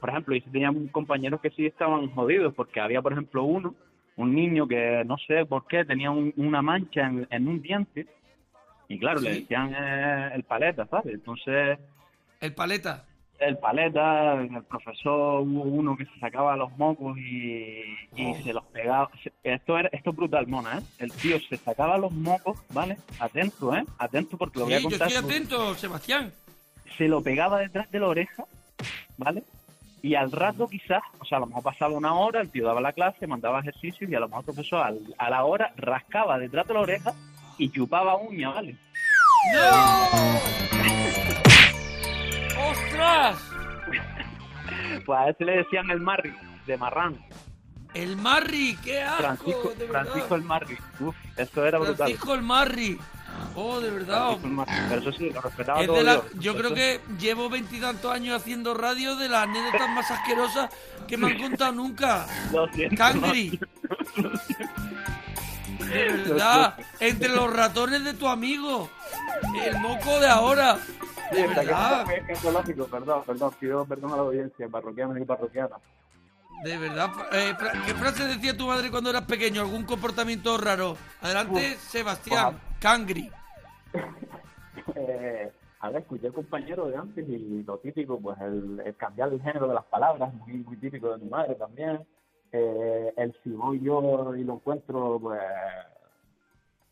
por 0.00 0.08
ejemplo, 0.10 0.34
y 0.34 0.40
teníamos 0.40 0.90
compañeros 0.90 1.40
que 1.40 1.50
sí 1.50 1.66
estaban 1.66 2.08
jodidos, 2.10 2.54
porque 2.54 2.80
había, 2.80 3.02
por 3.02 3.12
ejemplo, 3.12 3.42
uno, 3.44 3.74
un 4.16 4.34
niño 4.34 4.66
que 4.66 5.02
no 5.06 5.16
sé 5.18 5.44
por 5.46 5.66
qué 5.66 5.84
tenía 5.84 6.10
un- 6.10 6.32
una 6.36 6.62
mancha 6.62 7.02
en, 7.06 7.26
en 7.30 7.48
un 7.48 7.60
diente, 7.62 8.06
y 8.88 8.98
claro, 8.98 9.20
le 9.20 9.40
decían 9.40 9.72
eh, 9.76 10.30
el 10.34 10.42
paleta, 10.44 10.86
¿sabes? 10.86 11.14
Entonces, 11.14 11.78
El 12.40 12.54
paleta. 12.54 13.04
El 13.40 13.56
paleta, 13.58 14.34
el 14.34 14.62
profesor, 14.64 15.40
hubo 15.40 15.62
uno 15.62 15.96
que 15.96 16.04
se 16.04 16.18
sacaba 16.20 16.56
los 16.56 16.76
mocos 16.76 17.16
y, 17.18 17.82
y 18.16 18.34
se 18.44 18.52
los 18.52 18.64
pegaba. 18.66 19.10
Esto, 19.42 19.78
era, 19.78 19.88
esto 19.92 20.10
es 20.10 20.16
brutal, 20.16 20.46
mona, 20.46 20.78
¿eh? 20.78 20.82
El 20.98 21.12
tío 21.12 21.38
se 21.40 21.56
sacaba 21.56 21.96
los 21.98 22.12
mocos, 22.12 22.58
¿vale? 22.72 22.98
Atento, 23.18 23.74
¿eh? 23.74 23.84
Atento 23.98 24.36
porque 24.36 24.58
lo 24.58 24.66
voy 24.66 24.74
a 24.74 24.78
Sí, 24.78 24.84
yo 24.84 24.90
contar. 24.90 25.08
estoy 25.08 25.24
atento, 25.24 25.74
Sebastián. 25.74 26.32
Se 26.98 27.08
lo 27.08 27.22
pegaba 27.22 27.60
detrás 27.60 27.90
de 27.90 27.98
la 28.00 28.08
oreja, 28.08 28.44
¿vale? 29.16 29.42
Y 30.02 30.14
al 30.14 30.32
rato 30.32 30.66
quizás, 30.68 31.02
o 31.18 31.24
sea, 31.24 31.38
a 31.38 31.40
lo 31.40 31.46
mejor 31.46 31.62
pasaba 31.62 31.94
una 31.94 32.14
hora, 32.14 32.40
el 32.40 32.50
tío 32.50 32.66
daba 32.66 32.80
la 32.80 32.92
clase, 32.92 33.26
mandaba 33.26 33.60
ejercicios 33.60 34.10
y 34.10 34.14
a 34.14 34.20
lo 34.20 34.28
mejor 34.28 34.42
el 34.42 34.46
profesor 34.54 34.86
al- 34.86 35.14
a 35.18 35.30
la 35.30 35.44
hora 35.44 35.72
rascaba 35.76 36.38
detrás 36.38 36.66
de 36.66 36.74
la 36.74 36.80
oreja 36.80 37.12
y 37.58 37.70
chupaba 37.70 38.16
uña, 38.16 38.50
¿vale? 38.50 38.76
¡Ostras! 42.70 43.38
Pues 45.06 45.18
a 45.18 45.30
ese 45.30 45.44
le 45.44 45.56
decían 45.58 45.90
el 45.90 46.00
Marri, 46.00 46.34
de 46.66 46.76
Marrán. 46.76 47.18
El 47.94 48.16
Marri, 48.16 48.76
qué 48.84 49.02
asco, 49.02 49.18
Francisco, 49.22 49.72
de. 49.78 49.86
Francisco 49.88 50.34
el 50.34 50.42
Marri. 50.42 50.78
Uf, 51.00 51.16
esto 51.36 51.64
era 51.66 51.78
brutal. 51.78 51.96
Francisco 51.96 52.34
el 52.34 52.42
Marri. 52.42 52.98
Oh, 53.56 53.80
de 53.80 53.90
verdad. 53.90 54.36
Pero 54.88 55.00
eso 55.00 55.12
sí, 55.12 55.30
lo 55.30 55.40
respetaba 55.40 55.80
Es 55.80 55.86
todo 55.86 56.02
la- 56.02 56.22
yo. 56.38 56.52
creo 56.54 56.66
Eso- 56.66 56.74
que 56.74 57.00
llevo 57.18 57.48
veintitantos 57.48 58.12
años 58.12 58.40
haciendo 58.40 58.74
radio 58.74 59.16
de 59.16 59.28
las 59.28 59.44
anécdotas 59.44 59.88
más 59.90 60.10
asquerosas 60.10 60.70
que 61.08 61.16
me 61.16 61.28
han 61.32 61.40
contado 61.40 61.72
nunca. 61.72 62.26
Lo 62.52 62.68
siento, 62.72 62.96
Cangri. 62.96 63.58
De 65.78 66.04
verdad, 66.12 66.74
entre 67.00 67.28
los 67.30 67.52
ratones 67.52 68.04
de 68.04 68.14
tu 68.14 68.28
amigo. 68.28 68.90
El 69.64 69.78
moco 69.80 70.20
de 70.20 70.28
ahora. 70.28 70.78
Que 71.30 71.46
verdad, 71.46 72.10
es 72.12 72.24
que 72.24 72.32
es 72.32 72.44
ecológico, 72.44 72.86
perdón, 72.86 73.22
perdón, 73.26 73.52
pido 73.60 73.84
perdón 73.84 74.12
a 74.12 74.16
la 74.16 74.22
audiencia, 74.22 74.68
parroquiana 74.68 75.18
y 75.20 75.24
parroquiana. 75.24 75.76
de 76.64 76.76
verdad. 76.78 77.10
Eh, 77.32 77.54
¿Qué 77.86 77.94
frase 77.94 78.26
decía 78.26 78.56
tu 78.56 78.66
madre 78.66 78.90
cuando 78.90 79.10
eras 79.10 79.22
pequeño? 79.22 79.60
¿Algún 79.62 79.84
comportamiento 79.84 80.58
raro? 80.58 80.96
Adelante, 81.22 81.76
Sebastián. 81.76 82.58
Cangri. 82.80 83.30
Eh, 84.96 85.52
a 85.80 85.90
ver, 85.90 86.02
escuché 86.02 86.32
compañero 86.32 86.86
de 86.86 86.96
antes 86.96 87.26
y 87.28 87.62
lo 87.62 87.78
típico, 87.78 88.18
pues 88.20 88.38
el, 88.40 88.82
el 88.84 88.96
cambiar 88.96 89.32
el 89.32 89.40
género 89.40 89.68
de 89.68 89.74
las 89.74 89.84
palabras, 89.84 90.32
muy, 90.34 90.54
muy 90.54 90.76
típico 90.78 91.12
de 91.12 91.18
mi 91.24 91.30
madre 91.30 91.54
también. 91.54 92.04
Eh, 92.52 93.12
el 93.16 93.36
si 93.44 93.50
voy 93.50 93.80
yo 93.80 94.34
y 94.34 94.42
lo 94.42 94.54
encuentro, 94.54 95.18
pues 95.20 95.40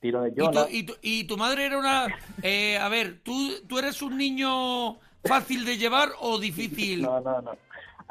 tiro 0.01 0.23
de 0.23 0.31
¿Y 0.31 0.35
tu, 0.35 0.67
y 0.71 0.83
tu- 0.85 0.97
y 1.03 1.25
tu 1.25 1.37
madre 1.37 1.67
era 1.67 1.79
una... 1.79 2.07
eh, 2.43 2.79
a 2.79 2.89
ver, 2.89 3.21
¿tú, 3.23 3.53
¿tú 3.67 3.79
eres 3.79 4.01
un 4.03 4.17
niño 4.17 4.99
fácil 5.25 5.65
de 5.65 5.77
llevar 5.79 6.11
o 6.21 6.39
difícil? 6.39 7.03
No, 7.03 7.21
no, 7.21 7.43
no. 7.43 7.53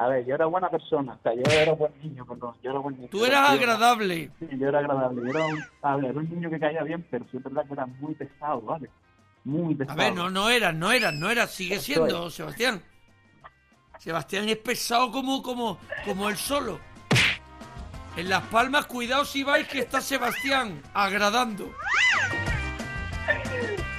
A 0.00 0.06
ver, 0.06 0.24
yo 0.26 0.34
era 0.36 0.46
buena 0.46 0.70
persona, 0.70 1.14
o 1.14 1.22
sea, 1.22 1.34
yo 1.34 1.42
era 1.50 1.72
buen 1.72 1.92
niño, 2.00 2.24
perdón, 2.24 2.54
yo 2.62 2.70
era 2.70 2.78
buen 2.78 2.94
niño. 2.96 3.08
Tú 3.10 3.24
eras 3.24 3.50
agradable. 3.50 4.30
Sí, 4.38 4.46
yo 4.56 4.68
era 4.68 4.78
agradable. 4.78 5.22
Yo 5.24 5.30
era 5.30 5.44
un, 5.46 5.64
a 5.82 5.96
ver, 5.96 6.04
era 6.10 6.18
un 6.20 6.30
niño 6.30 6.50
que 6.50 6.60
caía 6.60 6.82
bien, 6.84 7.04
pero 7.10 7.24
sí 7.30 7.36
es 7.38 7.42
verdad 7.42 7.66
que 7.66 7.72
era 7.72 7.86
muy 7.86 8.14
pesado, 8.14 8.60
¿vale? 8.60 8.88
Muy 9.44 9.74
A 9.74 9.78
pesado. 9.78 9.98
ver, 9.98 10.14
no, 10.14 10.30
no 10.30 10.50
eras, 10.50 10.72
no 10.74 10.92
eras, 10.92 11.14
no 11.14 11.28
eras, 11.30 11.50
sigue 11.50 11.80
siendo, 11.80 12.30
Sebastián. 12.30 12.80
Sebastián 13.98 14.48
es 14.48 14.58
pesado 14.58 15.10
como, 15.10 15.42
como, 15.42 15.78
como 16.04 16.28
él 16.28 16.36
solo. 16.36 16.78
En 18.18 18.28
Las 18.28 18.42
Palmas, 18.46 18.86
cuidado 18.86 19.24
si 19.24 19.44
vais 19.44 19.68
que 19.68 19.78
está 19.78 20.00
Sebastián 20.00 20.82
agradando. 20.92 21.72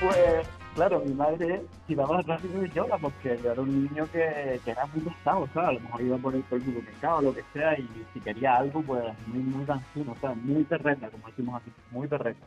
Pues, 0.02 0.46
claro, 0.76 1.02
mi 1.06 1.14
madre 1.14 1.64
tiraba 1.88 2.22
rápido 2.24 2.60
de 2.60 2.70
yoga 2.72 2.98
porque 2.98 3.40
yo 3.42 3.54
era 3.54 3.62
un 3.62 3.86
niño 3.86 4.12
que, 4.12 4.60
que 4.66 4.72
era 4.72 4.86
muy 4.88 5.04
pesado, 5.04 5.48
¿sabes? 5.54 5.70
A 5.70 5.72
lo 5.72 5.80
mejor 5.80 6.02
iba 6.02 6.18
por 6.18 6.36
el, 6.36 6.44
por 6.44 6.60
el 6.60 6.66
supermercado 6.66 7.16
o 7.16 7.22
lo 7.22 7.34
que 7.34 7.46
sea 7.54 7.80
y 7.80 7.88
si 8.14 8.20
quería 8.20 8.58
algo, 8.58 8.82
pues 8.82 9.06
muy, 9.28 9.40
muy 9.40 9.66
cansino, 9.66 10.14
¿sabes? 10.20 10.36
Muy 10.44 10.66
terreta, 10.66 11.10
como 11.10 11.26
decimos 11.30 11.62
aquí, 11.62 11.72
muy 11.90 12.06
terreta. 12.10 12.46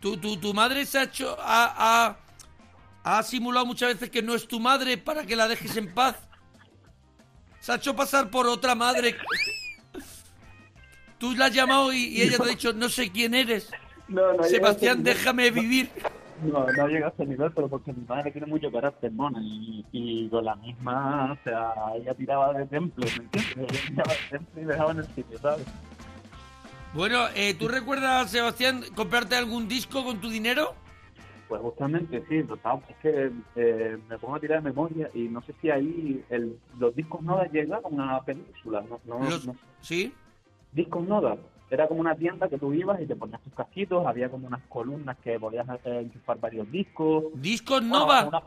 Tu, 0.00 0.16
tu, 0.16 0.38
tu 0.38 0.54
madre 0.54 0.86
se 0.86 0.98
ha 0.98 1.02
hecho, 1.02 1.36
ha, 1.40 2.16
ha, 3.04 3.18
ha 3.18 3.22
simulado 3.22 3.66
muchas 3.66 3.92
veces 3.92 4.08
que 4.08 4.22
no 4.22 4.34
es 4.34 4.48
tu 4.48 4.58
madre 4.58 4.96
para 4.96 5.26
que 5.26 5.36
la 5.36 5.46
dejes 5.46 5.76
en 5.76 5.92
paz. 5.92 6.16
Se 7.58 7.70
ha 7.70 7.74
hecho 7.74 7.94
pasar 7.94 8.30
por 8.30 8.46
otra 8.46 8.74
madre. 8.74 9.18
Tú 11.20 11.34
la 11.36 11.44
has 11.46 11.54
llamado 11.54 11.92
y, 11.92 12.06
y 12.06 12.22
ella 12.22 12.38
te 12.38 12.42
ha 12.44 12.46
dicho, 12.46 12.72
no 12.72 12.88
sé 12.88 13.10
quién 13.10 13.34
eres. 13.34 13.70
No, 14.08 14.32
no 14.32 14.42
Sebastián, 14.42 15.04
déjame 15.04 15.50
vivir. 15.50 15.90
No, 16.42 16.66
no 16.66 16.88
llega 16.88 17.08
a 17.08 17.10
ese 17.10 17.26
nivel, 17.26 17.52
pero 17.52 17.68
porque 17.68 17.92
mi 17.92 18.02
madre 18.06 18.32
tiene 18.32 18.46
mucho 18.46 18.72
carácter, 18.72 19.12
mona, 19.12 19.38
y, 19.42 19.84
y 19.92 20.28
con 20.30 20.42
la 20.46 20.56
misma, 20.56 21.32
o 21.38 21.44
sea, 21.44 21.74
ella 21.94 22.14
tiraba 22.14 22.54
de 22.54 22.64
templo, 22.66 23.04
¿me 23.18 23.24
entiendes? 23.24 23.56
Ella 23.58 23.80
tiraba 23.88 24.12
de 24.14 24.38
templo 24.38 24.62
y 24.62 24.64
dejaba 24.64 24.92
en 24.92 24.98
el 25.00 25.06
sitio, 25.14 25.38
¿sabes? 25.38 25.66
Bueno, 26.94 27.26
eh, 27.34 27.52
¿tú 27.52 27.68
recuerdas, 27.68 28.30
Sebastián, 28.30 28.82
comprarte 28.96 29.36
algún 29.36 29.68
disco 29.68 30.02
con 30.02 30.18
tu 30.22 30.30
dinero? 30.30 30.74
Pues 31.46 31.60
justamente 31.60 32.24
sí, 32.30 32.42
total, 32.44 32.80
es 32.88 32.96
que 33.02 33.30
eh, 33.56 33.98
me 34.08 34.18
pongo 34.18 34.36
a 34.36 34.40
tirar 34.40 34.62
de 34.62 34.70
memoria 34.70 35.10
y 35.12 35.28
no 35.28 35.42
sé 35.42 35.52
si 35.60 35.68
ahí 35.70 36.24
el, 36.30 36.56
los 36.78 36.96
discos 36.96 37.20
Noda 37.20 37.46
llegaron 37.52 38.00
a 38.00 38.22
península, 38.22 38.82
no, 38.88 38.98
no, 39.04 39.28
Los- 39.28 39.46
no- 39.46 39.56
¿Sí? 39.82 40.14
Discos 40.72 41.06
Noda, 41.06 41.36
era 41.70 41.88
como 41.88 42.00
una 42.00 42.14
tienda 42.14 42.48
que 42.48 42.58
tú 42.58 42.72
ibas 42.72 43.00
y 43.00 43.06
te 43.06 43.16
ponías 43.16 43.40
tus 43.42 43.54
casquitos, 43.54 44.06
había 44.06 44.28
como 44.30 44.46
unas 44.46 44.62
columnas 44.68 45.16
que 45.22 45.38
podías 45.38 45.66
eh, 45.84 46.00
enchufar 46.00 46.38
varios 46.38 46.70
discos. 46.70 47.24
¿Discos 47.34 47.80
Bueno, 47.80 47.98
Nova? 48.06 48.24
una- 48.28 48.42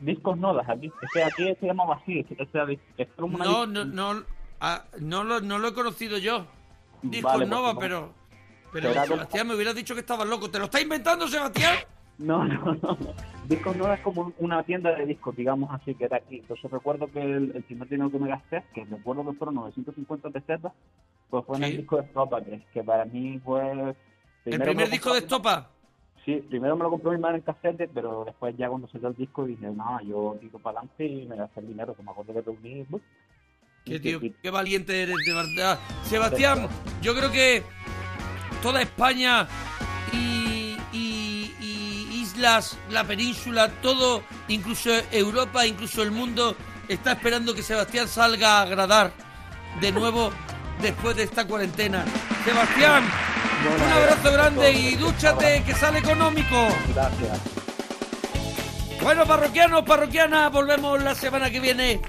discos 0.00 0.36
Nodas, 0.38 0.68
aquí, 0.68 0.86
es 0.86 1.08
que 1.12 1.22
aquí 1.24 1.54
se 1.60 1.66
llamaba 1.66 1.96
así, 1.96 2.20
es, 2.20 2.26
es- 2.38 2.78
es 2.98 3.08
como 3.16 3.36
una 3.36 3.44
No, 3.44 3.66
no, 3.66 3.84
no, 3.84 4.22
ah, 4.60 4.84
no, 5.00 5.24
lo, 5.24 5.40
no 5.40 5.58
lo 5.58 5.68
he 5.68 5.74
conocido 5.74 6.18
yo. 6.18 6.46
Discos 7.02 7.32
Vale, 7.32 7.46
pues, 7.46 7.48
Nova, 7.48 7.72
no. 7.74 7.78
pero... 7.78 8.24
Pero, 8.72 8.92
como- 8.92 9.06
Sebastián, 9.06 9.46
me 9.46 9.54
hubieras 9.54 9.74
dicho 9.76 9.94
que 9.94 10.00
estabas 10.00 10.26
loco. 10.26 10.50
¿Te 10.50 10.58
lo 10.58 10.64
está 10.64 10.80
inventando, 10.80 11.28
Sebastián? 11.28 11.76
No, 12.18 12.44
no, 12.44 12.74
no. 12.74 12.98
Discos 13.48 13.76
no 13.76 13.92
es 13.92 14.00
como 14.00 14.32
una 14.38 14.62
tienda 14.62 14.94
de 14.94 15.06
discos, 15.06 15.36
digamos 15.36 15.70
así, 15.72 15.94
que 15.94 16.04
era 16.04 16.18
aquí. 16.18 16.36
Entonces 16.36 16.70
recuerdo 16.70 17.08
que 17.08 17.20
el, 17.20 17.52
el 17.54 17.62
primer 17.64 17.88
dinero 17.88 18.10
que 18.10 18.18
me 18.18 18.28
gasté, 18.28 18.62
que 18.72 18.84
recuerdo 18.84 19.24
que 19.30 19.36
fueron 19.36 19.56
950 19.56 20.30
pesetas, 20.30 20.72
pues 21.28 21.44
fue 21.44 21.56
en 21.58 21.64
el 21.64 21.76
disco 21.78 21.96
de 21.96 22.02
Estopa, 22.04 22.42
que, 22.42 22.62
que 22.72 22.82
para 22.82 23.04
mí 23.04 23.40
fue... 23.44 23.94
¿El 24.44 24.58
me 24.58 24.64
primer 24.64 24.90
disco 24.90 25.12
de 25.12 25.18
Estopa? 25.20 25.70
Sí, 26.24 26.42
primero 26.48 26.76
me 26.76 26.84
lo 26.84 26.90
compró 26.90 27.12
mi 27.12 27.18
madre 27.18 27.36
en 27.38 27.42
casete, 27.42 27.88
pero 27.88 28.24
después 28.24 28.56
ya 28.56 28.68
cuando 28.68 28.88
salió 28.88 29.08
el 29.08 29.14
disco 29.14 29.44
dije, 29.44 29.66
no, 29.66 30.00
yo 30.02 30.36
tiro 30.40 30.58
para 30.58 30.78
adelante 30.78 31.06
y 31.06 31.26
me 31.26 31.36
gasté 31.36 31.60
el 31.60 31.68
dinero, 31.68 31.94
que 31.94 32.02
me 32.02 32.10
acuerdo 32.10 32.32
que 32.32 32.40
reuní, 32.40 32.86
Qué 33.84 34.00
tío, 34.00 34.18
qué 34.42 34.50
valiente 34.50 35.02
eres, 35.02 35.16
de 35.26 35.34
verdad. 35.34 35.78
Sebastián, 36.04 36.68
yo 37.02 37.14
creo 37.14 37.30
que 37.30 37.62
toda 38.62 38.80
España 38.80 39.46
islas, 42.34 42.76
la 42.90 43.04
península, 43.04 43.68
todo, 43.80 44.22
incluso 44.48 44.90
Europa, 45.10 45.66
incluso 45.66 46.02
el 46.02 46.10
mundo, 46.10 46.54
está 46.88 47.12
esperando 47.12 47.54
que 47.54 47.62
Sebastián 47.62 48.08
salga 48.08 48.58
a 48.58 48.62
agradar 48.62 49.12
de 49.80 49.92
nuevo 49.92 50.32
después 50.80 51.14
de 51.16 51.22
esta 51.24 51.46
cuarentena. 51.46 52.06
Sebastián, 52.44 53.04
un 53.64 53.92
abrazo 53.92 54.32
grande 54.32 54.72
y 54.72 54.96
dúchate, 54.96 55.62
que 55.64 55.74
sale 55.74 56.00
económico. 56.00 56.66
Gracias. 56.94 57.38
Bueno, 59.02 59.26
parroquianos, 59.26 59.84
parroquianas, 59.84 60.50
volvemos 60.50 61.02
la 61.02 61.14
semana 61.14 61.50
que 61.50 61.60
viene 61.60 62.00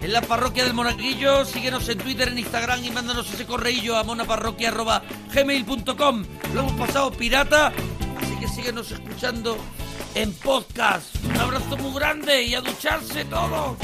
en 0.00 0.12
la 0.12 0.22
parroquia 0.22 0.64
del 0.64 0.74
Monaguillo. 0.74 1.44
Síguenos 1.44 1.88
en 1.88 1.98
Twitter, 1.98 2.26
en 2.28 2.38
Instagram 2.38 2.84
y 2.84 2.90
mándanos 2.90 3.32
ese 3.32 3.46
correillo 3.46 3.96
a 3.96 4.02
monaparroquia.gmail.com. 4.02 6.24
Lo 6.54 6.60
hemos 6.60 6.72
pasado 6.74 7.12
pirata, 7.12 7.72
así 8.20 8.36
que 8.36 8.48
síguenos 8.48 8.90
escuchando 8.90 9.56
en 10.14 10.32
podcast. 10.32 11.14
Un 11.24 11.36
abrazo 11.36 11.76
muy 11.76 11.94
grande 11.94 12.42
y 12.42 12.54
a 12.54 12.60
ducharse 12.60 13.24
todos. 13.24 13.76